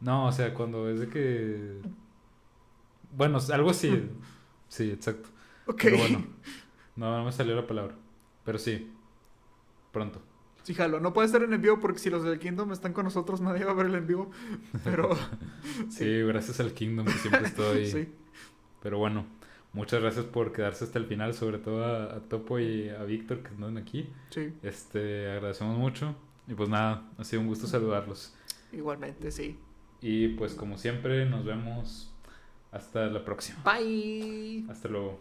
No, 0.00 0.26
o 0.26 0.32
sea, 0.32 0.52
cuando 0.52 0.90
es 0.90 1.00
de 1.00 1.08
que... 1.08 1.80
Bueno, 3.16 3.38
algo 3.52 3.70
así. 3.70 4.08
Sí, 4.68 4.90
exacto. 4.90 5.28
Ok. 5.66 5.80
Pero 5.82 5.98
bueno, 5.98 6.24
no, 6.96 7.18
no 7.18 7.24
me 7.26 7.32
salió 7.32 7.54
la 7.54 7.66
palabra. 7.66 7.94
Pero 8.42 8.58
sí, 8.58 8.90
pronto. 9.92 10.22
Sí, 10.62 10.74
jalo. 10.74 11.00
No 11.00 11.12
puede 11.12 11.26
estar 11.26 11.42
en 11.42 11.60
vivo 11.60 11.80
porque 11.80 11.98
si 11.98 12.08
los 12.10 12.22
del 12.24 12.38
Kingdom 12.38 12.72
están 12.72 12.92
con 12.92 13.04
nosotros, 13.04 13.40
nadie 13.40 13.64
va 13.64 13.72
a 13.72 13.74
ver 13.74 13.86
el 13.86 13.94
en 13.96 14.06
vivo. 14.06 14.30
Pero. 14.84 15.10
Sí, 15.90 16.22
gracias 16.22 16.60
al 16.60 16.72
Kingdom 16.72 17.06
que 17.06 17.12
siempre 17.12 17.46
estoy... 17.46 17.86
sí. 17.90 18.08
Pero 18.82 18.98
bueno, 18.98 19.26
Muchas 19.74 20.02
gracias 20.02 20.26
por 20.26 20.52
quedarse 20.52 20.84
hasta 20.84 20.98
el 20.98 21.06
final, 21.06 21.32
sobre 21.32 21.56
todo 21.56 21.82
a, 21.82 22.16
a 22.16 22.20
Topo 22.20 22.58
y 22.58 22.90
a 22.90 23.04
Víctor 23.04 23.42
que 23.42 23.48
andan 23.48 23.78
aquí. 23.78 24.06
Sí, 24.28 24.52
Este, 24.62 25.30
agradecemos 25.30 25.78
mucho. 25.78 26.14
Y 26.46 26.52
pues 26.52 26.68
nada, 26.68 27.08
ha 27.16 27.24
sido 27.24 27.40
un 27.40 27.48
gusto 27.48 27.66
saludarlos. 27.66 28.34
igualmente, 28.70 29.30
sí. 29.30 29.58
Y 30.02 30.28
pues 30.28 30.54
como 30.54 30.76
siempre, 30.76 31.24
nos 31.24 31.44
vemos 31.46 32.12
hasta 32.70 33.06
la 33.06 33.24
próxima. 33.24 33.60
Bye. 33.64 34.66
Hasta 34.68 34.88
luego. 34.88 35.20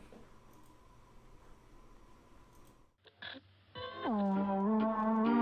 Oh. 4.03 5.41